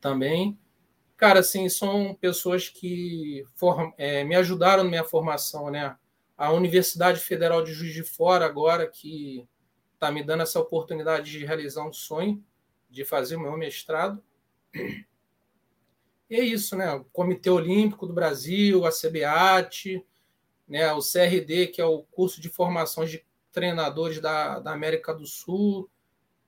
também. 0.00 0.58
Cara, 1.16 1.40
assim, 1.40 1.68
são 1.68 2.14
pessoas 2.20 2.68
que 2.68 3.44
é, 3.96 4.24
me 4.24 4.34
ajudaram 4.34 4.82
na 4.82 4.90
minha 4.90 5.04
formação, 5.04 5.70
né? 5.70 5.96
A 6.36 6.52
Universidade 6.52 7.20
Federal 7.20 7.62
de 7.62 7.72
Juiz 7.72 7.94
de 7.94 8.02
Fora, 8.02 8.44
agora, 8.44 8.86
que 8.86 9.48
está 9.94 10.10
me 10.10 10.22
dando 10.22 10.42
essa 10.42 10.60
oportunidade 10.60 11.30
de 11.30 11.44
realizar 11.44 11.84
um 11.84 11.92
sonho, 11.92 12.44
de 12.90 13.04
fazer 13.04 13.36
o 13.36 13.40
meu 13.40 13.56
mestrado. 13.56 14.22
E 16.30 16.36
é 16.36 16.40
isso, 16.40 16.76
né? 16.76 16.92
O 16.92 17.04
Comitê 17.04 17.48
Olímpico 17.48 18.06
do 18.06 18.12
Brasil, 18.12 18.84
a 18.84 18.90
CBAT, 18.90 20.04
né? 20.68 20.92
o 20.92 21.00
CRD, 21.00 21.68
que 21.68 21.80
é 21.80 21.84
o 21.84 22.02
curso 22.02 22.40
de 22.40 22.48
formação 22.48 23.04
de 23.04 23.24
treinadores 23.52 24.20
da, 24.20 24.58
da 24.60 24.72
América 24.72 25.14
do 25.14 25.26
Sul. 25.26 25.88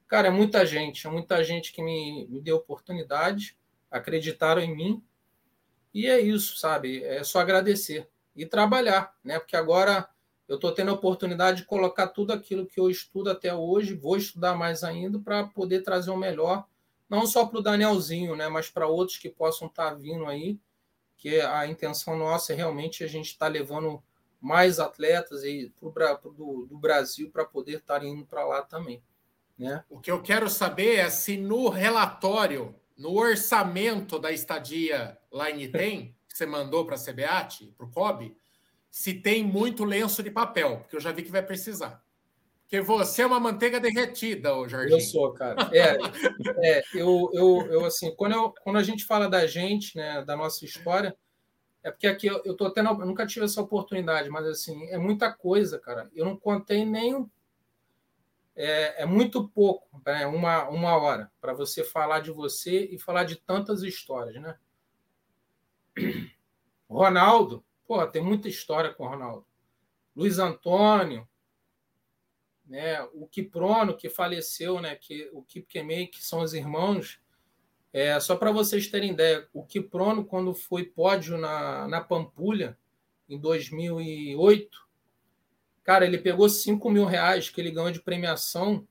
Cara, 0.07 0.29
é 0.29 0.31
muita 0.31 0.65
gente, 0.67 1.07
é 1.07 1.11
muita 1.11 1.43
gente 1.45 1.73
que 1.73 1.83
me, 1.83 2.27
me 2.29 2.41
deu 2.41 2.57
oportunidade, 2.57 3.57
acreditaram 3.91 4.61
em 4.61 4.75
mim. 4.75 5.05
E 5.93 6.07
é 6.07 6.21
isso, 6.21 6.57
sabe? 6.57 7.03
É 7.03 7.25
só 7.25 7.41
agradecer 7.41 8.09
e 8.35 8.47
trabalhar, 8.47 9.15
né? 9.25 9.39
Porque 9.39 9.57
agora 9.57 10.09
eu 10.49 10.57
estou 10.57 10.73
tendo 10.73 10.91
a 10.91 10.95
oportunidade 10.95 11.59
de 11.59 11.67
colocar 11.67 12.09
tudo 12.09 12.33
aquilo 12.33 12.67
que 12.67 12.81
eu 12.81 12.91
estudo 12.91 13.31
até 13.31 13.55
hoje, 13.55 13.95
vou 13.95 14.17
estudar 14.17 14.57
mais 14.57 14.83
ainda 14.83 15.19
para 15.19 15.45
poder 15.45 15.83
trazer 15.83 16.11
o 16.11 16.17
melhor, 16.17 16.67
não 17.09 17.27
só 17.27 17.47
para 17.47 17.59
o 17.59 17.63
Danielzinho, 17.63 18.35
né? 18.35 18.49
Mas 18.49 18.69
para 18.69 18.87
outros 18.87 19.19
que 19.19 19.29
possam 19.29 19.69
estar 19.69 19.91
tá 19.91 19.95
vindo 19.95 20.27
aí, 20.27 20.59
que 21.17 21.41
a 21.41 21.67
intenção 21.67 22.17
nossa 22.17 22.53
é 22.53 22.57
realmente 22.57 23.05
a 23.05 23.07
gente 23.07 23.27
estar 23.27 23.47
tá 23.47 23.53
levando 23.53 24.03
mais 24.41 24.81
atletas 24.81 25.43
aí 25.43 25.71
pro, 25.79 26.33
do, 26.33 26.67
do 26.67 26.79
Brasil 26.79 27.31
para 27.31 27.45
poder 27.45 27.79
estar 27.79 28.03
indo 28.05 28.25
para 28.25 28.45
lá 28.45 28.63
também. 28.63 29.03
Né? 29.59 29.85
O 29.91 30.01
que 30.01 30.11
eu 30.11 30.23
quero 30.23 30.49
saber 30.49 30.97
é 30.97 31.11
se 31.11 31.37
no 31.37 31.69
relatório, 31.69 32.75
no 32.97 33.15
orçamento 33.19 34.19
da 34.19 34.33
estadia 34.33 35.19
lá 35.31 35.51
em 35.51 35.63
Item, 35.63 36.17
que 36.27 36.37
você 36.37 36.47
mandou 36.47 36.87
para 36.87 36.95
a 36.95 36.99
CBAT, 36.99 37.75
para 37.77 37.87
o 37.87 37.91
COB, 37.91 38.35
se 38.91 39.15
tem 39.15 39.45
muito 39.45 39.85
lenço 39.85 40.23
de 40.23 40.31
papel, 40.31 40.79
porque 40.79 40.97
eu 40.97 41.01
já 41.01 41.13
vi 41.13 41.23
que 41.23 41.31
vai 41.31 41.43
precisar. 41.43 42.03
Porque 42.63 42.81
você 42.81 43.23
é 43.23 43.27
uma 43.27 43.41
manteiga 43.41 43.81
derretida, 43.81 44.55
ô 44.55 44.69
Jorginho. 44.69 44.97
Eu 44.97 45.01
sou, 45.01 45.33
cara. 45.35 45.69
É, 45.73 45.99
é 46.63 46.83
eu, 46.95 47.29
eu, 47.33 47.67
eu, 47.67 47.85
assim, 47.85 48.15
quando, 48.15 48.33
eu, 48.33 48.55
quando 48.63 48.77
a 48.77 48.83
gente 48.83 49.05
fala 49.05 49.29
da 49.29 49.45
gente, 49.45 49.97
né, 49.97 50.25
da 50.25 50.37
nossa 50.37 50.65
história, 50.65 51.17
é 51.83 51.91
porque 51.91 52.07
aqui 52.07 52.27
eu, 52.27 52.43
eu 52.45 52.55
tô 52.55 52.71
tendo, 52.71 52.91
eu 52.91 53.07
nunca 53.07 53.27
tive 53.27 53.45
essa 53.45 53.61
oportunidade, 53.61 54.29
mas 54.29 54.47
assim, 54.47 54.87
é 54.87 54.99
muita 54.99 55.33
coisa, 55.33 55.79
cara. 55.79 56.11
Eu 56.15 56.25
não 56.25 56.37
contei 56.37 56.85
nem 56.85 57.31
é, 58.55 59.03
é 59.03 59.07
muito 59.07 59.49
pouco, 59.49 59.89
né? 60.05 60.27
uma, 60.27 60.69
uma 60.69 60.97
hora, 60.97 61.33
para 61.41 61.55
você 61.55 61.83
falar 61.83 62.21
de 62.21 62.31
você 62.31 62.85
e 62.87 62.99
falar 62.99 63.25
de 63.25 63.37
tantas 63.37 63.83
histórias, 63.83 64.41
né? 64.43 64.59
Ronaldo, 66.89 67.65
pô, 67.87 68.07
tem 68.07 68.23
muita 68.23 68.49
história 68.49 68.93
com 68.93 69.05
o 69.05 69.09
Ronaldo. 69.09 69.47
Luiz 70.15 70.39
Antônio, 70.39 71.27
né? 72.67 73.03
O 73.15 73.27
Kiprono, 73.27 73.97
que 73.97 74.09
faleceu, 74.09 74.81
né? 74.81 74.95
Que, 74.95 75.31
o 75.33 75.43
Kip 75.43 75.67
Kemei, 75.67 76.07
que 76.07 76.23
são 76.23 76.41
os 76.41 76.53
irmãos, 76.53 77.21
é, 77.93 78.19
só 78.21 78.37
para 78.37 78.53
vocês 78.53 78.87
terem 78.87 79.13
ideia, 79.13 79.49
o 79.53 79.65
Kiprono, 79.65 80.25
quando 80.25 80.55
foi 80.55 80.85
pódio 80.85 81.37
na, 81.37 81.89
na 81.89 82.01
Pampulha, 82.01 82.79
em 83.29 83.39
2008, 83.39 84.79
cara, 85.83 86.05
ele 86.05 86.19
pegou 86.19 86.49
5 86.49 86.91
mil 86.91 87.05
reais 87.05 87.51
que 87.51 87.61
ele 87.61 87.71
ganhou 87.71 87.91
de 87.91 88.01
premiação 88.01 88.87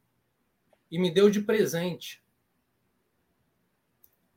e 0.92 1.00
me 1.00 1.10
deu 1.10 1.30
de 1.30 1.42
presente. 1.42 2.22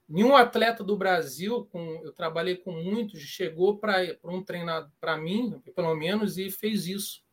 Nenhum 0.08 0.36
atleta 0.36 0.84
do 0.84 0.96
Brasil, 0.96 1.64
com, 1.72 2.00
eu 2.04 2.12
trabalhei 2.12 2.56
com 2.56 2.70
muitos, 2.72 3.20
chegou 3.20 3.78
para 3.78 4.16
um 4.24 4.42
treinador, 4.42 4.90
para 5.00 5.16
mim, 5.16 5.60
pelo 5.74 5.94
menos, 5.94 6.36
e 6.36 6.50
fez 6.50 6.86
isso. 6.86 7.24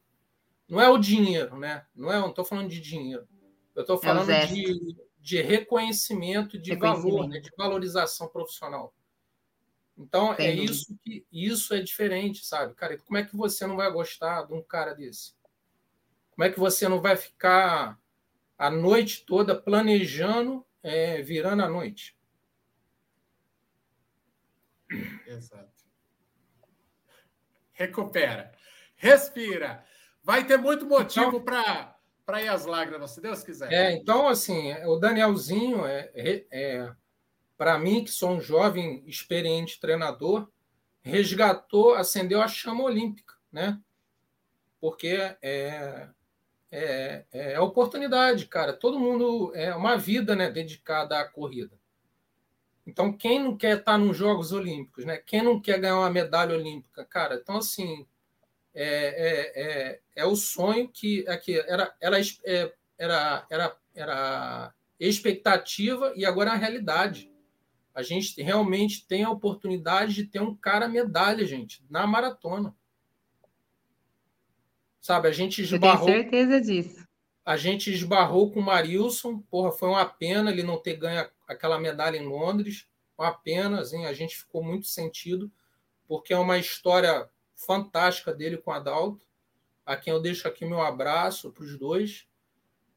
Não 0.68 0.80
é 0.80 0.88
o 0.88 0.98
dinheiro, 0.98 1.58
né? 1.58 1.86
Não 1.94 2.12
é, 2.12 2.20
não 2.20 2.30
estou 2.30 2.46
falando 2.46 2.70
de 2.70 2.80
dinheiro. 2.80 3.28
Eu 3.76 3.82
estou 3.82 3.98
é 3.98 4.00
falando 4.00 4.30
é 4.30 4.46
de 4.46 4.96
de 5.20 5.42
reconhecimento 5.42 6.58
de 6.58 6.72
reconhecimento. 6.72 7.12
valor, 7.12 7.28
né, 7.28 7.40
de 7.40 7.52
valorização 7.58 8.28
profissional. 8.28 8.94
Então, 9.98 10.34
é 10.34 10.50
isso 10.50 10.98
que 11.04 11.26
isso 11.30 11.74
é 11.74 11.82
diferente, 11.82 12.46
sabe? 12.46 12.74
Cara, 12.74 12.98
como 12.98 13.18
é 13.18 13.26
que 13.26 13.36
você 13.36 13.68
não 13.68 13.76
vai 13.76 13.92
gostar 13.92 14.44
de 14.44 14.54
um 14.54 14.62
cara 14.64 14.94
desse? 14.94 15.34
Como 16.32 16.46
é 16.46 16.50
que 16.50 16.60
você 16.60 16.88
não 16.88 17.02
vai 17.02 17.18
ficar 17.18 18.00
a 18.58 18.70
noite 18.70 19.26
toda 19.26 19.60
planejando, 19.60 20.66
é, 20.82 21.22
virando 21.22 21.64
a 21.64 21.68
noite? 21.68 22.18
Exato. 25.28 25.84
Recupera. 27.74 28.54
Respira. 28.96 29.86
Vai 30.24 30.48
ter 30.48 30.58
muito 30.58 30.86
motivo 30.86 31.28
então, 31.28 31.44
para 31.44 31.99
para 32.30 32.44
ir 32.44 32.48
às 32.48 32.64
lágrimas, 32.64 33.10
se 33.10 33.22
Deus 33.22 33.44
quiser. 33.44 33.74
É, 33.74 33.92
então, 33.92 34.28
assim, 34.28 34.72
o 34.86 34.98
Danielzinho, 34.98 35.84
é, 35.84 36.12
é, 36.14 36.46
é 36.52 36.92
para 37.58 37.80
mim, 37.80 38.04
que 38.04 38.12
sou 38.12 38.30
um 38.34 38.40
jovem, 38.40 39.04
experiente 39.08 39.80
treinador, 39.80 40.48
resgatou, 41.02 41.96
acendeu 41.96 42.40
a 42.40 42.48
chama 42.48 42.84
olímpica, 42.84 43.34
né? 43.52 43.82
Porque 44.80 45.18
é, 45.42 46.08
é, 46.72 47.26
é 47.32 47.60
oportunidade, 47.60 48.46
cara. 48.46 48.74
Todo 48.74 49.00
mundo 49.00 49.52
é 49.56 49.74
uma 49.74 49.98
vida, 49.98 50.36
né, 50.36 50.52
dedicada 50.52 51.20
à 51.20 51.28
corrida. 51.28 51.76
Então, 52.86 53.12
quem 53.12 53.40
não 53.44 53.58
quer 53.58 53.80
estar 53.80 53.98
nos 53.98 54.16
Jogos 54.16 54.52
Olímpicos, 54.52 55.04
né? 55.04 55.18
Quem 55.18 55.42
não 55.42 55.60
quer 55.60 55.80
ganhar 55.80 55.98
uma 55.98 56.12
medalha 56.12 56.56
olímpica, 56.56 57.04
cara? 57.06 57.40
Então, 57.42 57.58
assim, 57.58 58.06
é, 58.82 58.86
é, 58.86 59.62
é, 59.62 60.00
é 60.16 60.26
o 60.26 60.38
sonho 60.38 60.88
que 60.88 61.28
aqui 61.28 61.60
era, 61.60 61.94
era, 62.00 62.22
é, 62.46 62.74
era, 62.98 63.46
era, 63.50 63.78
era 63.94 64.74
expectativa 64.98 66.14
e 66.16 66.26
agora 66.26 66.52
é 66.52 66.54
a 66.54 66.58
realidade. 66.58 67.30
A 67.94 68.02
gente 68.02 68.42
realmente 68.42 69.06
tem 69.06 69.26
a 69.26 69.30
oportunidade 69.30 70.14
de 70.14 70.24
ter 70.24 70.42
um 70.42 70.56
cara 70.56 70.88
medalha, 70.88 71.46
gente, 71.46 71.84
na 71.90 72.08
maratona. 72.08 72.74
Sabe, 75.02 75.28
a 75.28 75.32
gente 75.34 75.62
esbarrou. 75.62 76.08
Eu 76.08 76.14
tenho 76.14 76.22
certeza 76.22 76.62
disso. 76.62 77.06
A 77.44 77.58
gente 77.58 77.92
esbarrou 77.92 78.50
com 78.50 78.62
o 78.62 78.66
Marilson, 78.66 79.40
porra, 79.50 79.74
foi 79.74 79.90
uma 79.90 80.06
pena 80.06 80.52
ele 80.52 80.64
não 80.64 80.78
ter 80.78 80.96
ganho 80.96 81.30
aquela 81.46 81.78
medalha 81.78 82.16
em 82.16 82.26
Londres. 82.26 82.88
Uma 83.18 83.34
pena, 83.34 83.82
assim, 83.82 84.06
a 84.06 84.14
gente 84.14 84.38
ficou 84.38 84.64
muito 84.64 84.88
sentido, 84.88 85.52
porque 86.08 86.34
é 86.34 86.38
uma 86.38 86.58
história 86.58 87.30
fantástica 87.60 88.34
dele 88.34 88.58
com 88.58 88.72
o 88.72 88.74
Adalto, 88.74 89.22
a 89.86 89.96
quem 89.96 90.14
eu 90.14 90.22
deixo 90.22 90.48
aqui 90.48 90.66
meu 90.66 90.82
abraço 90.82 91.52
para 91.52 91.64
os 91.64 91.78
dois. 91.78 92.26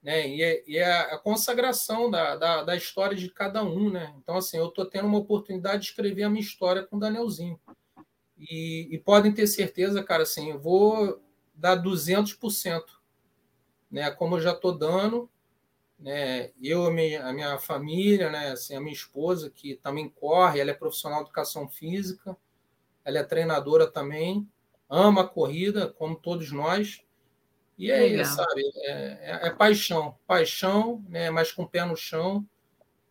Né? 0.02 0.28
E, 0.28 0.42
é, 0.42 0.64
e 0.66 0.78
é 0.78 0.92
a 1.12 1.18
consagração 1.18 2.10
da, 2.10 2.36
da, 2.36 2.62
da, 2.62 2.76
história 2.76 3.16
de 3.16 3.28
cada 3.28 3.62
um. 3.64 3.90
Né? 3.90 4.14
Então, 4.18 4.36
assim, 4.36 4.56
eu 4.56 4.68
estou 4.68 4.84
tendo 4.84 5.06
uma 5.06 5.18
oportunidade 5.18 5.82
de 5.82 5.88
escrever 5.88 6.24
a 6.24 6.30
minha 6.30 6.42
história 6.42 6.84
com 6.84 6.96
o 6.96 7.00
Danielzinho. 7.00 7.58
E, 8.38 8.88
e 8.90 8.98
podem 8.98 9.32
ter 9.32 9.46
certeza, 9.46 10.02
cara, 10.02 10.22
assim, 10.24 10.50
eu 10.50 10.58
vou 10.58 11.20
dar 11.54 11.76
200%. 11.76 12.82
Né? 13.90 14.10
Como 14.10 14.36
eu 14.36 14.40
já 14.40 14.52
estou 14.52 14.76
dando, 14.76 15.30
né? 15.98 16.50
eu, 16.60 16.86
a 16.86 16.90
minha, 16.90 17.24
a 17.24 17.32
minha 17.32 17.58
família, 17.58 18.30
né? 18.30 18.50
assim, 18.50 18.74
a 18.74 18.80
minha 18.80 18.92
esposa, 18.92 19.50
que 19.50 19.76
também 19.76 20.08
corre, 20.08 20.60
ela 20.60 20.70
é 20.70 20.74
profissional 20.74 21.20
de 21.20 21.26
educação 21.26 21.68
física, 21.68 22.36
ela 23.04 23.18
é 23.18 23.24
treinadora 23.24 23.86
também, 23.86 24.48
ama 24.88 25.22
a 25.22 25.28
corrida, 25.28 25.88
como 25.88 26.16
todos 26.16 26.52
nós. 26.52 27.04
E 27.78 27.90
é 27.90 28.00
Legal. 28.00 28.22
isso, 28.22 28.34
sabe? 28.36 28.62
É, 28.76 28.90
é, 28.90 29.46
é, 29.48 29.50
paixão, 29.50 30.18
paixão, 30.26 31.04
né? 31.08 31.30
mas 31.30 31.50
com 31.50 31.62
o 31.62 31.68
pé 31.68 31.84
no 31.84 31.96
chão, 31.96 32.46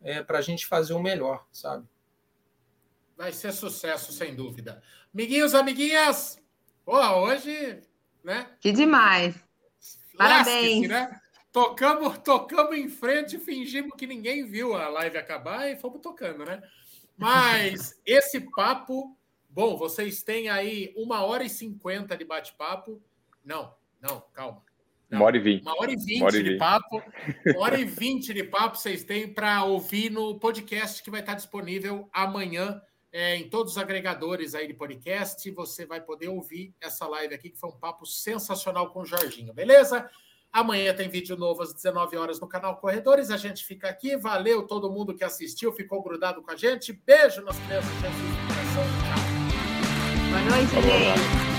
é, 0.01 0.21
para 0.21 0.39
a 0.39 0.41
gente 0.41 0.65
fazer 0.65 0.93
o 0.93 1.01
melhor, 1.01 1.45
sabe? 1.51 1.87
Vai 3.17 3.31
ser 3.31 3.51
sucesso, 3.51 4.11
sem 4.11 4.35
dúvida. 4.35 4.81
Amiguinhos, 5.13 5.53
amiguinhas, 5.53 6.41
Pô, 6.85 6.97
hoje, 6.97 7.81
né? 8.23 8.49
Que 8.59 8.71
demais. 8.71 9.35
Parabéns. 10.17 10.87
Né? 10.87 11.19
Tocamos, 11.51 12.17
tocamos 12.19 12.77
em 12.77 12.89
frente, 12.89 13.37
fingimos 13.37 13.95
que 13.97 14.07
ninguém 14.07 14.45
viu 14.45 14.75
a 14.75 14.89
live 14.89 15.17
acabar 15.17 15.69
e 15.69 15.75
fomos 15.75 16.01
tocando, 16.01 16.45
né? 16.45 16.61
Mas 17.17 17.99
esse 18.05 18.41
papo 18.55 19.15
Bom, 19.51 19.75
vocês 19.75 20.23
têm 20.23 20.49
aí 20.49 20.93
uma 20.95 21.25
hora 21.25 21.43
e 21.43 21.49
cinquenta 21.49 22.15
de 22.15 22.23
bate-papo. 22.23 23.01
Não, 23.43 23.73
não, 24.01 24.23
calma. 24.33 24.63
Não. 25.09 25.19
Uma 25.19 25.25
hora 25.25 25.35
e 25.35 25.39
vinte. 25.41 25.61
Uma 25.63 25.77
hora 25.77 25.91
e 25.91 25.95
vinte 25.97 26.43
de 26.43 26.57
papo. 26.57 27.03
Uma 27.45 27.59
hora 27.59 27.79
e 27.79 27.83
vinte 27.83 28.33
de 28.33 28.45
papo 28.45 28.77
vocês 28.77 29.03
têm 29.03 29.27
para 29.27 29.65
ouvir 29.65 30.09
no 30.09 30.39
podcast 30.39 31.03
que 31.03 31.11
vai 31.11 31.19
estar 31.19 31.33
disponível 31.33 32.09
amanhã 32.13 32.81
é, 33.11 33.35
em 33.35 33.49
todos 33.49 33.73
os 33.73 33.77
agregadores 33.77 34.55
aí 34.55 34.67
de 34.67 34.73
podcast. 34.73 35.51
Você 35.51 35.85
vai 35.85 35.99
poder 35.99 36.29
ouvir 36.29 36.73
essa 36.79 37.05
live 37.07 37.35
aqui, 37.35 37.49
que 37.49 37.59
foi 37.59 37.69
um 37.69 37.77
papo 37.77 38.05
sensacional 38.05 38.91
com 38.91 39.01
o 39.01 39.05
Jorginho, 39.05 39.53
beleza? 39.53 40.09
Amanhã 40.49 40.93
tem 40.93 41.09
vídeo 41.09 41.35
novo 41.35 41.61
às 41.61 41.73
19 41.73 42.15
horas 42.15 42.39
no 42.39 42.47
canal 42.47 42.77
Corredores. 42.77 43.31
A 43.31 43.37
gente 43.37 43.65
fica 43.65 43.89
aqui. 43.89 44.15
Valeu 44.15 44.63
todo 44.63 44.91
mundo 44.91 45.13
que 45.13 45.23
assistiu, 45.23 45.73
ficou 45.73 46.01
grudado 46.01 46.41
com 46.41 46.51
a 46.51 46.55
gente. 46.55 46.93
Beijo 46.93 47.41
nas 47.41 47.57
crianças. 47.59 47.91
Jesus, 47.91 48.37
coração. 48.47 49.00
Boa 50.31 50.41
noite, 50.43 50.81
gente. 50.81 51.50